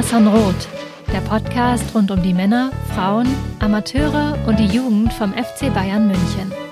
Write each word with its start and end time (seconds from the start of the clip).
Mir 0.00 0.30
Roth, 0.30 0.66
der 1.12 1.20
Podcast 1.20 1.94
rund 1.94 2.10
um 2.10 2.22
die 2.22 2.32
Männer, 2.32 2.70
Frauen, 2.94 3.28
Amateure 3.58 4.38
und 4.46 4.58
die 4.58 4.64
Jugend 4.64 5.12
vom 5.12 5.34
FC 5.34 5.72
Bayern 5.74 6.06
München. 6.06 6.69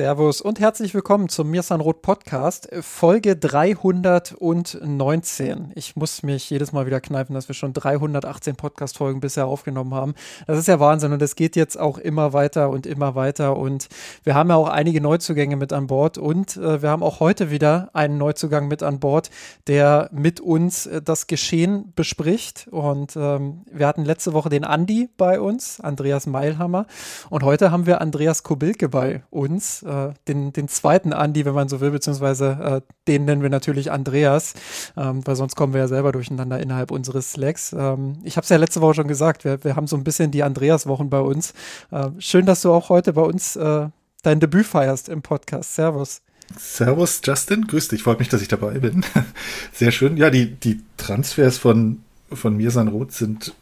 Servus 0.00 0.40
und 0.40 0.60
herzlich 0.60 0.94
willkommen 0.94 1.28
zum 1.28 1.50
Mirsan 1.50 1.82
Roth 1.82 2.00
Podcast, 2.00 2.70
Folge 2.80 3.36
319. 3.36 5.72
Ich 5.74 5.94
muss 5.94 6.22
mich 6.22 6.48
jedes 6.48 6.72
Mal 6.72 6.86
wieder 6.86 7.02
kneifen, 7.02 7.34
dass 7.34 7.48
wir 7.48 7.54
schon 7.54 7.74
318 7.74 8.56
Podcast-Folgen 8.56 9.20
bisher 9.20 9.46
aufgenommen 9.46 9.92
haben. 9.92 10.14
Das 10.46 10.58
ist 10.58 10.68
ja 10.68 10.80
Wahnsinn 10.80 11.12
und 11.12 11.20
es 11.20 11.36
geht 11.36 11.54
jetzt 11.54 11.78
auch 11.78 11.98
immer 11.98 12.32
weiter 12.32 12.70
und 12.70 12.86
immer 12.86 13.14
weiter 13.14 13.58
und 13.58 13.90
wir 14.24 14.34
haben 14.34 14.48
ja 14.48 14.56
auch 14.56 14.70
einige 14.70 15.02
Neuzugänge 15.02 15.56
mit 15.56 15.74
an 15.74 15.86
Bord 15.86 16.16
und 16.16 16.56
äh, 16.56 16.80
wir 16.80 16.88
haben 16.88 17.02
auch 17.02 17.20
heute 17.20 17.50
wieder 17.50 17.90
einen 17.92 18.16
Neuzugang 18.16 18.68
mit 18.68 18.82
an 18.82 19.00
Bord, 19.00 19.28
der 19.66 20.08
mit 20.14 20.40
uns 20.40 20.86
äh, 20.86 21.02
das 21.02 21.26
Geschehen 21.26 21.92
bespricht 21.94 22.68
und 22.70 23.16
ähm, 23.16 23.66
wir 23.70 23.86
hatten 23.86 24.06
letzte 24.06 24.32
Woche 24.32 24.48
den 24.48 24.64
Andi 24.64 25.10
bei 25.18 25.38
uns, 25.38 25.78
Andreas 25.78 26.26
Meilhammer 26.26 26.86
und 27.28 27.42
heute 27.42 27.70
haben 27.70 27.84
wir 27.84 28.00
Andreas 28.00 28.44
Kobilke 28.44 28.88
bei 28.88 29.24
uns 29.28 29.84
äh, 29.90 30.14
den, 30.28 30.52
den 30.52 30.68
zweiten 30.68 31.12
Andi, 31.12 31.44
wenn 31.44 31.54
man 31.54 31.68
so 31.68 31.80
will, 31.80 31.90
beziehungsweise 31.90 32.82
äh, 32.86 32.94
den 33.08 33.24
nennen 33.24 33.42
wir 33.42 33.50
natürlich 33.50 33.90
Andreas, 33.90 34.54
ähm, 34.96 35.26
weil 35.26 35.36
sonst 35.36 35.56
kommen 35.56 35.72
wir 35.72 35.80
ja 35.80 35.88
selber 35.88 36.12
durcheinander 36.12 36.60
innerhalb 36.60 36.90
unseres 36.90 37.32
Slacks. 37.32 37.74
Ähm, 37.76 38.18
ich 38.22 38.36
habe 38.36 38.44
es 38.44 38.48
ja 38.48 38.56
letzte 38.56 38.80
Woche 38.80 38.94
schon 38.94 39.08
gesagt, 39.08 39.44
wir, 39.44 39.62
wir 39.64 39.76
haben 39.76 39.86
so 39.86 39.96
ein 39.96 40.04
bisschen 40.04 40.30
die 40.30 40.42
Andreas-Wochen 40.42 41.10
bei 41.10 41.20
uns. 41.20 41.52
Äh, 41.90 42.08
schön, 42.18 42.46
dass 42.46 42.62
du 42.62 42.72
auch 42.72 42.88
heute 42.88 43.12
bei 43.12 43.22
uns 43.22 43.56
äh, 43.56 43.88
dein 44.22 44.40
Debüt 44.40 44.66
feierst 44.66 45.08
im 45.08 45.22
Podcast. 45.22 45.74
Servus. 45.74 46.22
Servus, 46.58 47.20
Justin. 47.24 47.66
Grüß 47.66 47.88
dich. 47.88 48.02
Freut 48.02 48.18
mich, 48.18 48.28
dass 48.28 48.42
ich 48.42 48.48
dabei 48.48 48.78
bin. 48.78 49.04
Sehr 49.72 49.92
schön. 49.92 50.16
Ja, 50.16 50.30
die, 50.30 50.52
die 50.52 50.80
Transfers 50.96 51.58
von, 51.58 52.02
von 52.32 52.56
Mirsan 52.56 52.88
Roth 52.88 53.12
sind 53.12 53.54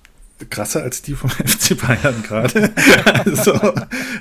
krasser 0.51 0.83
als 0.83 1.03
die 1.03 1.15
vom 1.15 1.31
FC 1.31 1.77
Bayern 1.81 2.23
gerade. 2.23 2.73
also, 3.25 3.59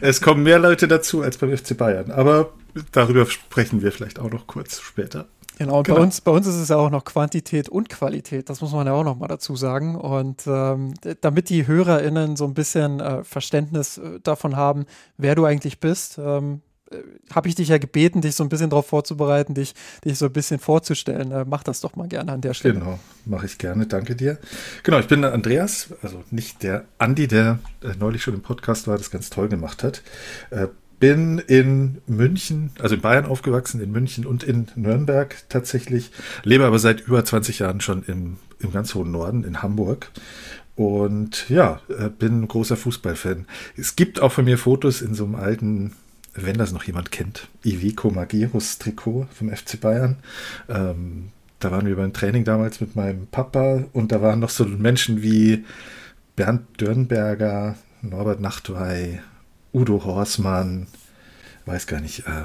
es 0.02 0.22
kommen 0.22 0.44
mehr 0.44 0.60
Leute 0.60 0.88
dazu 0.88 1.22
als 1.22 1.38
beim 1.38 1.56
FC 1.56 1.78
Bayern. 1.78 2.12
Aber 2.12 2.54
darüber 2.92 3.26
sprechen 3.26 3.82
wir 3.82 3.92
vielleicht 3.92 4.20
auch 4.20 4.32
noch 4.32 4.48
kurz 4.48 4.80
später. 4.80 5.28
Genau, 5.58 5.80
und 5.80 5.86
genau. 5.86 5.98
Bei, 5.98 6.04
uns, 6.04 6.22
bei 6.22 6.32
uns 6.32 6.46
ist 6.46 6.56
es 6.56 6.70
ja 6.70 6.78
auch 6.78 6.92
noch 6.92 7.04
Quantität 7.04 7.68
und 7.68 7.90
Qualität, 7.90 8.50
das 8.50 8.62
muss 8.62 8.74
man 8.74 8.86
ja 8.86 8.94
auch 8.94 9.04
noch 9.04 9.18
mal 9.18 9.28
dazu 9.28 9.56
sagen. 9.56 9.96
Und 9.96 10.44
ähm, 10.46 10.94
damit 11.22 11.50
die 11.50 11.66
HörerInnen 11.66 12.36
so 12.36 12.46
ein 12.46 12.54
bisschen 12.54 13.00
äh, 13.00 13.24
Verständnis 13.24 13.98
äh, 13.98 14.20
davon 14.22 14.56
haben, 14.56 14.86
wer 15.18 15.34
du 15.34 15.46
eigentlich 15.46 15.80
bist, 15.80 16.20
ähm, 16.20 16.62
äh, 16.62 16.67
habe 17.34 17.50
ich 17.50 17.56
dich 17.56 17.70
ja 17.70 17.78
gebeten, 17.78 18.22
dich 18.22 18.36
so 18.36 18.44
ein 18.44 18.50
bisschen 18.50 18.70
darauf 18.70 18.88
vorzubereiten, 18.88 19.54
dich, 19.54 19.74
dich 20.06 20.18
so 20.18 20.26
ein 20.26 20.34
bisschen 20.34 20.60
vorzustellen. 20.60 21.32
Äh, 21.32 21.46
mach 21.48 21.64
das 21.64 21.82
doch 21.82 21.96
mal 21.96 22.08
gerne 22.08 22.32
an 22.32 22.42
der 22.42 22.54
Stelle. 22.54 22.76
Genau, 22.76 23.00
mache 23.26 23.46
ich 23.46 23.58
gerne. 23.58 23.88
Danke 23.88 24.16
dir. 24.16 24.38
Genau, 24.84 25.00
ich 25.00 25.08
bin 25.08 25.24
Andreas, 25.24 25.90
also 26.02 26.24
nicht 26.32 26.64
der 26.64 26.86
Andi, 26.98 27.28
der 27.28 27.60
äh, 27.84 27.94
neulich 28.00 28.24
schon 28.24 28.34
im 28.34 28.42
Podcast 28.42 28.88
war, 28.88 28.98
das 28.98 29.12
ganz 29.12 29.30
toll 29.30 29.50
gemacht 29.50 29.84
hat. 29.84 30.02
Äh, 30.50 30.68
bin 31.00 31.38
in 31.38 32.02
München, 32.08 32.72
also 32.80 32.96
in 32.96 33.02
Bayern 33.02 33.26
aufgewachsen, 33.26 33.82
in 33.82 33.92
München 33.92 34.26
und 34.26 34.44
in 34.44 34.68
Nürnberg 34.76 35.36
tatsächlich, 35.48 36.12
lebe 36.44 36.66
aber 36.66 36.80
seit 36.80 37.02
über 37.02 37.24
20 37.24 37.60
Jahren 37.60 37.82
schon 37.82 38.04
im, 38.04 38.38
im 38.60 38.72
ganz 38.72 38.96
hohen 38.96 39.12
Norden, 39.12 39.44
in 39.44 39.62
Hamburg. 39.62 40.10
Und 40.76 41.50
ja, 41.50 41.82
äh, 41.90 42.10
bin 42.10 42.48
großer 42.48 42.78
Fußballfan. 42.78 43.46
Es 43.76 43.96
gibt 43.96 44.22
auch 44.22 44.32
von 44.32 44.46
mir 44.46 44.58
Fotos 44.58 45.02
in 45.02 45.14
so 45.14 45.26
einem 45.26 45.36
alten 45.36 45.94
wenn 46.46 46.58
das 46.58 46.72
noch 46.72 46.84
jemand 46.84 47.12
kennt, 47.12 47.48
Ivico 47.66 48.10
Magirus 48.12 48.78
Trikot 48.78 49.28
vom 49.34 49.50
FC 49.50 49.80
Bayern. 49.80 50.18
Ähm, 50.70 51.30
da 51.60 51.72
waren 51.72 51.88
wir 51.88 51.96
beim 51.96 52.14
Training 52.14 52.44
damals 52.44 52.80
mit 52.80 52.96
meinem 52.96 53.28
Papa 53.28 53.86
und 53.94 54.12
da 54.12 54.22
waren 54.22 54.40
noch 54.40 54.52
so 54.52 54.66
Menschen 54.66 55.24
wie 55.24 55.66
Bernd 56.36 56.80
Dürnberger, 56.80 57.76
Norbert 58.04 58.40
Nachtwey, 58.40 59.20
Udo 59.74 60.04
Horsmann, 60.06 60.88
weiß 61.66 61.88
gar 61.88 62.00
nicht, 62.00 62.28
äh, 62.28 62.44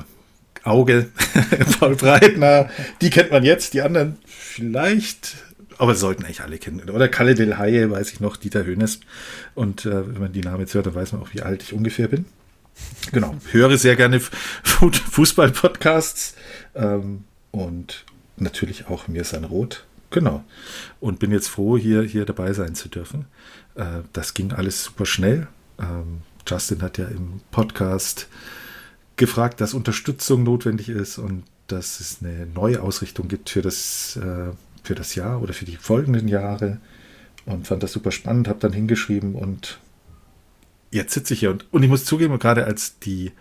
Auge, 0.64 1.08
Paul 1.78 1.96
Breitner, 1.96 2.70
die 3.02 3.10
kennt 3.10 3.30
man 3.30 3.44
jetzt, 3.44 3.74
die 3.74 3.82
anderen 3.82 4.16
vielleicht, 4.24 5.34
aber 5.76 5.94
sollten 5.94 6.24
eigentlich 6.24 6.42
alle 6.42 6.58
kennen. 6.58 6.88
Oder 6.88 7.08
Kalle 7.08 7.34
Del 7.34 7.58
Haye, 7.58 7.90
weiß 7.90 8.12
ich 8.12 8.20
noch, 8.20 8.36
Dieter 8.36 8.64
Hönes. 8.64 9.00
Und 9.54 9.84
äh, 9.84 10.14
wenn 10.14 10.20
man 10.20 10.32
die 10.32 10.40
Namen 10.40 10.60
jetzt 10.60 10.74
hört, 10.74 10.86
dann 10.86 10.94
weiß 10.94 11.12
man 11.12 11.20
auch, 11.20 11.34
wie 11.34 11.42
alt 11.42 11.62
ich 11.62 11.72
ungefähr 11.72 12.08
bin. 12.08 12.24
Genau, 13.10 13.34
höre 13.50 13.78
sehr 13.78 13.96
gerne 13.96 14.20
Fußball-Podcasts 14.20 16.34
ähm, 16.74 17.24
und 17.50 18.04
natürlich 18.36 18.88
auch 18.88 19.08
Mir 19.08 19.22
ist 19.22 19.34
ein 19.34 19.44
Rot. 19.44 19.84
Genau. 20.10 20.44
Und 21.00 21.18
bin 21.18 21.32
jetzt 21.32 21.48
froh, 21.48 21.78
hier, 21.78 22.02
hier 22.02 22.24
dabei 22.24 22.52
sein 22.52 22.74
zu 22.74 22.88
dürfen. 22.88 23.26
Äh, 23.74 24.02
das 24.12 24.34
ging 24.34 24.52
alles 24.52 24.84
super 24.84 25.06
schnell. 25.06 25.48
Ähm, 25.78 26.20
Justin 26.46 26.82
hat 26.82 26.98
ja 26.98 27.06
im 27.06 27.40
Podcast 27.50 28.28
gefragt, 29.16 29.60
dass 29.60 29.74
Unterstützung 29.74 30.42
notwendig 30.42 30.88
ist 30.88 31.18
und 31.18 31.44
dass 31.66 32.00
es 32.00 32.18
eine 32.20 32.46
neue 32.46 32.82
Ausrichtung 32.82 33.28
gibt 33.28 33.50
für 33.50 33.62
das, 33.62 34.16
äh, 34.16 34.50
für 34.82 34.94
das 34.94 35.14
Jahr 35.14 35.42
oder 35.42 35.54
für 35.54 35.64
die 35.64 35.76
folgenden 35.76 36.28
Jahre. 36.28 36.78
Und 37.46 37.66
fand 37.66 37.82
das 37.82 37.92
super 37.92 38.12
spannend, 38.12 38.48
habe 38.48 38.60
dann 38.60 38.72
hingeschrieben 38.72 39.34
und 39.34 39.80
jetzt 40.92 41.14
sitze 41.14 41.34
ich 41.34 41.40
hier 41.40 41.50
und, 41.50 41.66
und 41.72 41.82
ich 41.82 41.88
muss 41.88 42.04
zugeben, 42.04 42.38
gerade 42.38 42.64
als 42.64 42.98
die 43.00 43.32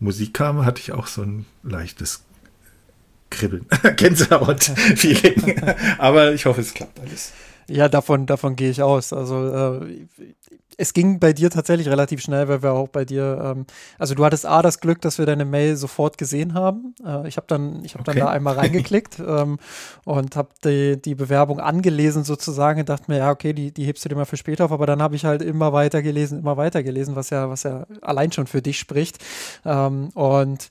Musik 0.00 0.34
kam, 0.34 0.64
hatte 0.64 0.80
ich 0.80 0.92
auch 0.92 1.06
so 1.06 1.22
ein 1.22 1.46
leichtes 1.62 2.24
Kribbeln, 3.30 3.66
Gänsehaut-Feeling. 3.96 5.62
Aber 5.98 6.32
ich 6.32 6.46
hoffe, 6.46 6.60
es 6.60 6.74
klappt 6.74 6.98
alles. 7.00 7.32
Ja, 7.68 7.88
davon, 7.88 8.26
davon 8.26 8.56
gehe 8.56 8.70
ich 8.70 8.82
aus. 8.82 9.12
Also 9.12 9.80
äh, 9.82 10.06
es 10.78 10.92
ging 10.92 11.18
bei 11.18 11.32
dir 11.32 11.50
tatsächlich 11.50 11.88
relativ 11.88 12.20
schnell, 12.20 12.48
weil 12.48 12.62
wir 12.62 12.72
auch 12.72 12.88
bei 12.88 13.04
dir, 13.04 13.40
ähm, 13.42 13.66
also 13.98 14.14
du 14.14 14.24
hattest 14.24 14.44
A 14.44 14.60
das 14.62 14.80
Glück, 14.80 15.00
dass 15.00 15.18
wir 15.18 15.26
deine 15.26 15.44
Mail 15.44 15.76
sofort 15.76 16.18
gesehen 16.18 16.54
haben. 16.54 16.94
Äh, 17.04 17.26
ich 17.28 17.36
habe 17.36 17.46
dann, 17.46 17.84
ich 17.84 17.94
habe 17.94 18.02
okay. 18.02 18.18
dann 18.18 18.26
da 18.26 18.32
einmal 18.32 18.54
reingeklickt 18.54 19.18
ähm, 19.26 19.58
und 20.04 20.36
habe 20.36 20.48
die, 20.64 21.00
die 21.00 21.14
Bewerbung 21.14 21.60
angelesen 21.60 22.24
sozusagen 22.24 22.80
und 22.80 22.88
dachte 22.88 23.10
mir, 23.10 23.18
ja, 23.18 23.30
okay, 23.30 23.52
die, 23.52 23.72
die 23.72 23.84
hebst 23.84 24.04
du 24.04 24.08
dir 24.08 24.16
mal 24.16 24.26
für 24.26 24.36
später 24.36 24.66
auf, 24.66 24.72
aber 24.72 24.86
dann 24.86 25.00
habe 25.00 25.16
ich 25.16 25.24
halt 25.24 25.42
immer 25.42 25.72
weiter 25.72 26.02
gelesen, 26.02 26.40
immer 26.40 26.56
weiter 26.56 26.82
gelesen, 26.82 27.16
was 27.16 27.30
ja, 27.30 27.48
was 27.48 27.62
ja 27.62 27.86
allein 28.02 28.32
schon 28.32 28.46
für 28.46 28.60
dich 28.60 28.78
spricht. 28.78 29.18
Ähm, 29.64 30.10
und 30.10 30.68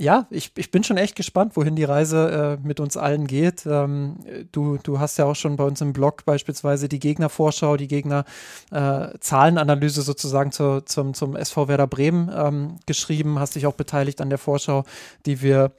ja, 0.00 0.28
ich, 0.30 0.52
ich 0.56 0.70
bin 0.70 0.84
schon 0.84 0.96
echt 0.96 1.16
gespannt, 1.16 1.56
wohin 1.56 1.74
die 1.74 1.82
Reise 1.82 2.58
äh, 2.62 2.66
mit 2.66 2.78
uns 2.78 2.96
allen 2.96 3.26
geht. 3.26 3.66
Ähm, 3.66 4.18
du, 4.52 4.78
du 4.80 5.00
hast 5.00 5.18
ja 5.18 5.24
auch 5.24 5.34
schon 5.34 5.56
bei 5.56 5.64
uns 5.64 5.80
im 5.80 5.92
Blog 5.92 6.24
beispielsweise 6.24 6.88
die 6.88 7.00
Gegnervorschau, 7.00 7.76
die 7.76 7.88
Gegner-Zahlenanalyse 7.88 10.00
äh, 10.00 10.04
sozusagen 10.04 10.52
zur, 10.52 10.86
zum, 10.86 11.14
zum 11.14 11.34
SV 11.34 11.66
Werder 11.66 11.88
Bremen 11.88 12.30
ähm, 12.32 12.76
geschrieben, 12.86 13.40
hast 13.40 13.56
dich 13.56 13.66
auch 13.66 13.74
beteiligt 13.74 14.20
an 14.20 14.30
der 14.30 14.38
Vorschau, 14.38 14.84
die 15.26 15.42
wir 15.42 15.72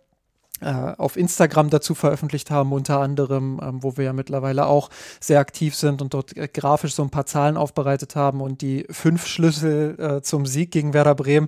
auf 0.61 1.15
Instagram 1.17 1.69
dazu 1.69 1.95
veröffentlicht 1.95 2.51
haben, 2.51 2.73
unter 2.73 2.99
anderem, 2.99 3.59
ähm, 3.63 3.83
wo 3.83 3.97
wir 3.97 4.05
ja 4.05 4.13
mittlerweile 4.13 4.65
auch 4.65 4.89
sehr 5.19 5.39
aktiv 5.39 5.75
sind 5.75 6.01
und 6.01 6.13
dort 6.13 6.35
äh, 6.35 6.47
grafisch 6.47 6.93
so 6.93 7.03
ein 7.03 7.09
paar 7.09 7.25
Zahlen 7.25 7.57
aufbereitet 7.57 8.15
haben 8.15 8.41
und 8.41 8.61
die 8.61 8.85
fünf 8.89 9.25
Schlüssel 9.25 9.95
äh, 9.99 10.21
zum 10.21 10.45
Sieg 10.45 10.71
gegen 10.71 10.93
Werder 10.93 11.15
Bremen, 11.15 11.47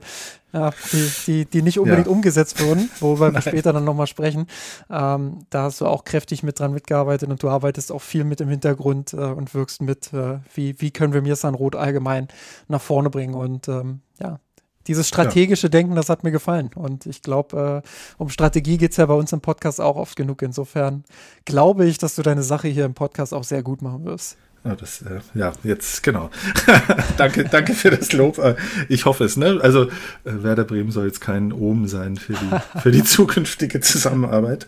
ja, 0.54 0.72
die, 0.92 1.12
die, 1.28 1.46
die 1.46 1.62
nicht 1.62 1.80
unbedingt 1.80 2.08
ja. 2.08 2.12
umgesetzt 2.12 2.62
wurden, 2.64 2.90
worüber 3.00 3.34
wir 3.34 3.42
später 3.42 3.74
dann 3.74 3.86
nochmal 3.86 4.08
sprechen. 4.08 4.48
Ähm, 4.90 5.46
da 5.50 5.64
hast 5.64 5.82
du 5.82 5.88
auch 5.88 6.04
kräftig 6.04 6.44
mit 6.44 6.60
dran 6.60 6.74
mitgearbeitet 6.74 7.30
und 7.30 7.42
du 7.42 7.50
arbeitest 7.50 7.92
auch 7.92 8.02
viel 8.02 8.24
mit 8.24 8.42
im 8.42 8.50
Hintergrund 8.50 9.14
äh, 9.14 9.18
und 9.18 9.54
wirkst 9.54 9.82
mit, 9.82 10.14
äh, 10.14 10.40
wie, 10.54 10.80
wie 10.80 10.92
können 10.92 11.14
wir 11.14 11.22
Mirsan 11.22 11.56
Rot 11.56 11.76
allgemein 11.76 12.28
nach 12.68 12.82
vorne 12.82 13.10
bringen 13.10 13.34
und 13.34 13.68
ähm, 13.68 14.02
ja, 14.20 14.40
dieses 14.88 15.08
strategische 15.08 15.68
ja. 15.68 15.72
Denken, 15.72 15.96
das 15.96 16.10
hat 16.10 16.24
mir 16.24 16.32
gefallen. 16.32 16.72
Und 16.76 17.06
ich 17.06 17.22
glaube, 17.22 17.84
äh, 17.84 17.88
um 18.18 18.30
Strategie 18.30 18.78
geht 18.78 18.92
es 18.92 18.98
ja 18.98 19.06
bei 19.06 19.14
uns 19.14 19.32
im 19.34 19.42
Podcast 19.42 19.80
auch 19.82 19.96
oft 19.96 20.16
genug. 20.16 20.42
Insofern 20.42 21.04
glaube 21.46 21.86
ich, 21.86 21.98
dass 21.98 22.16
du 22.16 22.22
deine 22.22 22.44
Sache 22.44 22.68
hier 22.68 22.86
im 22.86 22.94
Podcast 22.94 23.34
auch 23.34 23.44
sehr 23.44 23.64
gut 23.64 23.82
machen 23.82 24.06
wirst. 24.06 24.38
Ja, 24.64 24.76
das, 24.76 25.02
äh, 25.02 25.22
ja 25.34 25.54
jetzt, 25.64 26.04
genau. 26.04 26.30
danke, 27.18 27.46
danke 27.46 27.74
für 27.74 27.90
das 27.90 28.14
Lob. 28.14 28.38
Äh, 28.38 28.56
ich 28.90 29.06
hoffe 29.06 29.24
es, 29.24 29.36
ne? 29.36 29.60
Also, 29.62 29.86
äh, 29.86 29.90
Werder 30.24 30.66
Bremen 30.66 30.92
soll 30.92 31.08
jetzt 31.08 31.20
kein 31.20 31.52
Omen 31.52 31.88
sein 31.88 32.16
für 32.16 32.34
die, 32.34 32.80
für 32.80 32.92
die 32.92 33.04
zukünftige 33.04 33.80
Zusammenarbeit. 33.80 34.68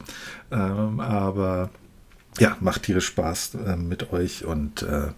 Ähm, 0.51 0.99
aber 0.99 1.69
ja, 2.39 2.57
macht 2.59 2.83
tierisch 2.83 3.05
Spaß 3.05 3.55
äh, 3.67 3.75
mit 3.75 4.11
euch 4.11 4.45
und 4.45 4.81
äh, 4.81 5.09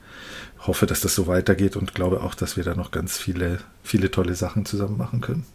hoffe, 0.68 0.86
dass 0.86 1.02
das 1.02 1.16
so 1.16 1.28
weitergeht 1.28 1.76
und 1.76 1.94
glaube 1.94 2.22
auch, 2.22 2.36
dass 2.36 2.58
wir 2.58 2.64
da 2.64 2.76
noch 2.76 2.92
ganz 2.92 3.18
viele, 3.18 3.60
viele 3.84 4.12
tolle 4.12 4.36
Sachen 4.36 4.66
zusammen 4.66 4.98
machen 4.98 5.22
können. 5.22 5.46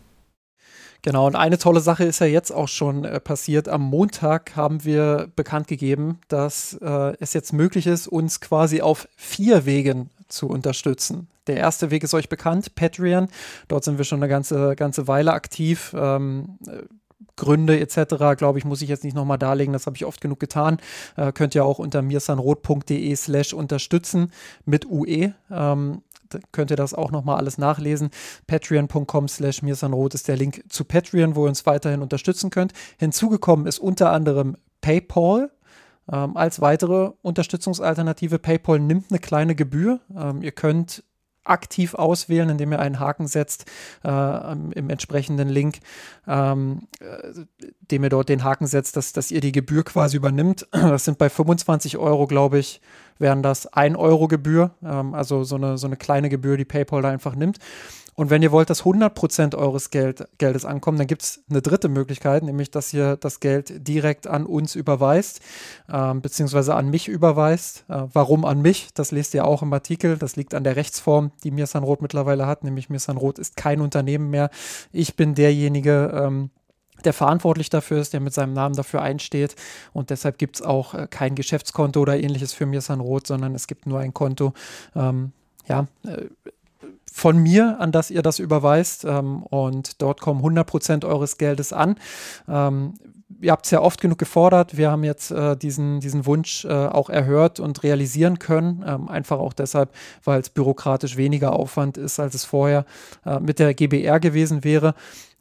Genau, 1.03 1.27
und 1.27 1.35
eine 1.35 1.57
tolle 1.57 1.81
Sache 1.81 2.05
ist 2.05 2.21
ja 2.21 2.27
jetzt 2.27 2.51
auch 2.51 2.69
schon 2.69 3.05
äh, 3.05 3.21
passiert. 3.21 3.69
Am 3.69 3.81
Montag 3.81 4.55
haben 4.55 4.85
wir 4.85 5.29
bekannt 5.35 5.67
gegeben, 5.67 6.19
dass 6.29 6.75
äh, 6.75 7.15
es 7.19 7.33
jetzt 7.33 7.53
möglich 7.53 7.87
ist, 7.87 8.07
uns 8.07 8.41
quasi 8.41 8.83
auf 8.83 9.09
vier 9.17 9.65
Wegen 9.65 10.11
zu 10.29 10.47
unterstützen. 10.47 11.29
Der 11.47 11.57
erste 11.57 11.91
Weg 11.91 12.05
ist 12.05 12.13
euch 12.13 12.29
bekannt, 12.29 12.75
Patreon. 12.75 13.29
Dort 13.69 13.85
sind 13.85 13.97
wir 13.97 14.05
schon 14.05 14.23
eine 14.23 14.29
ganze, 14.29 14.77
ganze 14.77 15.09
Weile 15.09 15.33
aktiv. 15.33 15.95
Ähm, 15.99 16.59
Gründe 17.37 17.79
etc., 17.81 18.37
glaube 18.37 18.59
ich, 18.59 18.65
muss 18.65 18.83
ich 18.83 18.89
jetzt 18.89 19.05
nicht 19.05 19.15
nochmal 19.15 19.39
darlegen, 19.39 19.73
das 19.73 19.87
habe 19.87 19.97
ich 19.97 20.05
oft 20.05 20.21
genug 20.21 20.41
getan. 20.41 20.79
Äh, 21.17 21.33
könnt 21.33 21.55
ihr 21.55 21.65
auch 21.65 21.79
unter 21.79 22.03
mirsanrot.de 22.03 23.15
slash 23.17 23.53
unterstützen 23.55 24.33
mit 24.65 24.87
UE. 24.87 25.33
Ähm, 25.51 26.03
könnt 26.53 26.71
ihr 26.71 26.77
das 26.77 26.95
auch 26.95 27.11
nochmal 27.11 27.39
alles 27.39 27.59
nachlesen. 27.59 28.11
Patreon.com 28.47 29.29
slash 29.29 29.63
mirsanrot 29.63 30.15
ist 30.15 30.29
der 30.29 30.37
Link 30.37 30.65
zu 30.69 30.85
Patreon, 30.85 31.35
wo 31.35 31.45
ihr 31.45 31.49
uns 31.49 31.67
weiterhin 31.67 32.03
unterstützen 32.03 32.51
könnt. 32.51 32.73
Hinzugekommen 32.99 33.67
ist 33.67 33.79
unter 33.79 34.13
anderem 34.13 34.57
PayPal. 34.81 35.51
Ähm, 36.13 36.37
als 36.37 36.61
weitere 36.61 37.13
Unterstützungsalternative, 37.23 38.39
PayPal 38.39 38.81
nimmt 38.81 39.07
eine 39.11 39.19
kleine 39.19 39.55
Gebühr. 39.55 40.01
Ähm, 40.17 40.43
ihr 40.43 40.53
könnt 40.53 41.05
aktiv 41.45 41.95
auswählen, 41.95 42.49
indem 42.49 42.73
ihr 42.73 42.79
einen 42.79 43.01
Haken 43.01 43.27
setzt 43.27 43.65
äh, 44.05 44.53
im 44.53 44.91
entsprechenden 44.91 45.49
Link, 45.49 45.79
ähm, 46.27 46.89
äh, 47.01 47.45
dem 47.91 48.05
ihr 48.05 48.11
dort 48.11 48.29
den 48.29 48.45
Haken 48.45 48.67
setzt, 48.67 48.97
dass, 48.97 49.13
dass 49.13 49.31
ihr 49.31 49.41
die 49.41 49.53
Gebühr 49.53 49.85
quasi 49.85 50.17
übernimmt. 50.17 50.67
Das 50.91 51.05
sind 51.05 51.19
bei 51.19 51.31
25 51.31 51.99
Euro, 51.99 52.27
glaube 52.27 52.59
ich, 52.59 52.81
wären 53.19 53.43
das 53.43 53.67
1 53.67 53.97
Euro 53.97 54.29
Gebühr, 54.29 54.73
ähm, 54.83 55.15
also 55.15 55.45
so 55.45 55.57
eine, 55.57 55.79
so 55.79 55.87
eine 55.87 55.97
kleine 55.97 56.29
Gebühr, 56.29 56.57
die 56.57 56.65
PayPal 56.65 57.03
da 57.03 57.11
einfach 57.11 57.37
nimmt. 57.37 57.59
Und 58.21 58.29
wenn 58.29 58.43
ihr 58.43 58.53
wollt, 58.53 58.69
dass 58.69 58.83
100% 58.83 59.57
eures 59.57 59.89
Geld, 59.89 60.29
Geldes 60.37 60.67
ankommen, 60.67 60.99
dann 60.99 61.07
gibt 61.07 61.23
es 61.23 61.43
eine 61.49 61.63
dritte 61.63 61.89
Möglichkeit, 61.89 62.43
nämlich 62.43 62.71
dass 62.71 62.93
ihr 62.93 63.17
das 63.17 63.41
Geld 63.41 63.89
direkt 63.89 64.27
an 64.27 64.45
uns 64.45 64.75
überweist, 64.75 65.41
ähm, 65.91 66.21
beziehungsweise 66.21 66.75
an 66.75 66.91
mich 66.91 67.09
überweist. 67.09 67.87
Äh, 67.89 68.03
warum 68.13 68.45
an 68.45 68.61
mich? 68.61 68.91
Das 68.93 69.11
lest 69.11 69.33
ihr 69.33 69.47
auch 69.47 69.63
im 69.63 69.73
Artikel. 69.73 70.19
Das 70.19 70.37
liegt 70.37 70.53
an 70.53 70.65
der 70.65 70.77
Rechtsform, 70.77 71.33
die 71.45 71.51
Mirsan 71.51 71.83
Roth 71.83 72.03
mittlerweile 72.03 72.47
hat, 72.47 72.63
nämlich 72.63 72.91
Mirsan 72.91 73.17
Roth 73.17 73.39
ist 73.39 73.57
kein 73.57 73.81
Unternehmen 73.81 74.29
mehr. 74.29 74.51
Ich 74.93 75.17
bin 75.17 75.35
derjenige, 75.35 76.13
ähm, 76.15 76.51
der 77.07 77.15
verantwortlich 77.15 77.71
dafür 77.71 78.03
ist, 78.03 78.13
der 78.13 78.21
mit 78.21 78.35
seinem 78.35 78.53
Namen 78.53 78.75
dafür 78.75 79.01
einsteht. 79.01 79.57
Und 79.95 80.11
deshalb 80.11 80.37
gibt 80.37 80.57
es 80.57 80.63
auch 80.63 80.93
äh, 80.93 81.07
kein 81.09 81.37
Geschäftskonto 81.37 82.03
oder 82.03 82.21
ähnliches 82.21 82.53
für 82.53 82.67
Mirsan 82.67 83.01
Roth, 83.01 83.29
sondern 83.29 83.55
es 83.55 83.67
gibt 83.67 83.87
nur 83.87 83.99
ein 83.99 84.13
Konto. 84.13 84.53
Ähm, 84.95 85.33
ja, 85.67 85.87
äh, 86.05 86.27
von 87.13 87.39
mir, 87.39 87.81
an 87.81 87.93
das 87.93 88.11
ihr 88.11 88.23
das 88.23 88.39
überweist. 88.39 89.05
Ähm, 89.05 89.43
und 89.43 90.01
dort 90.03 90.21
kommen 90.21 90.43
100% 90.43 91.07
eures 91.07 91.39
Geldes 91.39 91.73
an. 91.73 91.97
Ähm, 92.49 92.95
ihr 93.41 93.53
habt 93.53 93.65
es 93.65 93.71
ja 93.71 93.81
oft 93.81 94.01
genug 94.01 94.19
gefordert. 94.19 94.77
Wir 94.77 94.91
haben 94.91 95.05
jetzt 95.05 95.31
äh, 95.31 95.57
diesen, 95.57 96.01
diesen 96.01 96.27
Wunsch 96.27 96.65
äh, 96.65 96.69
auch 96.69 97.11
erhört 97.11 97.61
und 97.61 97.83
realisieren 97.83 98.39
können. 98.39 98.85
Ähm, 98.87 99.09
einfach 99.09 99.39
auch 99.39 99.53
deshalb, 99.53 99.91
weil 100.25 100.41
es 100.41 100.51
bürokratisch 100.51 101.17
weniger 101.17 101.53
Aufwand 101.53 101.97
ist, 101.97 102.21
als 102.21 102.35
es 102.35 102.45
vorher 102.45 102.85
äh, 103.25 103.41
mit 103.41 103.59
der 103.59 103.75
GBR 103.75 104.21
gewesen 104.21 104.65
wäre. 104.65 104.95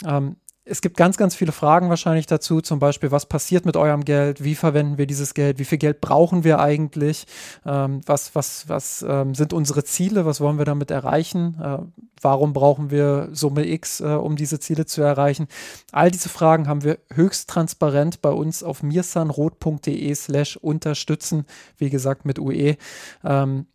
Ähm, 0.06 0.36
es 0.69 0.81
gibt 0.81 0.98
ganz, 0.98 1.18
ganz 1.18 1.36
viele 1.36 1.51
Fragen 1.51 1.89
wahrscheinlich 1.89 2.27
dazu, 2.27 2.62
zum 2.62 2.80
Beispiel, 2.80 3.12
was 3.12 3.25
passiert 3.25 3.66
mit 3.66 3.75
eurem 3.75 4.06
Geld, 4.06 4.44
wie 4.44 4.56
verwenden 4.56 4.98
wir 4.98 5.07
dieses 5.07 5.33
Geld, 5.33 5.60
wie 5.60 5.66
viel 5.66 5.77
Geld 5.77 6.01
brauchen 6.01 6.44
wir 6.44 6.60
eigentlich, 6.60 7.25
ähm, 7.66 8.01
was, 8.06 8.36
was, 8.36 8.69
was 8.69 9.06
ähm, 9.07 9.36
sind 9.36 9.54
unsere 9.54 9.83
Ziele, 9.83 10.25
was 10.25 10.39
wollen 10.42 10.57
wir 10.57 10.66
damit 10.66 10.92
erreichen, 10.92 11.60
äh, 11.62 11.77
warum 12.21 12.54
brauchen 12.54 12.92
wir 12.92 13.30
Summe 13.31 13.68
X, 13.68 14.00
äh, 14.00 14.06
um 14.06 14.36
diese 14.36 14.60
Ziele 14.60 14.86
zu 14.86 15.01
erreichen. 15.01 15.48
All 15.92 16.12
diese 16.12 16.30
Fragen 16.30 16.68
haben 16.68 16.83
wir 16.83 17.00
höchst 17.13 17.50
transparent 17.50 18.22
bei 18.22 18.31
uns 18.31 18.63
auf 18.63 18.83
mirsanrot.de 18.83 20.13
slash 20.15 20.57
unterstützen, 20.57 21.45
wie 21.77 21.89
gesagt 21.89 22.25
mit 22.25 22.39
UE. 22.39 22.75
Ähm, 23.24 23.65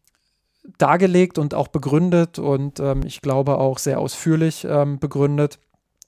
dargelegt 0.79 1.37
und 1.39 1.53
auch 1.53 1.69
begründet 1.69 2.39
und 2.39 2.81
ähm, 2.81 3.03
ich 3.05 3.21
glaube 3.21 3.59
auch 3.59 3.79
sehr 3.79 4.01
ausführlich 4.01 4.67
ähm, 4.69 4.99
begründet. 4.99 5.59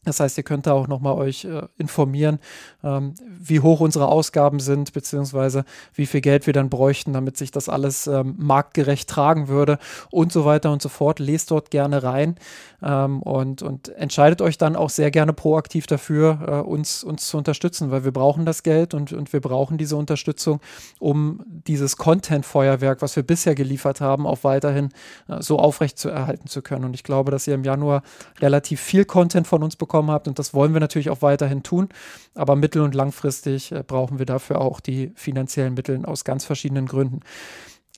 Das 0.06 0.20
heißt, 0.20 0.38
ihr 0.38 0.44
könnt 0.44 0.66
da 0.66 0.72
auch 0.72 0.86
nochmal 0.86 1.14
euch 1.14 1.44
äh, 1.44 1.62
informieren, 1.78 2.38
ähm, 2.84 3.14
wie 3.20 3.60
hoch 3.60 3.80
unsere 3.80 4.06
Ausgaben 4.06 4.60
sind, 4.60 4.92
beziehungsweise 4.92 5.64
wie 5.94 6.06
viel 6.06 6.20
Geld 6.20 6.46
wir 6.46 6.52
dann 6.52 6.70
bräuchten, 6.70 7.12
damit 7.12 7.36
sich 7.36 7.50
das 7.50 7.68
alles 7.68 8.06
ähm, 8.06 8.36
marktgerecht 8.38 9.08
tragen 9.08 9.48
würde 9.48 9.78
und 10.10 10.32
so 10.32 10.44
weiter 10.44 10.70
und 10.70 10.80
so 10.80 10.88
fort. 10.88 11.18
Lest 11.18 11.50
dort 11.50 11.72
gerne 11.72 12.04
rein 12.04 12.36
ähm, 12.82 13.20
und, 13.22 13.62
und 13.62 13.88
entscheidet 13.88 14.40
euch 14.42 14.58
dann 14.58 14.76
auch 14.76 14.90
sehr 14.90 15.10
gerne 15.10 15.32
proaktiv 15.32 15.88
dafür, 15.88 16.38
äh, 16.46 16.52
uns, 16.68 17.02
uns 17.02 17.26
zu 17.26 17.36
unterstützen, 17.36 17.90
weil 17.90 18.04
wir 18.04 18.12
brauchen 18.12 18.46
das 18.46 18.62
Geld 18.62 18.94
und, 18.94 19.12
und 19.12 19.32
wir 19.32 19.40
brauchen 19.40 19.76
diese 19.76 19.96
Unterstützung, 19.96 20.60
um 21.00 21.42
dieses 21.66 21.96
Content-Feuerwerk, 21.96 23.02
was 23.02 23.16
wir 23.16 23.24
bisher 23.24 23.56
geliefert 23.56 24.00
haben, 24.00 24.24
auch 24.24 24.44
weiterhin 24.44 24.90
äh, 25.26 25.42
so 25.42 25.58
aufrecht 25.58 25.98
zu 25.98 26.10
erhalten 26.10 26.46
zu 26.46 26.62
können. 26.62 26.84
Und 26.84 26.94
ich 26.94 27.02
glaube, 27.02 27.32
dass 27.32 27.48
ihr 27.48 27.54
im 27.54 27.64
Januar 27.64 28.02
relativ 28.40 28.80
viel 28.80 29.04
Content 29.04 29.48
von 29.48 29.64
uns 29.64 29.74
bekommt 29.74 29.95
bekommen 29.96 30.10
habt. 30.10 30.28
Und 30.28 30.38
das 30.38 30.52
wollen 30.52 30.74
wir 30.74 30.80
natürlich 30.80 31.08
auch 31.08 31.22
weiterhin 31.22 31.62
tun. 31.62 31.88
Aber 32.34 32.54
mittel- 32.54 32.82
und 32.82 32.94
langfristig 32.94 33.72
äh, 33.72 33.82
brauchen 33.86 34.18
wir 34.18 34.26
dafür 34.26 34.60
auch 34.60 34.80
die 34.80 35.12
finanziellen 35.14 35.74
Mittel 35.74 36.04
aus 36.04 36.24
ganz 36.24 36.44
verschiedenen 36.44 36.86
Gründen. 36.86 37.20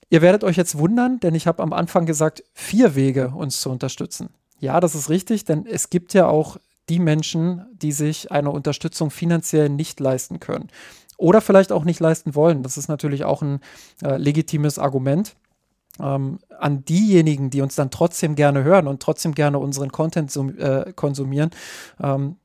Ihr 0.09 0.21
werdet 0.21 0.45
euch 0.45 0.55
jetzt 0.55 0.77
wundern, 0.77 1.19
denn 1.19 1.35
ich 1.35 1.45
habe 1.45 1.61
am 1.61 1.73
Anfang 1.73 2.05
gesagt, 2.05 2.43
vier 2.53 2.95
Wege, 2.95 3.33
uns 3.35 3.59
zu 3.59 3.69
unterstützen. 3.69 4.29
Ja, 4.59 4.79
das 4.79 4.95
ist 4.95 5.09
richtig, 5.09 5.43
denn 5.43 5.65
es 5.65 5.89
gibt 5.89 6.13
ja 6.13 6.27
auch 6.27 6.57
die 6.87 6.99
Menschen, 6.99 7.65
die 7.73 7.91
sich 7.91 8.31
eine 8.31 8.49
Unterstützung 8.49 9.11
finanziell 9.11 9.69
nicht 9.69 9.99
leisten 9.99 10.39
können 10.39 10.69
oder 11.17 11.41
vielleicht 11.41 11.71
auch 11.71 11.83
nicht 11.83 11.99
leisten 11.99 12.33
wollen. 12.33 12.63
Das 12.63 12.77
ist 12.77 12.87
natürlich 12.87 13.25
auch 13.25 13.41
ein 13.41 13.59
äh, 14.01 14.17
legitimes 14.17 14.79
Argument 14.79 15.35
ähm, 16.01 16.39
an 16.57 16.85
diejenigen, 16.85 17.49
die 17.49 17.61
uns 17.61 17.75
dann 17.75 17.91
trotzdem 17.91 18.35
gerne 18.35 18.63
hören 18.63 18.87
und 18.87 19.01
trotzdem 19.01 19.33
gerne 19.33 19.59
unseren 19.59 19.91
Content 19.91 20.35
äh, 20.35 20.93
konsumieren, 20.93 21.51
ähm, 22.01 22.37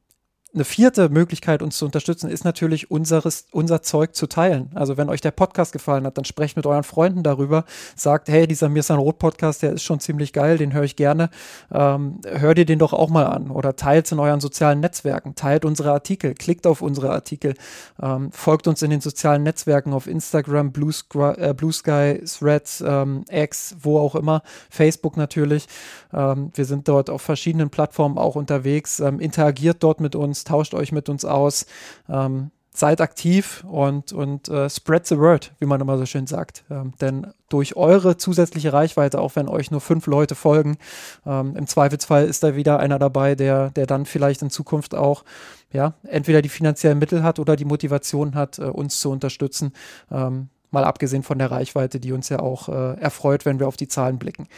eine 0.54 0.64
vierte 0.64 1.08
Möglichkeit, 1.08 1.62
uns 1.62 1.76
zu 1.76 1.84
unterstützen, 1.84 2.30
ist 2.30 2.44
natürlich 2.44 2.90
unseres, 2.90 3.46
unser 3.50 3.82
Zeug 3.82 4.14
zu 4.14 4.26
teilen. 4.28 4.70
Also 4.74 4.96
wenn 4.96 5.08
euch 5.08 5.20
der 5.20 5.32
Podcast 5.32 5.72
gefallen 5.72 6.06
hat, 6.06 6.16
dann 6.16 6.24
sprecht 6.24 6.56
mit 6.56 6.64
euren 6.66 6.84
Freunden 6.84 7.22
darüber, 7.22 7.64
sagt, 7.96 8.28
hey, 8.28 8.46
dieser 8.46 8.68
Mirsan 8.68 8.98
Roth 8.98 9.18
Podcast, 9.18 9.62
der 9.62 9.72
ist 9.72 9.82
schon 9.82 10.00
ziemlich 10.00 10.32
geil, 10.32 10.56
den 10.56 10.72
höre 10.72 10.84
ich 10.84 10.96
gerne. 10.96 11.30
Ähm, 11.72 12.20
hör 12.24 12.54
dir 12.54 12.64
den 12.64 12.78
doch 12.78 12.92
auch 12.92 13.10
mal 13.10 13.26
an 13.26 13.50
oder 13.50 13.74
teilt 13.74 14.06
es 14.06 14.12
in 14.12 14.20
euren 14.20 14.40
sozialen 14.40 14.80
Netzwerken, 14.80 15.34
teilt 15.34 15.64
unsere 15.64 15.90
Artikel, 15.90 16.34
klickt 16.34 16.66
auf 16.66 16.82
unsere 16.82 17.10
Artikel, 17.10 17.54
ähm, 18.00 18.30
folgt 18.30 18.68
uns 18.68 18.80
in 18.82 18.90
den 18.90 19.00
sozialen 19.00 19.42
Netzwerken 19.42 19.92
auf 19.92 20.06
Instagram, 20.06 20.72
Blue, 20.72 20.92
Sky, 20.92 21.32
äh, 21.36 21.54
Blue 21.54 21.72
Sky 21.72 22.22
Threads, 22.24 22.82
ähm, 22.86 23.24
X, 23.28 23.76
wo 23.80 23.98
auch 23.98 24.14
immer, 24.14 24.42
Facebook 24.70 25.16
natürlich. 25.16 25.66
Ähm, 26.12 26.50
wir 26.54 26.64
sind 26.64 26.86
dort 26.86 27.10
auf 27.10 27.22
verschiedenen 27.22 27.70
Plattformen 27.70 28.18
auch 28.18 28.36
unterwegs. 28.36 29.00
Ähm, 29.00 29.18
interagiert 29.18 29.78
dort 29.82 30.00
mit 30.00 30.14
uns, 30.14 30.43
tauscht 30.44 30.74
euch 30.74 30.92
mit 30.92 31.08
uns 31.08 31.24
aus. 31.24 31.66
Ähm, 32.08 32.50
seid 32.76 33.00
aktiv 33.00 33.64
und, 33.68 34.12
und 34.12 34.48
uh, 34.48 34.68
spread 34.68 35.06
the 35.06 35.16
word, 35.16 35.52
wie 35.60 35.66
man 35.66 35.80
immer 35.80 35.96
so 35.96 36.06
schön 36.06 36.26
sagt. 36.26 36.64
Ähm, 36.68 36.92
denn 37.00 37.28
durch 37.48 37.76
eure 37.76 38.16
zusätzliche 38.16 38.72
Reichweite, 38.72 39.20
auch 39.20 39.36
wenn 39.36 39.48
euch 39.48 39.70
nur 39.70 39.80
fünf 39.80 40.08
Leute 40.08 40.34
folgen, 40.34 40.76
ähm, 41.24 41.54
im 41.56 41.68
Zweifelsfall 41.68 42.24
ist 42.24 42.42
da 42.42 42.56
wieder 42.56 42.80
einer 42.80 42.98
dabei, 42.98 43.36
der, 43.36 43.70
der 43.70 43.86
dann 43.86 44.06
vielleicht 44.06 44.42
in 44.42 44.50
Zukunft 44.50 44.96
auch 44.96 45.24
ja, 45.72 45.94
entweder 46.02 46.42
die 46.42 46.48
finanziellen 46.48 46.98
Mittel 46.98 47.22
hat 47.22 47.38
oder 47.38 47.54
die 47.54 47.64
Motivation 47.64 48.34
hat, 48.34 48.58
uh, 48.58 48.64
uns 48.64 48.98
zu 48.98 49.10
unterstützen. 49.10 49.72
Ähm, 50.10 50.48
mal 50.72 50.82
abgesehen 50.82 51.22
von 51.22 51.38
der 51.38 51.52
Reichweite, 51.52 52.00
die 52.00 52.12
uns 52.12 52.28
ja 52.28 52.40
auch 52.40 52.68
uh, 52.68 52.96
erfreut, 52.98 53.44
wenn 53.44 53.60
wir 53.60 53.68
auf 53.68 53.76
die 53.76 53.88
Zahlen 53.88 54.18
blicken. 54.18 54.48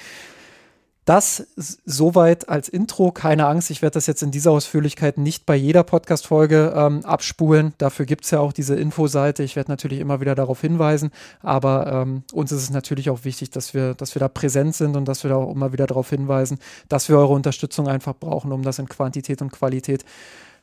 Das 1.07 1.47
soweit 1.57 2.49
als 2.49 2.69
Intro. 2.69 3.13
Keine 3.13 3.47
Angst, 3.47 3.71
ich 3.71 3.81
werde 3.81 3.95
das 3.95 4.09
jetzt 4.09 4.25
in 4.25 4.33
dieser 4.33 4.51
Ausführlichkeit 4.51 5.19
nicht 5.19 5.47
bei 5.47 5.55
jeder 5.55 5.85
Podcast-Folge 5.85 6.75
ähm, 6.77 7.05
abspulen. 7.05 7.75
Dafür 7.79 8.07
gibt 8.07 8.25
es 8.25 8.33
ja 8.33 8.41
auch 8.41 8.53
diese 8.53 8.75
Infoseite. 8.75 9.45
Ich 9.45 9.55
werde 9.55 9.71
natürlich 9.71 10.01
immer 10.01 10.21
wieder 10.21 10.35
darauf 10.35 10.61
hinweisen. 10.61 11.13
Aber 11.43 11.87
ähm, 11.87 12.25
uns 12.33 12.51
ist 12.51 12.63
es 12.63 12.71
natürlich 12.71 13.09
auch 13.09 13.23
wichtig, 13.23 13.51
dass 13.51 13.73
wir, 13.73 13.95
dass 13.95 14.17
wir 14.17 14.21
da 14.21 14.27
präsent 14.27 14.75
sind 14.75 14.97
und 14.97 15.05
dass 15.05 15.23
wir 15.23 15.31
da 15.31 15.37
auch 15.37 15.53
immer 15.53 15.73
wieder 15.73 15.87
darauf 15.87 16.11
hinweisen, 16.11 16.59
dass 16.89 17.09
wir 17.09 17.17
eure 17.17 17.35
Unterstützung 17.35 17.87
einfach 17.87 18.17
brauchen, 18.19 18.51
um 18.51 18.65
das 18.65 18.81
in 18.81 18.89
Quantität 18.89 19.41
und 19.43 19.53
Qualität 19.53 20.05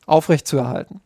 aufrechtzuerhalten. 0.08 1.00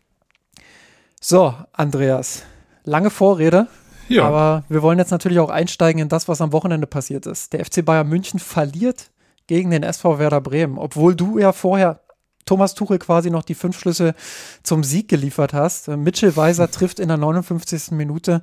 So, 1.22 1.54
Andreas, 1.74 2.42
lange 2.86 3.12
Vorrede. 3.12 3.68
Ja. 4.10 4.26
Aber 4.26 4.64
wir 4.68 4.82
wollen 4.82 4.98
jetzt 4.98 5.12
natürlich 5.12 5.38
auch 5.38 5.52
einsteigen 5.52 6.02
in 6.02 6.10
das, 6.10 6.28
was 6.28 6.42
am 6.42 6.54
Wochenende 6.54 6.88
passiert 6.88 7.28
ist. 7.28 7.54
Der 7.54 7.64
FC 7.64 7.86
Bayern 7.86 8.10
München 8.10 8.40
verliert 8.40 9.12
gegen 9.48 9.72
den 9.72 9.84
SV 9.84 10.20
Werder 10.20 10.42
Bremen, 10.42 10.78
obwohl 10.78 11.16
du 11.16 11.40
ja 11.40 11.52
vorher 11.54 12.02
Thomas 12.48 12.74
Tuchel 12.74 12.98
quasi 12.98 13.30
noch 13.30 13.44
die 13.44 13.54
fünf 13.54 13.78
Schlüsse 13.78 14.16
zum 14.64 14.84
Sieg 14.84 15.08
geliefert 15.08 15.54
hast. 15.54 15.88
Äh, 15.88 15.98
Mitchell 15.98 16.36
Weiser 16.36 16.72
trifft 16.72 17.00
in 17.00 17.10
der 17.10 17.18
59. 17.18 17.92
Minute 17.92 18.42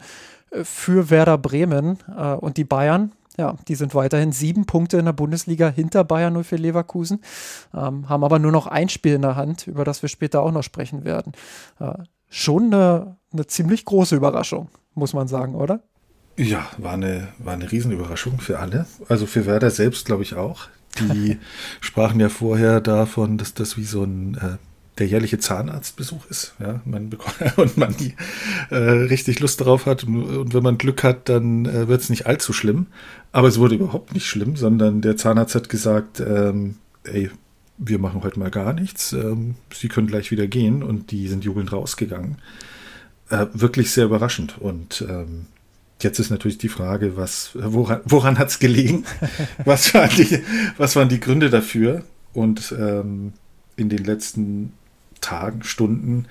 äh, 0.50 0.62
für 0.62 1.10
Werder 1.10 1.38
Bremen 1.38 1.98
äh, 2.16 2.34
und 2.34 2.56
die 2.56 2.64
Bayern. 2.64 3.12
Ja, 3.36 3.56
die 3.66 3.74
sind 3.74 3.96
weiterhin 3.96 4.30
sieben 4.30 4.64
Punkte 4.64 4.96
in 4.96 5.06
der 5.06 5.12
Bundesliga 5.12 5.68
hinter 5.68 6.04
Bayern 6.04 6.40
04 6.40 6.56
Leverkusen, 6.56 7.20
ähm, 7.74 8.08
haben 8.08 8.22
aber 8.22 8.38
nur 8.38 8.52
noch 8.52 8.68
ein 8.68 8.88
Spiel 8.88 9.14
in 9.14 9.22
der 9.22 9.34
Hand, 9.34 9.66
über 9.66 9.84
das 9.84 10.02
wir 10.02 10.08
später 10.08 10.40
auch 10.40 10.52
noch 10.52 10.62
sprechen 10.62 11.04
werden. 11.04 11.32
Schon 12.28 12.72
eine, 12.72 13.16
eine 13.32 13.48
ziemlich 13.48 13.84
große 13.84 14.14
Überraschung, 14.14 14.68
muss 14.94 15.14
man 15.14 15.26
sagen, 15.26 15.56
oder? 15.56 15.82
Ja, 16.36 16.64
war 16.78 16.92
eine, 16.92 17.26
war 17.38 17.54
eine 17.54 17.72
Riesenüberraschung 17.72 18.38
für 18.38 18.60
alle. 18.60 18.86
Also 19.08 19.26
für 19.26 19.46
Werder 19.46 19.70
selbst, 19.70 20.06
glaube 20.06 20.22
ich, 20.22 20.36
auch. 20.36 20.68
Die 21.00 21.38
sprachen 21.80 22.20
ja 22.20 22.28
vorher 22.28 22.80
davon, 22.80 23.38
dass 23.38 23.54
das 23.54 23.76
wie 23.76 23.84
so 23.84 24.04
ein 24.04 24.34
äh, 24.36 24.56
der 24.98 25.08
jährliche 25.08 25.38
Zahnarztbesuch 25.38 26.26
ist, 26.26 26.54
ja, 26.60 26.80
man 26.84 27.10
und 27.56 27.76
man 27.76 27.96
die 27.96 28.14
äh, 28.70 28.76
richtig 28.76 29.40
Lust 29.40 29.60
darauf 29.60 29.86
hat. 29.86 30.04
Und 30.04 30.54
wenn 30.54 30.62
man 30.62 30.78
Glück 30.78 31.02
hat, 31.02 31.28
dann 31.28 31.66
äh, 31.66 31.88
wird 31.88 32.02
es 32.02 32.10
nicht 32.10 32.26
allzu 32.26 32.52
schlimm. 32.52 32.86
Aber 33.32 33.48
es 33.48 33.58
wurde 33.58 33.74
überhaupt 33.74 34.14
nicht 34.14 34.26
schlimm, 34.26 34.56
sondern 34.56 35.00
der 35.00 35.16
Zahnarzt 35.16 35.54
hat 35.54 35.68
gesagt, 35.68 36.20
ähm, 36.20 36.76
ey, 37.04 37.30
wir 37.76 37.98
machen 37.98 38.22
heute 38.22 38.38
mal 38.38 38.50
gar 38.50 38.72
nichts, 38.72 39.12
ähm, 39.12 39.56
Sie 39.72 39.88
können 39.88 40.06
gleich 40.06 40.30
wieder 40.30 40.46
gehen. 40.46 40.84
Und 40.84 41.10
die 41.10 41.26
sind 41.26 41.44
jubelnd 41.44 41.72
rausgegangen. 41.72 42.36
Äh, 43.30 43.46
wirklich 43.52 43.90
sehr 43.90 44.04
überraschend. 44.04 44.58
Und 44.60 45.04
ähm, 45.08 45.46
Jetzt 46.04 46.18
ist 46.18 46.30
natürlich 46.30 46.58
die 46.58 46.68
Frage, 46.68 47.16
was, 47.16 47.50
woran, 47.54 48.00
woran 48.04 48.38
hat 48.38 48.48
es 48.48 48.58
gelegen? 48.58 49.04
was, 49.64 49.92
waren 49.94 50.10
die, 50.16 50.42
was 50.76 50.94
waren 50.94 51.08
die 51.08 51.20
Gründe 51.20 51.50
dafür? 51.50 52.04
Und 52.32 52.74
ähm, 52.78 53.32
in 53.76 53.88
den 53.88 54.04
letzten 54.04 54.72
Tagen, 55.20 55.64
Stunden 55.64 56.26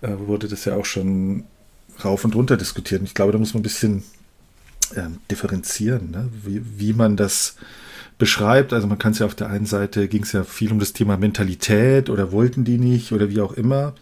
äh, 0.00 0.12
wurde 0.16 0.48
das 0.48 0.64
ja 0.64 0.76
auch 0.76 0.84
schon 0.84 1.44
rauf 2.04 2.24
und 2.24 2.34
runter 2.34 2.56
diskutiert. 2.56 3.00
Und 3.00 3.06
ich 3.06 3.14
glaube, 3.14 3.32
da 3.32 3.38
muss 3.38 3.52
man 3.52 3.60
ein 3.60 3.64
bisschen 3.64 4.04
äh, 4.94 5.02
differenzieren, 5.30 6.12
ne? 6.12 6.28
wie, 6.44 6.62
wie 6.78 6.92
man 6.92 7.16
das 7.16 7.56
beschreibt. 8.18 8.72
Also 8.72 8.86
man 8.86 8.98
kann 8.98 9.12
es 9.12 9.18
ja 9.18 9.26
auf 9.26 9.34
der 9.34 9.48
einen 9.48 9.66
Seite, 9.66 10.08
ging 10.08 10.22
es 10.22 10.32
ja 10.32 10.44
viel 10.44 10.72
um 10.72 10.78
das 10.78 10.92
Thema 10.92 11.16
Mentalität 11.16 12.08
oder 12.08 12.32
wollten 12.32 12.64
die 12.64 12.78
nicht 12.78 13.12
oder 13.12 13.28
wie 13.28 13.40
auch 13.40 13.52
immer. 13.52 13.94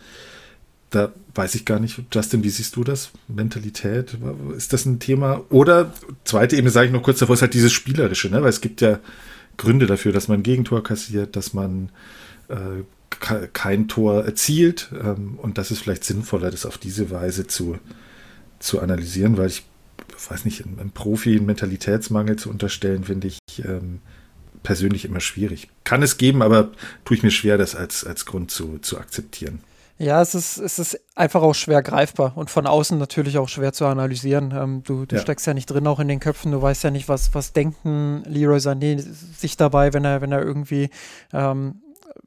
Da 0.90 1.12
weiß 1.35 1.55
ich 1.55 1.64
gar 1.64 1.81
nicht, 1.81 2.00
Justin, 2.12 2.45
wie 2.45 2.50
siehst 2.50 2.76
du 2.76 2.85
das? 2.85 3.11
Mentalität, 3.29 4.17
ist 4.57 4.73
das 4.73 4.87
ein 4.87 5.00
Thema? 5.00 5.43
Oder 5.50 5.93
zweite 6.25 6.57
Ebene 6.57 6.71
sage 6.71 6.87
ich 6.87 6.93
noch 6.93 7.03
kurz 7.03 7.19
davor, 7.19 7.35
ist 7.35 7.43
halt 7.43 7.55
dieses 7.55 7.73
Spielerische, 7.73 8.31
ne? 8.31 8.43
weil 8.43 8.50
es 8.50 8.61
gibt 8.61 8.81
ja 8.81 9.00
Gründe 9.57 9.87
dafür, 9.87 10.12
dass 10.12 10.29
man 10.29 10.41
ein 10.41 10.45
Gegentor 10.45 10.83
kassiert, 10.83 11.37
dass 11.37 11.53
man 11.55 11.91
äh, 12.49 12.83
kein 13.53 13.88
Tor 13.88 14.25
erzielt. 14.25 14.91
Ähm, 14.93 15.38
und 15.41 15.59
das 15.59 15.71
ist 15.71 15.81
vielleicht 15.81 16.05
sinnvoller, 16.05 16.50
das 16.50 16.67
auf 16.67 16.79
diese 16.79 17.11
Weise 17.11 17.47
zu, 17.47 17.79
zu 18.59 18.81
analysieren, 18.81 19.37
weil 19.37 19.49
ich 19.49 19.64
weiß 20.29 20.45
nicht, 20.45 20.64
einem 20.64 20.91
Profi 20.91 21.37
einen 21.37 21.47
Mentalitätsmangel 21.47 22.37
zu 22.37 22.50
unterstellen, 22.50 23.05
finde 23.05 23.29
ich 23.29 23.38
ähm, 23.64 24.00
persönlich 24.62 25.05
immer 25.05 25.21
schwierig. 25.21 25.69
Kann 25.85 26.03
es 26.03 26.17
geben, 26.17 26.43
aber 26.43 26.71
tue 27.05 27.17
ich 27.17 27.23
mir 27.23 27.31
schwer, 27.31 27.59
das 27.59 27.75
als, 27.75 28.05
als 28.05 28.25
Grund 28.25 28.50
zu, 28.50 28.79
zu 28.79 28.99
akzeptieren. 28.99 29.61
Ja, 29.96 30.20
es 30.20 30.34
ist, 30.34 30.58
es 30.58 30.78
ist 30.80 31.00
einfach 31.14 31.42
auch 31.42 31.54
schwer 31.54 31.80
greifbar 31.82 32.32
und 32.36 32.50
von 32.50 32.66
außen 32.66 32.98
natürlich 32.98 33.38
auch 33.38 33.48
schwer 33.48 33.72
zu 33.72 33.86
analysieren. 33.86 34.52
Ähm, 34.52 34.82
du 34.82 35.06
du 35.06 35.16
ja. 35.16 35.22
steckst 35.22 35.46
ja 35.46 35.54
nicht 35.54 35.66
drin 35.66 35.86
auch 35.86 36.00
in 36.00 36.08
den 36.08 36.18
Köpfen, 36.18 36.50
du 36.50 36.60
weißt 36.60 36.82
ja 36.82 36.90
nicht, 36.90 37.08
was, 37.08 37.32
was 37.34 37.52
denken 37.52 38.24
Leroy 38.26 38.58
Sané 38.58 38.98
sich 39.00 39.56
dabei, 39.56 39.92
wenn 39.92 40.04
er, 40.04 40.20
wenn 40.20 40.32
er 40.32 40.42
irgendwie 40.42 40.90
ähm, 41.32 41.80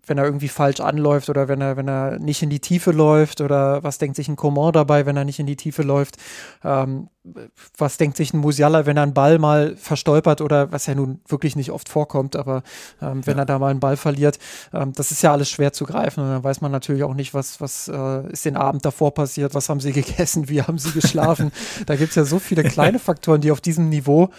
wenn 0.05 0.17
er 0.17 0.25
irgendwie 0.25 0.47
falsch 0.47 0.79
anläuft 0.79 1.29
oder 1.29 1.47
wenn 1.47 1.61
er, 1.61 1.77
wenn 1.77 1.87
er 1.87 2.17
nicht 2.19 2.41
in 2.41 2.49
die 2.49 2.59
Tiefe 2.59 2.91
läuft 2.91 3.41
oder 3.41 3.83
was 3.83 3.97
denkt 3.97 4.15
sich 4.15 4.27
ein 4.27 4.35
Coman 4.35 4.71
dabei, 4.71 5.05
wenn 5.05 5.17
er 5.17 5.25
nicht 5.25 5.39
in 5.39 5.45
die 5.45 5.55
Tiefe 5.55 5.83
läuft, 5.83 6.17
ähm, 6.63 7.09
was 7.77 7.97
denkt 7.97 8.15
sich 8.15 8.33
ein 8.33 8.39
Musiala, 8.39 8.85
wenn 8.85 8.97
er 8.97 9.03
einen 9.03 9.13
Ball 9.13 9.37
mal 9.37 9.75
verstolpert 9.75 10.39
oder 10.41 10.71
was 10.71 10.85
ja 10.85 10.95
nun 10.95 11.19
wirklich 11.27 11.55
nicht 11.55 11.71
oft 11.71 11.89
vorkommt, 11.89 12.35
aber 12.35 12.63
ähm, 13.01 13.25
wenn 13.25 13.35
ja. 13.35 13.43
er 13.43 13.45
da 13.45 13.59
mal 13.59 13.69
einen 13.69 13.81
Ball 13.81 13.97
verliert, 13.97 14.39
ähm, 14.73 14.93
das 14.93 15.11
ist 15.11 15.21
ja 15.21 15.33
alles 15.33 15.49
schwer 15.49 15.73
zu 15.73 15.85
greifen 15.85 16.23
und 16.23 16.29
dann 16.29 16.43
weiß 16.43 16.61
man 16.61 16.71
natürlich 16.71 17.03
auch 17.03 17.13
nicht, 17.13 17.33
was, 17.33 17.59
was 17.59 17.89
äh, 17.89 18.31
ist 18.31 18.45
den 18.45 18.55
Abend 18.55 18.85
davor 18.85 19.13
passiert, 19.13 19.53
was 19.53 19.67
haben 19.67 19.81
sie 19.81 19.91
gegessen, 19.93 20.47
wie 20.47 20.61
haben 20.61 20.79
sie 20.79 20.91
geschlafen, 20.91 21.51
da 21.85 21.95
gibt 21.95 22.09
es 22.09 22.15
ja 22.15 22.23
so 22.23 22.39
viele 22.39 22.63
kleine 22.63 22.99
Faktoren, 22.99 23.41
die 23.41 23.51
auf 23.51 23.61
diesem 23.61 23.89
Niveau 23.89 24.29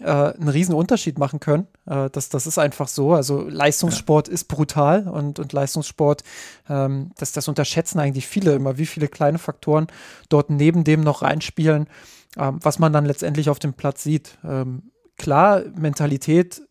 äh, 0.00 0.06
einen 0.06 0.48
riesen 0.48 0.74
Unterschied 0.74 1.18
machen 1.18 1.40
können. 1.40 1.66
Äh, 1.86 2.10
das, 2.10 2.28
das 2.28 2.46
ist 2.46 2.58
einfach 2.58 2.88
so. 2.88 3.12
Also 3.12 3.42
Leistungssport 3.42 4.28
ja. 4.28 4.34
ist 4.34 4.44
brutal 4.44 5.08
und, 5.08 5.38
und 5.38 5.52
Leistungssport, 5.52 6.22
ähm, 6.68 7.12
das, 7.16 7.32
das 7.32 7.48
unterschätzen 7.48 8.00
eigentlich 8.00 8.26
viele 8.26 8.54
immer, 8.54 8.78
wie 8.78 8.86
viele 8.86 9.08
kleine 9.08 9.38
Faktoren 9.38 9.86
dort 10.28 10.50
neben 10.50 10.84
dem 10.84 11.02
noch 11.02 11.22
reinspielen, 11.22 11.88
ähm, 12.36 12.58
was 12.62 12.78
man 12.78 12.92
dann 12.92 13.06
letztendlich 13.06 13.48
auf 13.48 13.58
dem 13.58 13.74
Platz 13.74 14.02
sieht. 14.02 14.38
Ähm, 14.44 14.90
klar, 15.16 15.62
Mentalität 15.76 16.62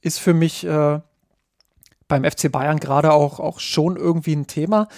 ist 0.00 0.20
für 0.20 0.34
mich 0.34 0.64
äh, 0.64 1.00
beim 2.08 2.24
FC 2.24 2.50
Bayern 2.50 2.78
gerade 2.78 3.12
auch, 3.12 3.40
auch 3.40 3.60
schon 3.60 3.96
irgendwie 3.96 4.34
ein 4.34 4.46
Thema. 4.46 4.88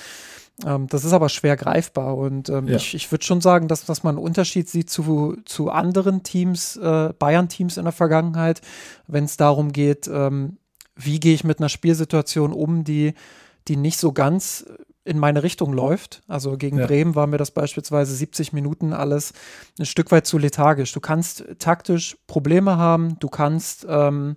Ähm, 0.64 0.86
das 0.86 1.04
ist 1.04 1.12
aber 1.12 1.28
schwer 1.28 1.56
greifbar 1.56 2.16
und 2.16 2.48
ähm, 2.48 2.68
ja. 2.68 2.76
ich, 2.76 2.94
ich 2.94 3.10
würde 3.12 3.24
schon 3.24 3.40
sagen, 3.40 3.68
dass, 3.68 3.84
dass 3.84 4.02
man 4.02 4.16
einen 4.16 4.24
Unterschied 4.24 4.68
sieht 4.68 4.88
zu, 4.88 5.36
zu 5.44 5.70
anderen 5.70 6.22
Teams, 6.22 6.76
äh, 6.76 7.12
Bayern-Teams 7.18 7.76
in 7.76 7.84
der 7.84 7.92
Vergangenheit, 7.92 8.62
wenn 9.06 9.24
es 9.24 9.36
darum 9.36 9.72
geht, 9.72 10.08
ähm, 10.08 10.56
wie 10.94 11.20
gehe 11.20 11.34
ich 11.34 11.44
mit 11.44 11.58
einer 11.58 11.68
Spielsituation 11.68 12.52
um, 12.52 12.84
die, 12.84 13.12
die 13.68 13.76
nicht 13.76 13.98
so 13.98 14.12
ganz 14.12 14.64
in 15.04 15.18
meine 15.18 15.42
Richtung 15.42 15.72
läuft. 15.72 16.22
Also 16.26 16.56
gegen 16.56 16.78
ja. 16.78 16.86
Bremen 16.86 17.14
war 17.14 17.26
mir 17.26 17.38
das 17.38 17.52
beispielsweise 17.52 18.14
70 18.14 18.52
Minuten 18.52 18.92
alles 18.92 19.34
ein 19.78 19.86
Stück 19.86 20.10
weit 20.10 20.26
zu 20.26 20.36
lethargisch. 20.36 20.92
Du 20.92 21.00
kannst 21.00 21.44
taktisch 21.58 22.16
Probleme 22.26 22.76
haben, 22.76 23.18
du 23.20 23.28
kannst, 23.28 23.86
ähm, 23.88 24.36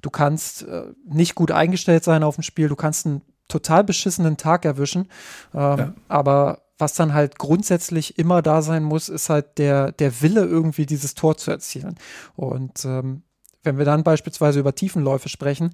du 0.00 0.10
kannst 0.10 0.62
äh, 0.62 0.84
nicht 1.04 1.34
gut 1.34 1.50
eingestellt 1.50 2.02
sein 2.02 2.22
auf 2.22 2.36
dem 2.36 2.42
Spiel, 2.42 2.68
du 2.68 2.76
kannst 2.76 3.06
ein 3.06 3.22
total 3.48 3.84
beschissenen 3.84 4.36
Tag 4.36 4.64
erwischen. 4.64 5.08
Ähm, 5.54 5.78
ja. 5.78 5.94
Aber 6.08 6.62
was 6.78 6.94
dann 6.94 7.14
halt 7.14 7.38
grundsätzlich 7.38 8.18
immer 8.18 8.42
da 8.42 8.60
sein 8.62 8.82
muss, 8.82 9.08
ist 9.08 9.30
halt 9.30 9.58
der, 9.58 9.92
der 9.92 10.20
Wille, 10.20 10.44
irgendwie 10.44 10.86
dieses 10.86 11.14
Tor 11.14 11.36
zu 11.36 11.50
erzielen. 11.50 11.96
Und 12.34 12.84
ähm, 12.84 13.22
wenn 13.62 13.78
wir 13.78 13.84
dann 13.84 14.04
beispielsweise 14.04 14.60
über 14.60 14.74
Tiefenläufe 14.74 15.28
sprechen, 15.28 15.72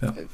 ja. 0.00 0.08
Äh, 0.10 0.26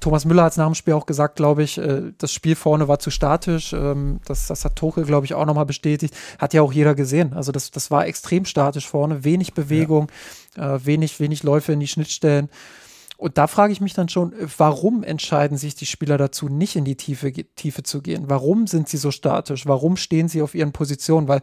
Thomas 0.00 0.24
Müller 0.24 0.44
hat 0.44 0.52
es 0.52 0.56
nach 0.56 0.66
dem 0.66 0.74
Spiel 0.74 0.94
auch 0.94 1.04
gesagt, 1.04 1.36
glaube 1.36 1.62
ich, 1.62 1.76
äh, 1.76 2.12
das 2.16 2.32
Spiel 2.32 2.54
vorne 2.54 2.88
war 2.88 2.98
zu 2.98 3.10
statisch. 3.10 3.72
Ähm, 3.72 4.20
das, 4.24 4.46
das 4.46 4.64
hat 4.64 4.76
Tuchel, 4.76 5.04
glaube 5.04 5.26
ich, 5.26 5.34
auch 5.34 5.44
nochmal 5.44 5.66
bestätigt. 5.66 6.16
Hat 6.38 6.54
ja 6.54 6.62
auch 6.62 6.72
jeder 6.72 6.94
gesehen. 6.94 7.34
Also 7.34 7.52
das, 7.52 7.70
das 7.70 7.90
war 7.90 8.06
extrem 8.06 8.44
statisch 8.44 8.88
vorne, 8.88 9.24
wenig 9.24 9.52
Bewegung, 9.52 10.08
ja. 10.56 10.76
äh, 10.76 10.86
wenig, 10.86 11.20
wenig 11.20 11.42
Läufe 11.42 11.72
in 11.72 11.80
die 11.80 11.88
Schnittstellen. 11.88 12.48
Und 13.18 13.36
da 13.36 13.48
frage 13.48 13.72
ich 13.72 13.80
mich 13.80 13.94
dann 13.94 14.08
schon, 14.08 14.32
warum 14.58 15.02
entscheiden 15.02 15.58
sich 15.58 15.74
die 15.74 15.86
Spieler 15.86 16.18
dazu, 16.18 16.48
nicht 16.48 16.76
in 16.76 16.84
die 16.84 16.96
Tiefe, 16.96 17.32
Tiefe 17.32 17.82
zu 17.82 18.00
gehen? 18.00 18.26
Warum 18.28 18.68
sind 18.68 18.88
sie 18.88 18.96
so 18.96 19.10
statisch? 19.10 19.66
Warum 19.66 19.96
stehen 19.96 20.28
sie 20.28 20.40
auf 20.40 20.54
ihren 20.54 20.70
Positionen? 20.70 21.26
Weil 21.26 21.40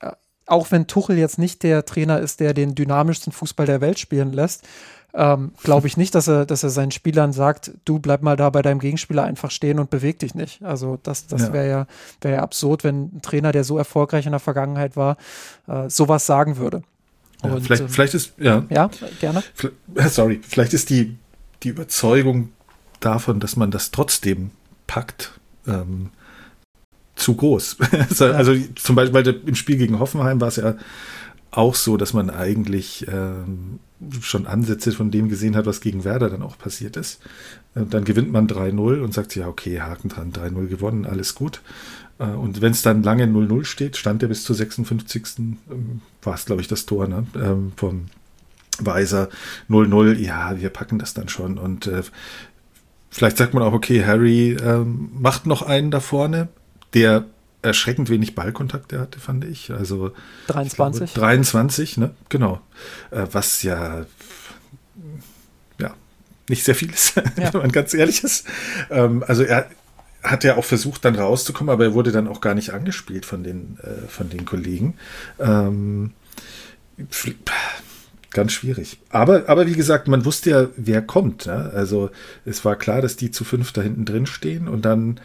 äh, 0.00 0.12
auch 0.46 0.70
wenn 0.70 0.86
Tuchel 0.86 1.18
jetzt 1.18 1.38
nicht 1.38 1.62
der 1.62 1.84
Trainer 1.84 2.18
ist, 2.18 2.40
der 2.40 2.54
den 2.54 2.74
dynamischsten 2.74 3.30
Fußball 3.30 3.66
der 3.66 3.82
Welt 3.82 3.98
spielen 3.98 4.32
lässt, 4.32 4.66
ähm, 5.12 5.52
glaube 5.62 5.86
ich 5.86 5.98
nicht, 5.98 6.14
dass 6.14 6.28
er, 6.28 6.46
dass 6.46 6.62
er 6.62 6.70
seinen 6.70 6.92
Spielern 6.92 7.34
sagt, 7.34 7.72
du 7.84 7.98
bleib 7.98 8.22
mal 8.22 8.36
da 8.36 8.48
bei 8.48 8.62
deinem 8.62 8.78
Gegenspieler 8.78 9.24
einfach 9.24 9.50
stehen 9.50 9.78
und 9.78 9.90
beweg 9.90 10.18
dich 10.20 10.34
nicht. 10.34 10.62
Also 10.62 10.98
das, 11.02 11.26
das 11.26 11.52
wäre 11.52 11.68
ja, 11.68 11.86
wär 12.22 12.30
ja 12.30 12.42
absurd, 12.42 12.84
wenn 12.84 13.16
ein 13.16 13.20
Trainer, 13.20 13.52
der 13.52 13.64
so 13.64 13.76
erfolgreich 13.76 14.24
in 14.24 14.32
der 14.32 14.40
Vergangenheit 14.40 14.96
war, 14.96 15.18
äh, 15.66 15.90
sowas 15.90 16.24
sagen 16.24 16.56
würde. 16.56 16.82
Ja, 17.42 17.50
und, 17.52 17.62
vielleicht, 17.62 17.82
ähm, 17.82 17.88
vielleicht 17.88 18.14
ist, 18.14 18.32
ja. 18.38 18.64
Ja, 18.68 18.90
gerne. 19.20 19.42
Sorry, 20.08 20.40
vielleicht 20.46 20.74
ist 20.74 20.90
die, 20.90 21.16
die 21.62 21.68
Überzeugung 21.68 22.50
davon, 23.00 23.40
dass 23.40 23.56
man 23.56 23.70
das 23.70 23.90
trotzdem 23.90 24.50
packt, 24.86 25.32
ähm, 25.66 26.10
zu 27.14 27.34
groß. 27.34 27.76
also, 28.18 28.52
ja. 28.52 28.64
zum 28.76 28.96
Beispiel 28.96 29.14
weil 29.14 29.26
im 29.46 29.54
Spiel 29.54 29.76
gegen 29.76 29.98
Hoffenheim 29.98 30.40
war 30.40 30.48
es 30.48 30.56
ja 30.56 30.76
auch 31.50 31.74
so, 31.74 31.96
dass 31.96 32.12
man 32.12 32.30
eigentlich 32.30 33.06
ähm, 33.08 33.80
schon 34.20 34.46
Ansätze 34.46 34.92
von 34.92 35.10
dem 35.10 35.28
gesehen 35.28 35.56
hat, 35.56 35.66
was 35.66 35.80
gegen 35.80 36.04
Werder 36.04 36.30
dann 36.30 36.42
auch 36.42 36.58
passiert 36.58 36.96
ist. 36.96 37.20
Und 37.74 37.94
dann 37.94 38.04
gewinnt 38.04 38.30
man 38.30 38.46
3-0 38.46 39.00
und 39.00 39.14
sagt, 39.14 39.34
ja, 39.34 39.48
okay, 39.48 39.80
Haken 39.80 40.08
dran, 40.08 40.32
3-0 40.32 40.66
gewonnen, 40.66 41.06
alles 41.06 41.34
gut. 41.34 41.60
Äh, 42.18 42.24
und 42.24 42.60
wenn 42.60 42.72
es 42.72 42.82
dann 42.82 43.02
lange 43.02 43.24
0-0 43.24 43.64
steht, 43.64 43.96
stand 43.96 44.22
er 44.22 44.28
bis 44.28 44.44
zur 44.44 44.56
56. 44.56 45.24
Ähm, 45.38 46.00
war 46.22 46.34
es, 46.34 46.44
glaube 46.44 46.60
ich, 46.60 46.68
das 46.68 46.86
Tor 46.86 47.08
ne? 47.08 47.26
Ähm, 47.34 47.72
vom 47.76 48.06
Weiser 48.78 49.28
0-0. 49.68 50.18
Ja, 50.18 50.58
wir 50.60 50.70
packen 50.70 50.98
das 50.98 51.14
dann 51.14 51.28
schon. 51.28 51.58
Und 51.58 51.86
äh, 51.86 52.02
vielleicht 53.10 53.36
sagt 53.36 53.54
man 53.54 53.62
auch, 53.62 53.72
okay, 53.72 54.04
Harry 54.04 54.56
ähm, 54.60 55.10
macht 55.18 55.46
noch 55.46 55.62
einen 55.62 55.90
da 55.90 56.00
vorne, 56.00 56.48
der 56.94 57.24
erschreckend 57.62 58.08
wenig 58.08 58.34
Ballkontakte 58.34 59.00
hatte, 59.00 59.18
fand 59.18 59.44
ich. 59.44 59.72
Also 59.72 60.12
23. 60.46 61.14
Glaube, 61.14 61.26
23, 61.26 61.96
ne? 61.96 62.10
Genau. 62.28 62.60
Äh, 63.10 63.26
was 63.32 63.62
ja 63.62 64.06
ja 65.80 65.94
nicht 66.48 66.64
sehr 66.64 66.74
viel 66.74 66.90
ist, 66.90 67.16
ja. 67.16 67.52
wenn 67.52 67.62
man 67.62 67.72
ganz 67.72 67.94
ehrlich 67.94 68.22
ist. 68.22 68.46
Ähm, 68.90 69.24
also 69.26 69.42
er 69.42 69.68
hat 70.22 70.44
ja 70.44 70.56
auch 70.56 70.64
versucht, 70.64 71.04
dann 71.04 71.16
rauszukommen, 71.16 71.72
aber 71.72 71.84
er 71.84 71.94
wurde 71.94 72.12
dann 72.12 72.28
auch 72.28 72.40
gar 72.40 72.54
nicht 72.54 72.70
angespielt 72.70 73.24
von 73.24 73.42
den, 73.42 73.78
äh, 73.82 74.08
von 74.08 74.28
den 74.28 74.44
Kollegen. 74.44 74.94
Ähm, 75.38 76.12
ganz 78.30 78.52
schwierig. 78.52 78.98
Aber, 79.10 79.48
aber 79.48 79.66
wie 79.66 79.74
gesagt, 79.74 80.08
man 80.08 80.24
wusste 80.24 80.50
ja, 80.50 80.68
wer 80.76 81.02
kommt. 81.02 81.46
Ne? 81.46 81.70
Also 81.74 82.10
es 82.44 82.64
war 82.64 82.76
klar, 82.76 83.00
dass 83.00 83.16
die 83.16 83.30
zu 83.30 83.44
fünf 83.44 83.72
da 83.72 83.82
hinten 83.82 84.04
drin 84.04 84.26
stehen 84.26 84.68
und 84.68 84.84
dann 84.84 85.20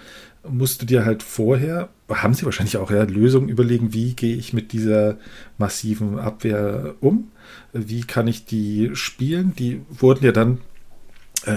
musst 0.48 0.82
du 0.82 0.86
dir 0.86 1.06
halt 1.06 1.24
vorher, 1.24 1.90
haben 2.10 2.34
sie 2.34 2.46
wahrscheinlich 2.46 2.78
auch 2.78 2.92
ja, 2.92 3.04
Lösungen 3.04 3.50
überlegen, 3.50 3.94
wie 3.94 4.14
gehe 4.14 4.36
ich 4.36 4.54
mit 4.54 4.74
dieser 4.74 5.18
massiven 5.58 6.20
Abwehr 6.20 6.96
um? 7.00 7.32
Wie 7.72 8.02
kann 8.02 8.28
ich 8.28 8.46
die 8.46 8.92
spielen? 8.94 9.56
Die 9.56 9.82
wurden 9.90 10.26
ja 10.26 10.32
dann 10.32 10.60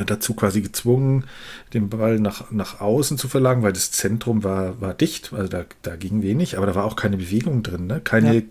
dazu 0.06 0.34
quasi 0.34 0.62
gezwungen, 0.62 1.24
den 1.72 1.88
Ball 1.88 2.18
nach, 2.18 2.50
nach 2.50 2.80
außen 2.80 3.18
zu 3.18 3.28
verlagen, 3.28 3.62
weil 3.62 3.72
das 3.72 3.90
Zentrum 3.90 4.42
war, 4.44 4.80
war 4.80 4.94
dicht, 4.94 5.32
also 5.32 5.48
da, 5.48 5.64
da 5.82 5.96
ging 5.96 6.22
wenig, 6.22 6.56
aber 6.56 6.66
da 6.66 6.74
war 6.74 6.84
auch 6.84 6.96
keine 6.96 7.16
Bewegung 7.16 7.62
drin, 7.62 7.86
ne? 7.86 8.00
keine 8.02 8.34
ja. 8.34 8.42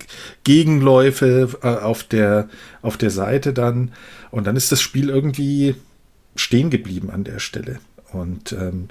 Gegenläufe 0.43 1.49
äh, 1.61 1.67
auf, 1.67 2.03
der, 2.03 2.49
auf 2.81 2.97
der 2.97 3.11
Seite 3.11 3.53
dann. 3.53 3.91
Und 4.31 4.47
dann 4.47 4.55
ist 4.55 4.71
das 4.71 4.81
Spiel 4.81 5.09
irgendwie 5.09 5.75
stehen 6.35 6.69
geblieben 6.69 7.09
an 7.09 7.23
der 7.23 7.39
Stelle. 7.39 7.79
Und 8.11 8.51
ähm, 8.53 8.89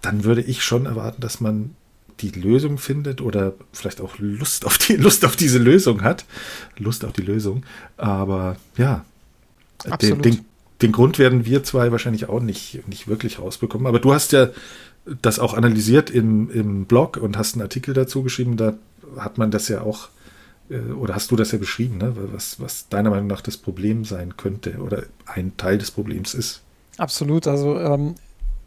dann 0.00 0.24
würde 0.24 0.42
ich 0.42 0.62
schon 0.62 0.86
erwarten, 0.86 1.20
dass 1.20 1.40
man 1.40 1.74
die 2.20 2.30
Lösung 2.30 2.78
findet 2.78 3.20
oder 3.20 3.54
vielleicht 3.72 4.00
auch 4.00 4.18
Lust 4.18 4.64
auf 4.64 4.78
die 4.78 4.96
Lust 4.96 5.24
auf 5.24 5.36
diese 5.36 5.58
Lösung 5.58 6.02
hat. 6.02 6.24
Lust 6.76 7.04
auf 7.04 7.12
die 7.12 7.22
Lösung. 7.22 7.64
Aber 7.96 8.56
ja, 8.76 9.04
den, 10.00 10.22
den, 10.22 10.44
den, 10.82 10.92
Grund 10.92 11.18
werden 11.18 11.44
wir 11.44 11.64
zwei 11.64 11.92
wahrscheinlich 11.92 12.28
auch 12.28 12.40
nicht, 12.40 12.86
nicht 12.88 13.08
wirklich 13.08 13.38
rausbekommen. 13.38 13.86
Aber 13.86 13.98
du 13.98 14.12
hast 14.12 14.32
ja 14.32 14.48
das 15.22 15.38
auch 15.38 15.54
analysiert 15.54 16.10
im, 16.10 16.50
im 16.50 16.84
Blog 16.84 17.16
und 17.16 17.38
hast 17.38 17.54
einen 17.54 17.62
Artikel 17.62 17.94
dazu 17.94 18.22
geschrieben. 18.22 18.56
Da 18.56 18.74
hat 19.16 19.38
man 19.38 19.50
das 19.50 19.68
ja 19.68 19.82
auch, 19.82 20.08
äh, 20.70 20.78
oder 20.92 21.14
hast 21.14 21.30
du 21.30 21.36
das 21.36 21.52
ja 21.52 21.58
beschrieben, 21.58 21.98
ne? 21.98 22.14
was, 22.32 22.60
was 22.60 22.88
deiner 22.88 23.10
Meinung 23.10 23.26
nach 23.26 23.40
das 23.40 23.56
Problem 23.56 24.04
sein 24.04 24.36
könnte 24.36 24.78
oder 24.78 25.04
ein 25.26 25.56
Teil 25.56 25.78
des 25.78 25.90
Problems 25.90 26.34
ist. 26.34 26.62
Absolut. 26.98 27.46
Also 27.46 27.78
ähm, 27.78 28.14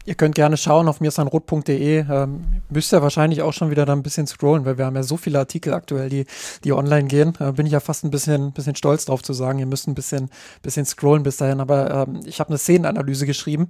Ihr 0.04 0.14
könnt 0.14 0.34
gerne 0.34 0.56
schauen 0.56 0.88
auf 0.88 1.00
mirsanrot.de. 1.00 2.06
Ähm, 2.10 2.44
müsst 2.70 2.92
ihr 2.92 3.02
wahrscheinlich 3.02 3.42
auch 3.42 3.52
schon 3.52 3.70
wieder 3.70 3.86
da 3.86 3.92
ein 3.92 4.02
bisschen 4.02 4.26
scrollen, 4.26 4.64
weil 4.64 4.78
wir 4.78 4.86
haben 4.86 4.96
ja 4.96 5.02
so 5.02 5.16
viele 5.16 5.38
Artikel 5.38 5.72
aktuell, 5.74 6.08
die, 6.08 6.26
die 6.64 6.72
online 6.72 7.08
gehen. 7.08 7.34
Äh, 7.38 7.52
bin 7.52 7.66
ich 7.66 7.72
ja 7.72 7.80
fast 7.80 8.04
ein 8.04 8.10
bisschen, 8.10 8.52
bisschen 8.52 8.74
stolz 8.74 9.04
drauf 9.04 9.22
zu 9.22 9.32
sagen, 9.32 9.58
ihr 9.58 9.66
müsst 9.66 9.86
ein 9.86 9.94
bisschen, 9.94 10.30
bisschen 10.62 10.84
scrollen 10.84 11.22
bis 11.22 11.36
dahin. 11.36 11.60
Aber 11.60 12.08
ähm, 12.08 12.20
ich 12.24 12.40
habe 12.40 12.50
eine 12.50 12.58
Szenenanalyse 12.58 13.26
geschrieben, 13.26 13.68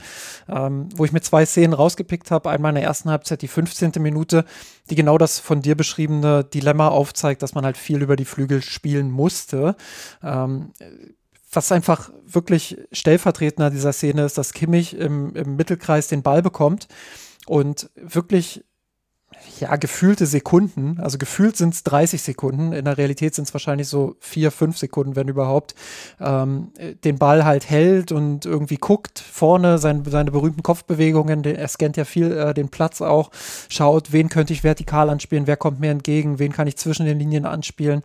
ähm, 0.49 0.89
wo 0.97 1.05
ich 1.05 1.13
mir 1.13 1.21
zwei 1.21 1.45
Szenen 1.45 1.75
rausgepickt 1.75 2.31
habe. 2.31 2.51
Einmal 2.51 2.71
in 2.71 2.77
der 2.77 2.85
ersten 2.85 3.11
Halbzeit 3.11 3.43
die 3.43 3.49
15. 3.49 3.93
Minute, 3.99 4.45
die 4.91 4.95
genau 4.95 5.19
das 5.19 5.39
von 5.39 5.61
dir 5.61 5.77
beschriebene 5.77 6.45
Dilemma 6.45 6.89
aufzeigt, 6.89 7.43
dass 7.43 7.55
man 7.55 7.65
halt 7.65 7.77
viel 7.77 8.03
über 8.03 8.17
die 8.17 8.25
Flügel 8.25 8.63
spielen 8.63 9.11
musste. 9.11 9.77
Ähm, 10.23 10.73
was 11.53 11.71
einfach 11.71 12.11
wirklich 12.27 12.79
Stellvertretender 12.93 13.71
dieser 13.71 13.93
Szene 13.93 14.25
ist, 14.25 14.39
dass 14.39 14.53
Kimmich 14.53 14.95
im, 14.95 15.35
im 15.37 15.57
Mittelkreis 15.57 16.09
den 16.09 16.23
Ball 16.23 16.43
bekommt 16.43 16.89
und 17.47 17.91
wirklich 17.95 18.65
ja, 19.61 19.77
gefühlte 19.77 20.27
Sekunden, 20.27 20.99
also 21.01 21.19
gefühlt 21.19 21.57
sind 21.57 21.75
es 21.75 21.83
30 21.85 22.23
Sekunden, 22.23 22.73
in 22.73 22.85
der 22.85 22.99
Realität 22.99 23.35
sind 23.35 23.49
es 23.49 23.55
wahrscheinlich 23.55 23.89
so 23.89 24.17
vier, 24.21 24.51
fünf 24.51 24.79
Sekunden, 24.79 25.17
wenn 25.17 25.29
überhaupt, 25.29 25.75
ähm, 26.21 26.73
den 27.05 27.19
Ball 27.19 27.45
halt 27.45 27.69
hält 27.69 28.13
und 28.13 28.47
irgendwie 28.47 28.77
guckt, 28.77 29.19
vorne 29.19 29.79
sein, 29.79 30.05
seine 30.07 30.31
berühmten 30.31 30.63
Kopfbewegungen, 30.63 31.45
er 31.45 31.69
scannt 31.69 31.97
ja 31.97 32.05
viel 32.05 32.33
äh, 32.33 32.55
den 32.55 32.69
Platz 32.69 33.01
auch, 33.01 33.31
schaut, 33.69 34.13
wen 34.13 34.29
könnte 34.29 34.53
ich 34.53 34.65
vertikal 34.65 35.11
anspielen, 35.11 35.47
wer 35.47 35.57
kommt 35.57 35.81
mir 35.81 35.91
entgegen, 35.91 36.39
wen 36.39 36.53
kann 36.53 36.67
ich 36.67 36.77
zwischen 36.77 37.07
den 37.07 37.19
Linien 37.19 37.47
anspielen, 37.47 38.03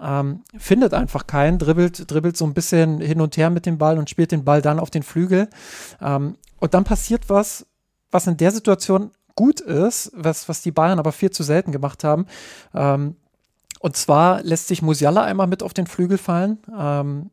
ähm, 0.00 0.42
findet 0.56 0.94
einfach 0.94 1.26
keinen, 1.26 1.58
dribbelt, 1.58 2.10
dribbelt 2.10 2.36
so 2.36 2.44
ein 2.44 2.54
bisschen 2.54 3.00
hin 3.00 3.20
und 3.20 3.36
her 3.36 3.50
mit 3.50 3.66
dem 3.66 3.78
Ball 3.78 3.98
und 3.98 4.10
spielt 4.10 4.32
den 4.32 4.44
Ball 4.44 4.62
dann 4.62 4.80
auf 4.80 4.90
den 4.90 5.02
Flügel. 5.02 5.48
Ähm, 6.00 6.36
und 6.58 6.74
dann 6.74 6.84
passiert 6.84 7.28
was, 7.28 7.66
was 8.10 8.26
in 8.26 8.36
der 8.36 8.50
Situation 8.50 9.10
gut 9.36 9.60
ist, 9.60 10.10
was, 10.14 10.48
was 10.48 10.62
die 10.62 10.72
Bayern 10.72 10.98
aber 10.98 11.12
viel 11.12 11.30
zu 11.30 11.42
selten 11.42 11.70
gemacht 11.70 12.02
haben. 12.02 12.26
Ähm, 12.74 13.16
und 13.80 13.96
zwar 13.96 14.42
lässt 14.42 14.68
sich 14.68 14.82
Musiala 14.82 15.22
einmal 15.22 15.46
mit 15.46 15.62
auf 15.62 15.74
den 15.74 15.86
Flügel 15.86 16.18
fallen. 16.18 16.58
Ähm, 16.76 17.30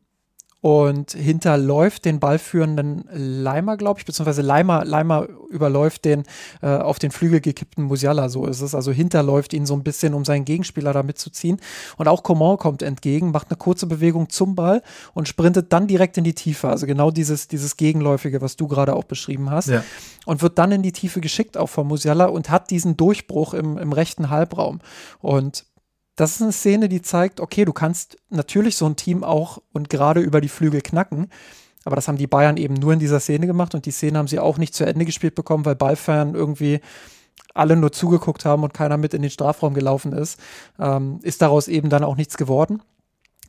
und 0.64 1.10
hinterläuft 1.10 2.06
den 2.06 2.20
ballführenden 2.20 3.04
Leimer, 3.12 3.76
glaube 3.76 4.00
ich, 4.00 4.06
beziehungsweise 4.06 4.40
Leimer, 4.40 4.82
Leimer 4.86 5.28
überläuft 5.50 6.06
den 6.06 6.22
äh, 6.62 6.68
auf 6.68 6.98
den 6.98 7.10
Flügel 7.10 7.42
gekippten 7.42 7.84
Musiala, 7.84 8.30
so 8.30 8.46
ist 8.46 8.62
es. 8.62 8.74
Also 8.74 8.90
hinterläuft 8.90 9.52
ihn 9.52 9.66
so 9.66 9.74
ein 9.74 9.82
bisschen, 9.82 10.14
um 10.14 10.24
seinen 10.24 10.46
Gegenspieler 10.46 10.94
da 10.94 11.02
mitzuziehen. 11.02 11.60
Und 11.98 12.08
auch 12.08 12.22
Coman 12.22 12.56
kommt 12.56 12.80
entgegen, 12.80 13.30
macht 13.30 13.50
eine 13.50 13.58
kurze 13.58 13.86
Bewegung 13.86 14.30
zum 14.30 14.54
Ball 14.54 14.80
und 15.12 15.28
sprintet 15.28 15.70
dann 15.70 15.86
direkt 15.86 16.16
in 16.16 16.24
die 16.24 16.34
Tiefe. 16.34 16.70
Also 16.70 16.86
genau 16.86 17.10
dieses, 17.10 17.46
dieses 17.46 17.76
Gegenläufige, 17.76 18.40
was 18.40 18.56
du 18.56 18.66
gerade 18.66 18.96
auch 18.96 19.04
beschrieben 19.04 19.50
hast. 19.50 19.68
Ja. 19.68 19.84
Und 20.24 20.40
wird 20.40 20.56
dann 20.56 20.72
in 20.72 20.80
die 20.80 20.92
Tiefe 20.92 21.20
geschickt, 21.20 21.58
auch 21.58 21.68
von 21.68 21.86
Musiala, 21.86 22.24
und 22.24 22.48
hat 22.48 22.70
diesen 22.70 22.96
Durchbruch 22.96 23.52
im, 23.52 23.76
im 23.76 23.92
rechten 23.92 24.30
Halbraum. 24.30 24.80
Und 25.20 25.66
das 26.16 26.36
ist 26.36 26.42
eine 26.42 26.52
Szene, 26.52 26.88
die 26.88 27.02
zeigt, 27.02 27.40
okay, 27.40 27.64
du 27.64 27.72
kannst 27.72 28.16
natürlich 28.30 28.76
so 28.76 28.86
ein 28.86 28.96
Team 28.96 29.24
auch 29.24 29.58
und 29.72 29.90
gerade 29.90 30.20
über 30.20 30.40
die 30.40 30.48
Flügel 30.48 30.80
knacken. 30.80 31.28
Aber 31.84 31.96
das 31.96 32.08
haben 32.08 32.16
die 32.16 32.26
Bayern 32.26 32.56
eben 32.56 32.74
nur 32.74 32.92
in 32.92 32.98
dieser 32.98 33.20
Szene 33.20 33.46
gemacht 33.46 33.74
und 33.74 33.84
die 33.84 33.90
Szene 33.90 34.18
haben 34.18 34.28
sie 34.28 34.38
auch 34.38 34.56
nicht 34.56 34.74
zu 34.74 34.84
Ende 34.84 35.04
gespielt 35.04 35.34
bekommen, 35.34 35.64
weil 35.64 35.74
Ballfern 35.74 36.34
irgendwie 36.34 36.80
alle 37.52 37.76
nur 37.76 37.92
zugeguckt 37.92 38.44
haben 38.44 38.62
und 38.62 38.74
keiner 38.74 38.96
mit 38.96 39.14
in 39.14 39.22
den 39.22 39.30
Strafraum 39.30 39.74
gelaufen 39.74 40.12
ist. 40.12 40.40
Ähm, 40.78 41.18
ist 41.22 41.42
daraus 41.42 41.68
eben 41.68 41.90
dann 41.90 42.04
auch 42.04 42.16
nichts 42.16 42.36
geworden. 42.36 42.82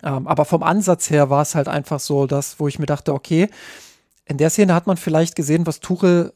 Ähm, 0.03 0.27
aber 0.27 0.45
vom 0.45 0.63
Ansatz 0.63 1.09
her 1.09 1.29
war 1.29 1.41
es 1.41 1.55
halt 1.55 1.67
einfach 1.67 1.99
so, 1.99 2.27
dass, 2.27 2.59
wo 2.59 2.67
ich 2.67 2.79
mir 2.79 2.85
dachte, 2.85 3.13
okay, 3.13 3.49
in 4.25 4.37
der 4.37 4.49
Szene 4.49 4.73
hat 4.73 4.87
man 4.87 4.97
vielleicht 4.97 5.35
gesehen, 5.35 5.65
was 5.65 5.79
Tuchel 5.79 6.33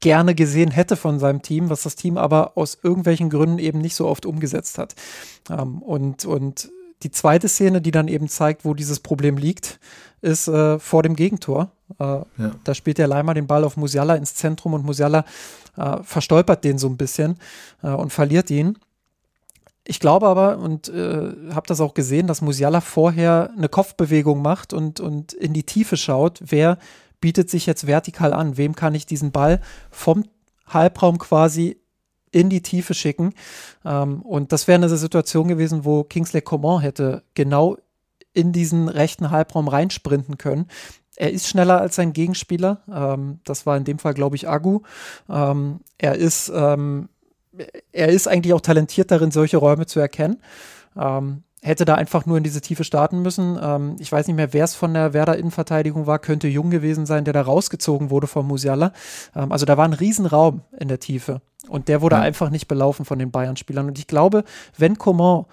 gerne 0.00 0.34
gesehen 0.34 0.70
hätte 0.70 0.96
von 0.96 1.18
seinem 1.18 1.42
Team, 1.42 1.70
was 1.70 1.82
das 1.82 1.96
Team 1.96 2.18
aber 2.18 2.52
aus 2.56 2.78
irgendwelchen 2.82 3.30
Gründen 3.30 3.58
eben 3.58 3.80
nicht 3.80 3.94
so 3.94 4.06
oft 4.06 4.26
umgesetzt 4.26 4.78
hat. 4.78 4.94
Ähm, 5.50 5.82
und, 5.82 6.24
und 6.24 6.70
die 7.02 7.10
zweite 7.10 7.48
Szene, 7.48 7.80
die 7.80 7.90
dann 7.90 8.08
eben 8.08 8.28
zeigt, 8.28 8.64
wo 8.64 8.74
dieses 8.74 9.00
Problem 9.00 9.36
liegt, 9.36 9.78
ist 10.22 10.48
äh, 10.48 10.78
vor 10.78 11.02
dem 11.02 11.14
Gegentor. 11.14 11.70
Äh, 11.98 12.04
ja. 12.04 12.26
Da 12.64 12.74
spielt 12.74 12.98
der 12.98 13.08
Leimer 13.08 13.34
den 13.34 13.46
Ball 13.46 13.64
auf 13.64 13.76
Musiala 13.76 14.14
ins 14.14 14.34
Zentrum 14.34 14.74
und 14.74 14.84
Musiala 14.84 15.24
äh, 15.76 15.98
verstolpert 16.02 16.64
den 16.64 16.78
so 16.78 16.88
ein 16.88 16.96
bisschen 16.96 17.38
äh, 17.82 17.88
und 17.88 18.12
verliert 18.12 18.50
ihn. 18.50 18.78
Ich 19.88 20.00
glaube 20.00 20.26
aber 20.26 20.58
und 20.58 20.88
äh, 20.88 21.32
habe 21.52 21.68
das 21.68 21.80
auch 21.80 21.94
gesehen, 21.94 22.26
dass 22.26 22.42
Musiala 22.42 22.80
vorher 22.80 23.50
eine 23.56 23.68
Kopfbewegung 23.68 24.42
macht 24.42 24.72
und, 24.72 24.98
und 24.98 25.32
in 25.32 25.52
die 25.52 25.62
Tiefe 25.62 25.96
schaut, 25.96 26.40
wer 26.44 26.78
bietet 27.20 27.50
sich 27.50 27.66
jetzt 27.66 27.86
vertikal 27.86 28.32
an. 28.32 28.56
Wem 28.56 28.74
kann 28.74 28.94
ich 28.94 29.06
diesen 29.06 29.32
Ball 29.32 29.60
vom 29.90 30.24
Halbraum 30.66 31.18
quasi 31.18 31.80
in 32.30 32.50
die 32.50 32.62
Tiefe 32.62 32.94
schicken? 32.94 33.34
Ähm, 33.84 34.22
und 34.22 34.52
das 34.52 34.68
wäre 34.68 34.76
eine 34.76 34.88
Situation 34.88 35.48
gewesen, 35.48 35.84
wo 35.84 36.04
Kingsley 36.04 36.42
Coman 36.42 36.80
hätte 36.80 37.22
genau 37.34 37.76
in 38.32 38.52
diesen 38.52 38.88
rechten 38.88 39.30
Halbraum 39.30 39.68
reinsprinten 39.68 40.36
können. 40.38 40.66
Er 41.16 41.32
ist 41.32 41.48
schneller 41.48 41.80
als 41.80 41.96
sein 41.96 42.12
Gegenspieler. 42.12 42.82
Ähm, 42.92 43.40
das 43.44 43.64
war 43.64 43.76
in 43.76 43.84
dem 43.84 43.98
Fall, 43.98 44.12
glaube 44.12 44.36
ich, 44.36 44.48
Agu. 44.48 44.80
Ähm, 45.28 45.80
er 45.96 46.16
ist 46.16 46.52
ähm, 46.54 47.08
er 47.92 48.08
ist 48.08 48.28
eigentlich 48.28 48.52
auch 48.52 48.60
talentiert 48.60 49.10
darin, 49.10 49.30
solche 49.30 49.56
Räume 49.56 49.86
zu 49.86 50.00
erkennen. 50.00 50.38
Ähm, 50.96 51.42
hätte 51.66 51.84
da 51.84 51.96
einfach 51.96 52.26
nur 52.26 52.38
in 52.38 52.44
diese 52.44 52.60
Tiefe 52.60 52.84
starten 52.84 53.22
müssen. 53.22 53.58
Ähm, 53.60 53.96
ich 53.98 54.10
weiß 54.10 54.26
nicht 54.28 54.36
mehr, 54.36 54.52
wer 54.52 54.64
es 54.64 54.74
von 54.74 54.94
der 54.94 55.12
Werder 55.12 55.36
Innenverteidigung 55.36 56.06
war, 56.06 56.18
könnte 56.20 56.46
Jung 56.46 56.70
gewesen 56.70 57.06
sein, 57.06 57.24
der 57.24 57.34
da 57.34 57.42
rausgezogen 57.42 58.10
wurde 58.10 58.28
von 58.28 58.46
Musiala. 58.46 58.92
Ähm, 59.34 59.50
also 59.50 59.66
da 59.66 59.76
war 59.76 59.84
ein 59.84 59.92
Riesenraum 59.92 60.62
in 60.78 60.88
der 60.88 61.00
Tiefe 61.00 61.40
und 61.68 61.88
der 61.88 62.02
wurde 62.02 62.16
ja. 62.16 62.22
einfach 62.22 62.50
nicht 62.50 62.68
belaufen 62.68 63.04
von 63.04 63.18
den 63.18 63.32
Bayern-Spielern. 63.32 63.88
Und 63.88 63.98
ich 63.98 64.06
glaube, 64.06 64.44
wenn 64.78 64.96
Coman 64.96 65.46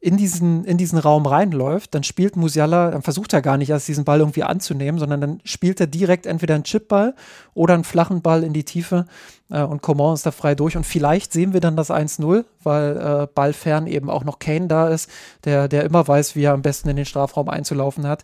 in 0.00 0.16
diesen, 0.16 0.64
in 0.64 0.76
diesen 0.76 0.98
Raum 0.98 1.26
reinläuft, 1.26 1.94
dann 1.94 2.04
spielt 2.04 2.36
Musiala, 2.36 2.92
dann 2.92 3.02
versucht 3.02 3.32
er 3.32 3.42
gar 3.42 3.56
nicht 3.56 3.70
erst 3.70 3.88
diesen 3.88 4.04
Ball 4.04 4.20
irgendwie 4.20 4.44
anzunehmen, 4.44 4.98
sondern 5.00 5.20
dann 5.20 5.40
spielt 5.44 5.80
er 5.80 5.88
direkt 5.88 6.26
entweder 6.26 6.54
einen 6.54 6.64
Chipball 6.64 7.14
oder 7.54 7.74
einen 7.74 7.84
flachen 7.84 8.22
Ball 8.22 8.44
in 8.44 8.52
die 8.52 8.64
Tiefe 8.64 9.06
äh, 9.50 9.62
und 9.62 9.82
Coman 9.82 10.14
ist 10.14 10.24
da 10.24 10.30
frei 10.30 10.54
durch. 10.54 10.76
Und 10.76 10.84
vielleicht 10.84 11.32
sehen 11.32 11.52
wir 11.52 11.60
dann 11.60 11.76
das 11.76 11.90
1-0, 11.90 12.44
weil 12.62 12.96
äh, 12.96 13.26
ballfern 13.34 13.88
eben 13.88 14.08
auch 14.08 14.22
noch 14.22 14.38
Kane 14.38 14.68
da 14.68 14.88
ist, 14.88 15.10
der, 15.44 15.66
der 15.66 15.84
immer 15.84 16.06
weiß, 16.06 16.36
wie 16.36 16.44
er 16.44 16.52
am 16.52 16.62
besten 16.62 16.88
in 16.88 16.96
den 16.96 17.06
Strafraum 17.06 17.48
einzulaufen 17.48 18.06
hat. 18.06 18.22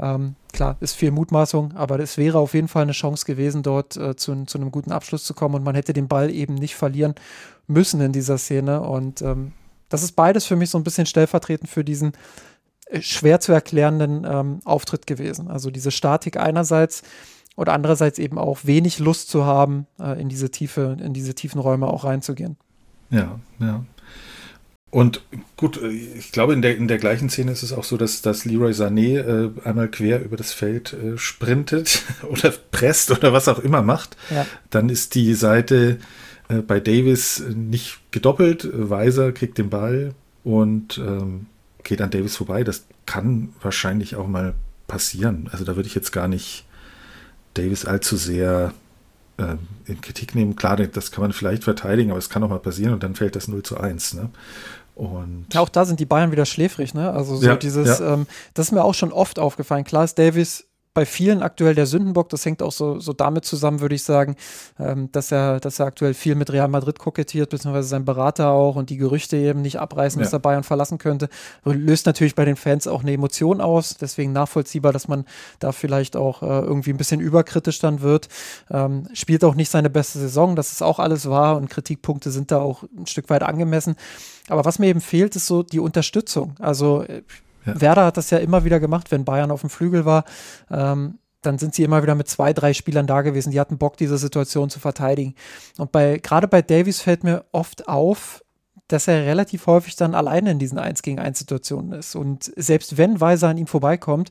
Ähm, 0.00 0.34
klar, 0.52 0.76
ist 0.80 0.96
viel 0.96 1.12
Mutmaßung, 1.12 1.76
aber 1.76 2.00
es 2.00 2.18
wäre 2.18 2.38
auf 2.38 2.54
jeden 2.54 2.68
Fall 2.68 2.82
eine 2.82 2.92
Chance 2.92 3.26
gewesen, 3.26 3.62
dort 3.62 3.96
äh, 3.96 4.16
zu, 4.16 4.44
zu 4.46 4.58
einem 4.58 4.72
guten 4.72 4.90
Abschluss 4.90 5.22
zu 5.22 5.34
kommen 5.34 5.54
und 5.54 5.64
man 5.64 5.76
hätte 5.76 5.92
den 5.92 6.08
Ball 6.08 6.30
eben 6.30 6.54
nicht 6.54 6.74
verlieren 6.74 7.14
müssen 7.68 8.00
in 8.00 8.10
dieser 8.10 8.38
Szene. 8.38 8.80
Und 8.80 9.22
ähm, 9.22 9.52
das 9.92 10.02
ist 10.02 10.12
beides 10.12 10.46
für 10.46 10.56
mich 10.56 10.70
so 10.70 10.78
ein 10.78 10.84
bisschen 10.84 11.06
stellvertretend 11.06 11.68
für 11.68 11.84
diesen 11.84 12.12
äh, 12.86 13.02
schwer 13.02 13.40
zu 13.40 13.52
erklärenden 13.52 14.26
ähm, 14.28 14.60
Auftritt 14.64 15.06
gewesen. 15.06 15.48
Also 15.48 15.70
diese 15.70 15.90
Statik 15.90 16.36
einerseits 16.36 17.02
und 17.54 17.68
andererseits 17.68 18.18
eben 18.18 18.38
auch 18.38 18.60
wenig 18.64 18.98
Lust 18.98 19.28
zu 19.28 19.44
haben, 19.44 19.86
äh, 20.00 20.20
in 20.20 20.28
diese 20.28 20.50
tiefe, 20.50 20.96
in 21.02 21.12
diese 21.12 21.34
tiefen 21.34 21.60
Räume 21.60 21.86
auch 21.88 22.04
reinzugehen. 22.04 22.56
Ja, 23.10 23.38
ja. 23.58 23.84
Und 24.90 25.22
gut, 25.56 25.80
äh, 25.82 25.88
ich 25.88 26.32
glaube, 26.32 26.52
in 26.52 26.62
der, 26.62 26.76
in 26.76 26.86
der 26.86 26.98
gleichen 26.98 27.30
Szene 27.30 27.52
ist 27.52 27.62
es 27.62 27.72
auch 27.72 27.84
so, 27.84 27.96
dass, 27.96 28.22
dass 28.22 28.44
Leroy 28.44 28.72
Sané 28.72 29.18
äh, 29.20 29.50
einmal 29.64 29.88
quer 29.88 30.22
über 30.22 30.36
das 30.36 30.52
Feld 30.52 30.92
äh, 30.92 31.18
sprintet 31.18 32.02
oder 32.28 32.52
presst 32.70 33.10
oder 33.10 33.32
was 33.32 33.48
auch 33.48 33.58
immer 33.58 33.82
macht. 33.82 34.16
Ja. 34.30 34.46
Dann 34.70 34.88
ist 34.88 35.14
die 35.14 35.34
Seite 35.34 35.98
bei 36.60 36.80
Davis 36.80 37.42
nicht 37.54 38.00
gedoppelt. 38.10 38.68
Weiser 38.72 39.32
kriegt 39.32 39.58
den 39.58 39.70
Ball 39.70 40.14
und 40.44 40.98
ähm, 40.98 41.46
geht 41.82 42.02
an 42.02 42.10
Davis 42.10 42.36
vorbei. 42.36 42.64
Das 42.64 42.84
kann 43.06 43.50
wahrscheinlich 43.60 44.16
auch 44.16 44.26
mal 44.26 44.54
passieren. 44.86 45.48
Also 45.52 45.64
da 45.64 45.76
würde 45.76 45.88
ich 45.88 45.94
jetzt 45.94 46.12
gar 46.12 46.28
nicht 46.28 46.64
Davis 47.54 47.84
allzu 47.84 48.16
sehr 48.16 48.74
äh, 49.38 49.56
in 49.86 50.00
Kritik 50.00 50.34
nehmen. 50.34 50.56
Klar, 50.56 50.76
das 50.76 51.10
kann 51.12 51.22
man 51.22 51.32
vielleicht 51.32 51.64
verteidigen, 51.64 52.10
aber 52.10 52.18
es 52.18 52.28
kann 52.28 52.42
auch 52.42 52.48
mal 52.48 52.58
passieren 52.58 52.92
und 52.92 53.02
dann 53.02 53.14
fällt 53.14 53.36
das 53.36 53.48
0 53.48 53.62
zu 53.62 53.78
1. 53.78 54.14
Ne? 54.14 54.30
Und 54.94 55.46
ja, 55.52 55.60
auch 55.60 55.68
da 55.68 55.84
sind 55.84 56.00
die 56.00 56.06
Bayern 56.06 56.32
wieder 56.32 56.44
schläfrig, 56.44 56.92
ne? 56.92 57.10
Also 57.10 57.36
so 57.36 57.46
ja, 57.46 57.56
dieses, 57.56 57.98
ja. 57.98 58.14
Ähm, 58.14 58.26
das 58.54 58.66
ist 58.66 58.72
mir 58.72 58.84
auch 58.84 58.94
schon 58.94 59.10
oft 59.10 59.38
aufgefallen. 59.38 59.84
Klar 59.84 60.04
ist 60.04 60.18
Davis 60.18 60.66
bei 60.94 61.06
vielen 61.06 61.42
aktuell 61.42 61.74
der 61.74 61.86
Sündenbock. 61.86 62.28
Das 62.28 62.44
hängt 62.44 62.62
auch 62.62 62.72
so, 62.72 63.00
so 63.00 63.12
damit 63.12 63.44
zusammen, 63.44 63.80
würde 63.80 63.94
ich 63.94 64.02
sagen, 64.02 64.36
ähm, 64.78 65.10
dass, 65.12 65.32
er, 65.32 65.60
dass 65.60 65.78
er 65.78 65.86
aktuell 65.86 66.14
viel 66.14 66.34
mit 66.34 66.52
Real 66.52 66.68
Madrid 66.68 66.98
kokettiert, 66.98 67.50
beziehungsweise 67.50 67.88
sein 67.88 68.04
Berater 68.04 68.50
auch 68.50 68.76
und 68.76 68.90
die 68.90 68.96
Gerüchte 68.96 69.36
eben 69.36 69.62
nicht 69.62 69.78
abreißen, 69.78 70.20
ja. 70.20 70.24
dass 70.24 70.32
er 70.32 70.38
Bayern 70.38 70.64
verlassen 70.64 70.98
könnte. 70.98 71.28
Löst 71.64 72.06
natürlich 72.06 72.34
bei 72.34 72.44
den 72.44 72.56
Fans 72.56 72.86
auch 72.86 73.02
eine 73.02 73.12
Emotion 73.12 73.60
aus. 73.60 73.96
Deswegen 73.96 74.32
nachvollziehbar, 74.32 74.92
dass 74.92 75.08
man 75.08 75.24
da 75.58 75.72
vielleicht 75.72 76.16
auch 76.16 76.42
äh, 76.42 76.46
irgendwie 76.46 76.90
ein 76.90 76.98
bisschen 76.98 77.20
überkritisch 77.20 77.78
dann 77.78 78.02
wird. 78.02 78.28
Ähm, 78.70 79.08
spielt 79.14 79.44
auch 79.44 79.54
nicht 79.54 79.70
seine 79.70 79.90
beste 79.90 80.18
Saison, 80.18 80.56
das 80.56 80.72
ist 80.72 80.82
auch 80.82 80.98
alles 80.98 81.28
wahr 81.28 81.56
und 81.56 81.70
Kritikpunkte 81.70 82.30
sind 82.30 82.50
da 82.50 82.58
auch 82.58 82.84
ein 82.96 83.06
Stück 83.06 83.30
weit 83.30 83.42
angemessen. 83.42 83.96
Aber 84.48 84.64
was 84.64 84.78
mir 84.78 84.88
eben 84.88 85.00
fehlt, 85.00 85.36
ist 85.36 85.46
so 85.46 85.62
die 85.62 85.80
Unterstützung. 85.80 86.54
Also 86.58 87.02
äh, 87.02 87.22
ja. 87.66 87.80
Werder 87.80 88.06
hat 88.06 88.16
das 88.16 88.30
ja 88.30 88.38
immer 88.38 88.64
wieder 88.64 88.80
gemacht, 88.80 89.10
wenn 89.10 89.24
Bayern 89.24 89.50
auf 89.50 89.60
dem 89.60 89.70
Flügel 89.70 90.04
war. 90.04 90.24
Ähm, 90.70 91.18
dann 91.42 91.58
sind 91.58 91.74
sie 91.74 91.82
immer 91.82 92.02
wieder 92.02 92.14
mit 92.14 92.28
zwei, 92.28 92.52
drei 92.52 92.72
Spielern 92.72 93.06
da 93.06 93.22
gewesen. 93.22 93.50
Die 93.50 93.60
hatten 93.60 93.78
Bock, 93.78 93.96
diese 93.96 94.16
Situation 94.16 94.70
zu 94.70 94.78
verteidigen. 94.78 95.34
Und 95.76 95.92
bei, 95.92 96.18
gerade 96.18 96.46
bei 96.46 96.62
Davies 96.62 97.00
fällt 97.00 97.24
mir 97.24 97.44
oft 97.50 97.88
auf, 97.88 98.44
dass 98.86 99.08
er 99.08 99.26
relativ 99.26 99.66
häufig 99.66 99.96
dann 99.96 100.14
alleine 100.14 100.52
in 100.52 100.58
diesen 100.58 100.78
1 100.78 101.02
gegen 101.02 101.18
1 101.18 101.38
Situationen 101.38 101.92
ist. 101.92 102.14
Und 102.14 102.52
selbst 102.56 102.96
wenn 102.96 103.20
Weiser 103.20 103.48
an 103.48 103.58
ihm 103.58 103.66
vorbeikommt, 103.66 104.30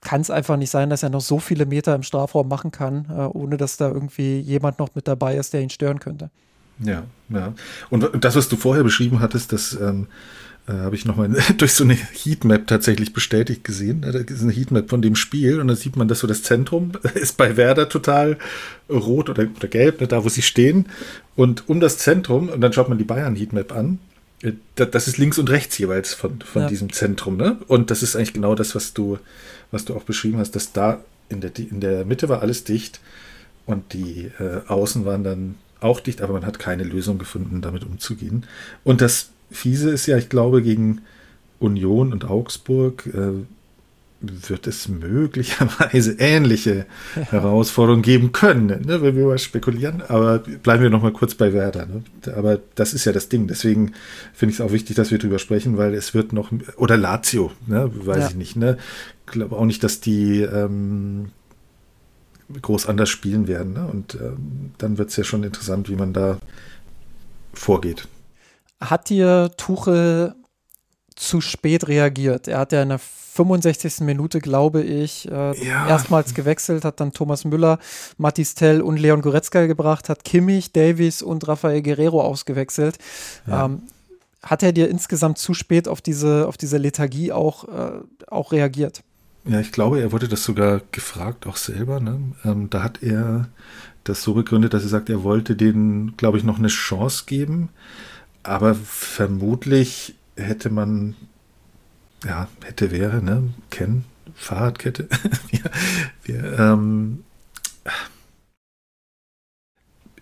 kann 0.00 0.20
es 0.20 0.30
einfach 0.30 0.56
nicht 0.56 0.70
sein, 0.70 0.90
dass 0.90 1.02
er 1.02 1.10
noch 1.10 1.20
so 1.20 1.38
viele 1.38 1.66
Meter 1.66 1.94
im 1.94 2.02
Strafraum 2.02 2.48
machen 2.48 2.70
kann, 2.70 3.06
äh, 3.10 3.22
ohne 3.22 3.56
dass 3.56 3.76
da 3.76 3.88
irgendwie 3.88 4.40
jemand 4.40 4.78
noch 4.78 4.94
mit 4.94 5.06
dabei 5.06 5.36
ist, 5.36 5.52
der 5.52 5.60
ihn 5.60 5.70
stören 5.70 6.00
könnte. 6.00 6.30
Ja, 6.78 7.04
ja. 7.28 7.52
Und 7.90 8.24
das, 8.24 8.36
was 8.36 8.48
du 8.48 8.56
vorher 8.56 8.82
beschrieben 8.82 9.20
hattest, 9.20 9.52
dass 9.52 9.74
ähm, 9.74 10.06
äh, 10.06 10.49
habe 10.72 10.94
ich 10.94 11.04
nochmal 11.04 11.30
durch 11.58 11.72
so 11.72 11.84
eine 11.84 11.94
Heatmap 11.94 12.66
tatsächlich 12.66 13.12
bestätigt 13.12 13.64
gesehen. 13.64 14.02
Da 14.02 14.10
ist 14.10 14.42
eine 14.42 14.52
Heatmap 14.52 14.90
von 14.90 15.02
dem 15.02 15.16
Spiel 15.16 15.60
und 15.60 15.68
da 15.68 15.76
sieht 15.76 15.96
man, 15.96 16.08
dass 16.08 16.20
so 16.20 16.26
das 16.26 16.42
Zentrum 16.42 16.92
ist 17.14 17.36
bei 17.36 17.56
Werder 17.56 17.88
total 17.88 18.38
rot 18.88 19.30
oder, 19.30 19.46
oder 19.56 19.68
gelb, 19.68 20.00
ne, 20.00 20.06
da 20.06 20.24
wo 20.24 20.28
sie 20.28 20.42
stehen. 20.42 20.86
Und 21.36 21.68
um 21.68 21.80
das 21.80 21.98
Zentrum, 21.98 22.48
und 22.48 22.60
dann 22.60 22.72
schaut 22.72 22.88
man 22.88 22.98
die 22.98 23.04
Bayern-Heatmap 23.04 23.72
an, 23.72 23.98
äh, 24.42 24.52
das 24.74 25.08
ist 25.08 25.18
links 25.18 25.38
und 25.38 25.50
rechts 25.50 25.78
jeweils 25.78 26.14
von, 26.14 26.40
von 26.40 26.62
ja. 26.62 26.68
diesem 26.68 26.92
Zentrum. 26.92 27.36
Ne? 27.36 27.58
Und 27.66 27.90
das 27.90 28.02
ist 28.02 28.16
eigentlich 28.16 28.32
genau 28.32 28.54
das, 28.54 28.74
was 28.74 28.94
du, 28.94 29.18
was 29.70 29.84
du 29.84 29.94
auch 29.94 30.04
beschrieben 30.04 30.38
hast, 30.38 30.56
dass 30.56 30.72
da 30.72 31.02
in 31.28 31.40
der, 31.40 31.52
in 31.56 31.80
der 31.80 32.04
Mitte 32.04 32.28
war 32.28 32.42
alles 32.42 32.64
dicht 32.64 33.00
und 33.66 33.92
die 33.92 34.30
äh, 34.38 34.66
Außen 34.66 35.04
waren 35.04 35.24
dann 35.24 35.54
auch 35.80 36.00
dicht, 36.00 36.20
aber 36.20 36.34
man 36.34 36.44
hat 36.44 36.58
keine 36.58 36.84
Lösung 36.84 37.18
gefunden, 37.18 37.62
damit 37.62 37.84
umzugehen. 37.84 38.44
Und 38.84 39.00
das 39.00 39.30
Fiese 39.50 39.90
ist 39.90 40.06
ja, 40.06 40.16
ich 40.16 40.28
glaube, 40.28 40.62
gegen 40.62 41.00
Union 41.58 42.12
und 42.12 42.24
Augsburg 42.24 43.06
äh, 43.06 43.44
wird 44.22 44.66
es 44.66 44.88
möglicherweise 44.88 46.12
ähnliche 46.18 46.86
ja. 47.16 47.22
Herausforderungen 47.30 48.02
geben 48.02 48.32
können, 48.32 48.66
ne, 48.84 49.00
wenn 49.00 49.16
wir 49.16 49.26
mal 49.26 49.38
spekulieren. 49.38 50.02
Aber 50.08 50.38
bleiben 50.38 50.82
wir 50.82 50.90
noch 50.90 51.02
mal 51.02 51.12
kurz 51.12 51.34
bei 51.34 51.52
Werder. 51.52 51.86
Ne? 51.86 52.02
Aber 52.34 52.60
das 52.74 52.92
ist 52.92 53.06
ja 53.06 53.12
das 53.12 53.28
Ding. 53.28 53.46
Deswegen 53.46 53.92
finde 54.34 54.52
ich 54.52 54.60
es 54.60 54.60
auch 54.60 54.72
wichtig, 54.72 54.96
dass 54.96 55.10
wir 55.10 55.18
drüber 55.18 55.38
sprechen, 55.38 55.78
weil 55.78 55.94
es 55.94 56.12
wird 56.12 56.32
noch 56.32 56.52
oder 56.76 56.96
Lazio, 56.96 57.50
ne, 57.66 57.90
weiß 57.94 58.18
ja. 58.18 58.28
ich 58.28 58.34
nicht. 58.34 58.56
Ne, 58.56 58.76
glaube 59.26 59.56
auch 59.56 59.64
nicht, 59.64 59.82
dass 59.82 60.00
die 60.00 60.42
ähm, 60.42 61.30
groß 62.60 62.86
anders 62.86 63.08
spielen 63.08 63.48
werden. 63.48 63.72
Ne? 63.72 63.86
Und 63.86 64.16
ähm, 64.16 64.72
dann 64.78 64.98
wird 64.98 65.10
es 65.10 65.16
ja 65.16 65.24
schon 65.24 65.44
interessant, 65.44 65.88
wie 65.88 65.96
man 65.96 66.12
da 66.12 66.38
vorgeht. 67.54 68.06
Hat 68.80 69.10
dir 69.10 69.50
Tuchel 69.56 70.34
zu 71.14 71.40
spät 71.40 71.88
reagiert? 71.88 72.48
Er 72.48 72.58
hat 72.60 72.72
ja 72.72 72.82
in 72.82 72.88
der 72.90 72.98
65. 72.98 74.00
Minute, 74.00 74.40
glaube 74.40 74.82
ich, 74.82 75.30
äh, 75.30 75.66
ja. 75.66 75.88
erstmals 75.88 76.34
gewechselt, 76.34 76.84
hat 76.84 77.00
dann 77.00 77.12
Thomas 77.12 77.44
Müller, 77.44 77.78
Matis 78.18 78.54
Tell 78.54 78.80
und 78.82 78.98
Leon 78.98 79.22
Goretzka 79.22 79.66
gebracht, 79.66 80.08
hat 80.08 80.24
Kimmich, 80.24 80.72
Davies 80.72 81.22
und 81.22 81.46
Rafael 81.46 81.82
Guerrero 81.82 82.22
ausgewechselt. 82.22 82.98
Ja. 83.46 83.66
Ähm, 83.66 83.82
hat 84.42 84.62
er 84.62 84.72
dir 84.72 84.88
insgesamt 84.88 85.38
zu 85.38 85.54
spät 85.54 85.86
auf 85.86 86.00
diese, 86.00 86.48
auf 86.48 86.56
diese 86.56 86.78
Lethargie 86.78 87.30
auch, 87.30 87.68
äh, 87.68 88.00
auch 88.28 88.52
reagiert? 88.52 89.02
Ja, 89.44 89.60
ich 89.60 89.72
glaube, 89.72 90.00
er 90.00 90.12
wurde 90.12 90.28
das 90.28 90.44
sogar 90.44 90.80
gefragt, 90.92 91.46
auch 91.46 91.56
selber. 91.56 92.00
Ne? 92.00 92.18
Ähm, 92.44 92.68
da 92.70 92.82
hat 92.82 93.02
er 93.02 93.48
das 94.04 94.22
so 94.22 94.34
begründet, 94.34 94.74
dass 94.74 94.82
er 94.82 94.88
sagt, 94.88 95.08
er 95.08 95.22
wollte 95.22 95.56
denen, 95.56 96.16
glaube 96.16 96.38
ich, 96.38 96.44
noch 96.44 96.58
eine 96.58 96.68
Chance 96.68 97.24
geben. 97.26 97.68
Aber 98.42 98.74
vermutlich 98.74 100.14
hätte 100.36 100.70
man, 100.70 101.16
ja, 102.24 102.48
hätte, 102.64 102.90
wäre, 102.90 103.22
ne, 103.22 103.52
kennen, 103.70 104.04
Fahrradkette. 104.34 105.08
wir, 105.50 105.70
wir, 106.24 106.58
ähm, 106.58 107.24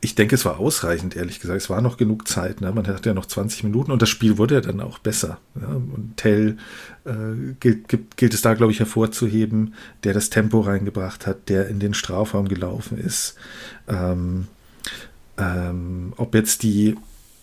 ich 0.00 0.14
denke, 0.14 0.34
es 0.34 0.44
war 0.44 0.58
ausreichend, 0.58 1.16
ehrlich 1.16 1.40
gesagt. 1.40 1.60
Es 1.60 1.70
war 1.70 1.80
noch 1.80 1.96
genug 1.96 2.28
Zeit. 2.28 2.60
Ne? 2.60 2.70
Man 2.72 2.86
hatte 2.86 3.08
ja 3.08 3.14
noch 3.14 3.26
20 3.26 3.64
Minuten 3.64 3.90
und 3.90 4.00
das 4.00 4.08
Spiel 4.08 4.38
wurde 4.38 4.54
ja 4.56 4.60
dann 4.60 4.80
auch 4.80 4.98
besser. 4.98 5.38
Ja? 5.60 5.68
Und 5.68 6.14
Tell 6.16 6.56
äh, 7.04 7.54
gilt, 7.58 7.88
gilt, 7.88 8.16
gilt 8.16 8.34
es 8.34 8.42
da, 8.42 8.54
glaube 8.54 8.72
ich, 8.72 8.78
hervorzuheben, 8.78 9.74
der 10.04 10.14
das 10.14 10.30
Tempo 10.30 10.60
reingebracht 10.60 11.26
hat, 11.26 11.48
der 11.48 11.68
in 11.68 11.80
den 11.80 11.94
Strafraum 11.94 12.48
gelaufen 12.48 12.96
ist. 12.96 13.34
Ähm, 13.88 14.46
ähm, 15.36 16.12
ob 16.16 16.34
jetzt 16.34 16.62
die 16.62 16.96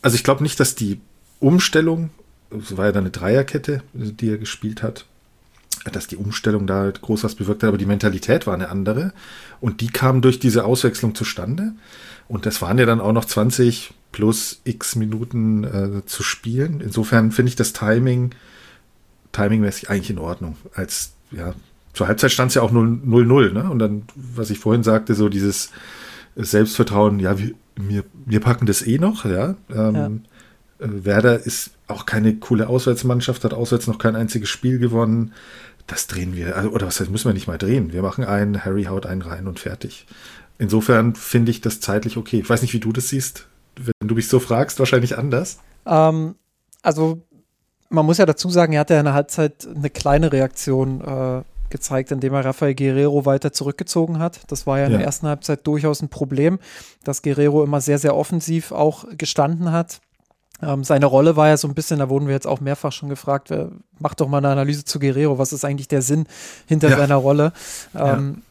also 0.06 0.14
ich 0.14 0.24
glaube 0.24 0.44
nicht, 0.44 0.60
dass 0.60 0.76
die 0.76 1.02
Umstellung, 1.40 2.12
es 2.52 2.78
war 2.78 2.86
ja 2.86 2.92
dann 2.92 3.06
eine 3.06 3.10
Dreierkette, 3.10 3.82
die 3.94 4.30
er 4.30 4.38
gespielt 4.38 4.84
hat, 4.84 5.08
dass 5.92 6.06
die 6.06 6.16
Umstellung 6.16 6.68
da 6.68 6.92
groß 6.92 7.24
was 7.24 7.34
bewirkt 7.34 7.64
hat, 7.64 7.70
aber 7.70 7.80
die 7.80 7.88
Mentalität 7.88 8.46
war 8.46 8.54
eine 8.54 8.70
andere. 8.70 9.14
Und 9.62 9.82
die 9.82 9.88
kam 9.88 10.22
durch 10.22 10.38
diese 10.38 10.64
Auswechslung 10.64 11.16
zustande. 11.16 11.74
Und 12.28 12.46
das 12.46 12.62
waren 12.62 12.78
ja 12.78 12.86
dann 12.86 13.02
auch 13.02 13.14
noch 13.14 13.26
20 13.26 13.96
plus 14.12 14.62
x 14.64 14.96
Minuten 14.96 15.64
äh, 15.64 16.06
zu 16.06 16.22
spielen. 16.22 16.82
Insofern 16.82 17.32
finde 17.32 17.50
ich 17.50 17.56
das 17.56 17.74
Timing, 17.74 18.30
timingmäßig 19.32 19.90
eigentlich 19.90 20.12
in 20.12 20.20
Ordnung. 20.20 20.56
Als, 20.76 21.14
ja, 21.32 21.56
zur 21.94 22.08
Halbzeit 22.08 22.32
stand 22.32 22.50
es 22.50 22.56
ja 22.56 22.62
auch 22.62 22.72
0-0, 22.72 23.54
ne? 23.54 23.72
Und 23.72 23.80
dann, 23.80 24.04
was 24.14 24.52
ich 24.52 24.60
vorhin 24.60 24.84
sagte, 24.84 25.16
so 25.16 25.30
dieses 25.30 25.72
Selbstvertrauen, 26.36 27.20
ja, 27.20 27.38
wir, 27.40 27.52
wir, 27.76 28.04
wir 28.26 28.40
packen 28.40 28.66
das 28.66 28.86
eh 28.86 28.98
noch, 28.98 29.26
ja. 29.26 29.56
Ähm, 29.70 29.96
ja. 30.80 30.86
Äh, 30.86 31.06
Werder 31.06 31.46
ist 31.46 31.72
auch 31.88 32.06
keine 32.06 32.36
coole 32.36 32.68
Auswärtsmannschaft, 32.68 33.44
hat 33.44 33.54
auswärts 33.54 33.88
noch 33.88 33.98
kein 33.98 34.16
einziges 34.16 34.50
Spiel 34.50 34.80
gewonnen. 34.80 35.34
Das 35.88 36.08
drehen 36.08 36.36
wir, 36.36 36.56
also, 36.56 36.70
oder 36.70 36.88
was 36.88 37.00
heißt, 37.00 37.12
müssen 37.12 37.30
wir 37.30 37.34
nicht 37.34 37.48
mal 37.48 37.58
drehen. 37.58 37.94
Wir 37.94 38.02
machen 38.02 38.26
einen, 38.26 38.66
Harry 38.66 38.86
haut 38.86 39.06
einen 39.06 39.22
rein 39.22 39.48
und 39.48 39.60
fertig. 39.60 40.08
Insofern 40.58 41.16
finde 41.16 41.52
ich 41.52 41.62
das 41.62 41.80
zeitlich 41.80 42.18
okay. 42.18 42.40
Ich 42.40 42.50
weiß 42.50 42.62
nicht, 42.62 42.74
wie 42.74 42.80
du 42.80 42.92
das 42.92 43.10
siehst. 43.10 43.48
Wenn 43.76 44.08
du 44.08 44.16
mich 44.16 44.28
so 44.28 44.40
fragst, 44.40 44.80
wahrscheinlich 44.80 45.18
anders. 45.18 45.60
Ähm, 45.86 46.36
also, 46.82 47.22
man 47.90 48.06
muss 48.06 48.18
ja 48.18 48.26
dazu 48.26 48.50
sagen, 48.50 48.74
er 48.74 48.82
hatte 48.82 48.94
ja 48.94 49.00
in 49.02 49.06
der 49.06 49.14
Halbzeit 49.14 49.68
eine 49.68 49.90
kleine 49.90 50.32
Reaktion 50.32 51.02
äh, 51.02 51.44
gezeigt, 51.70 52.12
indem 52.12 52.34
er 52.34 52.46
Rafael 52.46 52.76
Guerrero 52.76 53.26
weiter 53.26 53.52
zurückgezogen 53.52 54.20
hat. 54.20 54.40
Das 54.48 54.68
war 54.68 54.80
ja 54.80 54.86
in 54.86 54.94
ja. 54.94 54.98
der 55.00 55.08
ersten 55.08 55.28
Halbzeit 55.28 55.66
durchaus 55.66 56.02
ein 56.02 56.10
Problem, 56.10 56.60
dass 57.04 57.22
Guerrero 57.22 57.64
immer 57.64 57.82
sehr, 57.82 57.98
sehr 57.98 58.16
offensiv 58.16 58.72
auch 58.72 59.06
gestanden 59.18 59.72
hat. 59.72 60.02
Ähm, 60.62 60.84
seine 60.84 61.06
Rolle 61.06 61.36
war 61.36 61.50
ja 61.50 61.58
so 61.58 61.68
ein 61.68 61.74
bisschen, 61.74 62.00
da 62.00 62.10
wurden 62.10 62.28
wir 62.28 62.34
jetzt 62.34 62.48
auch 62.48 62.62
mehrfach 62.62 62.92
schon 62.92 63.10
gefragt, 63.10 63.50
wer, 63.50 63.72
mach 64.00 64.14
doch 64.14 64.28
mal 64.28 64.38
eine 64.38 64.50
Analyse 64.50 64.86
zu 64.86 65.00
Guerrero, 65.00 65.38
was 65.38 65.52
ist 65.52 65.66
eigentlich 65.66 65.90
der 65.90 66.02
Sinn 66.02 66.26
hinter 66.66 66.90
ja. 66.90 66.98
seiner 66.98 67.16
Rolle? 67.16 67.52
Ähm, 67.94 68.42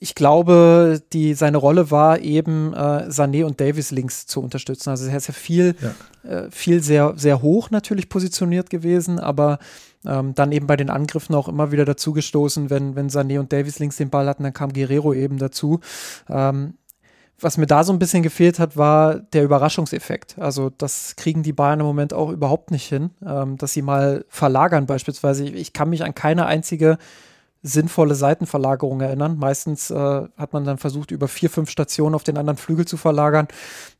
ich 0.00 0.14
glaube, 0.14 1.00
die, 1.12 1.34
seine 1.34 1.58
Rolle 1.58 1.90
war 1.90 2.18
eben, 2.20 2.72
äh, 2.72 3.08
Sané 3.08 3.44
und 3.44 3.60
Davis 3.60 3.90
links 3.90 4.26
zu 4.26 4.40
unterstützen. 4.40 4.90
Also 4.90 5.06
er 5.06 5.16
ist 5.16 5.28
ja 5.28 5.34
viel, 5.34 5.76
ja. 5.80 6.30
Äh, 6.30 6.50
viel 6.50 6.82
sehr, 6.82 7.14
sehr 7.16 7.42
hoch 7.42 7.70
natürlich 7.70 8.08
positioniert 8.08 8.70
gewesen, 8.70 9.20
aber 9.20 9.58
ähm, 10.04 10.34
dann 10.34 10.52
eben 10.52 10.66
bei 10.66 10.76
den 10.76 10.90
Angriffen 10.90 11.34
auch 11.34 11.48
immer 11.48 11.72
wieder 11.72 11.84
dazugestoßen, 11.84 12.70
wenn, 12.70 12.96
wenn 12.96 13.08
Sané 13.08 13.38
und 13.38 13.52
Davis 13.52 13.78
links 13.78 13.96
den 13.96 14.10
Ball 14.10 14.26
hatten, 14.26 14.42
dann 14.42 14.52
kam 14.52 14.72
Guerrero 14.72 15.14
eben 15.14 15.38
dazu. 15.38 15.80
Ähm, 16.28 16.74
was 17.38 17.58
mir 17.58 17.66
da 17.66 17.84
so 17.84 17.92
ein 17.92 17.98
bisschen 17.98 18.22
gefehlt 18.22 18.58
hat, 18.58 18.76
war 18.76 19.16
der 19.16 19.44
Überraschungseffekt. 19.44 20.38
Also 20.38 20.70
das 20.70 21.16
kriegen 21.16 21.42
die 21.42 21.52
Bayern 21.52 21.80
im 21.80 21.86
Moment 21.86 22.14
auch 22.14 22.30
überhaupt 22.30 22.70
nicht 22.70 22.88
hin, 22.88 23.10
ähm, 23.24 23.58
dass 23.58 23.74
sie 23.74 23.82
mal 23.82 24.24
verlagern 24.28 24.86
beispielsweise. 24.86 25.44
Ich, 25.44 25.54
ich 25.54 25.72
kann 25.72 25.90
mich 25.90 26.02
an 26.02 26.14
keine 26.14 26.46
einzige 26.46 26.96
sinnvolle 27.66 28.14
Seitenverlagerung 28.14 29.00
erinnern. 29.00 29.36
Meistens 29.38 29.90
äh, 29.90 29.94
hat 29.94 30.52
man 30.52 30.64
dann 30.64 30.78
versucht, 30.78 31.10
über 31.10 31.26
vier, 31.26 31.50
fünf 31.50 31.68
Stationen 31.68 32.14
auf 32.14 32.22
den 32.22 32.38
anderen 32.38 32.56
Flügel 32.56 32.86
zu 32.86 32.96
verlagern. 32.96 33.48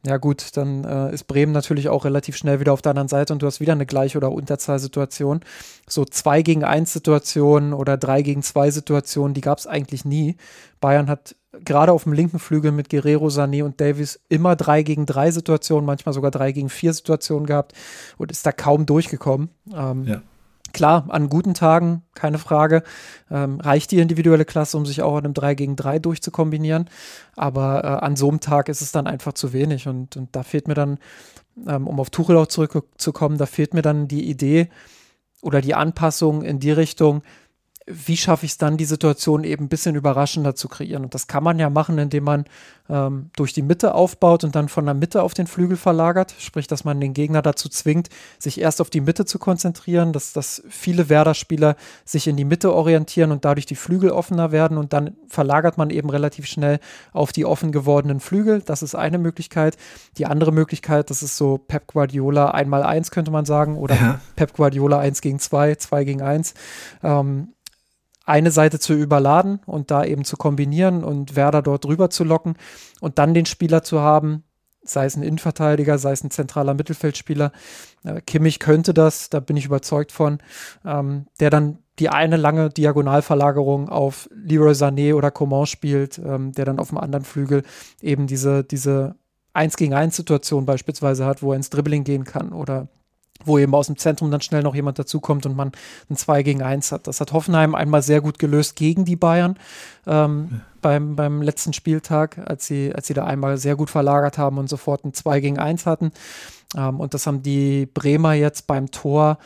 Ja 0.06 0.18
gut, 0.18 0.56
dann 0.56 0.84
äh, 0.84 1.12
ist 1.12 1.24
Bremen 1.24 1.52
natürlich 1.52 1.88
auch 1.88 2.04
relativ 2.04 2.36
schnell 2.36 2.60
wieder 2.60 2.72
auf 2.72 2.82
der 2.82 2.90
anderen 2.90 3.08
Seite 3.08 3.32
und 3.32 3.42
du 3.42 3.46
hast 3.46 3.60
wieder 3.60 3.72
eine 3.72 3.86
Gleich- 3.86 4.16
oder 4.16 4.30
Unterzahlsituation. 4.30 5.40
So 5.88 6.04
zwei 6.04 6.42
gegen 6.42 6.64
eins 6.64 6.92
Situationen 6.92 7.72
oder 7.72 7.96
drei 7.96 8.22
gegen 8.22 8.42
zwei 8.42 8.70
Situationen, 8.70 9.34
die 9.34 9.40
gab 9.40 9.58
es 9.58 9.66
eigentlich 9.66 10.04
nie. 10.04 10.36
Bayern 10.80 11.08
hat 11.08 11.34
gerade 11.64 11.92
auf 11.92 12.04
dem 12.04 12.12
linken 12.12 12.38
Flügel 12.38 12.70
mit 12.70 12.90
Guerrero, 12.90 13.28
Sané 13.28 13.64
und 13.64 13.80
Davis 13.80 14.20
immer 14.28 14.54
drei 14.54 14.82
gegen 14.82 15.06
drei 15.06 15.30
Situationen, 15.30 15.86
manchmal 15.86 16.12
sogar 16.12 16.30
drei 16.30 16.52
gegen 16.52 16.68
vier 16.68 16.92
Situationen 16.92 17.46
gehabt 17.46 17.72
und 18.16 18.30
ist 18.30 18.46
da 18.46 18.52
kaum 18.52 18.86
durchgekommen. 18.86 19.48
Ähm, 19.74 20.04
ja 20.04 20.22
Klar, 20.76 21.06
an 21.08 21.30
guten 21.30 21.54
Tagen, 21.54 22.02
keine 22.12 22.36
Frage, 22.36 22.82
ähm, 23.30 23.60
reicht 23.60 23.92
die 23.92 23.98
individuelle 23.98 24.44
Klasse, 24.44 24.76
um 24.76 24.84
sich 24.84 25.00
auch 25.00 25.16
an 25.16 25.24
einem 25.24 25.32
3 25.32 25.54
gegen 25.54 25.74
3 25.74 25.98
durchzukombinieren. 26.00 26.90
Aber 27.34 27.82
äh, 27.82 28.04
an 28.04 28.14
so 28.14 28.28
einem 28.28 28.40
Tag 28.40 28.68
ist 28.68 28.82
es 28.82 28.92
dann 28.92 29.06
einfach 29.06 29.32
zu 29.32 29.54
wenig. 29.54 29.88
Und, 29.88 30.18
und 30.18 30.36
da 30.36 30.42
fehlt 30.42 30.68
mir 30.68 30.74
dann, 30.74 30.98
ähm, 31.66 31.86
um 31.86 31.98
auf 31.98 32.10
Tuchel 32.10 32.36
auch 32.36 32.48
zurückzukommen, 32.48 33.38
da 33.38 33.46
fehlt 33.46 33.72
mir 33.72 33.80
dann 33.80 34.06
die 34.06 34.28
Idee 34.28 34.68
oder 35.40 35.62
die 35.62 35.74
Anpassung 35.74 36.42
in 36.42 36.60
die 36.60 36.72
Richtung, 36.72 37.22
wie 37.88 38.16
schaffe 38.16 38.46
ich 38.46 38.52
es 38.52 38.58
dann, 38.58 38.76
die 38.76 38.84
Situation 38.84 39.44
eben 39.44 39.66
ein 39.66 39.68
bisschen 39.68 39.94
überraschender 39.94 40.56
zu 40.56 40.68
kreieren? 40.68 41.04
Und 41.04 41.14
das 41.14 41.28
kann 41.28 41.44
man 41.44 41.60
ja 41.60 41.70
machen, 41.70 41.98
indem 41.98 42.24
man 42.24 42.44
ähm, 42.88 43.30
durch 43.36 43.52
die 43.52 43.62
Mitte 43.62 43.94
aufbaut 43.94 44.42
und 44.42 44.56
dann 44.56 44.68
von 44.68 44.84
der 44.84 44.94
Mitte 44.94 45.22
auf 45.22 45.34
den 45.34 45.46
Flügel 45.46 45.76
verlagert. 45.76 46.34
Sprich, 46.38 46.66
dass 46.66 46.84
man 46.84 47.00
den 47.00 47.14
Gegner 47.14 47.42
dazu 47.42 47.68
zwingt, 47.68 48.08
sich 48.40 48.60
erst 48.60 48.80
auf 48.80 48.90
die 48.90 49.00
Mitte 49.00 49.24
zu 49.24 49.38
konzentrieren, 49.38 50.12
dass, 50.12 50.32
dass 50.32 50.64
viele 50.68 51.08
Werder-Spieler 51.08 51.76
sich 52.04 52.26
in 52.26 52.36
die 52.36 52.44
Mitte 52.44 52.74
orientieren 52.74 53.30
und 53.30 53.44
dadurch 53.44 53.66
die 53.66 53.76
Flügel 53.76 54.10
offener 54.10 54.50
werden 54.50 54.78
und 54.78 54.92
dann 54.92 55.16
verlagert 55.28 55.78
man 55.78 55.90
eben 55.90 56.10
relativ 56.10 56.46
schnell 56.46 56.80
auf 57.12 57.32
die 57.32 57.44
offen 57.44 57.70
gewordenen 57.70 58.18
Flügel. 58.18 58.62
Das 58.62 58.82
ist 58.82 58.96
eine 58.96 59.18
Möglichkeit. 59.18 59.76
Die 60.18 60.26
andere 60.26 60.50
Möglichkeit, 60.50 61.10
das 61.10 61.22
ist 61.22 61.36
so 61.36 61.58
Pep 61.58 61.86
Guardiola 61.86 62.50
einmal 62.50 62.82
eins, 62.82 63.12
könnte 63.12 63.30
man 63.30 63.44
sagen, 63.44 63.76
oder 63.76 63.94
ja. 63.94 64.20
Pep 64.34 64.54
Guardiola 64.54 64.98
eins 64.98 65.20
gegen 65.20 65.38
zwei, 65.38 65.76
zwei 65.76 66.04
gegen 66.04 66.22
eins. 66.22 66.54
Ähm, 67.04 67.52
eine 68.26 68.50
Seite 68.50 68.78
zu 68.78 68.92
überladen 68.92 69.60
und 69.66 69.90
da 69.90 70.04
eben 70.04 70.24
zu 70.24 70.36
kombinieren 70.36 71.04
und 71.04 71.36
Werder 71.36 71.62
dort 71.62 71.84
drüber 71.84 72.10
zu 72.10 72.24
locken 72.24 72.56
und 73.00 73.18
dann 73.18 73.34
den 73.34 73.46
Spieler 73.46 73.82
zu 73.82 74.00
haben, 74.00 74.42
sei 74.82 75.06
es 75.06 75.16
ein 75.16 75.22
Innenverteidiger, 75.22 75.98
sei 75.98 76.12
es 76.12 76.22
ein 76.22 76.30
zentraler 76.30 76.74
Mittelfeldspieler. 76.74 77.52
Äh, 78.04 78.20
Kimmich 78.20 78.58
könnte 78.58 78.92
das, 78.94 79.30
da 79.30 79.40
bin 79.40 79.56
ich 79.56 79.64
überzeugt 79.64 80.12
von, 80.12 80.38
ähm, 80.84 81.26
der 81.40 81.50
dann 81.50 81.78
die 81.98 82.08
eine 82.08 82.36
lange 82.36 82.68
Diagonalverlagerung 82.68 83.88
auf 83.88 84.28
Leroy 84.34 84.72
Sané 84.72 85.14
oder 85.14 85.30
Coman 85.30 85.66
spielt, 85.66 86.18
ähm, 86.18 86.52
der 86.52 86.64
dann 86.64 86.78
auf 86.78 86.90
dem 86.90 86.98
anderen 86.98 87.24
Flügel 87.24 87.62
eben 88.02 88.26
diese, 88.26 88.64
diese 88.64 89.14
1 89.54 89.76
gegen 89.76 89.94
1 89.94 90.14
Situation 90.14 90.66
beispielsweise 90.66 91.24
hat, 91.24 91.42
wo 91.42 91.52
er 91.52 91.56
ins 91.56 91.70
Dribbling 91.70 92.04
gehen 92.04 92.24
kann 92.24 92.52
oder 92.52 92.88
wo 93.44 93.58
eben 93.58 93.74
aus 93.74 93.86
dem 93.86 93.96
Zentrum 93.96 94.30
dann 94.30 94.40
schnell 94.40 94.62
noch 94.62 94.74
jemand 94.74 94.98
dazukommt 94.98 95.46
und 95.46 95.56
man 95.56 95.72
ein 96.10 96.16
2 96.16 96.42
gegen 96.42 96.62
1 96.62 96.92
hat. 96.92 97.06
Das 97.06 97.20
hat 97.20 97.32
Hoffenheim 97.32 97.74
einmal 97.74 98.02
sehr 98.02 98.20
gut 98.20 98.38
gelöst 98.38 98.76
gegen 98.76 99.04
die 99.04 99.16
Bayern 99.16 99.58
ähm, 100.06 100.48
ja. 100.50 100.60
beim, 100.82 101.16
beim 101.16 101.42
letzten 101.42 101.72
Spieltag, 101.72 102.38
als 102.46 102.66
sie, 102.66 102.94
als 102.94 103.06
sie 103.06 103.14
da 103.14 103.24
einmal 103.24 103.58
sehr 103.58 103.76
gut 103.76 103.90
verlagert 103.90 104.38
haben 104.38 104.58
und 104.58 104.68
sofort 104.68 105.04
ein 105.04 105.14
2 105.14 105.40
gegen 105.40 105.58
1 105.58 105.86
hatten. 105.86 106.12
Ähm, 106.76 107.00
und 107.00 107.14
das 107.14 107.26
haben 107.26 107.42
die 107.42 107.86
Bremer 107.86 108.32
jetzt 108.32 108.66
beim 108.66 108.90
Tor 108.90 109.38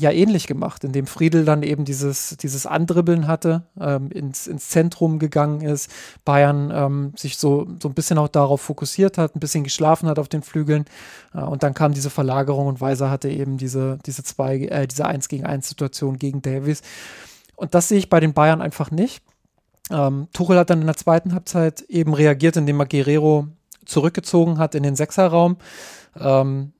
ja 0.00 0.10
ähnlich 0.10 0.46
gemacht, 0.48 0.82
indem 0.82 1.06
Friedel 1.06 1.44
dann 1.44 1.62
eben 1.62 1.84
dieses, 1.84 2.36
dieses 2.38 2.66
Andribbeln 2.66 3.28
hatte, 3.28 3.62
ähm, 3.80 4.10
ins, 4.10 4.48
ins 4.48 4.68
Zentrum 4.68 5.20
gegangen 5.20 5.60
ist, 5.60 5.88
Bayern 6.24 6.72
ähm, 6.74 7.12
sich 7.16 7.36
so, 7.36 7.66
so 7.80 7.88
ein 7.88 7.94
bisschen 7.94 8.18
auch 8.18 8.28
darauf 8.28 8.60
fokussiert 8.60 9.18
hat, 9.18 9.36
ein 9.36 9.40
bisschen 9.40 9.62
geschlafen 9.62 10.08
hat 10.08 10.18
auf 10.18 10.28
den 10.28 10.42
Flügeln 10.42 10.84
äh, 11.32 11.38
und 11.38 11.62
dann 11.62 11.74
kam 11.74 11.94
diese 11.94 12.10
Verlagerung 12.10 12.66
und 12.66 12.80
Weiser 12.80 13.08
hatte 13.08 13.28
eben 13.28 13.56
diese, 13.56 13.98
diese 14.04 14.24
zwei, 14.24 14.58
äh, 14.62 14.88
diese 14.88 15.06
1 15.06 15.28
gegen 15.28 15.46
1 15.46 15.68
Situation 15.68 16.18
gegen 16.18 16.42
Davies. 16.42 16.82
Und 17.54 17.74
das 17.74 17.88
sehe 17.88 17.98
ich 17.98 18.10
bei 18.10 18.18
den 18.18 18.34
Bayern 18.34 18.60
einfach 18.60 18.90
nicht. 18.90 19.22
Ähm, 19.90 20.26
Tuchel 20.32 20.58
hat 20.58 20.70
dann 20.70 20.80
in 20.80 20.86
der 20.86 20.96
zweiten 20.96 21.34
Halbzeit 21.34 21.82
eben 21.82 22.14
reagiert, 22.14 22.56
indem 22.56 22.80
er 22.80 22.86
Guerrero 22.86 23.46
zurückgezogen 23.84 24.58
hat 24.58 24.74
in 24.74 24.82
den 24.82 24.96
Sechserraum. 24.96 25.56
Ähm, 26.18 26.72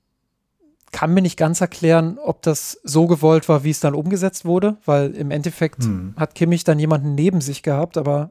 kann 0.94 1.12
mir 1.12 1.22
nicht 1.22 1.36
ganz 1.36 1.60
erklären, 1.60 2.18
ob 2.22 2.40
das 2.42 2.78
so 2.84 3.08
gewollt 3.08 3.48
war, 3.48 3.64
wie 3.64 3.70
es 3.70 3.80
dann 3.80 3.94
umgesetzt 3.94 4.44
wurde, 4.44 4.76
weil 4.84 5.10
im 5.10 5.32
Endeffekt 5.32 5.82
hm. 5.82 6.14
hat 6.16 6.36
Kimmich 6.36 6.62
dann 6.62 6.78
jemanden 6.78 7.16
neben 7.16 7.40
sich 7.40 7.64
gehabt, 7.64 7.98
aber 7.98 8.30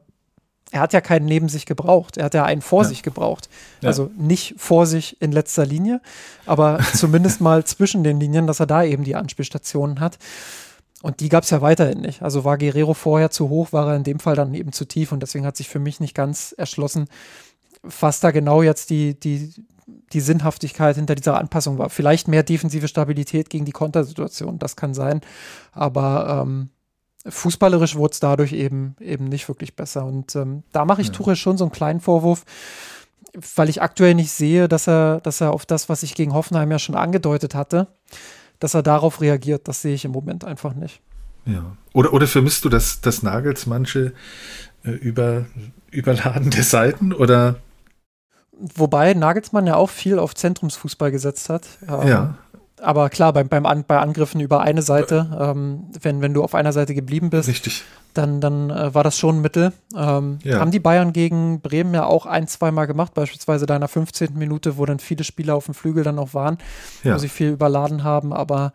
er 0.70 0.80
hat 0.80 0.94
ja 0.94 1.02
keinen 1.02 1.26
neben 1.26 1.50
sich 1.50 1.66
gebraucht. 1.66 2.16
Er 2.16 2.24
hat 2.24 2.32
ja 2.32 2.42
einen 2.46 2.62
vor 2.62 2.84
ja. 2.84 2.88
sich 2.88 3.02
gebraucht. 3.02 3.50
Ja. 3.82 3.88
Also 3.88 4.10
nicht 4.16 4.54
vor 4.56 4.86
sich 4.86 5.20
in 5.20 5.30
letzter 5.30 5.66
Linie, 5.66 6.00
aber 6.46 6.80
zumindest 6.94 7.42
mal 7.42 7.64
zwischen 7.64 8.02
den 8.02 8.18
Linien, 8.18 8.46
dass 8.46 8.60
er 8.60 8.66
da 8.66 8.82
eben 8.82 9.04
die 9.04 9.14
Anspielstationen 9.14 10.00
hat. 10.00 10.18
Und 11.02 11.20
die 11.20 11.28
gab 11.28 11.44
es 11.44 11.50
ja 11.50 11.60
weiterhin 11.60 12.00
nicht. 12.00 12.22
Also 12.22 12.44
war 12.44 12.56
Guerrero 12.56 12.94
vorher 12.94 13.30
zu 13.30 13.50
hoch, 13.50 13.74
war 13.74 13.88
er 13.90 13.96
in 13.96 14.04
dem 14.04 14.20
Fall 14.20 14.36
dann 14.36 14.54
eben 14.54 14.72
zu 14.72 14.86
tief. 14.86 15.12
Und 15.12 15.20
deswegen 15.20 15.44
hat 15.44 15.58
sich 15.58 15.68
für 15.68 15.80
mich 15.80 16.00
nicht 16.00 16.14
ganz 16.14 16.54
erschlossen, 16.56 17.08
was 17.84 18.20
da 18.20 18.30
genau 18.30 18.62
jetzt 18.62 18.90
die, 18.90 19.18
die, 19.18 19.52
die 20.12 20.20
Sinnhaftigkeit 20.20 20.96
hinter 20.96 21.14
dieser 21.14 21.38
Anpassung 21.38 21.78
war. 21.78 21.90
Vielleicht 21.90 22.28
mehr 22.28 22.42
defensive 22.42 22.88
Stabilität 22.88 23.50
gegen 23.50 23.64
die 23.64 23.72
Kontersituation, 23.72 24.58
das 24.58 24.76
kann 24.76 24.94
sein. 24.94 25.20
Aber 25.72 26.42
ähm, 26.42 26.70
fußballerisch 27.26 27.96
wurde 27.96 28.12
es 28.12 28.20
dadurch 28.20 28.52
eben, 28.52 28.96
eben 29.00 29.24
nicht 29.26 29.48
wirklich 29.48 29.76
besser. 29.76 30.04
Und 30.04 30.34
ähm, 30.36 30.62
da 30.72 30.84
mache 30.84 31.02
ich 31.02 31.08
ja. 31.08 31.12
Tuchel 31.12 31.36
schon 31.36 31.58
so 31.58 31.64
einen 31.64 31.72
kleinen 31.72 32.00
Vorwurf, 32.00 32.44
weil 33.56 33.68
ich 33.68 33.82
aktuell 33.82 34.14
nicht 34.14 34.30
sehe, 34.30 34.68
dass 34.68 34.86
er, 34.86 35.20
dass 35.20 35.40
er 35.40 35.52
auf 35.52 35.66
das, 35.66 35.88
was 35.88 36.02
ich 36.02 36.14
gegen 36.14 36.34
Hoffenheim 36.34 36.70
ja 36.70 36.78
schon 36.78 36.94
angedeutet 36.94 37.54
hatte, 37.54 37.88
dass 38.60 38.74
er 38.74 38.82
darauf 38.82 39.20
reagiert. 39.20 39.68
Das 39.68 39.82
sehe 39.82 39.94
ich 39.94 40.04
im 40.04 40.12
Moment 40.12 40.44
einfach 40.44 40.74
nicht. 40.74 41.00
Ja. 41.46 41.76
Oder, 41.92 42.12
oder 42.12 42.26
vermisst 42.26 42.64
du 42.64 42.68
das, 42.68 43.00
das 43.00 43.22
Nagels 43.22 43.66
manche 43.66 44.12
äh, 44.84 44.90
über, 44.90 45.46
überladene 45.90 46.62
Seiten 46.62 47.12
oder 47.12 47.56
Wobei 48.58 49.14
Nagelsmann 49.14 49.66
ja 49.66 49.76
auch 49.76 49.90
viel 49.90 50.18
auf 50.18 50.34
Zentrumsfußball 50.34 51.10
gesetzt 51.10 51.48
hat. 51.48 51.66
Ähm, 51.88 52.08
ja. 52.08 52.34
Aber 52.80 53.08
klar, 53.08 53.32
beim, 53.32 53.48
beim 53.48 53.66
An 53.66 53.84
bei 53.84 53.98
Angriffen 53.98 54.40
über 54.40 54.60
eine 54.60 54.82
Seite, 54.82 55.36
ähm, 55.40 55.84
wenn, 56.00 56.20
wenn 56.20 56.34
du 56.34 56.42
auf 56.42 56.54
einer 56.54 56.72
Seite 56.72 56.94
geblieben 56.94 57.30
bist, 57.30 57.48
Richtig. 57.48 57.84
dann, 58.12 58.40
dann 58.40 58.70
äh, 58.70 58.94
war 58.94 59.02
das 59.02 59.18
schon 59.18 59.36
ein 59.36 59.40
Mittel. 59.40 59.72
Ähm, 59.96 60.38
ja. 60.42 60.58
Haben 60.60 60.70
die 60.70 60.80
Bayern 60.80 61.12
gegen 61.12 61.60
Bremen 61.60 61.94
ja 61.94 62.04
auch 62.04 62.26
ein, 62.26 62.46
zweimal 62.46 62.86
gemacht, 62.86 63.14
beispielsweise 63.14 63.66
da 63.66 63.74
in 63.74 63.80
der 63.80 63.88
15. 63.88 64.34
Minute, 64.34 64.76
wo 64.76 64.84
dann 64.86 64.98
viele 64.98 65.24
Spieler 65.24 65.54
auf 65.54 65.66
dem 65.66 65.74
Flügel 65.74 66.04
dann 66.04 66.18
auch 66.18 66.34
waren, 66.34 66.58
ja. 67.04 67.14
wo 67.14 67.18
sie 67.18 67.28
viel 67.28 67.50
überladen 67.50 68.04
haben. 68.04 68.32
Aber 68.32 68.72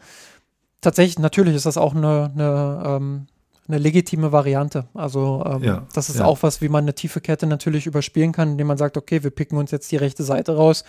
tatsächlich, 0.82 1.20
natürlich 1.20 1.56
ist 1.56 1.66
das 1.66 1.78
auch 1.78 1.94
eine, 1.94 2.32
eine 2.34 2.84
ähm, 2.86 3.28
eine 3.70 3.78
legitime 3.78 4.32
Variante. 4.32 4.88
Also 4.94 5.44
ähm, 5.46 5.64
ja, 5.64 5.88
das 5.94 6.10
ist 6.10 6.20
ja. 6.20 6.26
auch 6.26 6.44
was, 6.44 6.62
wie 6.62 6.70
man 6.70 6.84
eine 6.84 6.96
tiefe 6.96 7.22
Kette 7.22 7.48
natürlich 7.48 7.86
überspielen 7.86 8.32
kann, 8.32 8.52
indem 8.52 8.68
man 8.68 8.78
sagt, 8.78 8.98
okay, 8.98 9.24
wir 9.24 9.32
picken 9.32 9.58
uns 9.58 9.72
jetzt 9.72 9.92
die 9.92 9.98
rechte 9.98 10.24
Seite 10.24 10.56
raus. 10.56 10.84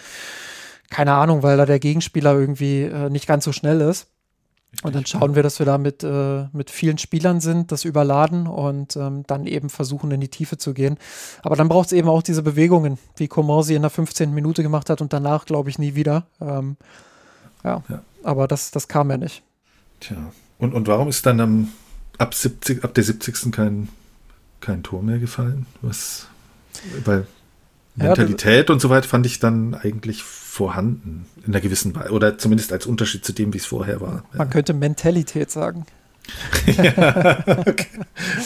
Keine 0.89 1.13
Ahnung, 1.13 1.43
weil 1.43 1.57
da 1.57 1.67
der 1.67 1.79
Gegenspieler 1.79 2.39
irgendwie 2.39 2.83
äh, 2.83 3.11
nicht 3.11 3.27
ganz 3.27 3.45
so 3.45 3.53
schnell 3.53 3.81
ist. 3.81 4.09
Und 4.83 4.95
dann 4.95 5.05
schauen 5.05 5.35
wir, 5.35 5.43
dass 5.43 5.59
wir 5.59 5.67
da 5.67 5.79
mit, 5.79 6.05
äh, 6.05 6.47
mit 6.53 6.71
vielen 6.71 6.97
Spielern 6.97 7.41
sind, 7.41 7.73
das 7.73 7.85
überladen 7.85 8.47
und 8.47 8.97
ähm, 8.97 9.25
dann 9.27 9.47
eben 9.47 9.69
versuchen, 9.69 10.11
in 10.13 10.21
die 10.21 10.29
Tiefe 10.29 10.59
zu 10.59 10.75
gehen. 10.75 10.97
Aber 11.43 11.57
dann 11.57 11.69
braucht 11.69 11.87
es 11.87 11.93
eben 11.93 12.09
auch 12.09 12.23
diese 12.23 12.43
Bewegungen, 12.43 12.97
wie 13.17 13.29
Coman 13.29 13.65
sie 13.65 13.75
in 13.75 13.83
der 13.83 13.91
15. 13.91 14.33
Minute 14.33 14.63
gemacht 14.63 14.89
hat 14.89 15.01
und 15.01 15.13
danach, 15.13 15.45
glaube 15.45 15.71
ich, 15.71 15.79
nie 15.79 15.97
wieder. 15.97 16.27
Ähm, 16.41 16.77
ja. 17.65 17.83
ja. 17.89 18.03
aber 18.23 18.47
das, 18.47 18.71
das 18.71 18.87
kam 18.87 19.11
ja 19.11 19.17
nicht. 19.17 19.43
Tja, 19.99 20.17
und, 20.59 20.73
und 20.73 20.87
warum 20.87 21.09
ist 21.09 21.27
dann 21.27 21.41
am 21.41 21.69
ab 22.21 22.35
70, 22.35 22.85
ab 22.85 22.95
der 22.95 23.05
70. 23.05 23.51
kein, 23.51 23.89
kein 24.61 24.83
Tor 24.83 25.03
mehr 25.03 25.19
gefallen. 25.19 25.67
Was, 25.83 26.27
weil 27.05 27.27
Mentalität 27.97 28.69
ja, 28.69 28.73
und 28.73 28.81
so 28.81 28.91
weiter 28.91 29.09
fand 29.09 29.27
ich 29.27 29.41
dann 29.41 29.75
eigentlich 29.75 30.23
vorhanden 30.23 31.27
in 31.47 31.53
einer 31.53 31.61
gewissen 31.61 31.95
Weise 31.95 32.11
oder 32.11 32.39
zumindest 32.39 32.73
als 32.73 32.87
Unterschied 32.87 33.25
zu 33.25 33.33
dem, 33.33 33.53
wie 33.53 33.59
es 33.59 33.67
vorher 33.67 34.01
war. 34.01 34.25
Man 34.33 34.47
ja. 34.47 34.53
könnte 34.53 34.75
Mentalität 34.75 35.51
sagen. 35.51 35.87
ja, 36.67 37.43
okay. 37.67 37.87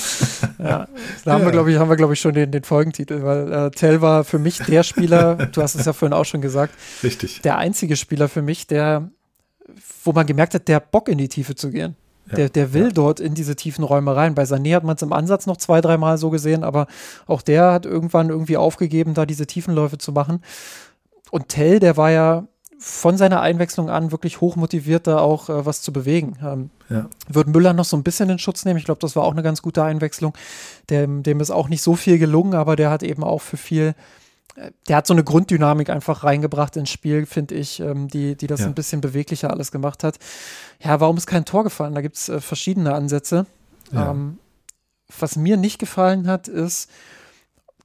ja, 0.58 0.88
da 1.24 1.32
haben 1.32 1.44
wir, 1.44 1.50
glaube 1.50 1.70
ich, 1.70 1.78
haben 1.78 1.90
wir, 1.90 1.96
glaube 1.96 2.14
ich, 2.14 2.20
schon 2.20 2.32
den, 2.32 2.50
den 2.50 2.62
Folgentitel, 2.62 3.22
weil 3.24 3.52
äh, 3.52 3.70
Tell 3.72 4.00
war 4.00 4.24
für 4.24 4.38
mich 4.38 4.58
der 4.58 4.84
Spieler, 4.84 5.34
du 5.52 5.60
hast 5.60 5.74
es 5.74 5.84
ja 5.84 5.92
vorhin 5.92 6.14
auch 6.14 6.24
schon 6.24 6.40
gesagt, 6.40 6.74
Richtig. 7.02 7.42
der 7.42 7.58
einzige 7.58 7.96
Spieler 7.96 8.28
für 8.28 8.42
mich, 8.42 8.66
der, 8.66 9.10
wo 10.04 10.12
man 10.12 10.26
gemerkt 10.26 10.54
hat, 10.54 10.68
der 10.68 10.76
hat 10.76 10.92
Bock 10.92 11.08
in 11.08 11.18
die 11.18 11.28
Tiefe 11.28 11.56
zu 11.56 11.70
gehen. 11.70 11.96
Der, 12.32 12.48
der 12.48 12.72
will 12.72 12.84
ja. 12.84 12.90
dort 12.90 13.20
in 13.20 13.34
diese 13.34 13.54
tiefen 13.54 13.84
Räume 13.84 14.16
rein. 14.16 14.34
Bei 14.34 14.44
Sané 14.44 14.74
hat 14.74 14.84
man 14.84 14.96
es 14.96 15.02
im 15.02 15.12
Ansatz 15.12 15.46
noch 15.46 15.58
zwei, 15.58 15.80
dreimal 15.80 16.16
so 16.16 16.30
gesehen, 16.30 16.64
aber 16.64 16.86
auch 17.26 17.42
der 17.42 17.72
hat 17.72 17.84
irgendwann 17.84 18.30
irgendwie 18.30 18.56
aufgegeben, 18.56 19.14
da 19.14 19.26
diese 19.26 19.46
Tiefenläufe 19.46 19.98
zu 19.98 20.12
machen. 20.12 20.42
Und 21.30 21.48
Tell, 21.48 21.80
der 21.80 21.96
war 21.96 22.10
ja 22.10 22.46
von 22.78 23.16
seiner 23.16 23.40
Einwechslung 23.40 23.88
an 23.88 24.12
wirklich 24.12 24.40
hochmotiviert, 24.40 25.06
da 25.06 25.18
auch 25.18 25.48
äh, 25.48 25.64
was 25.64 25.80
zu 25.82 25.92
bewegen. 25.92 26.36
Ähm, 26.42 26.70
ja. 26.90 27.08
Wird 27.28 27.48
Müller 27.48 27.72
noch 27.72 27.84
so 27.84 27.96
ein 27.96 28.02
bisschen 28.02 28.28
in 28.28 28.38
Schutz 28.38 28.64
nehmen. 28.64 28.78
Ich 28.78 28.84
glaube, 28.84 29.00
das 29.00 29.16
war 29.16 29.24
auch 29.24 29.32
eine 29.32 29.42
ganz 29.42 29.62
gute 29.62 29.82
Einwechslung. 29.82 30.34
Dem, 30.90 31.22
dem 31.22 31.40
ist 31.40 31.50
auch 31.50 31.68
nicht 31.68 31.82
so 31.82 31.94
viel 31.94 32.18
gelungen, 32.18 32.54
aber 32.54 32.76
der 32.76 32.90
hat 32.90 33.02
eben 33.02 33.24
auch 33.24 33.40
für 33.40 33.56
viel, 33.56 33.94
der 34.88 34.96
hat 34.96 35.06
so 35.06 35.14
eine 35.14 35.24
Grunddynamik 35.24 35.90
einfach 35.90 36.24
reingebracht 36.24 36.76
ins 36.76 36.90
Spiel, 36.90 37.26
finde 37.26 37.54
ich, 37.54 37.80
ähm, 37.80 38.08
die, 38.08 38.36
die 38.36 38.46
das 38.46 38.60
ja. 38.60 38.66
ein 38.66 38.74
bisschen 38.74 39.00
beweglicher 39.00 39.50
alles 39.50 39.72
gemacht 39.72 40.04
hat. 40.04 40.18
Ja, 40.80 41.00
warum 41.00 41.16
ist 41.16 41.26
kein 41.26 41.44
Tor 41.44 41.64
gefallen? 41.64 41.94
Da 41.94 42.00
gibt 42.00 42.16
es 42.16 42.28
äh, 42.28 42.40
verschiedene 42.40 42.94
Ansätze. 42.94 43.46
Ja. 43.92 44.10
Ähm, 44.10 44.38
was 45.18 45.36
mir 45.36 45.56
nicht 45.56 45.78
gefallen 45.78 46.26
hat, 46.26 46.48
ist, 46.48 46.90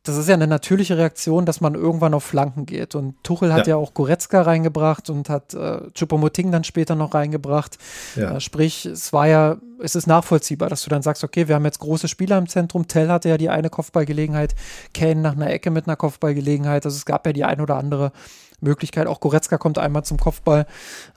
das 0.04 0.16
ist 0.16 0.30
ja 0.30 0.34
eine 0.34 0.48
natürliche 0.48 0.98
Reaktion, 0.98 1.46
dass 1.46 1.60
man 1.60 1.76
irgendwann 1.76 2.14
auf 2.14 2.24
Flanken 2.24 2.66
geht. 2.66 2.96
Und 2.96 3.22
Tuchel 3.24 3.54
hat 3.54 3.68
ja, 3.68 3.76
ja 3.76 3.76
auch 3.76 3.94
Goretzka 3.94 4.42
reingebracht 4.42 5.10
und 5.10 5.30
hat 5.30 5.54
äh, 5.54 5.92
Chupomoting 5.94 6.52
dann 6.52 6.64
später 6.64 6.96
noch 6.96 7.14
reingebracht. 7.14 7.78
Ja. 8.16 8.38
Äh, 8.38 8.40
sprich, 8.40 8.86
es 8.86 9.12
war 9.12 9.28
ja, 9.28 9.58
es 9.84 9.96
ist 9.96 10.08
nachvollziehbar, 10.08 10.70
dass 10.70 10.84
du 10.84 10.90
dann 10.90 11.02
sagst, 11.02 11.24
okay, 11.24 11.48
wir 11.48 11.56
haben 11.56 11.66
jetzt 11.66 11.80
große 11.80 12.08
Spieler 12.08 12.38
im 12.38 12.48
Zentrum. 12.48 12.88
Tell 12.88 13.10
hatte 13.10 13.30
ja 13.30 13.38
die 13.38 13.50
eine 13.50 13.70
Kopfballgelegenheit, 13.70 14.56
Kane 14.94 15.22
nach 15.22 15.34
einer 15.34 15.50
Ecke 15.50 15.70
mit 15.70 15.88
einer 15.88 15.98
Kopfballgelegenheit. 15.98 16.86
Also 16.86 16.96
es 16.96 17.06
gab 17.06 17.26
ja 17.26 17.34
die 17.34 17.44
ein 17.44 17.60
oder 17.60 17.76
andere 17.76 18.14
Möglichkeit. 18.62 19.08
Auch 19.08 19.20
Goretzka 19.20 19.58
kommt 19.58 19.78
einmal 19.78 20.06
zum 20.06 20.18
Kopfball. 20.18 20.66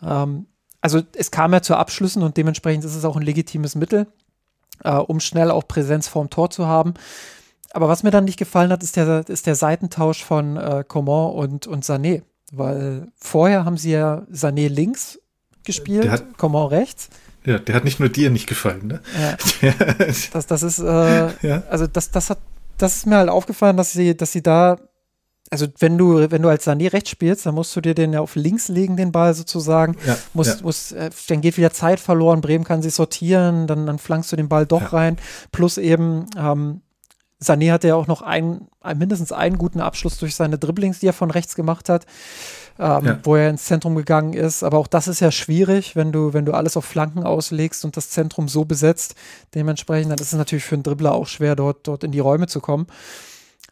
Ähm, 0.05 0.47
also 0.81 1.01
es 1.17 1.31
kam 1.31 1.53
ja 1.53 1.63
zu 1.63 1.77
Abschlüssen 1.77 2.25
und 2.25 2.37
dementsprechend 2.37 2.85
ist 2.85 2.97
es 2.97 3.05
auch 3.05 3.17
ein 3.17 3.23
legitimes 3.23 3.77
Mittel, 3.77 4.09
äh, 4.83 4.93
um 4.97 5.21
schnell 5.21 5.53
auch 5.53 5.69
Präsenz 5.69 6.09
vorm 6.09 6.31
Tor 6.31 6.51
zu 6.51 6.67
haben. 6.67 6.95
Aber 7.75 7.89
was 7.89 8.03
mir 8.03 8.11
dann 8.11 8.25
nicht 8.25 8.39
gefallen 8.39 8.71
hat, 8.71 8.83
ist 8.83 8.97
der, 8.97 9.29
ist 9.29 9.47
der 9.47 9.55
Seitentausch 9.55 10.25
von 10.25 10.57
äh, 10.57 10.85
Coman 10.87 11.33
und, 11.33 11.67
und 11.67 11.85
Sané. 11.85 12.23
Weil 12.53 13.09
vorher 13.17 13.65
haben 13.65 13.79
sie 13.79 13.93
ja 13.93 14.27
Sané 14.31 14.69
links 14.69 15.19
gespielt, 15.65 16.11
hat, 16.11 16.37
Coman 16.37 16.69
rechts. 16.69 17.09
Ja, 17.45 17.59
der 17.59 17.75
hat 17.75 17.85
nicht 17.85 17.99
nur 17.99 18.09
dir 18.09 18.31
nicht 18.31 18.47
gefallen, 18.47 18.87
ne? 18.87 19.01
Ja. 19.61 19.73
das, 20.33 20.47
das 20.47 20.63
ist, 20.63 20.79
äh, 20.79 21.31
ja. 21.47 21.63
also 21.71 21.87
das, 21.87 22.11
das 22.11 22.31
hat, 22.31 22.39
das 22.77 22.97
ist 22.97 23.07
mir 23.07 23.17
halt 23.17 23.31
aufgefallen, 23.31 23.77
dass 23.77 23.93
sie, 23.93 24.17
dass 24.17 24.33
sie 24.33 24.43
da, 24.43 24.77
also 25.51 25.67
wenn 25.79 25.97
du, 25.97 26.31
wenn 26.31 26.43
du 26.43 26.49
als 26.49 26.67
Sané 26.67 26.93
rechts 26.93 27.11
spielst, 27.11 27.47
dann 27.47 27.55
musst 27.55 27.75
du 27.75 27.81
dir 27.81 27.95
den 27.95 28.13
ja 28.13 28.21
auf 28.21 28.37
links 28.37 28.69
legen, 28.69 28.97
den 28.97 29.13
Ball 29.13 29.35
sozusagen. 29.35 29.97
Ja, 30.07 30.19
muss, 30.35 30.49
ja. 30.49 30.57
Muss, 30.63 30.93
äh, 30.93 31.11
dann 31.29 31.41
geht 31.41 31.57
wieder 31.57 31.73
Zeit 31.73 32.01
verloren, 32.01 32.43
Bremen 32.43 32.65
kann 32.65 32.83
sich 32.83 32.95
sortieren, 32.95 33.67
dann, 33.67 33.87
dann 33.87 33.99
flankst 33.99 34.31
du 34.31 34.37
den 34.37 34.49
Ball 34.49 34.67
doch 34.67 34.93
rein. 34.93 35.17
Plus 35.51 35.79
eben, 35.79 36.27
ähm, 36.37 36.83
Sané 37.43 37.73
hatte 37.73 37.89
ja 37.89 37.95
auch 37.97 38.07
noch 38.07 38.23
einen, 38.23 38.69
mindestens 38.97 39.33
einen 39.33 39.59
guten 39.59 39.81
Abschluss 39.81 40.19
durch 40.19 40.35
seine 40.35 40.59
Dribblings, 40.59 41.01
die 41.01 41.07
er 41.07 41.13
von 41.13 41.31
rechts 41.31 41.55
gemacht 41.55 41.89
hat, 41.89 42.07
ähm, 42.79 43.05
ja. 43.05 43.19
wo 43.25 43.37
er 43.37 43.51
ins 43.51 43.65
Zentrum 43.65 43.95
gegangen 43.95 44.33
ist. 44.33 44.63
Aber 44.63 44.79
auch 44.79 44.87
das 44.87 45.09
ist 45.09 45.21
ja 45.21 45.31
schwierig, 45.31 45.97
wenn 45.97 46.13
du, 46.13 46.33
wenn 46.33 46.45
du 46.45 46.53
alles 46.53 46.77
auf 46.77 46.85
Flanken 46.85 47.25
auslegst 47.25 47.85
und 47.85 47.97
das 47.97 48.11
Zentrum 48.11 48.49
so 48.49 48.65
besetzt. 48.65 49.15
Dementsprechend, 49.55 50.13
dann 50.13 50.19
ist 50.19 50.33
es 50.33 50.39
natürlich 50.39 50.65
für 50.65 50.77
einen 50.77 50.85
Dribbler 50.85 51.13
auch 51.13 51.27
schwer, 51.27 51.57
dort, 51.57 51.87
dort 51.87 52.05
in 52.05 52.13
die 52.13 52.21
Räume 52.21 52.47
zu 52.47 52.61
kommen. 52.61 52.87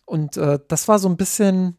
Und 0.05 0.37
äh, 0.37 0.59
das 0.69 0.89
war 0.89 0.99
so 0.99 1.09
ein 1.09 1.17
bisschen 1.17 1.77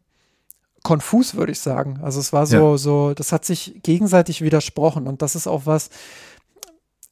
konfus, 0.82 1.36
würde 1.36 1.52
ich 1.52 1.60
sagen. 1.60 2.00
Also 2.02 2.18
es 2.18 2.32
war 2.32 2.46
so, 2.46 2.72
ja. 2.72 2.78
so, 2.78 3.14
das 3.14 3.32
hat 3.32 3.44
sich 3.44 3.80
gegenseitig 3.82 4.42
widersprochen. 4.42 5.06
Und 5.06 5.22
das 5.22 5.34
ist 5.34 5.46
auch 5.46 5.62
was, 5.64 5.90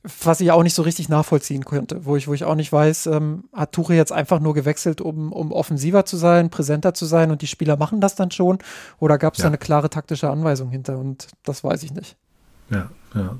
was 0.02 0.40
ich 0.40 0.50
auch 0.50 0.62
nicht 0.62 0.74
so 0.74 0.82
richtig 0.82 1.08
nachvollziehen 1.08 1.64
könnte, 1.64 2.04
wo 2.06 2.16
ich, 2.16 2.26
wo 2.26 2.32
ich 2.32 2.44
auch 2.44 2.54
nicht 2.54 2.72
weiß, 2.72 3.06
ähm, 3.06 3.44
hat 3.52 3.72
Tuche 3.72 3.94
jetzt 3.94 4.12
einfach 4.12 4.40
nur 4.40 4.54
gewechselt, 4.54 5.00
um, 5.00 5.30
um 5.32 5.52
offensiver 5.52 6.06
zu 6.06 6.16
sein, 6.16 6.48
präsenter 6.48 6.94
zu 6.94 7.04
sein 7.04 7.30
und 7.30 7.42
die 7.42 7.46
Spieler 7.46 7.76
machen 7.76 8.00
das 8.00 8.14
dann 8.14 8.30
schon? 8.30 8.58
Oder 8.98 9.18
gab 9.18 9.34
es 9.34 9.40
ja. 9.40 9.44
da 9.44 9.48
eine 9.48 9.58
klare 9.58 9.90
taktische 9.90 10.30
Anweisung 10.30 10.70
hinter? 10.70 10.98
Und 10.98 11.28
das 11.44 11.62
weiß 11.62 11.82
ich 11.82 11.92
nicht. 11.92 12.16
Ja, 12.70 12.88
ja. 13.14 13.36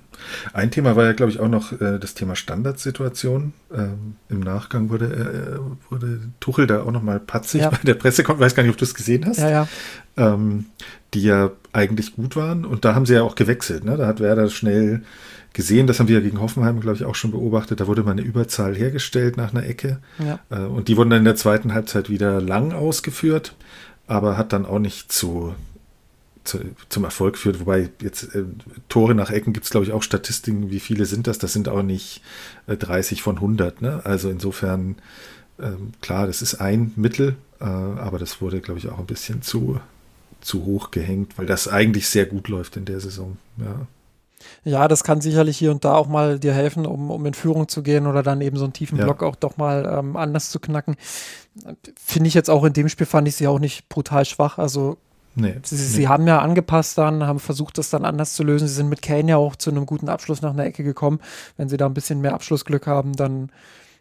Ein 0.52 0.70
Thema 0.70 0.96
war 0.96 1.04
ja, 1.04 1.12
glaube 1.12 1.30
ich, 1.30 1.38
auch 1.38 1.48
noch 1.48 1.72
äh, 1.80 1.98
das 1.98 2.14
Thema 2.14 2.34
Standardsituation. 2.34 3.52
Ähm, 3.72 4.16
Im 4.28 4.40
Nachgang 4.40 4.90
wurde, 4.90 5.06
äh, 5.06 5.90
wurde 5.90 6.20
Tuchel 6.40 6.66
da 6.66 6.82
auch 6.82 6.90
nochmal 6.90 7.20
patzig 7.20 7.62
ja. 7.62 7.70
bei 7.70 7.78
der 7.84 7.94
Pressekonferenz. 7.94 8.52
Ich 8.52 8.52
weiß 8.52 8.56
gar 8.56 8.62
nicht, 8.64 8.72
ob 8.72 8.78
du 8.78 8.84
es 8.84 8.94
gesehen 8.94 9.24
hast. 9.24 9.38
Ja, 9.38 9.50
ja. 9.50 9.68
Ähm, 10.16 10.66
die 11.14 11.22
ja 11.22 11.52
eigentlich 11.72 12.16
gut 12.16 12.36
waren. 12.36 12.64
Und 12.64 12.84
da 12.84 12.94
haben 12.94 13.06
sie 13.06 13.14
ja 13.14 13.22
auch 13.22 13.36
gewechselt. 13.36 13.84
Ne? 13.84 13.96
Da 13.96 14.06
hat 14.06 14.20
Werder 14.20 14.50
schnell 14.50 15.02
gesehen, 15.52 15.86
das 15.86 15.98
haben 15.98 16.08
wir 16.08 16.16
ja 16.16 16.22
gegen 16.22 16.40
Hoffenheim, 16.40 16.80
glaube 16.80 16.96
ich, 16.96 17.04
auch 17.04 17.14
schon 17.14 17.32
beobachtet. 17.32 17.80
Da 17.80 17.86
wurde 17.86 18.02
mal 18.02 18.12
eine 18.12 18.22
Überzahl 18.22 18.74
hergestellt 18.74 19.36
nach 19.36 19.52
einer 19.52 19.66
Ecke. 19.66 19.98
Ja. 20.18 20.40
Äh, 20.50 20.66
und 20.66 20.88
die 20.88 20.96
wurden 20.96 21.10
dann 21.10 21.20
in 21.20 21.24
der 21.24 21.36
zweiten 21.36 21.74
Halbzeit 21.74 22.08
wieder 22.08 22.40
lang 22.40 22.72
ausgeführt, 22.72 23.54
aber 24.06 24.36
hat 24.36 24.52
dann 24.52 24.66
auch 24.66 24.78
nicht 24.78 25.12
zu, 25.12 25.54
zu 26.44 26.60
zum 26.88 27.04
Erfolg 27.04 27.34
geführt. 27.34 27.60
Wobei 27.60 27.90
jetzt 28.00 28.34
äh, 28.34 28.44
Tore 28.88 29.14
nach 29.14 29.30
Ecken 29.30 29.52
gibt 29.52 29.64
es, 29.64 29.70
glaube 29.70 29.86
ich, 29.86 29.92
auch 29.92 30.02
Statistiken. 30.02 30.70
Wie 30.70 30.80
viele 30.80 31.04
sind 31.06 31.26
das? 31.26 31.38
Das 31.38 31.52
sind 31.52 31.68
auch 31.68 31.82
nicht 31.82 32.22
äh, 32.66 32.76
30 32.76 33.22
von 33.22 33.36
100. 33.36 33.82
Ne? 33.82 34.00
Also 34.04 34.30
insofern, 34.30 34.96
ähm, 35.60 35.92
klar, 36.00 36.26
das 36.26 36.42
ist 36.42 36.54
ein 36.54 36.92
Mittel, 36.94 37.36
äh, 37.60 37.64
aber 37.64 38.18
das 38.18 38.40
wurde, 38.40 38.60
glaube 38.60 38.78
ich, 38.78 38.88
auch 38.88 39.00
ein 39.00 39.06
bisschen 39.06 39.42
zu, 39.42 39.80
zu 40.40 40.64
hoch 40.64 40.92
gehängt, 40.92 41.38
weil 41.38 41.46
das 41.46 41.66
eigentlich 41.66 42.08
sehr 42.08 42.26
gut 42.26 42.46
läuft 42.48 42.76
in 42.76 42.84
der 42.84 43.00
Saison. 43.00 43.36
Ja. 43.58 43.86
Ja, 44.64 44.88
das 44.88 45.04
kann 45.04 45.20
sicherlich 45.20 45.58
hier 45.58 45.70
und 45.70 45.84
da 45.84 45.94
auch 45.94 46.08
mal 46.08 46.38
dir 46.38 46.52
helfen, 46.52 46.86
um, 46.86 47.10
um 47.10 47.24
in 47.26 47.34
Führung 47.34 47.68
zu 47.68 47.82
gehen 47.82 48.06
oder 48.06 48.22
dann 48.22 48.40
eben 48.40 48.56
so 48.56 48.64
einen 48.64 48.72
tiefen 48.72 48.98
ja. 48.98 49.04
Block 49.04 49.22
auch 49.22 49.36
doch 49.36 49.56
mal 49.56 49.98
ähm, 49.98 50.16
anders 50.16 50.50
zu 50.50 50.60
knacken. 50.60 50.96
Finde 51.96 52.28
ich 52.28 52.34
jetzt 52.34 52.50
auch 52.50 52.64
in 52.64 52.72
dem 52.72 52.88
Spiel, 52.88 53.06
fand 53.06 53.28
ich 53.28 53.36
sie 53.36 53.46
auch 53.46 53.58
nicht 53.58 53.88
brutal 53.88 54.24
schwach. 54.24 54.58
Also 54.58 54.98
Nee, 55.36 55.56
sie, 55.62 55.76
nee. 55.76 55.80
sie, 55.82 56.08
haben 56.08 56.26
ja 56.26 56.40
angepasst 56.40 56.98
dann, 56.98 57.24
haben 57.24 57.38
versucht, 57.38 57.78
das 57.78 57.90
dann 57.90 58.04
anders 58.04 58.34
zu 58.34 58.42
lösen. 58.42 58.66
Sie 58.66 58.74
sind 58.74 58.88
mit 58.88 59.00
Kane 59.00 59.30
ja 59.30 59.36
auch 59.36 59.54
zu 59.54 59.70
einem 59.70 59.86
guten 59.86 60.08
Abschluss 60.08 60.42
nach 60.42 60.50
einer 60.50 60.64
Ecke 60.64 60.82
gekommen. 60.82 61.20
Wenn 61.56 61.68
sie 61.68 61.76
da 61.76 61.86
ein 61.86 61.94
bisschen 61.94 62.20
mehr 62.20 62.34
Abschlussglück 62.34 62.86
haben, 62.86 63.14
dann, 63.14 63.50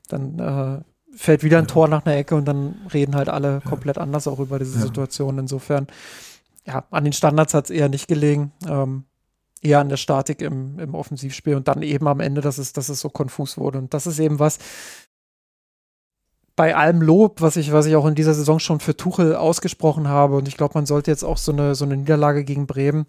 dann 0.07 0.39
äh, 0.39 1.15
fällt 1.15 1.43
wieder 1.43 1.59
ein 1.59 1.65
ja. 1.65 1.67
Tor 1.67 1.87
nach 1.87 2.05
einer 2.05 2.15
Ecke 2.15 2.35
und 2.35 2.45
dann 2.45 2.75
reden 2.93 3.15
halt 3.15 3.29
alle 3.29 3.53
ja. 3.53 3.59
komplett 3.59 3.99
anders 3.99 4.27
auch 4.27 4.39
über 4.39 4.57
diese. 4.57 4.79
Situation. 4.79 5.37
Insofern, 5.37 5.87
ja, 6.65 6.85
an 6.89 7.03
den 7.03 7.13
Standards 7.13 7.53
hat 7.53 7.65
es 7.65 7.71
eher 7.71 7.89
nicht 7.89 8.07
gelegen. 8.07 8.51
Ähm, 8.67 9.03
eher 9.61 9.79
an 9.79 9.89
der 9.89 9.97
Statik 9.97 10.41
im, 10.41 10.79
im 10.79 10.95
Offensivspiel 10.95 11.55
und 11.55 11.67
dann 11.67 11.81
eben 11.81 12.07
am 12.07 12.19
Ende, 12.19 12.41
dass 12.41 12.57
es, 12.57 12.73
dass 12.73 12.89
es 12.89 12.99
so 12.99 13.09
konfus 13.09 13.57
wurde. 13.57 13.77
Und 13.77 13.93
das 13.93 14.07
ist 14.07 14.19
eben 14.19 14.39
was, 14.39 14.59
bei 16.55 16.75
allem 16.75 17.01
Lob, 17.01 17.39
was 17.39 17.55
ich, 17.55 17.71
was 17.71 17.85
ich 17.85 17.95
auch 17.95 18.05
in 18.05 18.15
dieser 18.15 18.33
Saison 18.33 18.59
schon 18.59 18.81
für 18.81 18.97
Tuchel 18.97 19.33
ausgesprochen 19.33 20.09
habe, 20.09 20.35
und 20.35 20.47
ich 20.47 20.57
glaube, 20.57 20.73
man 20.75 20.85
sollte 20.85 21.09
jetzt 21.09 21.23
auch 21.23 21.37
so 21.37 21.53
eine, 21.53 21.73
so 21.73 21.85
eine 21.85 21.95
Niederlage 21.95 22.43
gegen 22.43 22.67
Bremen, 22.67 23.05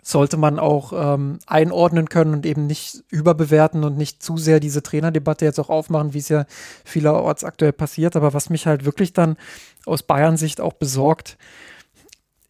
sollte 0.00 0.36
man 0.36 0.60
auch 0.60 0.92
ähm, 0.94 1.40
einordnen 1.46 2.08
können 2.08 2.34
und 2.34 2.46
eben 2.46 2.66
nicht 2.66 3.02
überbewerten 3.10 3.82
und 3.82 3.96
nicht 3.96 4.22
zu 4.22 4.36
sehr 4.36 4.60
diese 4.60 4.82
Trainerdebatte 4.82 5.44
jetzt 5.44 5.58
auch 5.58 5.70
aufmachen, 5.70 6.14
wie 6.14 6.18
es 6.18 6.28
ja 6.28 6.46
vielerorts 6.84 7.42
aktuell 7.42 7.72
passiert. 7.72 8.14
Aber 8.14 8.32
was 8.32 8.48
mich 8.48 8.66
halt 8.66 8.84
wirklich 8.84 9.12
dann 9.12 9.36
aus 9.84 10.04
Bayern-Sicht 10.04 10.60
auch 10.60 10.74
besorgt, 10.74 11.36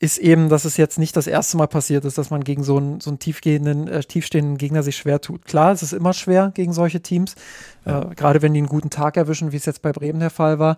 ist 0.00 0.18
eben, 0.18 0.48
dass 0.48 0.64
es 0.64 0.76
jetzt 0.76 0.98
nicht 0.98 1.16
das 1.16 1.26
erste 1.26 1.56
Mal 1.56 1.66
passiert 1.66 2.04
ist, 2.04 2.18
dass 2.18 2.30
man 2.30 2.44
gegen 2.44 2.62
so 2.62 2.76
einen, 2.76 3.00
so 3.00 3.11
einen 3.11 3.18
tiefgehenden, 3.18 3.88
äh, 3.88 4.04
tiefstehenden 4.04 4.56
Gegner 4.56 4.82
sich 4.82 4.96
schwer 4.96 5.20
tut. 5.20 5.44
Klar, 5.44 5.72
es 5.72 5.82
ist 5.82 5.92
immer 5.92 6.12
schwer 6.12 6.52
gegen 6.54 6.72
solche 6.72 7.00
Teams, 7.00 7.34
ja. 7.84 8.02
äh, 8.02 8.14
gerade 8.14 8.40
wenn 8.40 8.54
die 8.54 8.61
einen 8.61 8.68
guten 8.68 8.90
Tag 8.90 9.16
erwischen, 9.16 9.50
wie 9.50 9.56
es 9.56 9.66
jetzt 9.66 9.82
bei 9.82 9.92
Bremen 9.92 10.20
der 10.20 10.30
Fall 10.30 10.61
war. 10.61 10.76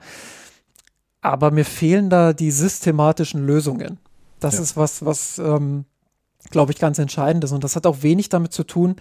Aber 1.20 1.50
mir 1.50 1.66
fehlen 1.66 2.09
da 2.09 2.33
die 2.33 2.50
systematischen 2.50 3.44
Lösungen. 3.44 3.98
Das 4.38 4.54
ja. 4.54 4.62
ist 4.62 4.78
was, 4.78 5.04
was, 5.04 5.38
ähm, 5.38 5.85
glaube 6.50 6.72
ich, 6.72 6.78
ganz 6.78 6.98
entscheidend 6.98 7.44
ist. 7.44 7.52
Und 7.52 7.62
das 7.62 7.76
hat 7.76 7.87
auch 7.87 8.02
wenig 8.02 8.30
damit 8.30 8.54
zu 8.54 8.64
tun, 8.64 8.96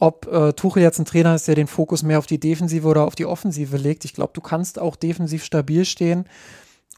ob 0.00 0.26
äh, 0.26 0.52
Tuchel 0.54 0.82
jetzt 0.82 0.98
ein 0.98 1.04
Trainer 1.04 1.36
ist, 1.36 1.46
der 1.46 1.54
den 1.54 1.68
Fokus 1.68 2.02
mehr 2.02 2.18
auf 2.18 2.26
die 2.26 2.40
Defensive 2.40 2.86
oder 2.86 3.04
auf 3.04 3.14
die 3.14 3.26
Offensive 3.26 3.76
legt. 3.76 4.04
Ich 4.04 4.14
glaube, 4.14 4.32
du 4.34 4.40
kannst 4.40 4.80
auch 4.80 4.96
defensiv 4.96 5.44
stabil 5.44 5.84
stehen 5.84 6.24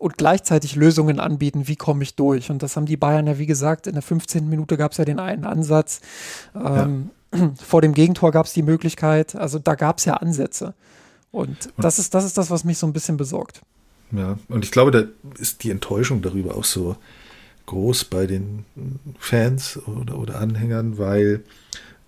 und 0.00 0.16
gleichzeitig 0.16 0.76
Lösungen 0.76 1.20
anbieten, 1.20 1.68
wie 1.68 1.76
komme 1.76 2.02
ich 2.02 2.14
durch. 2.14 2.50
Und 2.50 2.62
das 2.62 2.74
haben 2.74 2.86
die 2.86 2.96
Bayern 2.96 3.26
ja, 3.26 3.38
wie 3.38 3.44
gesagt, 3.44 3.86
in 3.86 3.92
der 3.92 4.02
15. 4.02 4.48
Minute 4.48 4.78
gab 4.78 4.92
es 4.92 4.98
ja 4.98 5.04
den 5.04 5.20
einen 5.20 5.44
Ansatz. 5.44 6.00
Ähm, 6.54 7.10
ja. 7.34 7.50
Vor 7.62 7.82
dem 7.82 7.92
Gegentor 7.92 8.32
gab 8.32 8.46
es 8.46 8.54
die 8.54 8.62
Möglichkeit, 8.62 9.36
also 9.36 9.58
da 9.58 9.74
gab 9.74 9.98
es 9.98 10.06
ja 10.06 10.14
Ansätze. 10.14 10.72
Und 11.30 11.70
das 11.76 11.98
ist, 11.98 12.14
das 12.14 12.24
ist 12.24 12.38
das, 12.38 12.50
was 12.50 12.64
mich 12.64 12.78
so 12.78 12.86
ein 12.86 12.94
bisschen 12.94 13.18
besorgt. 13.18 13.60
Ja, 14.10 14.38
und 14.48 14.64
ich 14.64 14.72
glaube, 14.72 14.90
da 14.90 15.04
ist 15.38 15.62
die 15.62 15.70
Enttäuschung 15.70 16.22
darüber 16.22 16.56
auch 16.56 16.64
so 16.64 16.96
groß 17.66 18.06
bei 18.06 18.26
den 18.26 18.64
Fans 19.18 19.78
oder, 19.86 20.18
oder 20.18 20.40
Anhängern, 20.40 20.96
weil 20.96 21.44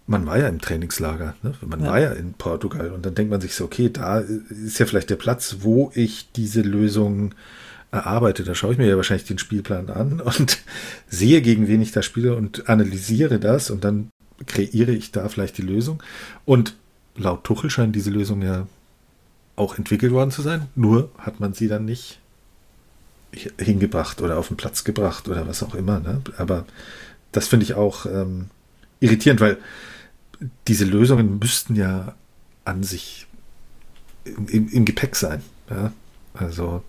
man 0.06 0.24
war 0.24 0.38
ja 0.38 0.48
im 0.48 0.62
Trainingslager, 0.62 1.36
ne? 1.42 1.54
man 1.60 1.80
ja. 1.80 1.90
war 1.90 2.00
ja 2.00 2.12
in 2.12 2.32
Portugal 2.32 2.90
und 2.90 3.04
dann 3.04 3.14
denkt 3.14 3.30
man 3.30 3.40
sich 3.42 3.54
so, 3.54 3.64
okay, 3.64 3.90
da 3.90 4.18
ist 4.18 4.78
ja 4.78 4.86
vielleicht 4.86 5.10
der 5.10 5.16
Platz, 5.16 5.58
wo 5.60 5.92
ich 5.94 6.32
diese 6.32 6.62
Lösung 6.62 7.34
erarbeite. 7.92 8.42
Da 8.42 8.54
schaue 8.54 8.72
ich 8.72 8.78
mir 8.78 8.88
ja 8.88 8.96
wahrscheinlich 8.96 9.28
den 9.28 9.38
Spielplan 9.38 9.90
an 9.90 10.20
und 10.38 10.58
sehe, 11.08 11.42
gegen 11.42 11.68
wen 11.68 11.82
ich 11.82 11.92
da 11.92 12.02
spiele 12.02 12.34
und 12.34 12.68
analysiere 12.68 13.38
das 13.38 13.70
und 13.70 13.84
dann 13.84 14.10
kreiere 14.46 14.90
ich 14.90 15.12
da 15.12 15.28
vielleicht 15.28 15.58
die 15.58 15.62
Lösung. 15.62 16.02
Und 16.44 16.74
laut 17.16 17.44
Tuchel 17.44 17.70
scheint 17.70 17.94
diese 17.94 18.10
Lösung 18.10 18.42
ja 18.42 18.66
auch 19.54 19.78
entwickelt 19.78 20.12
worden 20.12 20.30
zu 20.30 20.42
sein, 20.42 20.66
nur 20.74 21.10
hat 21.18 21.38
man 21.38 21.52
sie 21.52 21.68
dann 21.68 21.84
nicht 21.84 22.18
hingebracht 23.58 24.20
oder 24.20 24.38
auf 24.38 24.48
den 24.48 24.56
Platz 24.56 24.84
gebracht 24.84 25.28
oder 25.28 25.46
was 25.46 25.62
auch 25.62 25.74
immer. 25.74 26.00
Ne? 26.00 26.22
Aber 26.38 26.66
das 27.30 27.48
finde 27.48 27.64
ich 27.64 27.74
auch 27.74 28.06
ähm, 28.06 28.46
irritierend, 29.00 29.40
weil 29.40 29.58
diese 30.68 30.84
Lösungen 30.84 31.38
müssten 31.38 31.76
ja 31.76 32.14
an 32.64 32.82
sich 32.82 33.26
im, 34.24 34.48
im, 34.48 34.68
im 34.68 34.84
Gepäck 34.84 35.16
sein. 35.16 35.42
Ja? 35.70 35.92
Also 36.34 36.82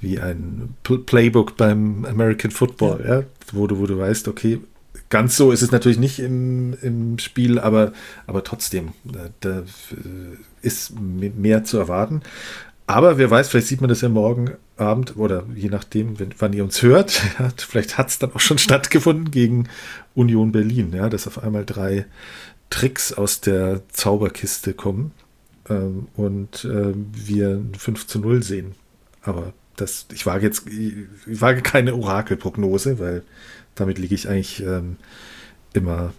wie 0.00 0.20
ein 0.20 0.74
Playbook 0.82 1.56
beim 1.56 2.04
American 2.04 2.50
Football, 2.50 3.04
ja. 3.04 3.20
ja, 3.20 3.24
wo, 3.52 3.66
du, 3.66 3.78
wo 3.78 3.86
du 3.86 3.98
weißt, 3.98 4.28
okay, 4.28 4.60
ganz 5.10 5.36
so 5.36 5.50
ist 5.50 5.62
es 5.62 5.72
natürlich 5.72 5.98
nicht 5.98 6.18
im, 6.18 6.76
im 6.80 7.18
Spiel, 7.18 7.58
aber, 7.58 7.92
aber 8.26 8.44
trotzdem, 8.44 8.92
da, 9.04 9.28
da 9.40 9.62
ist 10.62 10.92
mehr 10.98 11.64
zu 11.64 11.78
erwarten. 11.78 12.22
Aber 12.86 13.16
wer 13.16 13.30
weiß, 13.30 13.48
vielleicht 13.48 13.68
sieht 13.68 13.80
man 13.80 13.88
das 13.88 14.02
ja 14.02 14.08
morgen 14.08 14.52
Abend 14.76 15.16
oder 15.16 15.44
je 15.54 15.68
nachdem, 15.68 16.18
wenn, 16.18 16.34
wann 16.38 16.52
ihr 16.52 16.64
uns 16.64 16.82
hört. 16.82 17.22
Ja, 17.38 17.48
vielleicht 17.56 17.96
hat 17.96 18.08
es 18.08 18.18
dann 18.18 18.32
auch 18.32 18.40
schon 18.40 18.58
stattgefunden 18.58 19.30
gegen 19.30 19.68
Union 20.14 20.52
Berlin, 20.52 20.92
ja, 20.92 21.08
dass 21.08 21.26
auf 21.26 21.42
einmal 21.42 21.64
drei 21.64 22.06
Tricks 22.70 23.12
aus 23.12 23.40
der 23.40 23.82
Zauberkiste 23.88 24.74
kommen 24.74 25.12
ähm, 25.68 26.08
und 26.16 26.64
äh, 26.64 26.92
wir 26.94 27.62
5 27.78 28.06
zu 28.06 28.18
0 28.18 28.42
sehen. 28.42 28.74
Aber 29.24 29.52
das, 29.76 30.06
ich 30.12 30.26
wage 30.26 30.46
jetzt, 30.46 30.66
ich 30.68 31.40
wage 31.40 31.62
keine 31.62 31.94
Orakelprognose, 31.94 32.98
weil 32.98 33.22
damit 33.74 33.98
liege 33.98 34.14
ich 34.14 34.28
eigentlich 34.28 34.62
ähm, 34.62 34.96
immer 35.72 36.12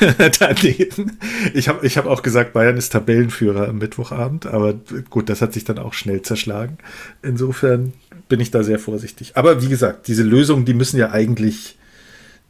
daneben. 0.38 1.18
Ich 1.54 1.68
habe 1.68 1.86
ich 1.86 1.96
hab 1.96 2.06
auch 2.06 2.22
gesagt, 2.22 2.52
Bayern 2.52 2.76
ist 2.76 2.92
Tabellenführer 2.92 3.68
am 3.68 3.78
Mittwochabend, 3.78 4.46
aber 4.46 4.74
gut, 5.08 5.28
das 5.28 5.40
hat 5.40 5.52
sich 5.52 5.64
dann 5.64 5.78
auch 5.78 5.94
schnell 5.94 6.22
zerschlagen. 6.22 6.78
Insofern 7.22 7.92
bin 8.28 8.40
ich 8.40 8.50
da 8.50 8.62
sehr 8.62 8.78
vorsichtig. 8.78 9.36
Aber 9.36 9.62
wie 9.62 9.68
gesagt, 9.68 10.08
diese 10.08 10.22
Lösungen, 10.22 10.64
die 10.64 10.74
müssen 10.74 10.98
ja 10.98 11.12
eigentlich 11.12 11.78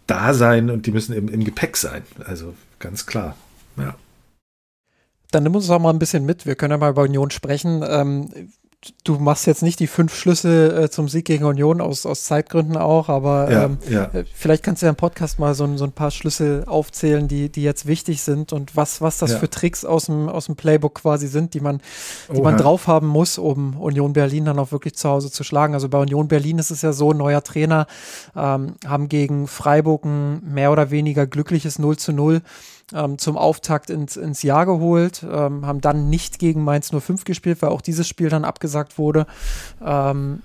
da 0.06 0.34
sein 0.34 0.70
und 0.70 0.86
die 0.86 0.92
müssen 0.92 1.12
im, 1.12 1.28
im 1.28 1.44
Gepäck 1.44 1.76
sein. 1.76 2.02
Also 2.24 2.54
ganz 2.78 3.06
klar. 3.06 3.36
Ja. 3.76 3.96
Dann 5.30 5.42
nimm 5.42 5.54
uns 5.54 5.66
doch 5.66 5.78
mal 5.78 5.90
ein 5.90 5.98
bisschen 5.98 6.24
mit. 6.24 6.46
Wir 6.46 6.54
können 6.54 6.70
ja 6.70 6.78
mal 6.78 6.90
über 6.90 7.02
Union 7.02 7.30
sprechen. 7.30 7.84
Ähm, 7.86 8.30
du 9.04 9.14
machst 9.18 9.46
jetzt 9.46 9.62
nicht 9.62 9.80
die 9.80 9.86
fünf 9.86 10.14
Schlüsse 10.14 10.84
äh, 10.84 10.90
zum 10.90 11.08
Sieg 11.08 11.24
gegen 11.24 11.44
Union 11.44 11.80
aus, 11.80 12.06
aus 12.06 12.24
Zeitgründen 12.24 12.76
auch, 12.76 13.08
aber 13.08 13.50
ja, 13.50 13.64
ähm, 13.64 13.78
ja. 13.88 14.04
Äh, 14.04 14.24
vielleicht 14.34 14.62
kannst 14.62 14.82
du 14.82 14.86
ja 14.86 14.90
im 14.90 14.96
Podcast 14.96 15.38
mal 15.38 15.54
so, 15.54 15.76
so 15.76 15.84
ein 15.84 15.92
paar 15.92 16.10
Schlüssel 16.10 16.64
aufzählen, 16.66 17.28
die, 17.28 17.48
die 17.48 17.62
jetzt 17.62 17.86
wichtig 17.86 18.22
sind 18.22 18.52
und 18.52 18.76
was, 18.76 19.00
was 19.00 19.18
das 19.18 19.32
ja. 19.32 19.38
für 19.38 19.50
Tricks 19.50 19.84
aus 19.84 20.06
dem, 20.06 20.28
aus 20.28 20.46
dem 20.46 20.56
Playbook 20.56 20.94
quasi 20.94 21.26
sind, 21.26 21.54
die 21.54 21.60
man, 21.60 21.80
die 22.34 22.40
man 22.40 22.56
drauf 22.56 22.86
haben 22.86 23.06
muss, 23.06 23.38
um 23.38 23.76
Union 23.80 24.12
Berlin 24.12 24.44
dann 24.44 24.58
auch 24.58 24.72
wirklich 24.72 24.94
zu 24.94 25.08
Hause 25.08 25.30
zu 25.30 25.44
schlagen. 25.44 25.74
Also 25.74 25.88
bei 25.88 25.98
Union 25.98 26.28
Berlin 26.28 26.58
ist 26.58 26.70
es 26.70 26.82
ja 26.82 26.92
so, 26.92 27.12
neuer 27.12 27.42
Trainer 27.42 27.86
ähm, 28.34 28.74
haben 28.86 29.08
gegen 29.08 29.46
Freiburg 29.46 30.04
ein 30.04 30.42
mehr 30.52 30.72
oder 30.72 30.90
weniger 30.90 31.26
glückliches 31.26 31.78
0 31.78 31.96
zu 31.96 32.12
0 32.12 32.42
ähm, 32.92 33.18
zum 33.18 33.36
Auftakt 33.36 33.90
ins, 33.90 34.16
ins 34.16 34.42
Jahr 34.42 34.66
geholt, 34.66 35.24
ähm, 35.28 35.66
haben 35.66 35.80
dann 35.80 36.08
nicht 36.08 36.38
gegen 36.38 36.64
Mainz 36.64 36.90
05 36.90 37.24
gespielt, 37.24 37.62
weil 37.62 37.70
auch 37.70 37.80
dieses 37.80 38.06
Spiel 38.06 38.28
dann 38.28 38.44
abgesagt 38.44 38.98
wurde. 38.98 39.26
Ähm, 39.84 40.42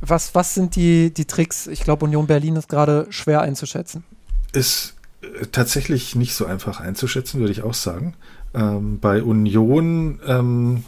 was, 0.00 0.34
was 0.34 0.54
sind 0.54 0.74
die, 0.74 1.12
die 1.12 1.26
Tricks? 1.26 1.66
Ich 1.66 1.84
glaube, 1.84 2.04
Union 2.04 2.26
Berlin 2.26 2.56
ist 2.56 2.68
gerade 2.68 3.06
schwer 3.10 3.42
einzuschätzen. 3.42 4.04
Ist 4.52 4.94
äh, 5.22 5.46
tatsächlich 5.46 6.16
nicht 6.16 6.34
so 6.34 6.46
einfach 6.46 6.80
einzuschätzen, 6.80 7.40
würde 7.40 7.52
ich 7.52 7.62
auch 7.62 7.74
sagen. 7.74 8.14
Ähm, 8.54 8.98
bei 8.98 9.22
Union 9.22 10.20
ähm, 10.26 10.84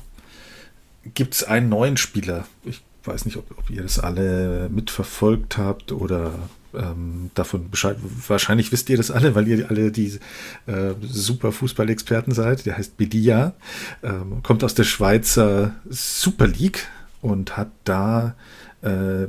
gibt 1.15 1.35
es 1.35 1.45
einen 1.45 1.69
neuen 1.69 1.97
Spieler. 1.97 2.47
Ich 2.65 2.83
weiß 3.05 3.27
nicht, 3.27 3.37
ob, 3.37 3.45
ob 3.57 3.71
ihr 3.71 3.83
das 3.83 3.99
alle 3.99 4.69
mitverfolgt 4.71 5.59
habt 5.59 5.93
oder 5.93 6.33
ähm, 6.77 7.31
davon 7.35 7.71
Bescheid. 7.71 7.97
Wahrscheinlich 8.29 8.73
wisst 8.73 8.89
ihr 8.91 8.97
das 8.97 9.11
alle, 9.11 9.35
weil 9.35 9.49
ihr 9.49 9.71
alle 9.71 9.91
die 9.91 10.19
äh, 10.67 10.95
super 11.03 11.53
Fußballexperten 11.53 12.33
seid. 12.33 12.67
Der 12.67 12.77
heißt 12.77 12.97
Bedia, 12.97 13.55
ähm, 14.03 14.43
kommt 14.43 14.65
aus 14.65 14.75
der 14.75 14.85
Schweizer 14.85 15.75
Super 15.89 16.47
League 16.47 16.87
und 17.21 17.57
hat 17.57 17.71
da 17.85 18.35
äh, 18.83 19.27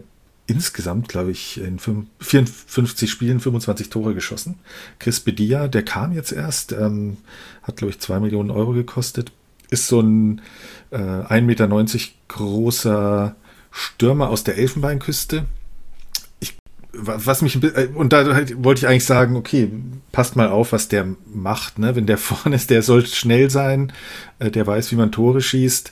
insgesamt, 0.47 1.09
glaube 1.09 1.31
ich, 1.31 1.59
in 1.59 1.79
54 1.79 3.09
Spielen 3.09 3.39
25 3.39 3.89
Tore 3.89 4.13
geschossen. 4.13 4.59
Chris 4.99 5.19
Bedia, 5.19 5.67
der 5.67 5.83
kam 5.83 6.11
jetzt 6.11 6.31
erst, 6.31 6.71
ähm, 6.71 7.17
hat, 7.63 7.77
glaube 7.77 7.91
ich, 7.91 7.99
2 7.99 8.19
Millionen 8.19 8.51
Euro 8.51 8.73
gekostet, 8.73 9.31
ist 9.69 9.87
so 9.87 10.01
ein 10.01 10.41
äh, 10.91 10.97
1,90 10.97 11.41
Meter 11.41 11.67
großer 12.27 13.35
Stürmer 13.71 14.29
aus 14.29 14.43
der 14.43 14.57
Elfenbeinküste 14.57 15.45
was 17.07 17.41
mich 17.41 17.61
äh, 17.63 17.89
und 17.93 18.13
da 18.13 18.25
wollte 18.57 18.79
ich 18.79 18.87
eigentlich 18.87 19.05
sagen, 19.05 19.35
okay, 19.35 19.71
passt 20.11 20.35
mal 20.35 20.49
auf, 20.49 20.71
was 20.71 20.87
der 20.87 21.07
macht, 21.33 21.79
ne? 21.79 21.95
Wenn 21.95 22.05
der 22.05 22.17
vorne 22.19 22.55
ist, 22.55 22.69
der 22.69 22.81
soll 22.81 23.05
schnell 23.05 23.49
sein, 23.49 23.91
äh, 24.39 24.51
der 24.51 24.67
weiß, 24.67 24.91
wie 24.91 24.95
man 24.95 25.11
Tore 25.11 25.41
schießt 25.41 25.91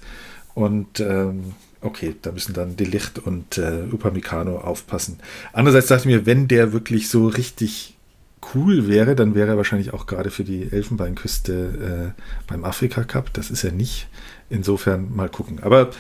und 0.54 1.00
ähm, 1.00 1.54
okay, 1.82 2.16
da 2.22 2.32
müssen 2.32 2.54
dann 2.54 2.76
Delicht 2.76 3.20
und 3.20 3.58
äh, 3.58 3.84
Upamecano 3.92 4.58
aufpassen. 4.58 5.20
Andererseits 5.52 5.88
dachte 5.88 6.02
ich 6.10 6.16
mir, 6.16 6.26
wenn 6.26 6.48
der 6.48 6.74
wirklich 6.74 7.10
so 7.10 7.28
richtig 7.28 7.98
cool 8.54 8.88
wäre, 8.88 9.16
dann 9.16 9.36
wäre 9.36 9.50
er 9.50 9.58
wahrscheinlich 9.58 9.94
auch 9.94 10.06
gerade 10.06 10.30
für 10.30 10.44
die 10.44 10.72
Elfenbeinküste 10.72 12.14
äh, 12.16 12.22
beim 12.48 12.66
Afrika 12.66 13.04
Cup. 13.04 13.34
Das 13.34 13.50
ist 13.50 13.64
er 13.64 13.72
nicht. 13.72 14.08
Insofern 14.50 15.16
mal 15.16 15.30
gucken. 15.30 15.60
Aber 15.62 15.92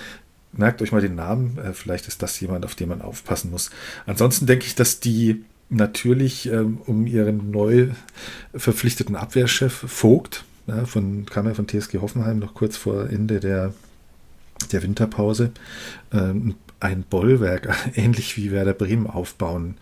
merkt 0.53 0.81
euch 0.81 0.91
mal 0.91 1.01
den 1.01 1.15
Namen. 1.15 1.57
Äh, 1.57 1.73
vielleicht 1.73 2.07
ist 2.07 2.21
das 2.21 2.39
jemand, 2.39 2.65
auf 2.65 2.75
den 2.75 2.89
man 2.89 3.01
aufpassen 3.01 3.51
muss. 3.51 3.69
Ansonsten 4.05 4.45
denke 4.45 4.65
ich, 4.65 4.75
dass 4.75 4.99
die 4.99 5.43
natürlich 5.69 6.49
ähm, 6.51 6.79
um 6.85 7.07
ihren 7.07 7.51
neu 7.51 7.89
verpflichteten 8.53 9.15
Abwehrchef 9.15 9.73
Vogt, 9.73 10.45
ja, 10.67 10.85
von, 10.85 11.25
kam 11.25 11.47
ja 11.47 11.53
von 11.53 11.67
TSG 11.67 11.97
Hoffenheim 11.99 12.39
noch 12.39 12.53
kurz 12.53 12.77
vor 12.77 13.09
Ende 13.09 13.39
der, 13.39 13.73
der 14.71 14.83
Winterpause, 14.83 15.51
ähm, 16.13 16.55
ein 16.79 17.03
Bollwerk, 17.03 17.75
ähnlich 17.95 18.37
wie 18.37 18.51
Werder 18.51 18.73
Bremen, 18.73 19.07
aufbauen 19.07 19.75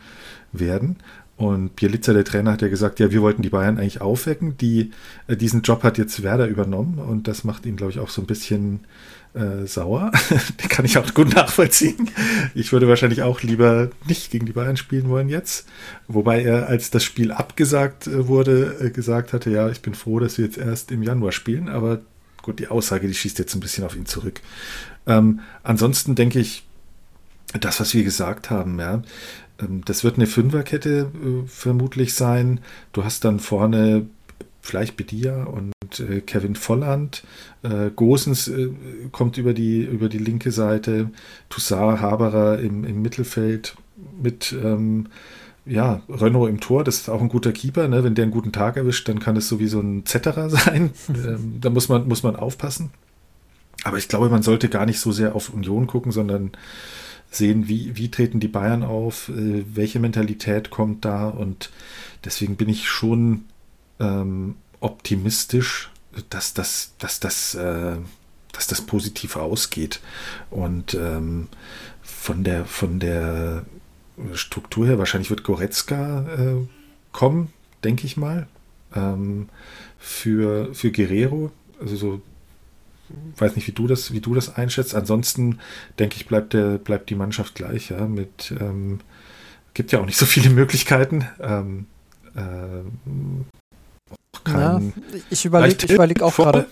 werden. 0.52 0.98
Und 1.38 1.76
Bielica, 1.76 2.14
der 2.14 2.24
Trainer, 2.24 2.52
hat 2.52 2.62
ja 2.62 2.68
gesagt, 2.68 3.00
ja, 3.00 3.12
wir 3.12 3.24
wollten 3.24 3.42
die 3.42 3.50
Bayern 3.50 3.80
eigentlich 3.80 4.00
aufwecken. 4.00 4.58
Die, 4.58 4.92
äh, 5.28 5.36
diesen 5.36 5.64
Job 5.64 5.84
hat 5.84 5.98
jetzt 5.98 6.22
Werder 6.22 6.48
übernommen 6.48 7.00
und 7.00 7.28
das 7.28 7.44
macht 7.44 7.66
ihn, 7.66 7.76
glaube 7.76 7.92
ich, 7.92 8.00
auch 8.00 8.10
so 8.10 8.22
ein 8.22 8.28
bisschen 8.28 8.82
äh, 9.34 9.66
sauer. 9.66 10.12
Den 10.62 10.70
kann 10.70 10.86
ich 10.86 10.98
auch 10.98 11.14
gut 11.14 11.34
nachvollziehen. 11.34 12.10
Ich 12.54 12.72
würde 12.72 12.88
wahrscheinlich 12.88 13.22
auch 13.22 13.42
lieber 13.42 13.90
nicht 14.06 14.32
gegen 14.32 14.46
die 14.46 14.52
Bayern 14.52 14.78
spielen 14.78 15.10
wollen 15.10 15.30
jetzt. 15.30 15.68
Wobei 16.08 16.44
er, 16.44 16.68
als 16.68 16.92
das 16.92 17.04
Spiel 17.04 17.32
abgesagt 17.32 18.08
äh, 18.08 18.28
wurde, 18.28 18.78
äh, 18.82 18.90
gesagt 18.90 19.34
hatte, 19.34 19.50
ja, 19.50 19.70
ich 19.70 19.82
bin 19.82 19.94
froh, 19.94 20.20
dass 20.20 20.38
wir 20.38 20.46
jetzt 20.46 20.58
erst 20.58 20.92
im 20.92 21.04
Januar 21.04 21.32
spielen. 21.32 21.70
Aber 21.70 22.02
gut, 22.42 22.60
die 22.60 22.68
Aussage, 22.68 23.08
die 23.08 23.14
schießt 23.14 23.40
jetzt 23.40 23.54
ein 23.56 23.62
bisschen 23.62 23.86
auf 23.86 23.96
ihn 23.96 24.06
zurück. 24.06 24.42
Ähm, 25.08 25.40
ansonsten 25.64 26.16
denke 26.16 26.40
ich, 26.40 26.64
das, 27.60 27.80
was 27.80 27.94
wir 27.94 28.04
gesagt 28.04 28.50
haben, 28.50 28.80
ja, 28.80 29.02
ähm, 29.60 29.82
das 29.86 30.04
wird 30.04 30.16
eine 30.16 30.28
Fünferkette 30.28 31.12
äh, 31.14 31.48
vermutlich 31.48 32.14
sein. 32.14 32.60
Du 32.94 33.04
hast 33.04 33.26
dann 33.26 33.40
vorne 33.40 34.08
vielleicht 34.62 34.96
Bedia 34.96 35.44
und 35.44 35.72
äh, 36.00 36.22
Kevin 36.22 36.56
Volland. 36.56 37.24
Äh, 37.64 37.92
Gosens 37.96 38.48
äh, 38.48 38.70
kommt 39.12 39.38
über 39.38 39.54
die, 39.54 39.84
über 39.84 40.10
die 40.10 40.18
linke 40.18 40.52
Seite. 40.52 41.12
Toussaint 41.50 42.02
Haberer 42.02 42.60
im, 42.60 42.84
im 42.84 43.02
Mittelfeld 43.02 43.76
mit 44.22 44.56
ähm, 44.64 45.08
ja, 45.66 46.02
Renault 46.10 46.50
im 46.50 46.60
Tor, 46.60 46.84
das 46.84 46.98
ist 46.98 47.10
auch 47.10 47.22
ein 47.22 47.30
guter 47.30 47.52
Keeper. 47.52 47.88
Ne? 47.88 48.04
Wenn 48.04 48.16
der 48.16 48.24
einen 48.24 48.32
guten 48.32 48.52
Tag 48.52 48.78
erwischt, 48.78 49.08
dann 49.08 49.20
kann 49.20 49.38
es 49.38 49.48
so 49.48 49.60
wie 49.60 49.68
so 49.68 49.80
ein 49.80 50.06
Zetterer 50.06 50.50
sein. 50.50 50.92
ähm, 51.10 51.58
da 51.62 51.70
muss 51.70 51.90
man, 51.90 52.08
muss 52.08 52.24
man 52.24 52.36
aufpassen. 52.36 52.92
Aber 53.84 53.98
ich 53.98 54.08
glaube, 54.08 54.30
man 54.30 54.44
sollte 54.44 54.70
gar 54.70 54.86
nicht 54.86 55.00
so 55.00 55.12
sehr 55.12 55.36
auf 55.36 55.54
Union 55.54 55.88
gucken, 55.88 56.12
sondern 56.12 56.52
sehen, 57.32 57.68
wie, 57.68 57.96
wie 57.96 58.12
treten 58.12 58.40
die 58.40 58.48
Bayern 58.48 58.84
auf, 58.84 59.30
äh, 59.30 59.64
welche 59.74 60.00
Mentalität 60.00 60.70
kommt 60.70 61.06
da 61.06 61.30
und 61.30 61.72
deswegen 62.26 62.58
bin 62.58 62.68
ich 62.68 62.90
schon 62.90 63.46
ähm, 64.00 64.56
optimistisch, 64.82 65.90
dass 66.30 66.54
das, 66.54 66.94
dass 67.00 67.20
das, 67.20 67.56
äh, 67.56 67.96
dass 68.52 68.68
das 68.68 68.82
positiv 68.82 69.38
ausgeht. 69.38 70.02
Und 70.50 70.94
ähm, 70.94 71.48
von 72.02 72.44
der, 72.44 72.66
von 72.66 73.00
der 73.00 73.66
Struktur 74.34 74.86
her, 74.86 74.98
wahrscheinlich 74.98 75.30
wird 75.30 75.44
Goretzka 75.44 76.26
äh, 76.36 76.68
kommen, 77.14 77.54
denke 77.84 78.06
ich 78.06 78.18
mal. 78.18 78.48
Ähm, 78.94 79.48
für, 79.98 80.74
für 80.74 80.92
Guerrero, 80.92 81.52
also 81.80 81.96
so, 81.96 82.22
weiß 83.38 83.56
nicht, 83.56 83.68
wie 83.68 83.72
du 83.72 83.88
das, 83.88 84.12
wie 84.12 84.20
du 84.20 84.36
das 84.36 84.56
einschätzt. 84.56 84.96
Ansonsten 84.96 85.60
denke 86.00 86.18
ich, 86.18 86.26
bleibt 86.28 86.54
der, 86.54 86.78
bleibt 86.78 87.10
die 87.10 87.16
Mannschaft 87.16 87.56
gleich, 87.56 87.90
ja, 87.90 88.06
mit 88.06 88.54
ähm, 88.60 89.00
gibt 89.74 89.92
ja 89.92 90.00
auch 90.00 90.06
nicht 90.06 90.18
so 90.18 90.26
viele 90.26 90.50
Möglichkeiten. 90.50 91.26
Ähm, 91.40 91.86
kein. 94.44 94.60
Ja, 94.60 94.82
ich 95.30 95.46
überlege 95.46 95.86
ich 95.86 95.92
überleg 95.92 96.22
auch 96.22 96.36
gerade. 96.36 96.68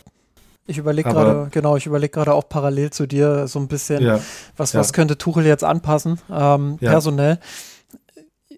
Ich 0.70 0.78
überlege 0.78 1.10
gerade, 1.10 1.48
genau, 1.50 1.78
ich 1.78 1.88
überlege 1.88 2.12
gerade 2.12 2.32
auch 2.34 2.48
parallel 2.48 2.92
zu 2.92 3.08
dir 3.08 3.48
so 3.48 3.58
ein 3.58 3.68
bisschen, 3.68 4.04
ja, 4.04 4.20
was, 4.56 4.74
ja. 4.74 4.80
was 4.80 4.94
könnte 4.94 5.18
Tuchel 5.18 5.44
jetzt 5.48 5.64
anpassen, 5.64 6.20
ähm, 6.32 6.78
personell. 6.78 7.40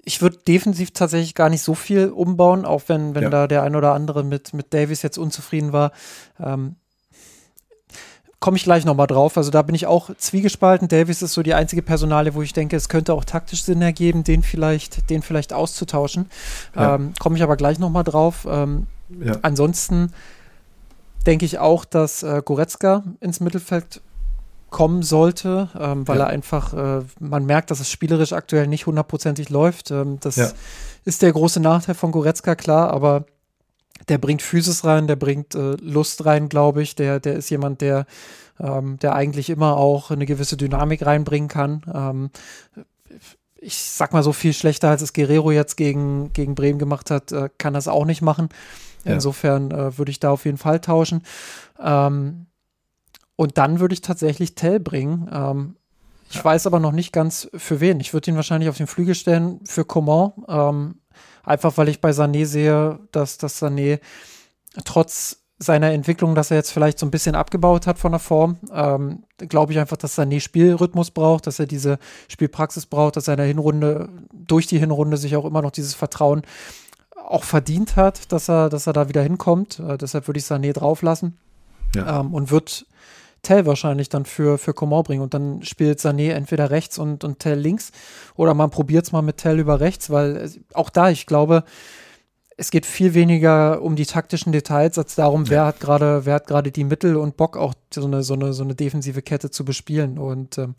ich 0.03 0.21
würde 0.21 0.37
defensiv 0.45 0.91
tatsächlich 0.91 1.35
gar 1.35 1.49
nicht 1.49 1.61
so 1.61 1.73
viel 1.73 2.09
umbauen, 2.09 2.65
auch 2.65 2.83
wenn, 2.87 3.15
wenn 3.15 3.31
da 3.31 3.47
der 3.47 3.63
ein 3.63 3.77
oder 3.77 3.93
andere 3.93 4.25
mit, 4.25 4.53
mit 4.53 4.73
Davies 4.73 5.03
jetzt 5.03 5.17
unzufrieden 5.17 5.71
war. 5.71 5.93
Ähm, 6.37 6.75
Komme 8.41 8.57
ich 8.57 8.63
gleich 8.63 8.85
nochmal 8.85 9.05
drauf. 9.05 9.37
Also 9.37 9.51
da 9.51 9.61
bin 9.61 9.75
ich 9.75 9.85
auch 9.85 10.09
zwiegespalten. 10.17 10.87
Davies 10.87 11.21
ist 11.21 11.33
so 11.33 11.43
die 11.43 11.53
einzige 11.53 11.83
Personale, 11.83 12.33
wo 12.33 12.41
ich 12.41 12.53
denke, 12.53 12.75
es 12.75 12.89
könnte 12.89 13.13
auch 13.13 13.23
taktisch 13.23 13.61
Sinn 13.61 13.83
ergeben, 13.83 14.23
den 14.23 14.41
vielleicht, 14.41 15.11
den 15.11 15.21
vielleicht 15.21 15.53
auszutauschen. 15.53 16.25
Ja. 16.75 16.95
Ähm, 16.95 17.13
Komme 17.19 17.37
ich 17.37 17.43
aber 17.43 17.55
gleich 17.55 17.77
nochmal 17.77 18.03
drauf. 18.03 18.47
Ähm, 18.49 18.87
Ja. 19.19 19.39
Ansonsten 19.41 20.11
denke 21.25 21.45
ich 21.45 21.59
auch, 21.59 21.85
dass 21.85 22.23
äh, 22.23 22.41
Goretzka 22.43 23.03
ins 23.19 23.39
Mittelfeld 23.39 24.01
kommen 24.69 25.03
sollte, 25.03 25.69
ähm, 25.77 26.07
weil 26.07 26.17
Ja. 26.19 26.25
er 26.25 26.29
einfach, 26.29 26.73
äh, 26.73 27.03
man 27.19 27.45
merkt, 27.45 27.71
dass 27.71 27.79
es 27.81 27.91
spielerisch 27.91 28.31
aktuell 28.33 28.67
nicht 28.67 28.85
hundertprozentig 28.85 29.49
läuft. 29.49 29.91
Ähm, 29.91 30.17
das 30.21 30.37
Ja. 30.37 30.51
ist 31.03 31.21
der 31.21 31.33
große 31.33 31.59
Nachteil 31.59 31.95
von 31.95 32.11
Goretzka, 32.11 32.55
klar, 32.55 32.89
aber 32.91 33.25
der 34.07 34.17
bringt 34.17 34.41
Physis 34.41 34.83
rein, 34.85 35.07
der 35.07 35.17
bringt 35.17 35.53
äh, 35.55 35.71
Lust 35.81 36.25
rein, 36.25 36.49
glaube 36.49 36.81
ich. 36.81 36.95
Der, 36.95 37.19
der 37.19 37.35
ist 37.35 37.49
jemand, 37.49 37.81
der, 37.81 38.05
ähm, 38.59 38.97
der 38.99 39.13
eigentlich 39.13 39.49
immer 39.49 39.77
auch 39.77 40.09
eine 40.09 40.25
gewisse 40.25 40.57
Dynamik 40.57 41.05
reinbringen 41.05 41.49
kann. 41.49 41.83
Ähm, 41.93 42.29
ich 43.57 43.75
sag 43.77 44.11
mal 44.13 44.23
so 44.23 44.33
viel 44.33 44.53
schlechter, 44.53 44.89
als 44.89 45.01
es 45.03 45.13
Guerrero 45.13 45.51
jetzt 45.51 45.75
gegen, 45.77 46.31
gegen 46.33 46.55
Bremen 46.55 46.79
gemacht 46.79 47.11
hat, 47.11 47.31
äh, 47.31 47.49
kann 47.59 47.73
das 47.75 47.87
auch 47.87 48.05
nicht 48.05 48.21
machen. 48.23 48.49
Ja. 49.03 49.13
Insofern 49.13 49.71
äh, 49.71 49.97
würde 49.97 50.11
ich 50.11 50.19
da 50.19 50.31
auf 50.31 50.45
jeden 50.45 50.57
Fall 50.57 50.79
tauschen. 50.79 51.23
Ähm, 51.81 52.45
und 53.35 53.57
dann 53.57 53.79
würde 53.79 53.93
ich 53.93 54.01
tatsächlich 54.01 54.55
Tell 54.55 54.79
bringen. 54.79 55.29
Ähm, 55.31 55.75
ich 56.29 56.37
Ja. 56.37 56.45
weiß 56.45 56.67
aber 56.67 56.79
noch 56.79 56.91
nicht 56.91 57.11
ganz 57.11 57.49
für 57.55 57.79
wen. 57.79 57.99
Ich 57.99 58.13
würde 58.13 58.29
ihn 58.31 58.35
wahrscheinlich 58.37 58.69
auf 58.69 58.77
den 58.77 58.87
Flügel 58.87 59.15
stellen 59.15 59.59
für 59.65 59.83
Coman. 59.85 60.31
Ähm, 60.47 60.95
einfach 61.43 61.77
weil 61.77 61.89
ich 61.89 61.99
bei 62.01 62.11
Sané 62.11 62.45
sehe, 62.45 62.99
dass, 63.11 63.37
dass 63.37 63.61
Sané 63.61 63.99
trotz 64.85 65.37
seiner 65.57 65.91
Entwicklung, 65.91 66.33
dass 66.33 66.49
er 66.49 66.57
jetzt 66.57 66.71
vielleicht 66.71 66.97
so 66.97 67.05
ein 67.05 67.11
bisschen 67.11 67.35
abgebaut 67.35 67.85
hat 67.85 67.99
von 67.99 68.11
der 68.11 68.19
Form, 68.19 68.57
ähm, 68.73 69.23
glaube 69.37 69.71
ich 69.73 69.79
einfach, 69.79 69.97
dass 69.97 70.17
Sané 70.17 70.39
Spielrhythmus 70.39 71.11
braucht, 71.11 71.45
dass 71.45 71.59
er 71.59 71.67
diese 71.67 71.99
Spielpraxis 72.29 72.87
braucht, 72.87 73.15
dass 73.15 73.27
er 73.27 73.35
in 73.35 73.39
der 73.39 73.45
Hinrunde, 73.47 74.09
durch 74.33 74.65
die 74.65 74.79
Hinrunde 74.79 75.17
sich 75.17 75.35
auch 75.35 75.45
immer 75.45 75.61
noch 75.61 75.69
dieses 75.69 75.93
Vertrauen 75.93 76.41
auch 77.31 77.43
verdient 77.43 77.95
hat, 77.95 78.31
dass 78.31 78.49
er, 78.49 78.69
dass 78.69 78.87
er 78.87 78.93
da 78.93 79.09
wieder 79.09 79.21
hinkommt. 79.21 79.79
Äh, 79.79 79.97
deshalb 79.97 80.27
würde 80.27 80.39
ich 80.39 80.45
Sané 80.45 80.73
drauflassen 80.73 81.37
Ja. 81.95 82.19
ähm, 82.19 82.33
und 82.33 82.51
wird 82.51 82.85
Tell 83.43 83.65
wahrscheinlich 83.65 84.09
dann 84.09 84.25
für, 84.25 84.59
für 84.59 84.73
Coman 84.73 85.03
bringen. 85.03 85.21
Und 85.23 85.33
dann 85.33 85.63
spielt 85.63 85.99
Sané 85.99 86.31
entweder 86.31 86.69
rechts 86.69 86.99
und, 86.99 87.23
und 87.23 87.39
Tell 87.39 87.57
links 87.57 87.91
oder 88.35 88.53
man 88.53 88.69
probiert 88.69 89.05
es 89.05 89.11
mal 89.11 89.23
mit 89.23 89.37
Tell 89.37 89.59
über 89.59 89.79
rechts, 89.79 90.09
weil 90.09 90.37
äh, 90.37 90.49
auch 90.73 90.89
da, 90.89 91.09
ich 91.09 91.25
glaube, 91.25 91.63
es 92.57 92.69
geht 92.69 92.85
viel 92.85 93.15
weniger 93.15 93.81
um 93.81 93.95
die 93.95 94.05
taktischen 94.05 94.51
Details 94.51 94.95
als 94.99 95.15
darum, 95.15 95.49
wer 95.49 95.65
hat 95.65 95.79
gerade, 95.79 96.25
wer 96.25 96.35
hat 96.35 96.45
gerade 96.45 96.71
die 96.71 96.83
Mittel 96.83 97.15
und 97.15 97.35
Bock, 97.35 97.57
auch 97.57 97.73
so 97.91 98.05
eine, 98.05 98.21
so 98.21 98.35
eine, 98.35 98.53
so 98.53 98.63
eine 98.63 98.75
defensive 98.75 99.23
Kette 99.23 99.49
zu 99.49 99.65
bespielen. 99.65 100.19
Und 100.19 100.59
ähm, 100.59 100.75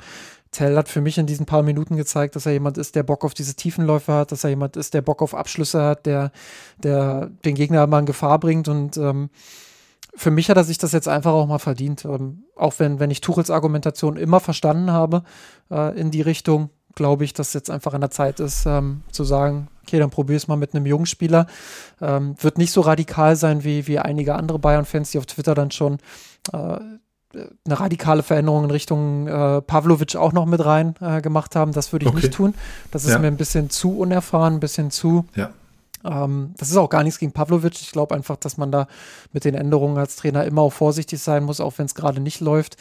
Tell 0.53 0.77
hat 0.77 0.91
für 0.91 1.01
mich 1.01 1.17
in 1.17 1.27
diesen 1.27 1.47
paar 1.47 1.63
Minuten 1.63 1.97
gezeigt, 1.97 2.37
dass 2.37 2.45
er 2.45 2.53
jemand 2.53 2.77
ist, 2.77 2.95
der 2.95 3.03
Bock 3.03 3.25
auf 3.25 3.33
diese 3.33 3.55
Tiefenläufe 3.55 4.13
hat, 4.13 4.33
dass 4.33 4.45
er 4.45 4.51
jemand 4.51 4.77
ist, 4.77 4.93
der 4.93 5.01
Bock 5.01 5.23
auf 5.23 5.35
Abschlüsse 5.35 5.83
hat, 5.83 6.05
der, 6.05 6.31
der 6.83 7.31
den 7.45 7.55
Gegner 7.55 7.87
mal 7.87 8.01
in 8.01 8.07
Gefahr 8.07 8.39
bringt. 8.39 8.69
Und 8.69 8.99
ähm, 8.99 9.31
für 10.15 10.31
mich 10.31 10.51
hat 10.51 10.59
er 10.59 10.65
sich 10.65 10.77
das 10.77 10.93
jetzt 10.93 11.09
einfach 11.09 11.33
auch 11.33 11.47
mal 11.47 11.59
verdient. 11.59 12.05
Ähm, 12.05 12.45
auch 12.55 12.75
wenn, 12.79 13.01
wenn 13.01 13.11
ich 13.11 13.23
Tuchels 13.23 13.51
Argumentation 13.51 14.19
immer 14.19 14.41
verstanden 14.41 14.91
habe 14.91 15.23
äh, 15.71 15.99
in 15.99 16.11
die 16.11 16.21
Richtung, 16.21 16.69
glaube 16.95 17.25
ich, 17.25 17.33
dass 17.33 17.55
jetzt 17.55 17.71
einfach 17.71 17.95
an 17.95 18.03
der 18.03 18.11
Zeit 18.11 18.39
ist, 18.39 18.67
ähm, 18.67 19.03
zu 19.11 19.25
sagen, 19.25 19.69
okay, 19.83 19.99
dann 19.99 20.11
probier 20.11 20.37
es 20.37 20.49
mal 20.49 20.57
mit 20.57 20.75
einem 20.75 20.85
jungen 20.85 21.07
Spieler. 21.07 21.47
Ähm, 22.03 22.35
wird 22.39 22.59
nicht 22.59 22.73
so 22.73 22.83
radikal 22.83 23.37
sein 23.37 23.65
wie, 23.65 23.87
wie 23.87 23.99
einige 23.99 24.35
andere 24.35 24.59
Bayern-Fans, 24.59 25.13
die 25.13 25.19
auf 25.19 25.25
Twitter 25.25 25.55
dann 25.55 25.71
schon 25.71 25.97
äh, 26.53 26.79
eine 27.35 27.81
radikale 27.81 28.23
Veränderung 28.23 28.65
in 28.65 28.71
Richtung 28.71 29.27
äh, 29.27 29.63
Pavlovic 29.63 30.17
auch 30.17 30.33
noch 30.33 30.47
mit 30.47 30.65
rein 30.65 30.95
äh, 31.01 31.21
gemacht 31.21 31.57
haben. 31.57 31.73
Das 31.73 31.93
würde 31.93 32.05
ich 32.07 32.11
Okay. 32.13 32.21
nicht 32.27 32.33
tun. 32.35 32.55
Das 32.91 33.05
ist 33.05 33.13
Ja. 33.13 33.19
mir 33.19 33.29
ein 33.29 33.37
bisschen 33.37 33.71
zu 33.71 33.99
unerfahren, 33.99 34.55
ein 34.55 34.61
bisschen 34.61 34.91
zu 34.91 35.25
Ja. 35.35 35.51
ähm, 36.05 36.55
das 36.59 36.71
ist 36.71 36.77
auch 36.77 36.89
gar 36.91 37.03
nichts 37.03 37.19
gegen 37.19 37.33
Pavlovic. 37.33 37.81
Ich 37.81 37.93
glaube 37.93 38.15
einfach, 38.15 38.37
dass 38.37 38.57
man 38.57 38.71
da 38.73 38.87
mit 39.33 39.45
den 39.45 39.55
Änderungen 39.55 39.99
als 39.99 40.17
Trainer 40.17 40.45
immer 40.45 40.63
auch 40.63 40.73
vorsichtig 40.73 41.21
sein 41.21 41.45
muss, 41.45 41.61
auch 41.61 41.75
wenn 41.79 41.87
es 41.87 41.95
gerade 41.95 42.21
nicht 42.21 42.41
läuft. 42.41 42.77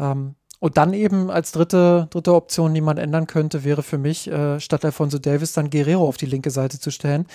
Ähm, 0.00 0.34
und 0.60 0.76
dann 0.78 0.94
eben 0.94 1.30
als 1.30 1.52
dritte, 1.52 2.06
dritte 2.10 2.34
Option, 2.34 2.72
die 2.72 2.80
man 2.80 2.96
ändern 2.96 3.26
könnte, 3.26 3.64
wäre 3.64 3.82
für 3.82 3.98
mich, 3.98 4.28
äh, 4.30 4.58
statt 4.60 4.84
Alfonso 4.84 5.18
Davis 5.18 5.52
dann 5.52 5.68
Guerrero 5.68 6.08
auf 6.08 6.16
die 6.16 6.24
linke 6.26 6.50
Seite 6.50 6.80
zu 6.80 6.90
stellen. 6.90 7.26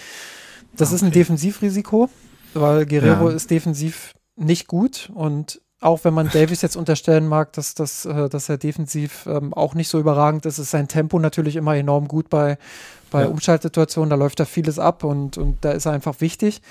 Das 0.76 0.92
ist 0.92 1.02
ein 1.04 1.10
Okay. 1.10 1.20
Defensivrisiko, 1.20 2.10
weil 2.56 2.86
Guerrero 2.88 3.30
Ja. 3.30 3.36
ist 3.36 3.52
defensiv 3.52 4.14
nicht 4.36 4.68
gut 4.68 5.12
und 5.14 5.62
auch 5.82 6.04
wenn 6.04 6.14
man 6.14 6.30
Davis 6.34 6.62
jetzt 6.62 6.76
unterstellen 6.76 7.28
mag, 7.28 7.54
dass, 7.54 7.74
dass, 7.74 8.06
äh, 8.06 8.30
dass 8.30 8.50
er 8.50 8.58
defensiv 8.58 9.26
ähm, 9.28 9.54
auch 9.54 9.74
nicht 9.74 9.88
so 9.88 10.00
überragend 10.00 10.46
ist, 10.46 10.60
ist 10.60 10.72
sein 10.72 10.88
Tempo 10.88 11.20
natürlich 11.20 11.56
immer 11.56 11.76
enorm 11.76 12.08
gut 12.08 12.30
bei, 12.30 12.58
bei 13.12 13.24
Ja. 13.24 13.28
Umschaltsituationen. 13.28 14.10
Da 14.10 14.16
läuft 14.16 14.40
da 14.40 14.46
vieles 14.46 14.80
ab 14.80 15.04
und, 15.04 15.38
und 15.38 15.58
da 15.62 15.72
ist 15.72 15.86
er 15.86 15.94
einfach 15.94 16.22
wichtig. 16.22 16.62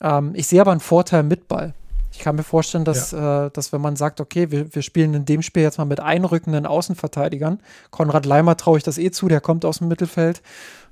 Ähm, 0.00 0.32
ich 0.34 0.46
sehe 0.46 0.60
aber 0.60 0.72
einen 0.72 0.80
Vorteil 0.80 1.22
mit 1.22 1.48
Ball. 1.48 1.74
Ich 2.10 2.20
kann 2.20 2.36
mir 2.36 2.42
vorstellen, 2.42 2.84
dass, 2.84 3.12
äh, 3.12 3.50
dass 3.50 3.72
wenn 3.72 3.80
man 3.80 3.96
sagt, 3.96 4.20
okay, 4.20 4.50
wir, 4.50 4.74
wir 4.74 4.82
spielen 4.82 5.14
in 5.14 5.24
dem 5.24 5.42
Spiel 5.42 5.62
jetzt 5.62 5.78
mal 5.78 5.84
mit 5.84 6.00
einrückenden 6.00 6.66
Außenverteidigern, 6.66 7.60
Konrad 7.90 8.24
Leimer 8.24 8.56
traue 8.56 8.78
ich 8.78 8.84
das 8.84 8.98
eh 8.98 9.10
zu, 9.10 9.28
der 9.28 9.40
kommt 9.40 9.64
aus 9.64 9.78
dem 9.78 9.88
Mittelfeld. 9.88 10.42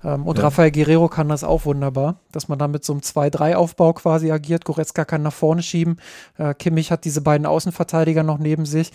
Ähm, 0.04 0.26
und 0.26 0.38
Ja. 0.38 0.44
Rafael 0.44 0.70
Guerrero 0.70 1.08
kann 1.08 1.28
das 1.28 1.42
auch 1.42 1.64
wunderbar, 1.64 2.20
dass 2.32 2.48
man 2.48 2.58
da 2.58 2.68
mit 2.68 2.84
so 2.84 2.92
einem 2.92 3.00
2-3-Aufbau 3.00 3.94
quasi 3.94 4.30
agiert. 4.30 4.64
Goretzka 4.64 5.04
kann 5.04 5.22
nach 5.22 5.32
vorne 5.32 5.62
schieben, 5.62 5.98
äh, 6.36 6.54
Kimmich 6.54 6.90
hat 6.90 7.04
diese 7.04 7.22
beiden 7.22 7.46
Außenverteidiger 7.46 8.22
noch 8.22 8.38
neben 8.38 8.66
sich. 8.66 8.92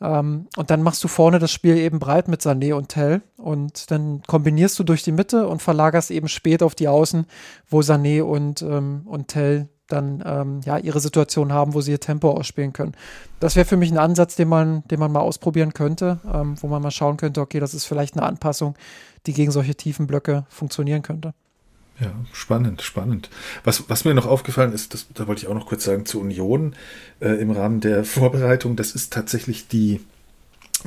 Ähm, 0.00 0.48
und 0.56 0.70
dann 0.70 0.82
machst 0.82 1.02
du 1.04 1.08
vorne 1.08 1.38
das 1.38 1.52
Spiel 1.52 1.76
eben 1.76 2.00
breit 2.00 2.26
mit 2.26 2.40
Sané 2.40 2.74
und 2.74 2.88
Tell. 2.88 3.22
Und 3.36 3.90
dann 3.92 4.22
kombinierst 4.26 4.76
du 4.78 4.84
durch 4.84 5.04
die 5.04 5.12
Mitte 5.12 5.46
und 5.46 5.62
verlagerst 5.62 6.10
eben 6.10 6.28
spät 6.28 6.62
auf 6.62 6.74
die 6.74 6.88
Außen, 6.88 7.26
wo 7.68 7.80
Sané 7.80 8.22
und, 8.22 8.62
ähm, 8.62 9.02
und 9.06 9.28
Tell 9.28 9.68
dann 9.92 10.22
ähm, 10.26 10.60
ja 10.64 10.78
ihre 10.78 11.00
Situation 11.00 11.52
haben, 11.52 11.74
wo 11.74 11.80
sie 11.80 11.92
ihr 11.92 12.00
Tempo 12.00 12.30
ausspielen 12.30 12.72
können. 12.72 12.92
Das 13.40 13.56
wäre 13.56 13.66
für 13.66 13.76
mich 13.76 13.90
ein 13.90 13.98
Ansatz, 13.98 14.36
den 14.36 14.48
man, 14.48 14.82
den 14.88 14.98
man 14.98 15.12
mal 15.12 15.20
ausprobieren 15.20 15.74
könnte, 15.74 16.20
ähm, 16.32 16.56
wo 16.60 16.68
man 16.68 16.82
mal 16.82 16.90
schauen 16.90 17.16
könnte, 17.16 17.40
okay, 17.40 17.60
das 17.60 17.74
ist 17.74 17.84
vielleicht 17.84 18.16
eine 18.16 18.26
Anpassung, 18.26 18.74
die 19.26 19.32
gegen 19.32 19.52
solche 19.52 19.74
tiefen 19.74 20.06
Blöcke 20.06 20.46
funktionieren 20.48 21.02
könnte. 21.02 21.34
Ja, 22.00 22.10
spannend, 22.32 22.82
spannend. 22.82 23.30
Was, 23.64 23.88
was 23.88 24.04
mir 24.04 24.14
noch 24.14 24.26
aufgefallen 24.26 24.72
ist, 24.72 24.94
das, 24.94 25.06
da 25.14 25.26
wollte 25.26 25.42
ich 25.42 25.48
auch 25.48 25.54
noch 25.54 25.66
kurz 25.66 25.84
sagen, 25.84 26.06
zur 26.06 26.22
Union 26.22 26.74
äh, 27.20 27.28
im 27.40 27.50
Rahmen 27.50 27.80
der 27.80 28.04
Vorbereitung, 28.04 28.76
das 28.76 28.92
ist 28.92 29.12
tatsächlich 29.12 29.68
die, 29.68 30.00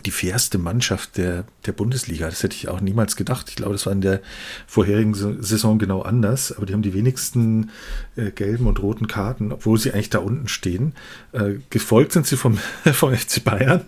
die 0.03 0.11
fairste 0.11 0.57
Mannschaft 0.57 1.17
der, 1.17 1.45
der 1.65 1.71
Bundesliga. 1.71 2.27
Das 2.29 2.43
hätte 2.43 2.55
ich 2.55 2.67
auch 2.67 2.81
niemals 2.81 3.15
gedacht. 3.15 3.47
Ich 3.49 3.55
glaube, 3.55 3.73
das 3.73 3.85
war 3.85 3.93
in 3.93 4.01
der 4.01 4.21
vorherigen 4.67 5.13
Sa- 5.13 5.33
Saison 5.39 5.79
genau 5.79 6.01
anders, 6.01 6.51
aber 6.51 6.65
die 6.65 6.73
haben 6.73 6.81
die 6.81 6.93
wenigsten 6.93 7.71
äh, 8.15 8.31
gelben 8.31 8.67
und 8.67 8.81
roten 8.81 9.07
Karten, 9.07 9.51
obwohl 9.51 9.77
sie 9.79 9.93
eigentlich 9.93 10.09
da 10.09 10.19
unten 10.19 10.47
stehen. 10.47 10.93
Äh, 11.31 11.55
gefolgt 11.69 12.11
sind 12.11 12.27
sie 12.27 12.37
vom, 12.37 12.57
vom 12.93 13.15
FC 13.15 13.43
Bayern. 13.43 13.85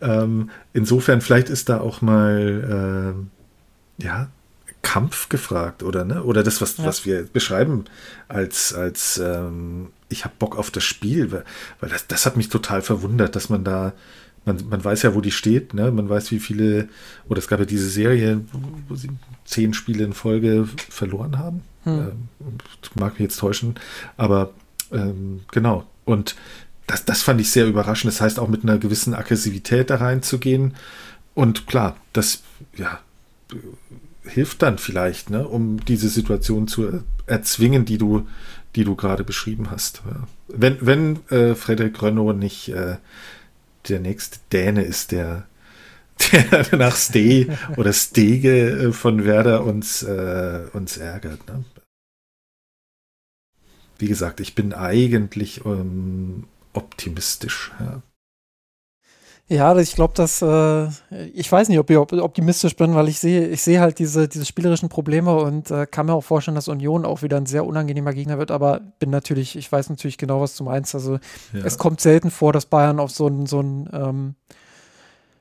Ähm, 0.00 0.50
insofern, 0.72 1.20
vielleicht 1.20 1.48
ist 1.50 1.68
da 1.68 1.80
auch 1.80 2.02
mal, 2.02 3.14
äh, 4.00 4.02
ja, 4.04 4.28
Kampf 4.82 5.28
gefragt, 5.28 5.82
oder 5.82 6.04
ne? 6.04 6.22
Oder 6.22 6.44
das, 6.44 6.60
was, 6.60 6.76
Ja. 6.76 6.84
was 6.84 7.04
wir 7.04 7.24
beschreiben 7.24 7.84
als, 8.28 8.72
als 8.72 9.18
ähm, 9.18 9.88
ich 10.08 10.24
habe 10.24 10.34
Bock 10.38 10.56
auf 10.56 10.70
das 10.70 10.84
Spiel, 10.84 11.32
weil, 11.32 11.44
weil 11.80 11.90
das, 11.90 12.06
das 12.06 12.24
hat 12.26 12.36
mich 12.36 12.48
total 12.48 12.80
verwundert, 12.80 13.34
dass 13.34 13.48
man 13.48 13.64
da, 13.64 13.92
man, 14.48 14.68
man 14.68 14.84
weiß 14.84 15.02
ja, 15.02 15.14
wo 15.14 15.20
die 15.20 15.30
steht, 15.30 15.74
ne? 15.74 15.90
Man 15.90 16.08
weiß, 16.08 16.30
wie 16.32 16.40
viele, 16.40 16.88
oder 17.28 17.38
es 17.38 17.48
gab 17.48 17.60
ja 17.60 17.66
diese 17.66 17.88
Serie, 17.88 18.40
wo, 18.88 18.94
sie 18.94 19.10
zehn 19.44 19.74
Spiele 19.74 20.04
in 20.04 20.12
Folge 20.12 20.66
verloren 20.88 21.38
haben. 21.38 21.62
Hm. 21.84 21.98
Ähm, 21.98 22.58
mag 22.94 23.14
mich 23.14 23.20
jetzt 23.20 23.38
täuschen, 23.38 23.74
aber 24.16 24.52
ähm, 24.90 25.40
genau. 25.52 25.86
Und 26.04 26.36
das, 26.86 27.04
das 27.04 27.22
fand 27.22 27.40
ich 27.40 27.50
sehr 27.50 27.66
überraschend. 27.66 28.12
Das 28.12 28.20
heißt, 28.20 28.38
auch 28.38 28.48
mit 28.48 28.62
einer 28.64 28.78
gewissen 28.78 29.14
Aggressivität 29.14 29.90
da 29.90 29.96
reinzugehen. 29.96 30.74
Und 31.34 31.66
klar, 31.66 31.96
das, 32.12 32.42
ja, 32.76 33.00
hilft 34.24 34.62
dann 34.62 34.78
vielleicht, 34.78 35.30
ne, 35.30 35.46
um 35.46 35.84
diese 35.84 36.08
Situation 36.08 36.68
zu 36.68 37.02
erzwingen, 37.26 37.84
die 37.84 37.98
du, 37.98 38.26
die 38.74 38.84
du 38.84 38.96
gerade 38.96 39.24
beschrieben 39.24 39.70
hast. 39.70 40.02
Wenn, 40.48 40.78
wenn 40.80 41.28
äh, 41.28 41.54
Frederik 41.54 42.02
Renault 42.02 42.38
nicht 42.38 42.70
äh, 42.70 42.96
der 43.88 44.00
nächste 44.00 44.38
Däne 44.52 44.82
ist, 44.82 45.12
der, 45.12 45.46
der 46.32 46.76
nach 46.76 46.96
Ste 46.96 47.56
oder 47.76 47.92
Stege 47.92 48.70
äh, 48.70 48.92
von 48.92 49.24
Werder 49.24 49.64
uns, 49.64 50.02
äh, 50.02 50.66
uns 50.72 50.96
ärgert. 50.96 51.46
Ne? 51.48 51.64
Wie 53.98 54.08
gesagt, 54.08 54.40
ich 54.40 54.54
bin 54.54 54.72
eigentlich 54.72 55.64
ähm, 55.64 56.44
optimistisch. 56.72 57.72
Ja. 57.80 58.02
Ja, 59.50 59.74
ich 59.78 59.94
glaube, 59.94 60.12
dass 60.14 60.42
äh, 60.42 60.88
ich 61.32 61.50
weiß 61.50 61.70
nicht, 61.70 61.78
ob 61.78 61.90
ich 61.90 61.96
optimistisch 61.96 62.76
bin, 62.76 62.94
weil 62.94 63.08
ich 63.08 63.18
sehe, 63.18 63.48
ich 63.48 63.62
sehe 63.62 63.80
halt 63.80 63.98
diese, 63.98 64.28
diese 64.28 64.44
spielerischen 64.44 64.90
Probleme 64.90 65.34
und 65.34 65.70
äh, 65.70 65.86
kann 65.86 66.04
mir 66.04 66.12
auch 66.12 66.24
vorstellen, 66.24 66.54
dass 66.54 66.68
Union 66.68 67.06
auch 67.06 67.22
wieder 67.22 67.38
ein 67.38 67.46
sehr 67.46 67.64
unangenehmer 67.64 68.12
Gegner 68.12 68.38
wird, 68.38 68.50
aber 68.50 68.80
bin 68.98 69.08
natürlich, 69.08 69.56
ich 69.56 69.72
weiß 69.72 69.88
natürlich 69.88 70.18
genau, 70.18 70.42
was 70.42 70.54
du 70.54 70.64
meinst. 70.64 70.94
Also 70.94 71.14
ja. 71.54 71.64
es 71.64 71.78
kommt 71.78 72.02
selten 72.02 72.30
vor, 72.30 72.52
dass 72.52 72.66
Bayern 72.66 73.00
auf 73.00 73.10
so 73.10 73.26
ein, 73.26 73.46
so 73.46 73.60
ein 73.60 73.88
ähm, 73.90 74.34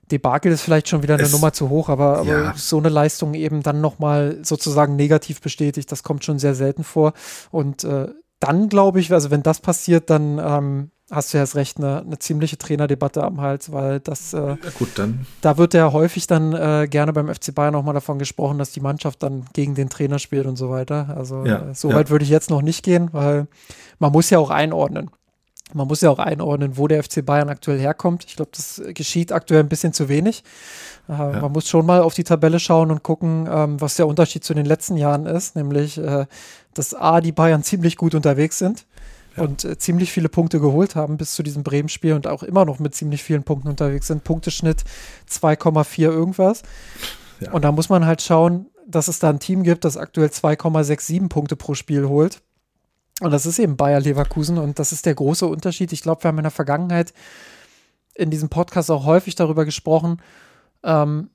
Debakel 0.09 0.53
ist 0.53 0.61
vielleicht 0.61 0.87
schon 0.87 1.03
wieder 1.03 1.15
eine 1.15 1.23
es, 1.23 1.33
Nummer 1.33 1.51
zu 1.51 1.67
hoch, 1.67 1.89
aber, 1.89 2.19
aber 2.19 2.29
ja. 2.29 2.53
so 2.55 2.77
eine 2.77 2.87
Leistung 2.87 3.33
eben 3.33 3.61
dann 3.61 3.81
nochmal 3.81 4.37
sozusagen 4.41 4.95
negativ 4.95 5.41
bestätigt, 5.41 5.91
das 5.91 6.03
kommt 6.03 6.23
schon 6.23 6.39
sehr 6.39 6.55
selten 6.55 6.85
vor. 6.85 7.11
Und 7.51 7.83
äh, 7.83 8.07
dann 8.39 8.69
glaube 8.69 9.01
ich, 9.01 9.11
also 9.11 9.31
wenn 9.31 9.43
das 9.43 9.59
passiert, 9.59 10.09
dann 10.09 10.39
ähm, 10.39 10.91
hast 11.09 11.33
du 11.33 11.37
ja 11.37 11.43
erst 11.43 11.55
recht 11.55 11.77
eine, 11.77 12.01
eine 12.01 12.19
ziemliche 12.19 12.57
Trainerdebatte 12.57 13.23
am 13.23 13.39
Hals, 13.39 13.71
weil 13.71 13.99
das 13.99 14.33
äh, 14.33 14.37
ja, 14.37 14.57
gut, 14.77 14.89
dann. 14.95 15.25
da 15.41 15.57
wird 15.57 15.73
ja 15.73 15.91
häufig 15.93 16.27
dann 16.27 16.53
äh, 16.53 16.87
gerne 16.89 17.13
beim 17.13 17.33
FC 17.33 17.55
Bayern 17.55 17.75
auch 17.75 17.83
mal 17.83 17.93
davon 17.93 18.19
gesprochen, 18.19 18.57
dass 18.57 18.71
die 18.71 18.81
Mannschaft 18.81 19.23
dann 19.23 19.45
gegen 19.53 19.75
den 19.75 19.89
Trainer 19.89 20.19
spielt 20.19 20.45
und 20.45 20.57
so 20.57 20.69
weiter. 20.69 21.13
Also 21.15 21.45
ja, 21.45 21.69
äh, 21.69 21.75
so 21.75 21.89
ja. 21.89 21.95
weit 21.95 22.09
würde 22.09 22.23
ich 22.23 22.29
jetzt 22.29 22.49
noch 22.49 22.61
nicht 22.61 22.83
gehen, 22.83 23.09
weil 23.13 23.47
man 23.99 24.11
muss 24.11 24.29
ja 24.29 24.39
auch 24.39 24.49
einordnen. 24.49 25.09
Man 25.73 25.87
muss 25.87 25.99
ja 25.99 26.09
auch 26.09 26.19
einordnen, 26.19 26.77
wo 26.77 26.87
der 26.87 27.03
FC 27.03 27.25
Bayern 27.25 27.49
aktuell 27.49 27.79
herkommt. 27.79 28.23
Ich 28.25 28.37
glaube, 28.37 28.51
das 28.55 28.81
geschieht 28.93 29.33
aktuell 29.33 29.61
ein 29.61 29.69
bisschen 29.69 29.91
zu 29.91 30.07
wenig. 30.07 30.43
Äh, 31.09 31.13
ja. 31.13 31.41
Man 31.41 31.51
muss 31.51 31.67
schon 31.67 31.85
mal 31.85 32.01
auf 32.01 32.13
die 32.13 32.23
Tabelle 32.23 32.59
schauen 32.59 32.91
und 32.91 33.03
gucken, 33.03 33.47
ähm, 33.51 33.79
was 33.79 33.95
der 33.95 34.07
Unterschied 34.07 34.43
zu 34.43 34.53
den 34.53 34.65
letzten 34.65 34.95
Jahren 34.95 35.25
ist, 35.25 35.55
nämlich, 35.55 35.97
äh, 35.97 36.25
dass 36.73 36.93
A, 36.93 37.21
die 37.21 37.33
Bayern 37.33 37.63
ziemlich 37.63 37.97
gut 37.97 38.15
unterwegs 38.15 38.59
sind. 38.59 38.85
Und 39.37 39.63
äh, 39.63 39.77
ziemlich 39.77 40.11
viele 40.11 40.29
Punkte 40.29 40.59
geholt 40.59 40.95
haben 40.95 41.17
bis 41.17 41.33
zu 41.33 41.43
diesem 41.43 41.63
Bremen-Spiel 41.63 42.13
und 42.13 42.27
auch 42.27 42.43
immer 42.43 42.65
noch 42.65 42.79
mit 42.79 42.95
ziemlich 42.95 43.23
vielen 43.23 43.43
Punkten 43.43 43.69
unterwegs 43.69 44.07
sind. 44.07 44.23
Punkteschnitt 44.23 44.83
2,4 45.29 46.01
irgendwas. 46.03 46.63
Ja. 47.39 47.51
Und 47.51 47.63
da 47.63 47.71
muss 47.71 47.89
man 47.89 48.05
halt 48.05 48.21
schauen, 48.21 48.67
dass 48.87 49.07
es 49.07 49.19
da 49.19 49.29
ein 49.29 49.39
Team 49.39 49.63
gibt, 49.63 49.85
das 49.85 49.97
aktuell 49.97 50.29
2,67 50.29 51.29
Punkte 51.29 51.55
pro 51.55 51.73
Spiel 51.73 52.07
holt 52.07 52.41
und 53.21 53.31
das 53.31 53.45
ist 53.45 53.57
eben 53.59 53.77
Bayer 53.77 53.99
Leverkusen 53.99 54.57
und 54.57 54.77
das 54.77 54.91
ist 54.91 55.05
der 55.05 55.15
große 55.15 55.47
Unterschied. 55.47 55.91
Ich 55.91 56.01
glaube, 56.01 56.23
wir 56.23 56.27
haben 56.27 56.37
in 56.37 56.43
der 56.43 56.51
Vergangenheit 56.51 57.13
in 58.13 58.29
diesem 58.29 58.49
Podcast 58.49 58.91
auch 58.91 59.05
häufig 59.05 59.35
darüber 59.35 59.65
gesprochen, 59.65 60.21
ähm, 60.83 61.29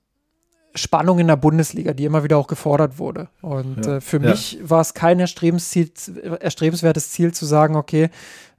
Spannung 0.74 1.18
in 1.18 1.26
der 1.26 1.36
Bundesliga, 1.36 1.92
die 1.92 2.04
immer 2.04 2.24
wieder 2.24 2.38
auch 2.38 2.46
gefordert 2.46 2.98
wurde. 2.98 3.28
Und 3.40 3.84
ja, 3.84 3.96
äh, 3.96 4.00
für 4.00 4.20
ja. 4.22 4.30
mich 4.30 4.58
war 4.62 4.80
es 4.80 4.94
kein 4.94 5.20
erstrebenswertes 5.20 7.10
Ziel 7.10 7.32
zu 7.32 7.44
sagen, 7.44 7.76
okay, 7.76 8.10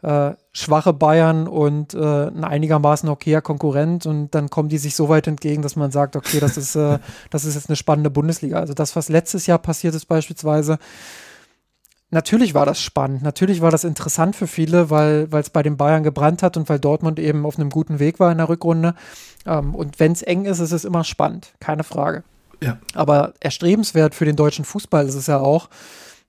äh, 0.03 0.34
schwache 0.51 0.93
Bayern 0.93 1.47
und 1.47 1.93
äh, 1.93 2.28
ein 2.28 2.43
einigermaßen 2.43 3.09
okayer 3.09 3.41
Konkurrent 3.41 4.05
und 4.05 4.36
dann 4.36 4.49
kommen 4.49 4.70
die 4.70 4.78
sich 4.78 4.95
so 4.95 5.09
weit 5.09 5.28
entgegen, 5.28 5.61
dass 5.61 5.76
man 5.76 5.91
sagt, 5.91 6.16
okay, 6.16 6.39
das 6.39 6.57
ist, 6.57 6.76
äh, 6.76 6.99
das 7.30 7.45
ist 7.45 7.55
jetzt 7.55 7.70
eine 7.70 7.78
spannende 7.78 8.09
Bundesliga. 8.09 8.59
Also 8.59 8.74
das, 8.74 8.95
was 8.95 9.09
letztes 9.09 9.47
Jahr 9.47 9.59
passiert 9.59 9.95
ist 9.95 10.05
beispielsweise, 10.05 10.78
natürlich 12.14 12.53
war 12.53 12.66
das 12.66 12.82
spannend, 12.82 13.24
natürlich 13.24 13.61
war 13.61 13.72
das 13.72 13.84
interessant 13.84 14.36
für 14.36 14.47
viele, 14.47 14.89
weil 14.89 15.28
es 15.32 15.49
bei 15.49 15.64
den 15.64 15.78
Bayern 15.78 16.03
gebrannt 16.03 16.43
hat 16.43 16.55
und 16.55 16.70
weil 16.70 16.80
Dortmund 16.80 17.20
eben 17.20 17.45
auf 17.45 17.57
einem 17.57 17.70
guten 17.70 17.99
Weg 17.99 18.20
war 18.20 18.32
in 18.32 18.38
der 18.38 18.49
Rückrunde. 18.49 18.95
Ähm, 19.45 19.76
und 19.76 19.99
wenn 19.99 20.14
es 20.14 20.22
eng 20.22 20.45
ist, 20.45 20.59
ist 20.59 20.72
es 20.72 20.86
immer 20.86 21.03
spannend, 21.03 21.53
keine 21.59 21.84
Frage. 21.84 22.24
Ja. 22.61 22.78
Aber 22.93 23.34
erstrebenswert 23.39 24.16
für 24.16 24.26
den 24.26 24.36
deutschen 24.36 24.64
Fußball 24.64 25.05
ist 25.07 25.16
es 25.16 25.28
ja 25.28 25.39
auch, 25.39 25.70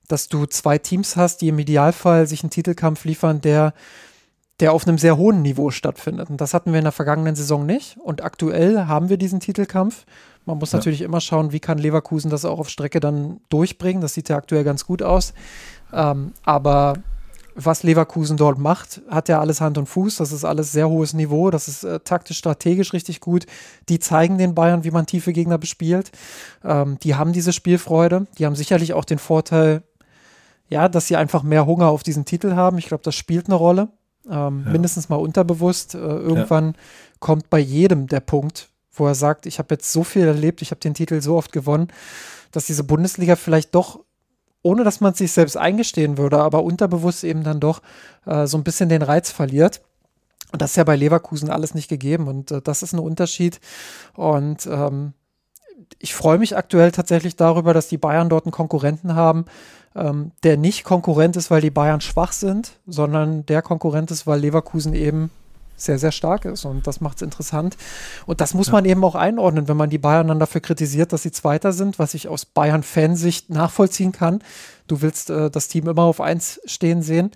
dass 0.08 0.28
du 0.28 0.46
zwei 0.46 0.78
Teams 0.78 1.16
hast, 1.16 1.40
die 1.40 1.48
im 1.48 1.58
Idealfall 1.58 2.26
sich 2.26 2.42
einen 2.42 2.50
Titelkampf 2.50 3.04
liefern, 3.04 3.40
der, 3.40 3.72
der 4.60 4.72
auf 4.72 4.86
einem 4.86 4.98
sehr 4.98 5.16
hohen 5.16 5.42
Niveau 5.42 5.70
stattfindet. 5.70 6.28
Und 6.30 6.40
das 6.40 6.54
hatten 6.54 6.72
wir 6.72 6.78
in 6.78 6.84
der 6.84 6.92
vergangenen 6.92 7.36
Saison 7.36 7.64
nicht. 7.64 7.96
Und 8.02 8.22
aktuell 8.22 8.86
haben 8.86 9.08
wir 9.08 9.16
diesen 9.16 9.40
Titelkampf. 9.40 10.04
Man 10.46 10.58
muss 10.58 10.72
ja. 10.72 10.78
natürlich 10.78 11.00
immer 11.00 11.20
schauen, 11.20 11.52
wie 11.52 11.60
kann 11.60 11.78
Leverkusen 11.78 12.30
das 12.30 12.44
auch 12.44 12.58
auf 12.58 12.68
Strecke 12.68 13.00
dann 13.00 13.40
durchbringen. 13.48 14.02
Das 14.02 14.14
sieht 14.14 14.28
ja 14.28 14.36
aktuell 14.36 14.64
ganz 14.64 14.84
gut 14.86 15.02
aus. 15.02 15.32
Ähm, 15.92 16.32
aber 16.44 16.94
was 17.54 17.82
Leverkusen 17.82 18.36
dort 18.36 18.58
macht, 18.58 19.00
hat 19.08 19.28
ja 19.28 19.40
alles 19.40 19.60
Hand 19.60 19.78
und 19.78 19.86
Fuß. 19.86 20.16
Das 20.16 20.32
ist 20.32 20.44
alles 20.44 20.72
sehr 20.72 20.88
hohes 20.88 21.14
Niveau. 21.14 21.50
Das 21.50 21.68
ist 21.68 21.84
äh, 21.84 22.00
taktisch, 22.00 22.38
strategisch 22.38 22.92
richtig 22.92 23.20
gut. 23.20 23.46
Die 23.88 24.00
zeigen 24.00 24.38
den 24.38 24.54
Bayern, 24.54 24.84
wie 24.84 24.90
man 24.90 25.06
tiefe 25.06 25.32
Gegner 25.32 25.58
bespielt. 25.58 26.10
Ähm, 26.64 26.98
die 27.02 27.14
haben 27.14 27.32
diese 27.32 27.52
Spielfreude. 27.52 28.26
Die 28.38 28.46
haben 28.46 28.56
sicherlich 28.56 28.92
auch 28.92 29.04
den 29.04 29.18
Vorteil, 29.18 29.82
ja, 30.68 30.88
dass 30.88 31.06
sie 31.06 31.16
einfach 31.16 31.42
mehr 31.42 31.66
Hunger 31.66 31.88
auf 31.88 32.02
diesen 32.02 32.24
Titel 32.24 32.54
haben. 32.54 32.78
Ich 32.78 32.86
glaube, 32.86 33.04
das 33.04 33.14
spielt 33.14 33.46
eine 33.46 33.54
Rolle. 33.54 33.88
Ähm, 34.28 34.62
ja. 34.64 34.72
Mindestens 34.72 35.08
mal 35.08 35.16
unterbewusst. 35.16 35.94
Äh, 35.94 35.98
irgendwann 35.98 36.68
ja. 36.68 36.72
kommt 37.20 37.50
bei 37.50 37.60
jedem 37.60 38.08
der 38.08 38.20
Punkt, 38.20 38.68
wo 38.92 39.06
er 39.06 39.14
sagt, 39.14 39.46
ich 39.46 39.58
habe 39.58 39.74
jetzt 39.74 39.92
so 39.92 40.02
viel 40.02 40.26
erlebt, 40.26 40.60
ich 40.62 40.70
habe 40.72 40.80
den 40.80 40.94
Titel 40.94 41.20
so 41.20 41.36
oft 41.36 41.52
gewonnen, 41.52 41.88
dass 42.50 42.66
diese 42.66 42.84
Bundesliga 42.84 43.36
vielleicht 43.36 43.74
doch 43.74 44.00
ohne 44.64 44.82
dass 44.82 45.00
man 45.00 45.12
es 45.12 45.18
sich 45.18 45.30
selbst 45.30 45.56
eingestehen 45.56 46.18
würde, 46.18 46.40
aber 46.40 46.64
unterbewusst 46.64 47.22
eben 47.22 47.44
dann 47.44 47.60
doch 47.60 47.82
äh, 48.26 48.46
so 48.46 48.56
ein 48.56 48.64
bisschen 48.64 48.88
den 48.88 49.02
Reiz 49.02 49.30
verliert. 49.30 49.82
Und 50.52 50.62
das 50.62 50.70
ist 50.70 50.76
ja 50.76 50.84
bei 50.84 50.96
Leverkusen 50.96 51.50
alles 51.50 51.74
nicht 51.74 51.88
gegeben. 51.88 52.26
Und 52.26 52.50
äh, 52.50 52.62
das 52.62 52.82
ist 52.82 52.94
ein 52.94 52.98
Unterschied. 52.98 53.60
Und 54.14 54.66
ähm, 54.66 55.12
ich 55.98 56.14
freue 56.14 56.38
mich 56.38 56.56
aktuell 56.56 56.92
tatsächlich 56.92 57.36
darüber, 57.36 57.74
dass 57.74 57.88
die 57.88 57.98
Bayern 57.98 58.30
dort 58.30 58.46
einen 58.46 58.52
Konkurrenten 58.52 59.14
haben, 59.14 59.44
ähm, 59.94 60.32
der 60.42 60.56
nicht 60.56 60.84
Konkurrent 60.84 61.36
ist, 61.36 61.50
weil 61.50 61.60
die 61.60 61.70
Bayern 61.70 62.00
schwach 62.00 62.32
sind, 62.32 62.78
sondern 62.86 63.44
der 63.44 63.60
Konkurrent 63.60 64.10
ist, 64.10 64.26
weil 64.26 64.40
Leverkusen 64.40 64.94
eben 64.94 65.30
sehr, 65.76 65.98
sehr 65.98 66.12
stark 66.12 66.44
ist. 66.44 66.64
Und 66.64 66.86
das 66.86 67.00
macht 67.00 67.16
es 67.16 67.22
interessant. 67.22 67.76
Und 68.26 68.40
das 68.40 68.54
muss 68.54 68.68
ja. 68.68 68.74
man 68.74 68.84
eben 68.84 69.04
auch 69.04 69.14
einordnen, 69.14 69.68
wenn 69.68 69.76
man 69.76 69.90
die 69.90 69.98
Bayern 69.98 70.28
dann 70.28 70.38
dafür 70.38 70.60
kritisiert, 70.60 71.12
dass 71.12 71.22
sie 71.22 71.32
Zweiter 71.32 71.72
sind, 71.72 71.98
was 71.98 72.14
ich 72.14 72.28
aus 72.28 72.44
Bayern-Fansicht 72.44 73.50
nachvollziehen 73.50 74.12
kann. 74.12 74.40
Du 74.86 75.02
willst 75.02 75.30
äh, 75.30 75.50
das 75.50 75.68
Team 75.68 75.88
immer 75.88 76.02
auf 76.02 76.20
eins 76.20 76.60
stehen 76.64 77.02
sehen. 77.02 77.30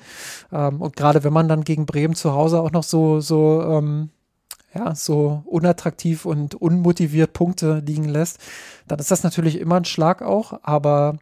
Ähm, 0.53 0.81
und 0.81 0.97
gerade 0.97 1.25
wenn 1.25 1.33
man 1.33 1.49
dann 1.49 1.65
gegen 1.65 1.87
Bremen 1.87 2.15
zu 2.15 2.33
Hause 2.33 2.61
auch 2.61 2.73
noch 2.73 2.85
so, 2.85 3.21
so, 3.21 3.63
ähm, 3.63 4.11
ja, 4.75 4.95
so 4.95 5.43
unattraktiv 5.47 6.25
und 6.27 6.55
unmotiviert 6.55 7.33
Punkte 7.33 7.83
liegen 7.87 8.05
lässt, 8.05 8.39
dann 8.87 8.99
ist 8.99 9.11
das 9.11 9.23
natürlich 9.23 9.59
immer 9.59 9.77
ein 9.77 9.85
Schlag 9.85 10.23
auch. 10.23 10.61
Aber 10.63 11.19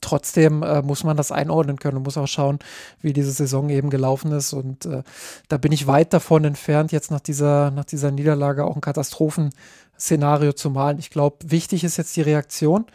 trotzdem 0.00 0.62
äh, 0.62 0.82
muss 0.82 1.04
man 1.04 1.16
das 1.16 1.32
einordnen 1.32 1.78
können 1.78 1.98
und 1.98 2.02
muss 2.04 2.18
auch 2.18 2.26
schauen, 2.26 2.58
wie 3.00 3.12
diese 3.12 3.32
Saison 3.32 3.68
eben 3.70 3.90
gelaufen 3.90 4.32
ist. 4.32 4.52
Und 4.52 4.86
äh, 4.86 5.02
da 5.48 5.58
bin 5.58 5.72
ich 5.72 5.86
weit 5.86 6.12
davon 6.12 6.44
entfernt, 6.44 6.92
jetzt 6.92 7.10
nach 7.10 7.20
dieser, 7.20 7.70
nach 7.70 7.84
dieser 7.84 8.10
Niederlage 8.10 8.64
auch 8.64 8.74
ein 8.74 8.80
Katastrophenszenario 8.80 10.52
zu 10.52 10.70
malen. 10.70 10.98
Ich 10.98 11.10
glaube, 11.10 11.36
wichtig 11.44 11.84
ist 11.84 11.96
jetzt 11.96 12.16
die 12.16 12.22
Reaktion. 12.22 12.86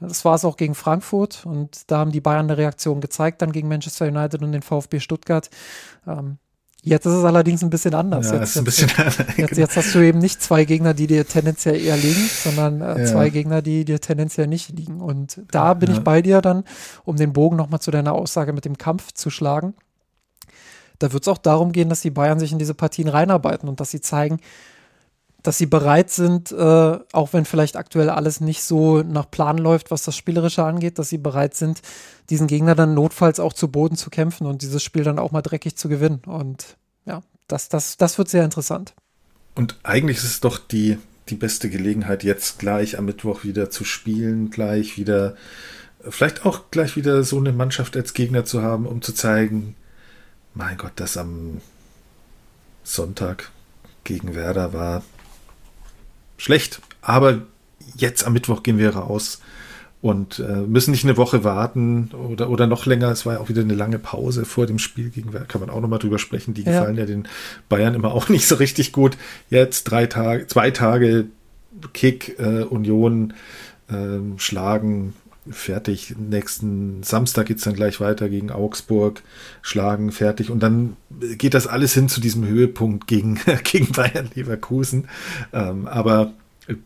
Das 0.00 0.24
war 0.24 0.34
es 0.34 0.44
auch 0.44 0.56
gegen 0.56 0.74
Frankfurt 0.74 1.46
und 1.46 1.90
da 1.90 1.98
haben 1.98 2.10
die 2.10 2.20
Bayern 2.20 2.46
eine 2.46 2.58
Reaktion 2.58 3.00
gezeigt, 3.00 3.40
dann 3.40 3.52
gegen 3.52 3.68
Manchester 3.68 4.06
United 4.06 4.42
und 4.42 4.50
den 4.50 4.62
VfB 4.62 4.98
Stuttgart. 4.98 5.48
Ähm, 6.08 6.38
Jetzt 6.84 7.06
ist 7.06 7.12
es 7.12 7.24
allerdings 7.24 7.62
ein 7.62 7.70
bisschen 7.70 7.94
anders. 7.94 8.30
Ja, 8.30 8.40
jetzt, 8.40 8.58
ein 8.58 8.64
bisschen 8.64 8.88
jetzt, 8.98 9.38
jetzt, 9.38 9.56
jetzt, 9.56 9.76
hast 9.76 9.94
du 9.94 10.00
eben 10.00 10.18
nicht 10.18 10.42
zwei 10.42 10.64
Gegner, 10.64 10.94
die 10.94 11.06
dir 11.06 11.24
tendenziell 11.26 11.80
eher 11.80 11.96
liegen, 11.96 12.28
sondern 12.28 12.80
äh, 12.80 13.00
ja. 13.00 13.06
zwei 13.06 13.30
Gegner, 13.30 13.62
die 13.62 13.84
dir 13.84 14.00
tendenziell 14.00 14.48
nicht 14.48 14.70
liegen. 14.70 15.00
Und 15.00 15.40
da 15.52 15.74
bin 15.74 15.90
ja. 15.90 15.96
ich 15.96 16.02
bei 16.02 16.22
dir 16.22 16.40
dann, 16.40 16.64
um 17.04 17.16
den 17.16 17.32
Bogen 17.32 17.56
nochmal 17.56 17.78
zu 17.78 17.92
deiner 17.92 18.12
Aussage 18.12 18.52
mit 18.52 18.64
dem 18.64 18.78
Kampf 18.78 19.12
zu 19.12 19.30
schlagen. 19.30 19.74
Da 20.98 21.12
wird 21.12 21.22
es 21.22 21.28
auch 21.28 21.38
darum 21.38 21.70
gehen, 21.70 21.88
dass 21.88 22.00
die 22.00 22.10
Bayern 22.10 22.40
sich 22.40 22.50
in 22.50 22.58
diese 22.58 22.74
Partien 22.74 23.06
reinarbeiten 23.06 23.68
und 23.68 23.78
dass 23.78 23.92
sie 23.92 24.00
zeigen, 24.00 24.38
dass 25.42 25.58
sie 25.58 25.66
bereit 25.66 26.10
sind, 26.10 26.52
äh, 26.52 26.98
auch 27.12 27.32
wenn 27.32 27.44
vielleicht 27.44 27.76
aktuell 27.76 28.10
alles 28.10 28.40
nicht 28.40 28.62
so 28.62 29.02
nach 29.02 29.30
Plan 29.30 29.58
läuft, 29.58 29.90
was 29.90 30.04
das 30.04 30.16
Spielerische 30.16 30.64
angeht, 30.64 30.98
dass 30.98 31.08
sie 31.08 31.18
bereit 31.18 31.54
sind, 31.54 31.82
diesen 32.30 32.46
Gegner 32.46 32.74
dann 32.74 32.94
notfalls 32.94 33.40
auch 33.40 33.52
zu 33.52 33.68
Boden 33.68 33.96
zu 33.96 34.10
kämpfen 34.10 34.46
und 34.46 34.62
dieses 34.62 34.82
Spiel 34.82 35.02
dann 35.02 35.18
auch 35.18 35.32
mal 35.32 35.42
dreckig 35.42 35.76
zu 35.76 35.88
gewinnen. 35.88 36.22
Und 36.26 36.76
ja, 37.06 37.22
das, 37.48 37.68
das, 37.68 37.96
das 37.96 38.18
wird 38.18 38.28
sehr 38.28 38.44
interessant. 38.44 38.94
Und 39.54 39.78
eigentlich 39.82 40.18
ist 40.18 40.24
es 40.24 40.40
doch 40.40 40.58
die, 40.58 40.98
die 41.28 41.34
beste 41.34 41.68
Gelegenheit, 41.68 42.22
jetzt 42.22 42.58
gleich 42.60 42.96
am 42.96 43.04
Mittwoch 43.04 43.42
wieder 43.42 43.68
zu 43.68 43.84
spielen, 43.84 44.50
gleich 44.50 44.96
wieder, 44.96 45.34
vielleicht 46.08 46.46
auch 46.46 46.70
gleich 46.70 46.94
wieder 46.94 47.24
so 47.24 47.38
eine 47.38 47.52
Mannschaft 47.52 47.96
als 47.96 48.14
Gegner 48.14 48.44
zu 48.44 48.62
haben, 48.62 48.86
um 48.86 49.02
zu 49.02 49.12
zeigen, 49.12 49.74
mein 50.54 50.76
Gott, 50.76 50.92
das 50.96 51.16
am 51.16 51.60
Sonntag 52.84 53.50
gegen 54.04 54.34
Werder 54.34 54.72
war 54.72 55.02
schlecht. 56.42 56.80
Aber 57.00 57.42
jetzt 57.96 58.26
am 58.26 58.32
Mittwoch 58.32 58.62
gehen 58.62 58.78
wir 58.78 58.90
raus 58.90 59.40
und 60.00 60.40
äh, 60.40 60.62
müssen 60.62 60.90
nicht 60.90 61.04
eine 61.04 61.16
Woche 61.16 61.44
warten 61.44 62.10
oder, 62.12 62.50
oder 62.50 62.66
noch 62.66 62.86
länger. 62.86 63.10
Es 63.10 63.24
war 63.24 63.34
ja 63.34 63.40
auch 63.40 63.48
wieder 63.48 63.62
eine 63.62 63.74
lange 63.74 63.98
Pause 64.00 64.44
vor 64.44 64.66
dem 64.66 64.78
Spiel 64.78 65.10
gegen. 65.10 65.30
Kann 65.46 65.60
man 65.60 65.70
auch 65.70 65.80
nochmal 65.80 66.00
drüber 66.00 66.18
sprechen. 66.18 66.54
Die 66.54 66.62
ja. 66.62 66.72
gefallen 66.72 66.96
ja 66.96 67.06
den 67.06 67.28
Bayern 67.68 67.94
immer 67.94 68.12
auch 68.12 68.28
nicht 68.30 68.46
so 68.46 68.56
richtig 68.56 68.92
gut. 68.92 69.16
Jetzt 69.50 69.84
drei 69.84 70.06
Tage, 70.06 70.46
zwei 70.48 70.70
Tage 70.72 71.26
Kick, 71.92 72.38
äh, 72.38 72.64
Union 72.64 73.34
äh, 73.88 74.18
schlagen 74.38 75.14
fertig. 75.50 76.14
Nächsten 76.18 77.02
Samstag 77.02 77.46
geht 77.46 77.58
es 77.58 77.64
dann 77.64 77.74
gleich 77.74 78.00
weiter 78.00 78.28
gegen 78.28 78.50
Augsburg, 78.50 79.22
schlagen, 79.60 80.12
fertig. 80.12 80.50
Und 80.50 80.60
dann 80.60 80.96
geht 81.38 81.54
das 81.54 81.66
alles 81.66 81.94
hin 81.94 82.08
zu 82.08 82.20
diesem 82.20 82.46
Höhepunkt 82.46 83.06
gegen, 83.06 83.40
gegen 83.64 83.92
Bayern 83.92 84.30
Leverkusen. 84.34 85.08
Ähm, 85.52 85.86
aber 85.86 86.32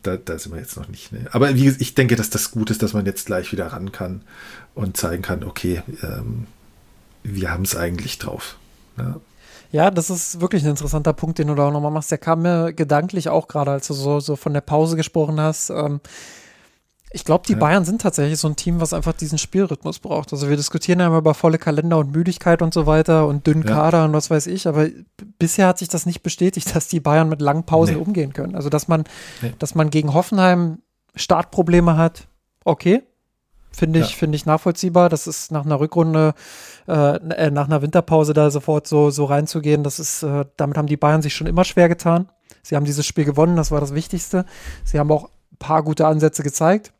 da, 0.03 0.17
da 0.17 0.39
sind 0.39 0.53
wir 0.53 0.59
jetzt 0.59 0.77
noch 0.77 0.87
nicht. 0.87 1.11
Ne? 1.11 1.27
Aber 1.31 1.53
wie, 1.55 1.69
ich 1.69 1.93
denke, 1.93 2.15
dass 2.15 2.29
das 2.29 2.51
gut 2.51 2.71
ist, 2.71 2.81
dass 2.81 2.93
man 2.93 3.05
jetzt 3.05 3.27
gleich 3.27 3.51
wieder 3.51 3.67
ran 3.67 3.91
kann 3.91 4.21
und 4.73 4.97
zeigen 4.97 5.21
kann, 5.21 5.43
okay, 5.43 5.83
ähm, 6.01 6.47
wir 7.23 7.51
haben 7.51 7.63
es 7.63 7.75
eigentlich 7.75 8.17
drauf. 8.17 8.57
Ja. 8.97 9.19
Ja, 9.71 9.91
das 9.91 10.09
ist 10.09 10.39
wirklich 10.39 10.63
ein 10.63 10.69
interessanter 10.69 11.11
Punkt, 11.11 11.39
den 11.39 11.47
du 11.47 11.55
da 11.55 11.67
auch 11.67 11.73
nochmal 11.73 11.91
machst. 11.91 12.09
Der 12.09 12.17
kam 12.17 12.41
mir 12.41 12.71
gedanklich 12.71 13.27
auch 13.27 13.49
gerade, 13.49 13.71
als 13.71 13.87
du 13.87 13.93
so, 13.93 14.21
so 14.21 14.37
von 14.37 14.53
der 14.53 14.61
Pause 14.61 14.95
gesprochen 14.95 15.41
hast. 15.41 15.69
Ähm, 15.71 15.99
ich 17.11 17.23
glaube, 17.23 17.45
die 17.47 17.53
ja. 17.53 17.59
Bayern 17.59 17.85
sind 17.85 18.01
tatsächlich 18.01 18.37
so 18.37 18.49
ein 18.49 18.57
Team, 18.57 18.81
was 18.81 18.93
einfach 18.93 19.13
diesen 19.13 19.37
Spielrhythmus 19.37 19.99
braucht. 19.99 20.33
Also 20.33 20.49
wir 20.49 20.57
diskutieren 20.57 20.99
ja 20.99 21.07
immer 21.07 21.19
über 21.19 21.33
volle 21.33 21.57
Kalender 21.57 21.97
und 21.99 22.11
Müdigkeit 22.11 22.61
und 22.61 22.73
so 22.73 22.85
weiter 22.85 23.27
und 23.27 23.47
dünnen 23.47 23.63
ja. 23.63 23.73
Kader 23.73 24.05
und 24.05 24.13
was 24.13 24.29
weiß 24.29 24.47
ich, 24.47 24.67
aber 24.67 24.87
bisher 25.39 25.67
hat 25.67 25.77
sich 25.77 25.87
das 25.87 26.05
nicht 26.05 26.21
bestätigt, 26.21 26.75
dass 26.75 26.87
die 26.89 26.99
Bayern 26.99 27.29
mit 27.29 27.41
langen 27.41 27.63
Pausen 27.63 27.95
nee. 27.95 28.01
umgehen 28.01 28.33
können. 28.33 28.55
Also 28.55 28.69
dass 28.69 28.87
man, 28.87 29.05
nee. 29.41 29.53
dass 29.59 29.73
man 29.73 29.89
gegen 29.89 30.13
Hoffenheim 30.13 30.79
Startprobleme 31.15 31.97
hat, 31.97 32.27
okay. 32.65 33.03
Finde 33.71 33.99
ich, 33.99 34.09
ja. 34.09 34.15
finde 34.15 34.35
ich 34.35 34.45
nachvollziehbar. 34.47 35.07
Das 35.07 35.27
ist 35.27 35.51
nach 35.51 35.63
einer 35.63 35.79
Rückrunde, 35.79 36.33
äh, 36.87 37.15
äh, 37.15 37.51
nach 37.51 37.67
einer 37.67 37.83
Winterpause 37.83 38.33
da 38.33 38.49
sofort 38.49 38.87
so, 38.87 39.11
so 39.11 39.25
reinzugehen. 39.25 39.83
Das 39.83 39.99
ist, 39.99 40.23
äh, 40.23 40.45
damit 40.57 40.77
haben 40.77 40.87
die 40.87 40.97
Bayern 40.97 41.21
sich 41.21 41.35
schon 41.35 41.45
immer 41.45 41.63
schwer 41.63 41.87
getan. 41.87 42.27
Sie 42.63 42.75
haben 42.75 42.85
dieses 42.85 43.05
Spiel 43.05 43.23
gewonnen, 43.23 43.55
das 43.55 43.69
war 43.69 43.79
das 43.79 43.93
Wichtigste. 43.93 44.45
Sie 44.83 44.97
haben 44.97 45.11
auch 45.11 45.25
ein 45.25 45.57
paar 45.59 45.83
gute 45.83 46.07
Ansätze 46.07 46.41
gezeigt. 46.41 46.91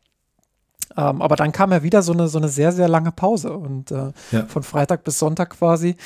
Ähm, 0.96 1.22
aber 1.22 1.36
dann 1.36 1.52
kam 1.52 1.72
ja 1.72 1.82
wieder 1.82 2.02
so 2.02 2.12
eine, 2.12 2.28
so 2.28 2.38
eine 2.38 2.48
sehr, 2.48 2.72
sehr 2.72 2.88
lange 2.88 3.12
Pause 3.12 3.52
und 3.52 3.90
äh, 3.90 4.12
ja. 4.32 4.46
von 4.46 4.62
Freitag 4.62 5.04
bis 5.04 5.18
Sonntag 5.18 5.50
quasi. 5.50 5.96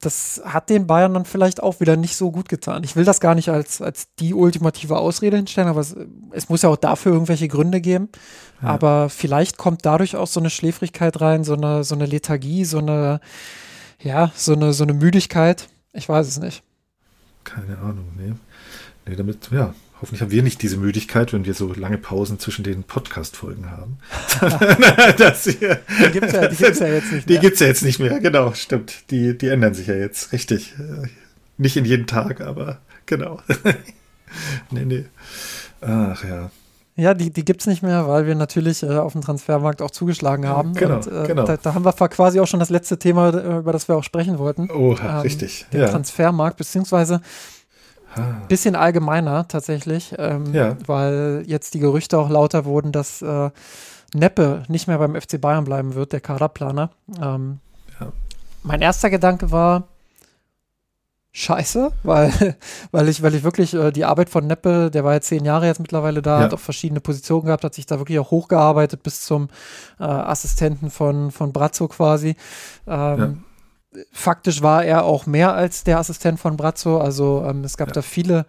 Das 0.00 0.40
hat 0.44 0.70
den 0.70 0.86
Bayern 0.86 1.12
dann 1.12 1.26
vielleicht 1.26 1.62
auch 1.62 1.78
wieder 1.80 1.96
nicht 1.96 2.16
so 2.16 2.30
gut 2.30 2.48
getan. 2.48 2.84
Ich 2.84 2.96
will 2.96 3.04
das 3.04 3.20
gar 3.20 3.34
nicht 3.34 3.50
als, 3.50 3.82
als 3.82 4.08
die 4.18 4.32
ultimative 4.32 4.96
Ausrede 4.96 5.36
hinstellen, 5.36 5.68
aber 5.68 5.80
es, 5.80 5.94
es 6.30 6.48
muss 6.48 6.62
ja 6.62 6.70
auch 6.70 6.76
dafür 6.76 7.12
irgendwelche 7.12 7.48
Gründe 7.48 7.82
geben. 7.82 8.08
Ja. 8.62 8.68
Aber 8.68 9.10
vielleicht 9.10 9.58
kommt 9.58 9.84
dadurch 9.84 10.16
auch 10.16 10.26
so 10.26 10.40
eine 10.40 10.48
Schläfrigkeit 10.48 11.20
rein, 11.20 11.44
so 11.44 11.52
eine, 11.52 11.84
so 11.84 11.94
eine 11.94 12.06
Lethargie, 12.06 12.64
so 12.64 12.78
eine, 12.78 13.20
ja, 14.00 14.32
so 14.34 14.54
eine, 14.54 14.72
so 14.72 14.84
eine 14.84 14.94
Müdigkeit. 14.94 15.68
Ich 15.92 16.08
weiß 16.08 16.28
es 16.28 16.38
nicht. 16.38 16.62
Keine 17.44 17.76
Ahnung, 17.76 18.06
nee. 18.16 18.32
Nee, 19.06 19.16
damit, 19.16 19.50
ja, 19.50 19.74
Hoffentlich 20.04 20.20
haben 20.20 20.32
wir 20.32 20.42
nicht 20.42 20.60
diese 20.60 20.76
Müdigkeit, 20.76 21.32
wenn 21.32 21.46
wir 21.46 21.54
so 21.54 21.72
lange 21.72 21.96
Pausen 21.96 22.38
zwischen 22.38 22.62
den 22.62 22.82
Podcast-Folgen 22.82 23.70
haben. 23.70 23.96
das 25.16 25.44
hier, 25.44 25.80
die 25.98 26.12
gibt 26.12 26.26
es 26.26 26.32
ja, 26.34 26.42
ja, 26.42 26.92
jetzt 26.92 27.10
nicht 27.10 27.26
mehr. 27.26 27.36
Die 27.36 27.38
gibt 27.38 27.54
es 27.54 27.60
ja 27.60 27.66
jetzt 27.68 27.82
nicht 27.82 27.98
mehr, 28.00 28.20
genau, 28.20 28.52
stimmt. 28.52 29.10
Die, 29.10 29.38
die 29.38 29.48
ändern 29.48 29.72
sich 29.72 29.86
ja 29.86 29.94
jetzt, 29.94 30.34
richtig. 30.34 30.74
Nicht 31.56 31.78
in 31.78 31.86
jeden 31.86 32.06
Tag, 32.06 32.42
aber 32.42 32.82
genau. 33.06 33.40
nee, 34.70 34.84
nee. 34.84 35.06
Ach 35.80 36.22
ja. 36.22 36.50
Ja, 36.96 37.14
die, 37.14 37.30
die 37.30 37.44
gibt 37.46 37.62
es 37.62 37.66
nicht 37.66 37.82
mehr, 37.82 38.06
weil 38.06 38.26
wir 38.26 38.34
natürlich 38.34 38.82
äh, 38.82 38.98
auf 38.98 39.12
dem 39.12 39.22
Transfermarkt 39.22 39.80
auch 39.80 39.90
zugeschlagen 39.90 40.46
haben. 40.46 40.74
Genau, 40.74 40.96
und, 40.96 41.06
äh, 41.06 41.26
genau. 41.26 41.44
Da, 41.44 41.56
da, 41.56 41.72
haben 41.72 41.86
wir 41.86 41.92
quasi 41.92 42.40
auch 42.40 42.46
schon 42.46 42.60
das 42.60 42.68
letzte 42.68 42.98
Thema, 42.98 43.30
äh, 43.30 43.58
über 43.60 43.72
das 43.72 43.88
wir 43.88 43.96
auch 43.96 44.04
sprechen 44.04 44.38
wollten. 44.38 44.70
Oh, 44.70 44.94
ähm, 45.02 45.20
richtig. 45.20 45.64
Der 45.72 45.80
ja. 45.80 45.88
Transfermarkt, 45.88 46.58
beziehungsweise. 46.58 47.22
Bisschen 48.48 48.76
allgemeiner 48.76 49.48
tatsächlich, 49.48 50.14
ähm, 50.18 50.52
ja. 50.52 50.76
weil 50.86 51.42
jetzt 51.46 51.74
die 51.74 51.78
Gerüchte 51.78 52.18
auch 52.18 52.30
lauter 52.30 52.64
wurden, 52.64 52.92
dass 52.92 53.22
äh, 53.22 53.50
Neppe 54.14 54.62
nicht 54.68 54.86
mehr 54.86 54.98
beim 54.98 55.20
FC 55.20 55.40
Bayern 55.40 55.64
bleiben 55.64 55.94
wird, 55.94 56.12
der 56.12 56.20
Kaderplaner. 56.20 56.90
Ähm, 57.20 57.58
ja. 58.00 58.12
Mein 58.62 58.80
erster 58.80 59.10
Gedanke 59.10 59.50
war, 59.50 59.88
scheiße, 61.32 61.92
weil, 62.02 62.56
weil 62.92 63.08
ich, 63.08 63.22
weil 63.22 63.34
ich 63.34 63.42
wirklich 63.42 63.74
äh, 63.74 63.90
die 63.90 64.04
Arbeit 64.04 64.30
von 64.30 64.46
Neppe, 64.46 64.90
der 64.90 65.04
war 65.04 65.14
ja 65.14 65.20
zehn 65.20 65.44
Jahre 65.44 65.66
jetzt 65.66 65.80
mittlerweile 65.80 66.22
da, 66.22 66.38
ja. 66.38 66.44
hat 66.44 66.54
auch 66.54 66.60
verschiedene 66.60 67.00
Positionen 67.00 67.46
gehabt, 67.46 67.64
hat 67.64 67.74
sich 67.74 67.86
da 67.86 67.98
wirklich 67.98 68.18
auch 68.18 68.30
hochgearbeitet 68.30 69.02
bis 69.02 69.22
zum 69.22 69.48
äh, 69.98 70.04
Assistenten 70.04 70.90
von, 70.90 71.30
von 71.30 71.52
Brazzo 71.52 71.88
quasi. 71.88 72.36
Ähm, 72.86 73.18
ja 73.18 73.34
faktisch 74.12 74.62
war 74.62 74.84
er 74.84 75.04
auch 75.04 75.26
mehr 75.26 75.54
als 75.54 75.84
der 75.84 75.98
Assistent 75.98 76.40
von 76.40 76.56
Brazzo. 76.56 76.98
Also 76.98 77.44
ähm, 77.46 77.64
es 77.64 77.76
gab 77.76 77.88
ja. 77.88 77.94
da 77.94 78.02
viele, 78.02 78.46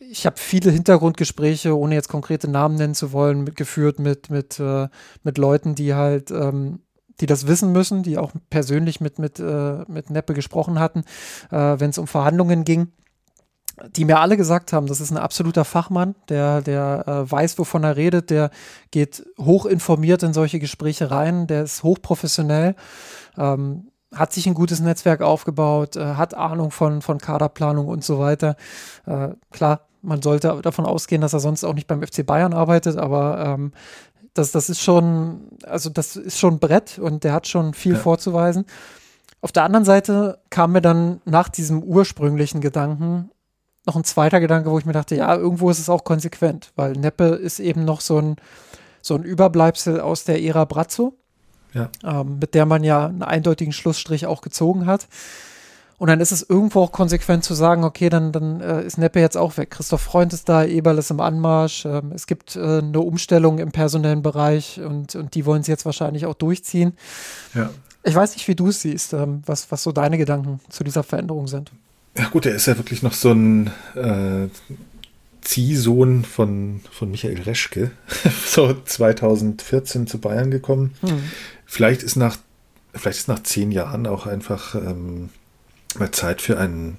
ich 0.00 0.26
habe 0.26 0.36
viele 0.38 0.70
Hintergrundgespräche, 0.70 1.76
ohne 1.76 1.94
jetzt 1.94 2.08
konkrete 2.08 2.48
Namen 2.48 2.76
nennen 2.76 2.94
zu 2.94 3.12
wollen, 3.12 3.44
mit, 3.44 3.56
geführt 3.56 3.98
mit, 3.98 4.30
mit, 4.30 4.58
äh, 4.60 4.88
mit 5.22 5.38
Leuten, 5.38 5.74
die 5.74 5.94
halt, 5.94 6.30
ähm, 6.30 6.80
die 7.20 7.26
das 7.26 7.46
wissen 7.46 7.72
müssen, 7.72 8.02
die 8.02 8.18
auch 8.18 8.32
persönlich 8.50 9.00
mit, 9.00 9.18
mit, 9.18 9.38
äh, 9.38 9.84
mit 9.86 10.10
Neppe 10.10 10.34
gesprochen 10.34 10.78
hatten, 10.78 11.04
äh, 11.50 11.78
wenn 11.78 11.90
es 11.90 11.98
um 11.98 12.06
Verhandlungen 12.06 12.64
ging 12.64 12.92
die 13.96 14.04
mir 14.04 14.20
alle 14.20 14.36
gesagt 14.36 14.72
haben, 14.72 14.86
das 14.86 15.00
ist 15.00 15.10
ein 15.10 15.16
absoluter 15.16 15.64
Fachmann, 15.64 16.14
der, 16.28 16.60
der 16.60 17.04
äh, 17.06 17.30
weiß, 17.30 17.58
wovon 17.58 17.84
er 17.84 17.96
redet, 17.96 18.30
der 18.30 18.50
geht 18.90 19.24
hoch 19.38 19.66
informiert 19.66 20.22
in 20.22 20.32
solche 20.32 20.58
Gespräche 20.58 21.10
rein, 21.10 21.46
der 21.46 21.64
ist 21.64 21.82
hochprofessionell. 21.82 22.76
Ähm, 23.38 23.88
hat 24.14 24.32
sich 24.32 24.46
ein 24.46 24.54
gutes 24.54 24.80
Netzwerk 24.80 25.22
aufgebaut, 25.22 25.96
äh, 25.96 26.14
hat 26.14 26.34
Ahnung 26.34 26.70
von, 26.70 27.02
von 27.02 27.18
Kaderplanung 27.18 27.88
und 27.88 28.04
so 28.04 28.18
weiter. 28.18 28.56
Äh, 29.06 29.30
klar, 29.50 29.80
man 30.02 30.20
sollte 30.20 30.60
davon 30.62 30.84
ausgehen, 30.84 31.22
dass 31.22 31.32
er 31.32 31.40
sonst 31.40 31.64
auch 31.64 31.74
nicht 31.74 31.86
beim 31.86 32.02
FC 32.02 32.26
Bayern 32.26 32.52
arbeitet, 32.52 32.96
aber 32.96 33.44
ähm, 33.44 33.72
das, 34.34 34.50
das 34.52 34.68
ist 34.70 34.80
schon, 34.80 35.48
also 35.64 35.90
das 35.90 36.16
ist 36.16 36.38
schon 36.38 36.54
ein 36.54 36.58
Brett 36.58 36.98
und 36.98 37.24
der 37.24 37.32
hat 37.32 37.46
schon 37.46 37.74
viel 37.74 37.94
ja. 37.94 37.98
vorzuweisen. 37.98 38.64
Auf 39.40 39.52
der 39.52 39.64
anderen 39.64 39.84
Seite 39.84 40.38
kam 40.50 40.72
mir 40.72 40.80
dann 40.80 41.20
nach 41.24 41.48
diesem 41.48 41.82
ursprünglichen 41.82 42.60
Gedanken 42.60 43.30
noch 43.86 43.96
ein 43.96 44.04
zweiter 44.04 44.38
Gedanke, 44.38 44.70
wo 44.70 44.78
ich 44.78 44.86
mir 44.86 44.92
dachte, 44.92 45.16
ja, 45.16 45.34
irgendwo 45.34 45.68
ist 45.70 45.80
es 45.80 45.88
auch 45.88 46.04
konsequent, 46.04 46.72
weil 46.76 46.92
Neppe 46.92 47.24
ist 47.24 47.58
eben 47.58 47.84
noch 47.84 48.00
so 48.00 48.18
ein, 48.18 48.36
so 49.00 49.16
ein 49.16 49.24
Überbleibsel 49.24 50.00
aus 50.00 50.24
der 50.24 50.40
Ära 50.40 50.64
Brazzo 50.64 51.18
ja. 51.72 51.90
ähm, 52.04 52.38
mit 52.40 52.54
der 52.54 52.66
man 52.66 52.84
ja 52.84 53.06
einen 53.06 53.22
eindeutigen 53.22 53.72
Schlussstrich 53.72 54.26
auch 54.26 54.40
gezogen 54.40 54.86
hat. 54.86 55.06
Und 55.98 56.08
dann 56.08 56.20
ist 56.20 56.32
es 56.32 56.42
irgendwo 56.42 56.80
auch 56.80 56.90
konsequent 56.90 57.44
zu 57.44 57.54
sagen, 57.54 57.84
okay, 57.84 58.08
dann, 58.08 58.32
dann 58.32 58.60
äh, 58.60 58.82
ist 58.82 58.98
Neppe 58.98 59.20
jetzt 59.20 59.36
auch 59.36 59.56
weg. 59.56 59.70
Christoph 59.70 60.00
Freund 60.00 60.32
ist 60.32 60.48
da, 60.48 60.64
Eberl 60.64 60.98
ist 60.98 61.12
im 61.12 61.20
Anmarsch. 61.20 61.84
Ähm, 61.84 62.10
es 62.12 62.26
gibt 62.26 62.56
äh, 62.56 62.78
eine 62.78 62.98
Umstellung 62.98 63.60
im 63.60 63.70
personellen 63.70 64.20
Bereich 64.20 64.80
und, 64.80 65.14
und 65.14 65.36
die 65.36 65.46
wollen 65.46 65.62
sie 65.62 65.70
jetzt 65.70 65.84
wahrscheinlich 65.84 66.26
auch 66.26 66.34
durchziehen. 66.34 66.94
Ja. 67.54 67.70
Ich 68.02 68.16
weiß 68.16 68.34
nicht, 68.34 68.48
wie 68.48 68.56
du 68.56 68.68
es 68.68 68.80
siehst, 68.80 69.12
ähm, 69.12 69.42
was, 69.46 69.70
was 69.70 69.84
so 69.84 69.92
deine 69.92 70.18
Gedanken 70.18 70.58
zu 70.70 70.82
dieser 70.82 71.04
Veränderung 71.04 71.46
sind. 71.46 71.70
Ja 72.18 72.28
gut, 72.28 72.46
er 72.46 72.54
ist 72.56 72.66
ja 72.66 72.76
wirklich 72.76 73.04
noch 73.04 73.12
so 73.12 73.30
ein 73.30 73.70
äh, 73.94 74.48
Ziehsohn 75.42 76.24
von, 76.24 76.80
von 76.90 77.10
Michael 77.10 77.42
Reschke, 77.42 77.90
so 78.46 78.74
2014 78.84 80.06
zu 80.06 80.18
Bayern 80.18 80.50
gekommen. 80.50 80.94
Hm. 81.00 81.22
Vielleicht 81.66 82.02
ist 82.02 82.16
nach, 82.16 82.36
vielleicht 82.94 83.18
ist 83.18 83.28
nach 83.28 83.42
zehn 83.42 83.72
Jahren 83.72 84.06
auch 84.06 84.26
einfach 84.26 84.74
ähm, 84.74 85.28
mal 85.98 86.10
Zeit 86.12 86.40
für 86.40 86.58
einen, 86.58 86.98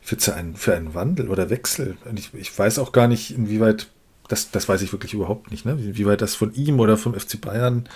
für 0.00 0.16
einen, 0.34 0.56
für 0.56 0.74
einen 0.74 0.94
Wandel 0.94 1.28
oder 1.28 1.50
Wechsel. 1.50 1.96
Und 2.08 2.18
ich, 2.18 2.32
ich 2.34 2.56
weiß 2.56 2.78
auch 2.78 2.92
gar 2.92 3.08
nicht, 3.08 3.36
inwieweit, 3.36 3.88
das, 4.28 4.50
das 4.50 4.68
weiß 4.68 4.82
ich 4.82 4.92
wirklich 4.92 5.14
überhaupt 5.14 5.50
nicht, 5.50 5.66
ne? 5.66 5.72
inwieweit 5.72 6.22
das 6.22 6.34
von 6.34 6.54
ihm 6.54 6.80
oder 6.80 6.96
vom 6.96 7.18
FC 7.18 7.40
Bayern 7.40 7.88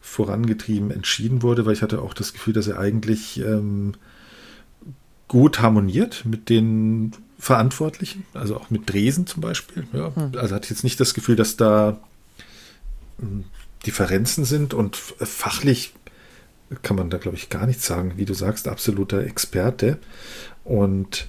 vorangetrieben 0.00 0.90
entschieden 0.90 1.42
wurde, 1.42 1.66
weil 1.66 1.74
ich 1.74 1.82
hatte 1.82 2.00
auch 2.00 2.14
das 2.14 2.32
Gefühl, 2.32 2.54
dass 2.54 2.66
er 2.66 2.78
eigentlich 2.78 3.40
ähm, 3.40 3.92
gut 5.26 5.60
harmoniert 5.60 6.24
mit 6.24 6.48
den 6.48 7.12
Verantwortlichen, 7.38 8.24
also 8.34 8.56
auch 8.56 8.70
mit 8.70 8.92
Dresen 8.92 9.26
zum 9.26 9.40
Beispiel. 9.40 9.86
Ja. 9.92 10.12
Also 10.36 10.54
hatte 10.54 10.70
jetzt 10.70 10.84
nicht 10.84 10.98
das 10.98 11.14
Gefühl, 11.14 11.36
dass 11.36 11.56
da 11.56 11.98
hm, 13.20 13.44
Differenzen 13.86 14.44
sind 14.44 14.74
und 14.74 14.96
fachlich 14.96 15.94
kann 16.82 16.96
man 16.96 17.10
da, 17.10 17.18
glaube 17.18 17.36
ich, 17.36 17.48
gar 17.48 17.66
nichts 17.66 17.86
sagen. 17.86 18.14
Wie 18.16 18.24
du 18.24 18.34
sagst, 18.34 18.68
absoluter 18.68 19.20
Experte. 19.24 19.98
Und 20.64 21.28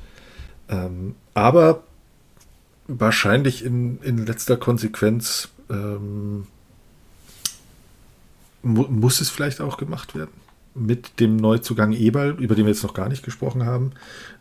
ähm, 0.67 1.15
aber 1.33 1.83
wahrscheinlich 2.87 3.63
in, 3.63 4.01
in 4.01 4.25
letzter 4.25 4.57
Konsequenz 4.57 5.49
ähm, 5.69 6.47
mu 8.61 8.83
muss 8.89 9.21
es 9.21 9.29
vielleicht 9.29 9.61
auch 9.61 9.77
gemacht 9.77 10.15
werden. 10.15 10.31
Mit 10.75 11.19
dem 11.19 11.35
Neuzugang 11.35 11.93
Eberl, 11.93 12.35
über 12.39 12.55
den 12.55 12.65
wir 12.65 12.73
jetzt 12.73 12.83
noch 12.83 12.93
gar 12.93 13.09
nicht 13.09 13.23
gesprochen 13.23 13.65
haben. 13.65 13.91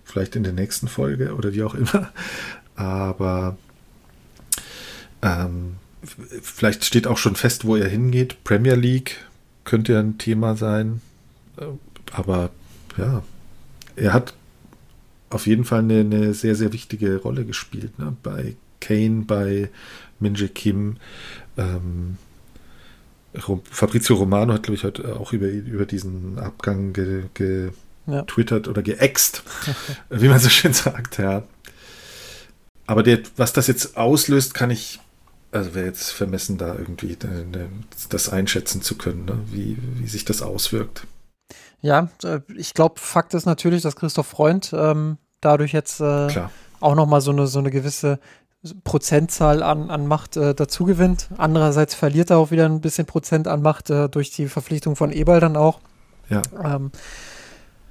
Vielleicht 0.09 0.37
in 0.37 0.43
der 0.43 0.55
nächsten 0.55 0.89
Folge 0.89 1.35
oder 1.35 1.53
wie 1.53 1.63
auch 1.63 1.75
immer. 1.75 2.13
Aber 2.77 3.59
ähm, 5.23 5.77
vielleicht 6.43 6.85
steht 6.85 7.07
auch 7.07 7.19
schon 7.19 7.37
fest, 7.37 7.65
wo 7.65 7.77
er 7.77 7.89
hingeht. 7.89 8.43
Premier 8.43 8.75
League 8.75 9.17
könnte 9.65 9.93
ja 9.93 10.01
ein 10.01 10.17
Thema 10.17 10.57
sein. 10.57 11.03
Aber 12.13 12.51
ja, 12.97 13.23
er 13.97 14.13
hat 14.15 14.35
auf 15.29 15.47
jeden 15.47 15.65
Fall 15.65 15.81
eine, 15.81 16.01
eine 16.01 16.35
sehr, 16.35 16.55
sehr 16.55 16.73
wichtige 16.73 17.17
Rolle 17.17 17.45
gespielt. 17.45 17.99
Ne? 17.99 18.17
Bei 18.23 18.57
Kane, 18.81 19.25
bei 19.27 19.69
Minje 20.21 20.49
Kim. 20.49 20.97
Ähm, 21.57 22.17
Fabrizio 23.71 24.17
Romano 24.17 24.55
hat, 24.55 24.63
glaube 24.63 24.77
ich, 24.77 24.85
heute 24.85 25.17
auch 25.17 25.33
über, 25.33 25.49
über 25.49 25.85
diesen 25.85 26.39
Abgang 26.39 26.93
getwittert 26.93 27.35
ge, 27.35 27.71
ja. 28.09 28.25
oder 28.69 28.83
geäxt, 28.83 29.43
wie 30.11 30.29
man 30.29 30.39
so 30.39 30.49
schön 30.49 30.73
sagt, 30.73 31.19
ja. 31.19 31.43
Aber 32.87 33.03
der, 33.03 33.21
was 33.37 33.53
das 33.53 33.67
jetzt 33.67 33.97
auslöst, 33.97 34.55
kann 34.55 34.71
ich, 34.71 34.99
also 35.53 35.75
wäre 35.75 35.87
jetzt 35.87 36.11
vermessen, 36.11 36.57
da 36.57 36.75
irgendwie 36.75 37.17
das 38.09 38.29
einschätzen 38.31 38.81
zu 38.81 38.97
können, 38.97 39.27
ne? 39.27 39.39
wie, 39.47 39.77
wie 39.97 40.07
sich 40.07 40.25
das 40.25 40.41
auswirkt. 40.41 41.07
Ja, 41.81 42.09
äh, 42.25 42.41
ich 42.57 42.75
glaube, 42.75 42.99
Fakt 42.99 43.35
ist 43.35 43.47
natürlich, 43.47 43.83
dass 43.83 43.95
Christoph 43.95 44.27
Freund 44.27 44.73
ähm, 44.73 45.19
dadurch 45.41 45.73
jetzt 45.73 46.01
äh, 46.01 46.29
auch 46.81 46.95
nochmal 46.95 47.21
so 47.21 47.31
eine, 47.31 47.47
so 47.47 47.59
eine 47.59 47.71
gewisse 47.71 48.19
Prozentzahl 48.85 49.63
an, 49.63 49.91
an 49.91 50.07
Macht 50.07 50.37
äh, 50.37 50.55
dazugewinnt. 50.55 51.29
Andererseits 51.37 51.95
verliert 51.95 52.31
er 52.31 52.39
auch 52.39 52.51
wieder 52.51 52.65
ein 52.65 52.81
bisschen 52.81 53.07
Prozent 53.07 53.47
an 53.47 53.63
Macht 53.63 53.91
äh, 53.91 54.09
durch 54.09 54.31
die 54.31 54.49
Verpflichtung 54.49 54.97
von 54.97 55.13
Eberl 55.13 55.41
dann 55.41 55.57
auch. 55.57 55.81
Ja. 56.29 56.43
Ähm, 56.63 56.91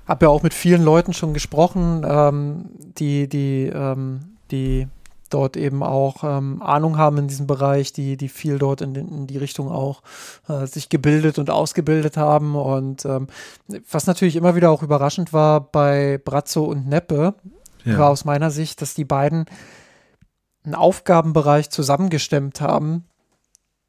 hab 0.08 0.22
ja 0.22 0.30
auch 0.30 0.43
mit 0.43 0.53
vielen 0.53 0.84
Leuten 0.84 1.14
schon 1.14 1.34
gesprochen, 1.34 2.05
ähm, 2.08 2.70
die, 2.97 3.28
die, 3.28 3.72
ähm, 3.74 4.38
die 4.51 4.88
dort 5.30 5.58
eben 5.58 5.84
auch 5.84 6.24
ähm, 6.24 6.62
Ahnung 6.62 6.97
haben 6.97 7.18
in 7.18 7.28
diesem 7.28 7.47
Bereich, 7.47 7.91
die, 7.91 8.16
die 8.16 8.30
viel 8.30 8.58
dort 8.60 8.82
in, 8.82 8.93
den, 8.93 9.10
in 9.10 9.28
die 9.28 9.38
Richtung 9.38 9.70
auch 9.70 10.01
äh, 10.47 10.66
sich 10.66 10.89
gebildet 10.89 11.38
und 11.38 11.49
ausgebildet 11.49 12.16
haben. 12.16 12.55
Und 12.55 13.05
ähm, 13.05 13.28
was 13.91 14.08
natürlich 14.08 14.36
immer 14.36 14.55
wieder 14.55 14.72
auch 14.72 14.84
überraschend 14.84 15.34
war 15.34 15.60
bei 15.60 16.20
Brazzo 16.24 16.64
und 16.64 16.88
Neppe, 16.88 17.36
ja. 17.84 17.97
war 17.97 18.10
aus 18.10 18.26
meiner 18.26 18.51
Sicht, 18.51 18.82
dass 18.82 18.93
die 18.93 19.05
beiden 19.05 19.45
einen 20.64 20.76
Aufgabenbereich 20.76 21.70
zusammengestemmt 21.70 22.62
haben, 22.62 23.05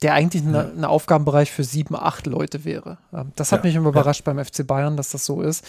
der 0.03 0.15
eigentlich 0.15 0.45
ja. 0.45 0.61
ein 0.61 0.85
Aufgabenbereich 0.85 1.51
für 1.51 1.65
sieben, 1.65 1.97
acht 1.97 2.27
Leute 2.27 2.65
wäre. 2.65 2.99
Ähm, 3.13 3.33
das 3.37 3.53
hat 3.53 3.65
ja. 3.65 3.69
mich 3.69 3.77
immer 3.77 3.89
überrascht 3.89 4.25
beim 4.25 4.43
FC 4.43 4.67
Bayern, 4.67 4.97
dass 4.97 5.11
das 5.11 5.25
so 5.25 5.43
ist. 5.43 5.65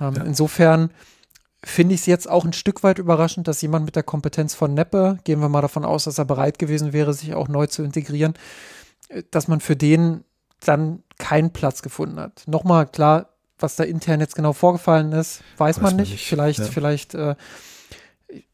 Ähm, 0.00 0.14
insofern 0.24 0.90
finde 1.62 1.94
ich 1.94 2.00
es 2.00 2.06
jetzt 2.06 2.28
auch 2.28 2.44
ein 2.44 2.52
Stück 2.52 2.82
weit 2.82 2.98
überraschend, 2.98 3.48
dass 3.48 3.62
jemand 3.62 3.84
mit 3.84 3.96
der 3.96 4.02
Kompetenz 4.02 4.54
von 4.54 4.74
Neppe, 4.74 5.18
gehen 5.24 5.40
wir 5.40 5.48
mal 5.48 5.62
davon 5.62 5.84
aus, 5.84 6.04
dass 6.04 6.18
er 6.18 6.24
bereit 6.24 6.58
gewesen 6.58 6.92
wäre, 6.92 7.12
sich 7.14 7.34
auch 7.34 7.48
neu 7.48 7.66
zu 7.66 7.82
integrieren, 7.82 8.34
äh, 9.08 9.22
dass 9.30 9.48
man 9.48 9.60
für 9.60 9.76
den 9.76 10.24
dann 10.60 11.02
keinen 11.18 11.52
Platz 11.52 11.82
gefunden 11.82 12.18
hat. 12.18 12.42
Nochmal 12.46 12.86
klar, 12.86 13.28
was 13.58 13.76
da 13.76 13.84
intern 13.84 14.20
jetzt 14.20 14.34
genau 14.34 14.54
vorgefallen 14.54 15.12
ist, 15.12 15.42
weiß, 15.58 15.76
weiß 15.76 15.82
man 15.82 15.96
nicht. 15.96 16.12
nicht. 16.12 16.26
Vielleicht, 16.26 16.60
ja. 16.60 16.64
vielleicht, 16.64 17.14
äh, 17.14 17.34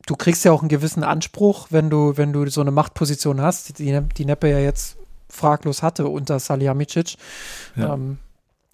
du 0.07 0.17
kriegst 0.17 0.45
ja 0.45 0.51
auch 0.51 0.61
einen 0.61 0.69
gewissen 0.69 1.05
Anspruch, 1.05 1.69
wenn 1.71 1.89
du, 1.89 2.17
wenn 2.17 2.33
du 2.33 2.49
so 2.51 2.61
eine 2.61 2.73
Machtposition 2.73 3.41
hast, 3.41 3.79
die, 3.79 4.01
die 4.17 4.25
Neppe 4.25 4.51
ja 4.51 4.59
jetzt 4.59 4.97
fraglos 5.31 5.83
hatte 5.83 6.07
unter 6.09 6.39
Salihamidzic. 6.39 7.17
Ja. 7.77 7.95
Ähm, 7.95 8.19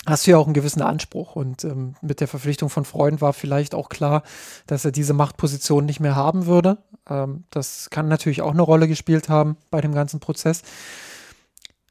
hast 0.07 0.26
du 0.26 0.30
ja 0.30 0.38
auch 0.38 0.46
einen 0.46 0.54
gewissen 0.54 0.82
Anspruch. 0.82 1.36
Und 1.36 1.64
ähm, 1.64 1.94
mit 2.00 2.20
der 2.20 2.28
Verpflichtung 2.28 2.70
von 2.70 2.84
Freund 2.84 3.20
war 3.20 3.32
vielleicht 3.32 3.74
auch 3.74 3.88
klar, 3.88 4.22
dass 4.66 4.84
er 4.84 4.92
diese 4.92 5.12
Machtposition 5.12 5.84
nicht 5.84 6.00
mehr 6.00 6.16
haben 6.16 6.46
würde. 6.46 6.78
Ähm, 7.09 7.44
das 7.50 7.90
kann 7.90 8.09
natürlich 8.09 8.42
auch 8.42 8.52
eine 8.52 8.62
Rolle 8.62 8.88
gespielt 8.88 9.28
haben 9.28 9.57
bei 9.70 9.80
dem 9.80 9.92
ganzen 9.92 10.20
Prozess. 10.20 10.62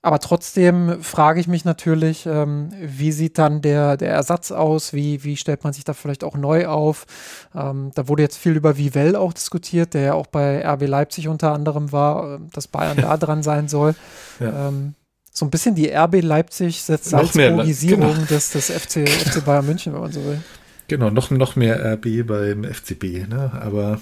Aber 0.05 0.19
trotzdem 0.19 1.01
frage 1.01 1.39
ich 1.39 1.47
mich 1.47 1.65
natürlich, 1.65 2.27
ähm, 2.27 2.69
wie 2.79 3.11
sieht 3.11 3.39
dann 3.39 3.63
der, 3.63 3.97
der 3.97 4.11
Ersatz 4.11 4.51
aus? 4.51 4.93
Wie, 4.93 5.23
wie 5.23 5.35
stellt 5.35 5.63
man 5.63 5.73
sich 5.73 5.83
da 5.83 5.93
vielleicht 5.93 6.23
auch 6.23 6.37
neu 6.37 6.67
auf? 6.67 7.07
Ähm, 7.55 7.89
da 7.95 8.07
wurde 8.07 8.21
jetzt 8.21 8.37
viel 8.37 8.55
über 8.55 8.77
Vivell 8.77 9.15
auch 9.15 9.33
diskutiert, 9.33 9.95
der 9.95 10.01
ja 10.01 10.13
auch 10.13 10.27
bei 10.27 10.63
RB 10.63 10.87
Leipzig 10.87 11.27
unter 11.27 11.53
anderem 11.53 11.91
war, 11.91 12.35
äh, 12.35 12.39
dass 12.53 12.67
Bayern 12.67 12.97
da 12.97 13.17
dran 13.17 13.41
sein 13.41 13.67
soll. 13.67 13.95
Ja. 14.39 14.67
Ähm, 14.67 14.93
so 15.31 15.43
ein 15.43 15.49
bisschen 15.49 15.73
die 15.73 15.89
RB 15.89 16.21
Leipzig 16.21 16.83
setzt 16.83 17.09
Salzburgisierung 17.09 18.13
genau. 18.13 18.25
des, 18.27 18.51
des 18.51 18.69
FC, 18.69 19.09
FC 19.09 19.43
Bayern 19.43 19.65
München, 19.65 19.91
wenn 19.91 20.01
man 20.01 20.11
so 20.11 20.23
will. 20.23 20.39
Genau, 20.87 21.09
noch, 21.09 21.31
noch 21.31 21.55
mehr 21.55 21.83
RB 21.93 22.27
beim 22.27 22.63
FCB, 22.63 23.27
ne? 23.27 23.53
aber 23.59 23.99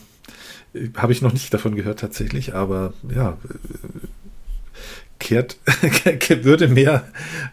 äh, 0.73 0.89
habe 0.97 1.13
ich 1.13 1.21
noch 1.21 1.31
nicht 1.31 1.53
davon 1.53 1.75
gehört 1.75 2.01
tatsächlich, 2.01 2.53
aber 2.53 2.91
ja, 3.09 3.37
kehrt, 5.19 5.57
würde 6.43 6.67
mehr, 6.67 7.03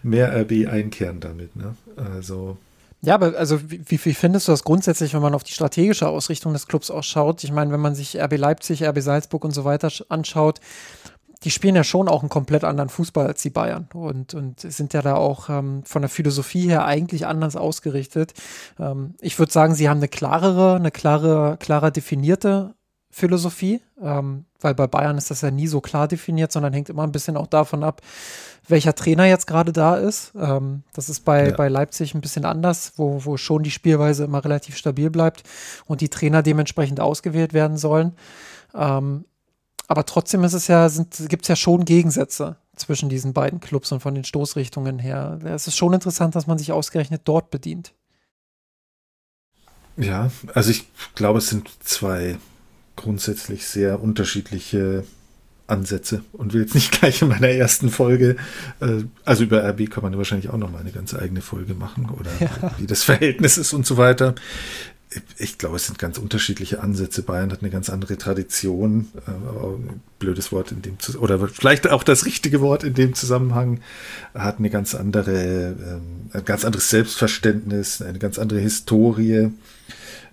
mehr 0.02 0.34
RB 0.42 0.68
einkehren 0.68 1.20
damit. 1.20 1.56
Ne? 1.56 1.74
Also. 1.96 2.56
Ja, 3.02 3.14
aber 3.14 3.36
also 3.38 3.70
wie, 3.70 4.04
wie 4.04 4.14
findest 4.14 4.48
du 4.48 4.52
das 4.52 4.62
grundsätzlich, 4.62 5.14
wenn 5.14 5.22
man 5.22 5.34
auf 5.34 5.42
die 5.42 5.52
strategische 5.52 6.08
Ausrichtung 6.08 6.52
des 6.52 6.66
Clubs 6.66 6.90
ausschaut? 6.90 7.42
Ich 7.44 7.52
meine, 7.52 7.72
wenn 7.72 7.80
man 7.80 7.94
sich 7.94 8.20
RB 8.20 8.36
Leipzig, 8.36 8.84
RB 8.84 9.00
Salzburg 9.00 9.44
und 9.44 9.52
so 9.52 9.64
weiter 9.64 9.90
anschaut, 10.10 10.60
die 11.42 11.50
spielen 11.50 11.76
ja 11.76 11.84
schon 11.84 12.08
auch 12.08 12.20
einen 12.20 12.28
komplett 12.28 12.64
anderen 12.64 12.90
Fußball 12.90 13.26
als 13.26 13.40
die 13.40 13.50
Bayern 13.50 13.88
und, 13.94 14.34
und 14.34 14.60
sind 14.60 14.92
ja 14.92 15.00
da 15.00 15.14
auch 15.14 15.48
ähm, 15.48 15.82
von 15.84 16.02
der 16.02 16.10
Philosophie 16.10 16.68
her 16.68 16.84
eigentlich 16.84 17.26
anders 17.26 17.56
ausgerichtet. 17.56 18.34
Ähm, 18.78 19.14
ich 19.20 19.38
würde 19.38 19.50
sagen, 19.50 19.74
sie 19.74 19.88
haben 19.88 19.98
eine 19.98 20.08
klarere, 20.08 20.76
eine 20.76 20.90
klare, 20.90 21.56
klarer 21.58 21.90
definierte 21.90 22.74
Philosophie, 23.10 23.80
ähm, 24.00 24.44
weil 24.60 24.74
bei 24.74 24.86
Bayern 24.86 25.18
ist 25.18 25.30
das 25.30 25.40
ja 25.40 25.50
nie 25.50 25.66
so 25.66 25.80
klar 25.80 26.06
definiert, 26.06 26.52
sondern 26.52 26.72
hängt 26.72 26.88
immer 26.88 27.02
ein 27.02 27.12
bisschen 27.12 27.36
auch 27.36 27.48
davon 27.48 27.82
ab, 27.82 28.02
welcher 28.68 28.94
Trainer 28.94 29.24
jetzt 29.24 29.46
gerade 29.46 29.72
da 29.72 29.96
ist. 29.96 30.32
Ähm, 30.38 30.84
das 30.94 31.08
ist 31.08 31.24
bei, 31.24 31.48
ja. 31.48 31.56
bei 31.56 31.68
Leipzig 31.68 32.14
ein 32.14 32.20
bisschen 32.20 32.44
anders, 32.44 32.92
wo, 32.96 33.24
wo 33.24 33.36
schon 33.36 33.64
die 33.64 33.72
Spielweise 33.72 34.24
immer 34.24 34.44
relativ 34.44 34.76
stabil 34.76 35.10
bleibt 35.10 35.42
und 35.86 36.00
die 36.00 36.08
Trainer 36.08 36.42
dementsprechend 36.42 37.00
ausgewählt 37.00 37.52
werden 37.52 37.76
sollen. 37.76 38.12
Ähm, 38.74 39.24
aber 39.88 40.06
trotzdem 40.06 40.44
ist 40.44 40.52
es 40.52 40.68
ja, 40.68 40.88
gibt 41.28 41.42
es 41.42 41.48
ja 41.48 41.56
schon 41.56 41.84
Gegensätze 41.84 42.56
zwischen 42.76 43.08
diesen 43.08 43.32
beiden 43.32 43.58
Clubs 43.58 43.90
und 43.90 44.00
von 44.00 44.14
den 44.14 44.24
Stoßrichtungen 44.24 45.00
her. 45.00 45.40
Es 45.44 45.66
ist 45.66 45.76
schon 45.76 45.92
interessant, 45.92 46.36
dass 46.36 46.46
man 46.46 46.58
sich 46.58 46.70
ausgerechnet 46.70 47.22
dort 47.24 47.50
bedient. 47.50 47.92
Ja, 49.96 50.30
also 50.54 50.70
ich 50.70 50.86
glaube, 51.16 51.38
es 51.38 51.48
sind 51.48 51.68
zwei 51.84 52.38
grundsätzlich 53.00 53.66
sehr 53.66 54.00
unterschiedliche 54.00 55.04
Ansätze 55.66 56.22
und 56.32 56.52
will 56.52 56.62
jetzt 56.62 56.74
nicht 56.74 56.92
gleich 57.00 57.22
in 57.22 57.28
meiner 57.28 57.48
ersten 57.48 57.90
Folge, 57.90 58.36
äh, 58.80 59.04
also 59.24 59.44
über 59.44 59.62
RB 59.68 59.90
kann 59.90 60.02
man 60.02 60.16
wahrscheinlich 60.16 60.50
auch 60.50 60.58
noch 60.58 60.70
mal 60.70 60.80
eine 60.80 60.92
ganz 60.92 61.14
eigene 61.14 61.40
Folge 61.40 61.74
machen 61.74 62.08
oder 62.10 62.30
ja. 62.40 62.74
wie 62.78 62.86
das 62.86 63.02
Verhältnis 63.02 63.58
ist 63.58 63.72
und 63.72 63.86
so 63.86 63.96
weiter 63.96 64.34
ich 65.38 65.58
glaube, 65.58 65.76
es 65.76 65.86
sind 65.86 65.98
ganz 65.98 66.18
unterschiedliche 66.18 66.80
Ansätze. 66.80 67.22
Bayern 67.22 67.50
hat 67.50 67.62
eine 67.62 67.70
ganz 67.70 67.90
andere 67.90 68.16
Tradition, 68.16 69.08
äh, 69.26 69.30
blödes 70.20 70.52
Wort 70.52 70.70
in 70.70 70.82
dem 70.82 70.98
oder 71.18 71.48
vielleicht 71.48 71.90
auch 71.90 72.04
das 72.04 72.26
richtige 72.26 72.60
Wort 72.60 72.84
in 72.84 72.94
dem 72.94 73.14
Zusammenhang, 73.14 73.80
hat 74.34 74.58
eine 74.58 74.70
ganz 74.70 74.94
andere, 74.94 75.70
ähm, 75.70 76.30
ein 76.32 76.44
ganz 76.44 76.64
anderes 76.64 76.90
Selbstverständnis, 76.90 78.02
eine 78.02 78.20
ganz 78.20 78.38
andere 78.38 78.60
Historie 78.60 79.50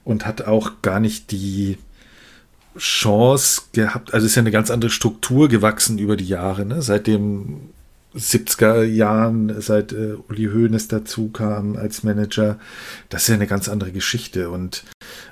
und 0.03 0.27
hat 0.27 0.43
auch 0.43 0.81
gar 0.83 0.99
nicht 0.99 1.31
die 1.31 1.79
Chance 2.77 3.63
gehabt, 3.73 4.13
also 4.13 4.25
ist 4.25 4.35
ja 4.35 4.41
eine 4.41 4.51
ganz 4.51 4.71
andere 4.71 4.91
Struktur 4.91 5.49
gewachsen 5.49 5.97
über 5.97 6.15
die 6.15 6.27
Jahre, 6.27 6.65
ne? 6.65 6.81
seitdem 6.81 7.69
70er 8.15 8.83
Jahren, 8.83 9.61
seit 9.61 9.91
äh, 9.91 10.15
Uli 10.29 10.45
Hoeneß 10.45 10.87
dazu 10.87 11.29
kam 11.29 11.75
als 11.75 12.03
Manager, 12.03 12.59
das 13.09 13.23
ist 13.23 13.27
ja 13.29 13.35
eine 13.35 13.47
ganz 13.47 13.69
andere 13.69 13.91
Geschichte. 13.91 14.49
Und 14.49 14.83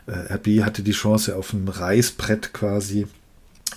äh, 0.08 0.34
RB 0.34 0.64
hatte 0.64 0.84
die 0.84 0.92
Chance, 0.92 1.36
auf 1.36 1.52
dem 1.52 1.68
Reißbrett 1.68 2.54
quasi 2.54 3.08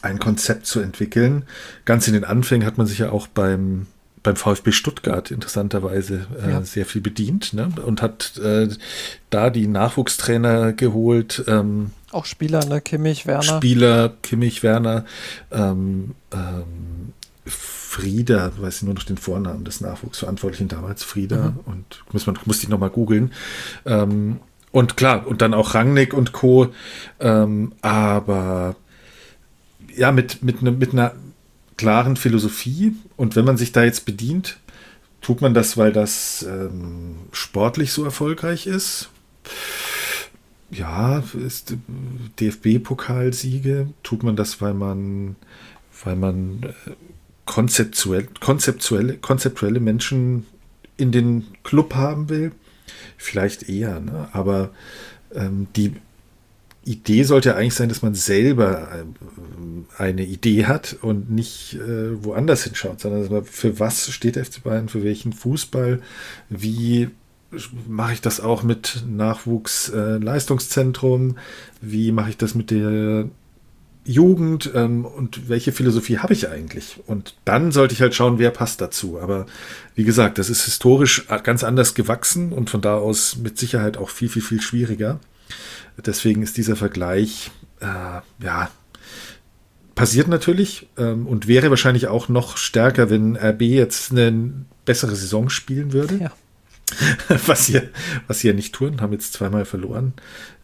ein 0.03 0.19
Konzept 0.19 0.67
zu 0.67 0.81
entwickeln. 0.81 1.45
Ganz 1.85 2.07
in 2.07 2.15
den 2.15 2.25
Anfängen 2.25 2.67
hat 2.67 2.79
man 2.79 2.87
sich 2.87 2.99
ja 2.99 3.11
auch 3.11 3.27
beim 3.27 3.87
beim 4.29 4.37
VfB 4.37 4.73
Stuttgart 4.73 5.31
interessanterweise 5.31 6.27
äh, 6.45 6.51
ja. 6.51 6.63
sehr 6.63 6.85
viel 6.85 7.01
bedient 7.01 7.55
ne? 7.55 7.71
und 7.85 8.03
hat 8.03 8.37
äh, 8.37 8.69
da 9.31 9.49
die 9.49 9.67
Nachwuchstrainer 9.67 10.75
geholt. 10.75 11.45
Ähm, 11.49 11.93
auch 12.11 12.27
Spieler, 12.27 12.65
ne? 12.67 12.83
Kimmich, 12.83 13.27
Werner. 13.27 13.43
Spieler, 13.43 14.13
Kimmich, 14.23 14.63
Werner. 14.63 15.07
Ähm, 15.51 16.15
ähm, 16.33 17.15
Frieda, 17.47 18.53
weiß 18.59 18.77
ich 18.77 18.83
nur 18.83 18.95
noch 18.95 19.05
den 19.05 19.17
Vornamen 19.17 19.65
des 19.65 19.81
Nachwuchsverantwortlichen 19.81 20.69
damals, 20.69 21.05
Frieda, 21.05 21.51
mhm. 21.51 21.61
und 21.65 22.05
muss 22.13 22.27
man, 22.27 22.39
musste 22.45 22.65
ich 22.65 22.69
nochmal 22.69 22.91
googeln. 22.91 23.33
Ähm, 23.87 24.41
und 24.73 24.99
klar, 24.99 25.27
und 25.27 25.41
dann 25.41 25.55
auch 25.55 25.75
Rangnick 25.75 26.13
und 26.13 26.33
Co. 26.33 26.69
Ähm, 27.19 27.73
aber 27.81 28.77
ja, 29.97 30.13
mit, 30.13 30.43
mit, 30.43 30.61
ne, 30.61 30.71
mit 30.71 30.93
einer 30.93 31.15
klaren 31.79 32.17
Philosophie. 32.17 32.95
Und 33.17 33.35
wenn 33.37 33.47
man 33.47 33.57
sich 33.57 33.73
da 33.73 33.83
jetzt 33.83 34.05
bedient, 34.05 34.59
tut 35.23 35.41
man 35.41 35.55
das, 35.55 35.79
weil 35.79 35.93
das 35.93 36.47
ähm, 36.47 37.17
sportlich 37.33 37.93
so 37.93 38.05
erfolgreich 38.05 38.67
ist. 38.67 39.09
Ja, 40.71 41.23
ist 41.33 41.75
DFB-Pokalsiege. 42.39 43.89
Tut 44.03 44.23
man 44.23 44.37
das, 44.37 44.61
weil 44.61 44.75
man, 44.75 45.37
weil 46.05 46.17
man 46.17 46.61
äh, 46.63 46.91
konzeptuell, 47.47 48.29
konzeptuelle, 48.41 49.17
konzeptuelle 49.17 49.81
Menschen 49.81 50.47
in 50.99 51.13
den 51.13 51.47
Club 51.63 51.95
haben 51.95 52.29
will, 52.29 52.53
vielleicht 53.17 53.69
eher, 53.69 54.01
ne? 54.01 54.29
aber 54.33 54.71
ähm, 55.35 55.69
die 55.75 55.95
Idee 56.89 57.23
sollte 57.23 57.51
ja 57.51 57.57
eigentlich 57.57 57.75
sein, 57.75 57.89
dass 57.89 58.03
man 58.03 58.15
selber 58.15 58.89
äh, 58.93 59.05
eine 59.97 60.25
Idee 60.25 60.67
hat 60.67 60.97
und 61.03 61.31
nicht 61.31 61.75
äh, 61.75 62.25
woanders 62.25 62.65
hinschaut, 62.65 62.99
sondern 63.01 63.45
für 63.45 63.79
was 63.79 64.11
steht 64.11 64.35
der 64.37 64.45
FC 64.45 64.63
Bayern, 64.63 64.89
für 64.89 65.05
welchen 65.05 65.33
Fußball, 65.33 66.01
wie 66.49 67.11
mache 67.87 68.15
ich 68.15 68.21
das 68.21 68.41
auch 68.41 68.63
mit 68.63 69.05
Nachwuchsleistungszentrum, 69.09 71.31
äh, 71.31 71.35
wie 71.81 72.13
mache 72.13 72.29
ich 72.31 72.37
das 72.37 72.55
mit 72.55 72.71
der 72.71 73.25
Jugend 74.05 74.71
ähm, 74.75 75.05
und 75.05 75.49
welche 75.51 75.73
Philosophie 75.73 76.19
habe 76.19 76.33
ich 76.33 76.49
eigentlich? 76.49 77.01
Und 77.07 77.35
dann 77.45 77.73
sollte 77.73 77.95
ich 77.95 78.01
halt 78.01 78.15
schauen, 78.15 78.39
wer 78.39 78.51
passt 78.51 78.81
dazu. 78.81 79.21
Aber 79.21 79.45
wie 79.95 80.05
gesagt, 80.05 80.39
das 80.39 80.49
ist 80.49 80.65
historisch 80.65 81.27
ganz 81.43 81.63
anders 81.63 81.93
gewachsen 81.95 82.53
und 82.53 82.71
von 82.71 82.81
da 82.81 82.97
aus 82.97 83.37
mit 83.37 83.59
Sicherheit 83.59 83.99
auch 83.99 84.09
viel, 84.09 84.31
viel, 84.31 84.43
viel 84.43 84.63
schwieriger. 84.63 85.21
Deswegen 86.05 86.43
ist 86.43 86.57
dieser 86.57 86.77
Vergleich, 86.77 87.51
äh, 87.81 88.21
ja, 88.45 88.71
passiert 89.95 90.29
natürlich 90.29 90.89
ähm, 90.97 91.27
und 91.27 91.49
wäre 91.49 91.71
wahrscheinlich 91.71 92.07
auch 92.07 92.29
noch 92.29 92.57
stärker, 92.57 93.11
wenn 93.11 93.37
RB 93.37 93.63
jetzt 93.63 94.13
eine 94.13 94.53
bessere 94.85 95.17
Saison 95.17 95.51
spielen 95.51 95.93
würde. 95.93 96.17
Ja. 96.17 96.33
was 97.47 97.67
sie, 97.67 97.83
was 98.27 98.41
sie 98.41 98.49
ja 98.49 98.55
nicht 98.55 98.75
tun, 98.75 99.01
haben 99.01 99.13
jetzt 99.13 99.35
zweimal 99.35 99.65
verloren, 99.65 100.15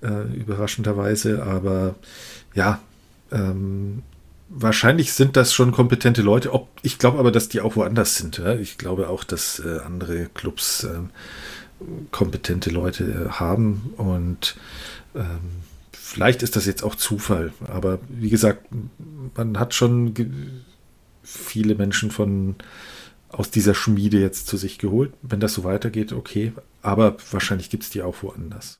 äh, 0.03 0.23
überraschenderweise. 0.35 1.43
Aber 1.43 1.97
ja, 2.55 2.81
ähm, 3.31 4.03
wahrscheinlich 4.49 5.13
sind 5.13 5.37
das 5.37 5.53
schon 5.53 5.73
kompetente 5.73 6.23
Leute. 6.23 6.53
Ob, 6.53 6.69
ich 6.83 6.99
glaube 6.99 7.19
aber, 7.19 7.33
dass 7.33 7.49
die 7.49 7.61
auch 7.61 7.77
woanders 7.77 8.17
sind. 8.17 8.39
Ja? 8.39 8.55
Ich 8.55 8.79
glaube 8.79 9.09
auch, 9.09 9.25
dass 9.25 9.59
äh, 9.59 9.81
andere 9.85 10.27
Clubs 10.33 10.85
äh, 10.85 11.01
kompetente 12.11 12.71
Leute 12.71 13.05
äh, 13.05 13.31
haben 13.31 13.93
und 13.97 14.57
ähm, 15.15 15.63
vielleicht 15.93 16.43
ist 16.43 16.57
das 16.57 16.67
jetzt 16.67 16.83
auch 16.83 16.95
Zufall. 16.95 17.53
Aber 17.67 17.99
wie 18.09 18.31
gesagt, 18.31 18.67
man 19.37 19.59
hat 19.59 19.75
schon 19.75 20.15
viele 21.23 21.75
Menschen 21.75 22.11
von 22.11 22.57
aus 23.29 23.51
dieser 23.51 23.75
Schmiede 23.75 24.21
jetzt 24.21 24.47
zu 24.47 24.57
sich 24.57 24.79
geholt. 24.79 25.13
Wenn 25.23 25.41
das 25.41 25.55
so 25.55 25.65
weitergeht, 25.65 26.13
okay. 26.13 26.53
Aber 26.83 27.17
wahrscheinlich 27.31 27.71
gibt 27.71 27.83
es 27.83 27.91
die 27.91 28.03
auch 28.03 28.23
woanders. 28.23 28.79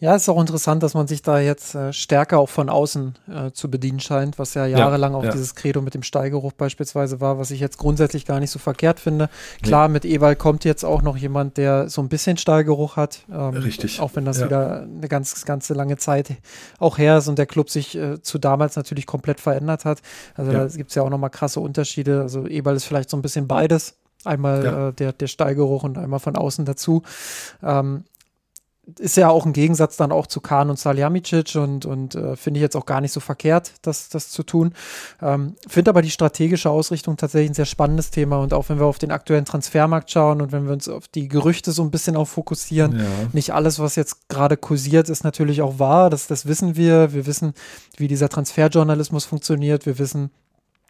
Ja, 0.00 0.14
ist 0.14 0.28
auch 0.28 0.38
interessant, 0.38 0.82
dass 0.82 0.92
man 0.92 1.06
sich 1.06 1.22
da 1.22 1.38
jetzt 1.38 1.74
äh, 1.74 1.92
stärker 1.92 2.38
auch 2.38 2.50
von 2.50 2.68
außen 2.68 3.14
äh, 3.26 3.50
zu 3.52 3.70
bedienen 3.70 4.00
scheint, 4.00 4.38
was 4.38 4.52
ja 4.52 4.66
jahrelang 4.66 5.12
ja, 5.12 5.18
auch 5.18 5.24
ja. 5.24 5.30
dieses 5.30 5.54
Credo 5.54 5.80
mit 5.80 5.94
dem 5.94 6.02
Steigeruch 6.02 6.52
beispielsweise 6.52 7.22
war, 7.22 7.38
was 7.38 7.50
ich 7.50 7.60
jetzt 7.60 7.78
grundsätzlich 7.78 8.26
gar 8.26 8.38
nicht 8.38 8.50
so 8.50 8.58
verkehrt 8.58 9.00
finde. 9.00 9.30
Klar, 9.62 9.88
nee. 9.88 9.94
mit 9.94 10.04
Ewald 10.04 10.38
kommt 10.38 10.64
jetzt 10.64 10.84
auch 10.84 11.00
noch 11.00 11.16
jemand, 11.16 11.56
der 11.56 11.88
so 11.88 12.02
ein 12.02 12.08
bisschen 12.08 12.36
Steigeruch 12.36 12.96
hat. 12.96 13.20
Ähm, 13.32 13.54
Richtig. 13.54 14.00
Auch 14.00 14.10
wenn 14.14 14.26
das 14.26 14.40
ja. 14.40 14.46
wieder 14.46 14.82
eine 14.82 15.08
ganz, 15.08 15.44
ganze 15.46 15.72
lange 15.72 15.96
Zeit 15.96 16.32
auch 16.78 16.98
her 16.98 17.18
ist 17.18 17.28
und 17.28 17.38
der 17.38 17.46
Club 17.46 17.70
sich 17.70 17.96
äh, 17.96 18.20
zu 18.20 18.38
damals 18.38 18.76
natürlich 18.76 19.06
komplett 19.06 19.40
verändert 19.40 19.84
hat. 19.84 20.02
Also 20.34 20.52
da 20.52 20.66
gibt 20.66 20.90
es 20.90 20.96
ja 20.96 21.02
auch 21.02 21.10
nochmal 21.10 21.30
krasse 21.30 21.60
Unterschiede. 21.60 22.20
Also 22.20 22.46
Ewald 22.46 22.76
ist 22.76 22.84
vielleicht 22.84 23.08
so 23.08 23.16
ein 23.16 23.22
bisschen 23.22 23.48
beides. 23.48 23.94
Einmal 24.24 24.64
ja. 24.64 24.88
äh, 24.88 24.92
der, 24.92 25.12
der 25.12 25.26
Steigeruch 25.26 25.82
und 25.82 25.98
einmal 25.98 26.20
von 26.20 26.36
außen 26.36 26.64
dazu. 26.64 27.02
Ähm, 27.62 28.04
ist 28.98 29.16
ja 29.16 29.28
auch 29.30 29.46
ein 29.46 29.52
Gegensatz 29.52 29.96
dann 29.96 30.12
auch 30.12 30.26
zu 30.26 30.40
Kahn 30.40 30.70
und 30.70 30.78
Salihamidzic 30.78 31.56
und, 31.56 31.86
und 31.86 32.14
äh, 32.14 32.36
finde 32.36 32.58
ich 32.58 32.62
jetzt 32.62 32.76
auch 32.76 32.86
gar 32.86 33.00
nicht 33.00 33.12
so 33.12 33.20
verkehrt, 33.20 33.72
das, 33.82 34.08
das 34.08 34.30
zu 34.30 34.42
tun. 34.42 34.74
Ähm, 35.22 35.54
finde 35.66 35.90
aber 35.90 36.02
die 36.02 36.10
strategische 36.10 36.70
Ausrichtung 36.70 37.16
tatsächlich 37.16 37.50
ein 37.50 37.54
sehr 37.54 37.64
spannendes 37.64 38.10
Thema 38.10 38.38
und 38.38 38.52
auch 38.52 38.68
wenn 38.68 38.78
wir 38.78 38.86
auf 38.86 38.98
den 38.98 39.10
aktuellen 39.10 39.44
Transfermarkt 39.44 40.10
schauen 40.10 40.40
und 40.40 40.52
wenn 40.52 40.66
wir 40.66 40.72
uns 40.72 40.88
auf 40.88 41.08
die 41.08 41.28
Gerüchte 41.28 41.72
so 41.72 41.82
ein 41.82 41.90
bisschen 41.90 42.16
auch 42.16 42.28
fokussieren, 42.28 42.98
ja. 42.98 43.04
nicht 43.32 43.52
alles, 43.54 43.78
was 43.78 43.96
jetzt 43.96 44.28
gerade 44.28 44.56
kursiert, 44.56 45.08
ist 45.08 45.24
natürlich 45.24 45.62
auch 45.62 45.78
wahr, 45.78 46.10
das, 46.10 46.26
das 46.26 46.46
wissen 46.46 46.76
wir. 46.76 47.12
Wir 47.12 47.26
wissen, 47.26 47.54
wie 47.96 48.08
dieser 48.08 48.28
Transferjournalismus 48.28 49.24
funktioniert, 49.24 49.86
wir 49.86 49.98
wissen, 49.98 50.30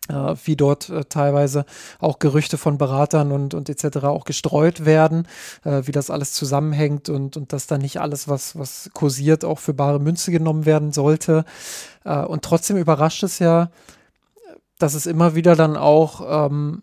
äh, 0.09 0.35
wie 0.45 0.57
dort 0.57 0.89
äh, 0.91 1.05
teilweise 1.05 1.65
auch 1.99 2.19
Gerüchte 2.19 2.59
von 2.59 2.79
Beratern 2.79 3.33
und, 3.33 3.55
und 3.55 3.69
etc. 3.69 4.05
auch 4.05 4.25
gestreut 4.25 4.85
werden, 4.85 5.27
äh, 5.65 5.83
wie 5.85 5.93
das 5.93 6.11
alles 6.11 6.33
zusammenhängt 6.33 7.09
und, 7.09 7.37
und 7.37 7.53
dass 7.53 7.67
da 7.67 7.79
nicht 7.79 8.01
alles, 8.01 8.29
was, 8.29 8.59
was 8.59 8.91
kursiert, 8.93 9.45
auch 9.45 9.59
für 9.59 9.75
bare 9.75 10.01
Münze 10.01 10.31
genommen 10.31 10.67
werden 10.67 10.93
sollte. 10.93 11.45
Äh, 12.05 12.25
und 12.25 12.43
trotzdem 12.43 12.77
überrascht 12.77 13.23
es 13.23 13.39
ja, 13.39 13.71
dass 14.79 14.95
es 14.95 15.07
immer 15.07 15.35
wieder 15.35 15.57
dann 15.57 15.77
auch 15.77 16.49
ähm, 16.49 16.83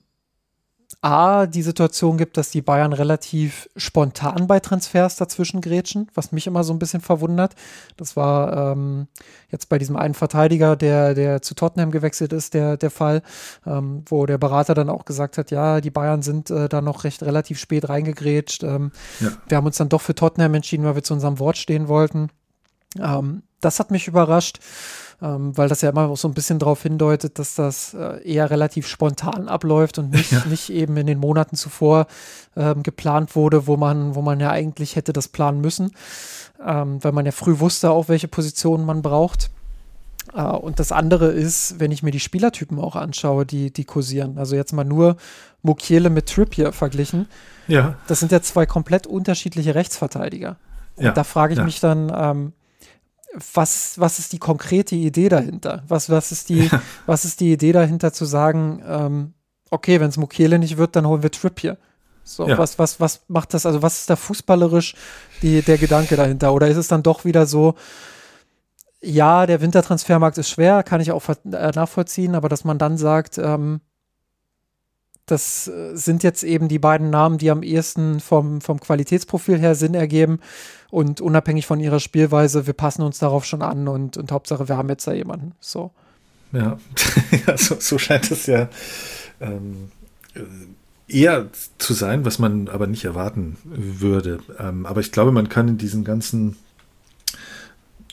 A, 1.01 1.47
die 1.47 1.63
Situation 1.63 2.17
gibt, 2.17 2.37
dass 2.37 2.51
die 2.51 2.61
Bayern 2.61 2.93
relativ 2.93 3.67
spontan 3.75 4.45
bei 4.45 4.59
Transfers 4.59 5.15
dazwischen 5.15 5.59
grätschen, 5.59 6.07
was 6.13 6.31
mich 6.31 6.45
immer 6.45 6.63
so 6.63 6.73
ein 6.73 6.79
bisschen 6.79 7.01
verwundert. 7.01 7.55
Das 7.97 8.15
war 8.15 8.73
ähm, 8.73 9.07
jetzt 9.49 9.67
bei 9.67 9.79
diesem 9.79 9.95
einen 9.95 10.13
Verteidiger, 10.13 10.75
der, 10.75 11.15
der 11.15 11.41
zu 11.41 11.55
Tottenham 11.55 11.89
gewechselt 11.89 12.33
ist, 12.33 12.53
der, 12.53 12.77
der 12.77 12.91
Fall, 12.91 13.23
ähm, 13.65 14.03
wo 14.09 14.27
der 14.27 14.37
Berater 14.37 14.75
dann 14.75 14.91
auch 14.91 15.05
gesagt 15.05 15.39
hat, 15.39 15.49
ja, 15.49 15.81
die 15.81 15.89
Bayern 15.89 16.21
sind 16.21 16.51
äh, 16.51 16.69
da 16.69 16.81
noch 16.81 17.03
recht 17.03 17.23
relativ 17.23 17.57
spät 17.57 17.89
reingegrätscht. 17.89 18.61
Ähm, 18.63 18.91
ja. 19.19 19.29
Wir 19.47 19.57
haben 19.57 19.65
uns 19.65 19.77
dann 19.77 19.89
doch 19.89 20.01
für 20.01 20.13
Tottenham 20.13 20.53
entschieden, 20.53 20.85
weil 20.85 20.95
wir 20.95 21.03
zu 21.03 21.15
unserem 21.15 21.39
Wort 21.39 21.57
stehen 21.57 21.87
wollten. 21.87 22.29
Ähm, 22.99 23.41
das 23.59 23.79
hat 23.79 23.89
mich 23.89 24.07
überrascht 24.07 24.59
ähm, 25.21 25.55
weil 25.55 25.69
das 25.69 25.81
ja 25.81 25.89
immer 25.89 26.15
so 26.15 26.27
ein 26.27 26.33
bisschen 26.33 26.57
darauf 26.57 26.81
hindeutet, 26.81 27.37
dass 27.37 27.55
das 27.55 27.93
äh, 27.93 28.27
eher 28.27 28.49
relativ 28.49 28.87
spontan 28.87 29.47
abläuft 29.47 29.99
und 29.99 30.11
nicht, 30.11 30.31
ja. 30.31 30.43
nicht 30.49 30.69
eben 30.71 30.97
in 30.97 31.07
den 31.07 31.19
Monaten 31.19 31.55
zuvor 31.55 32.07
ähm, 32.55 32.81
geplant 32.83 33.35
wurde, 33.35 33.67
wo 33.67 33.77
man, 33.77 34.15
wo 34.15 34.21
man 34.21 34.39
ja 34.39 34.49
eigentlich 34.49 34.95
hätte 34.95 35.13
das 35.13 35.27
planen 35.27 35.61
müssen, 35.61 35.91
ähm, 36.65 37.03
weil 37.03 37.11
man 37.11 37.25
ja 37.25 37.31
früh 37.31 37.59
wusste 37.59 37.91
auch, 37.91 38.09
welche 38.09 38.27
Positionen 38.27 38.85
man 38.85 39.01
braucht. 39.01 39.51
Uh, 40.33 40.55
und 40.55 40.79
das 40.79 40.91
andere 40.91 41.31
ist, 41.31 41.79
wenn 41.79 41.91
ich 41.91 42.03
mir 42.03 42.11
die 42.11 42.19
Spielertypen 42.19 42.79
auch 42.79 42.95
anschaue, 42.95 43.45
die, 43.45 43.71
die 43.71 43.85
kursieren. 43.85 44.37
Also 44.37 44.55
jetzt 44.55 44.71
mal 44.71 44.85
nur 44.85 45.17
Mukiele 45.63 46.09
mit 46.09 46.29
Trippier 46.29 46.71
verglichen. 46.71 47.27
Ja. 47.67 47.95
Das 48.07 48.19
sind 48.19 48.31
ja 48.31 48.41
zwei 48.41 48.65
komplett 48.67 49.07
unterschiedliche 49.07 49.73
Rechtsverteidiger. 49.73 50.57
Und 50.95 51.05
ja. 51.05 51.11
da 51.11 51.23
frage 51.23 51.53
ich 51.53 51.59
ja. 51.59 51.65
mich 51.65 51.79
dann, 51.79 52.11
ähm, 52.15 52.53
was, 53.53 53.99
was 53.99 54.19
ist 54.19 54.33
die 54.33 54.39
konkrete 54.39 54.95
Idee 54.95 55.29
dahinter? 55.29 55.83
Was, 55.87 56.09
was, 56.09 56.31
ist, 56.31 56.49
die, 56.49 56.65
ja. 56.65 56.81
was 57.05 57.25
ist 57.25 57.39
die 57.39 57.53
Idee 57.53 57.71
dahinter 57.71 58.11
zu 58.13 58.25
sagen, 58.25 58.83
ähm, 58.85 59.33
okay, 59.69 59.99
wenn 59.99 60.09
es 60.09 60.17
Mukiele 60.17 60.59
nicht 60.59 60.77
wird, 60.77 60.95
dann 60.95 61.07
holen 61.07 61.23
wir 61.23 61.31
Trippier. 61.31 61.77
So, 62.23 62.47
ja. 62.47 62.57
was, 62.57 62.77
was, 62.77 62.99
was 62.99 63.21
macht 63.27 63.53
das, 63.53 63.65
also 63.65 63.81
was 63.81 63.99
ist 63.99 64.09
da 64.09 64.15
fußballerisch 64.15 64.95
die, 65.41 65.61
der 65.61 65.77
Gedanke 65.77 66.15
dahinter? 66.15 66.53
Oder 66.53 66.67
ist 66.67 66.77
es 66.77 66.87
dann 66.87 67.03
doch 67.03 67.25
wieder 67.25 67.45
so, 67.45 67.75
ja, 69.01 69.45
der 69.47 69.61
Wintertransfermarkt 69.61 70.37
ist 70.37 70.49
schwer, 70.49 70.83
kann 70.83 71.01
ich 71.01 71.11
auch 71.11 71.23
äh, 71.29 71.71
nachvollziehen, 71.73 72.35
aber 72.35 72.49
dass 72.49 72.63
man 72.63 72.77
dann 72.77 72.97
sagt, 72.97 73.37
ähm, 73.37 73.81
das 75.31 75.67
äh, 75.67 75.95
sind 75.95 76.23
jetzt 76.23 76.43
eben 76.43 76.67
die 76.67 76.79
beiden 76.79 77.09
Namen, 77.09 77.37
die 77.37 77.49
am 77.49 77.63
ehesten 77.63 78.19
vom, 78.19 78.61
vom 78.61 78.79
Qualitätsprofil 78.79 79.57
her 79.57 79.75
Sinn 79.75 79.93
ergeben 79.93 80.39
und 80.89 81.21
unabhängig 81.21 81.65
von 81.65 81.79
ihrer 81.79 81.99
Spielweise, 81.99 82.67
wir 82.67 82.73
passen 82.73 83.01
uns 83.01 83.19
darauf 83.19 83.45
schon 83.45 83.61
an 83.61 83.87
und, 83.87 84.17
und 84.17 84.31
Hauptsache, 84.31 84.67
wir 84.67 84.77
haben 84.77 84.89
jetzt 84.89 85.07
da 85.07 85.13
jemanden. 85.13 85.53
So. 85.59 85.91
Ja, 86.51 86.77
so, 87.55 87.77
so, 87.79 87.97
scheint 87.97 88.29
es 88.29 88.45
ja 88.45 88.67
ähm, 89.39 89.89
eher 91.07 91.47
zu 91.77 91.93
sein, 91.93 92.25
was 92.25 92.39
man 92.39 92.67
aber 92.67 92.87
nicht 92.87 93.05
erwarten 93.05 93.57
würde. 93.63 94.39
Ähm, 94.59 94.85
aber 94.85 94.99
ich 94.99 95.13
glaube, 95.13 95.31
man 95.31 95.47
kann 95.47 95.69
in 95.69 95.77
diesen 95.77 96.03
ganzen 96.03 96.57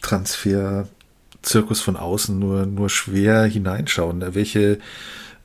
Transfer-Zirkus 0.02 1.80
von 1.80 1.96
außen 1.96 2.38
nur, 2.38 2.66
nur 2.66 2.88
schwer 2.90 3.42
hineinschauen. 3.44 4.22
Welche 4.34 4.78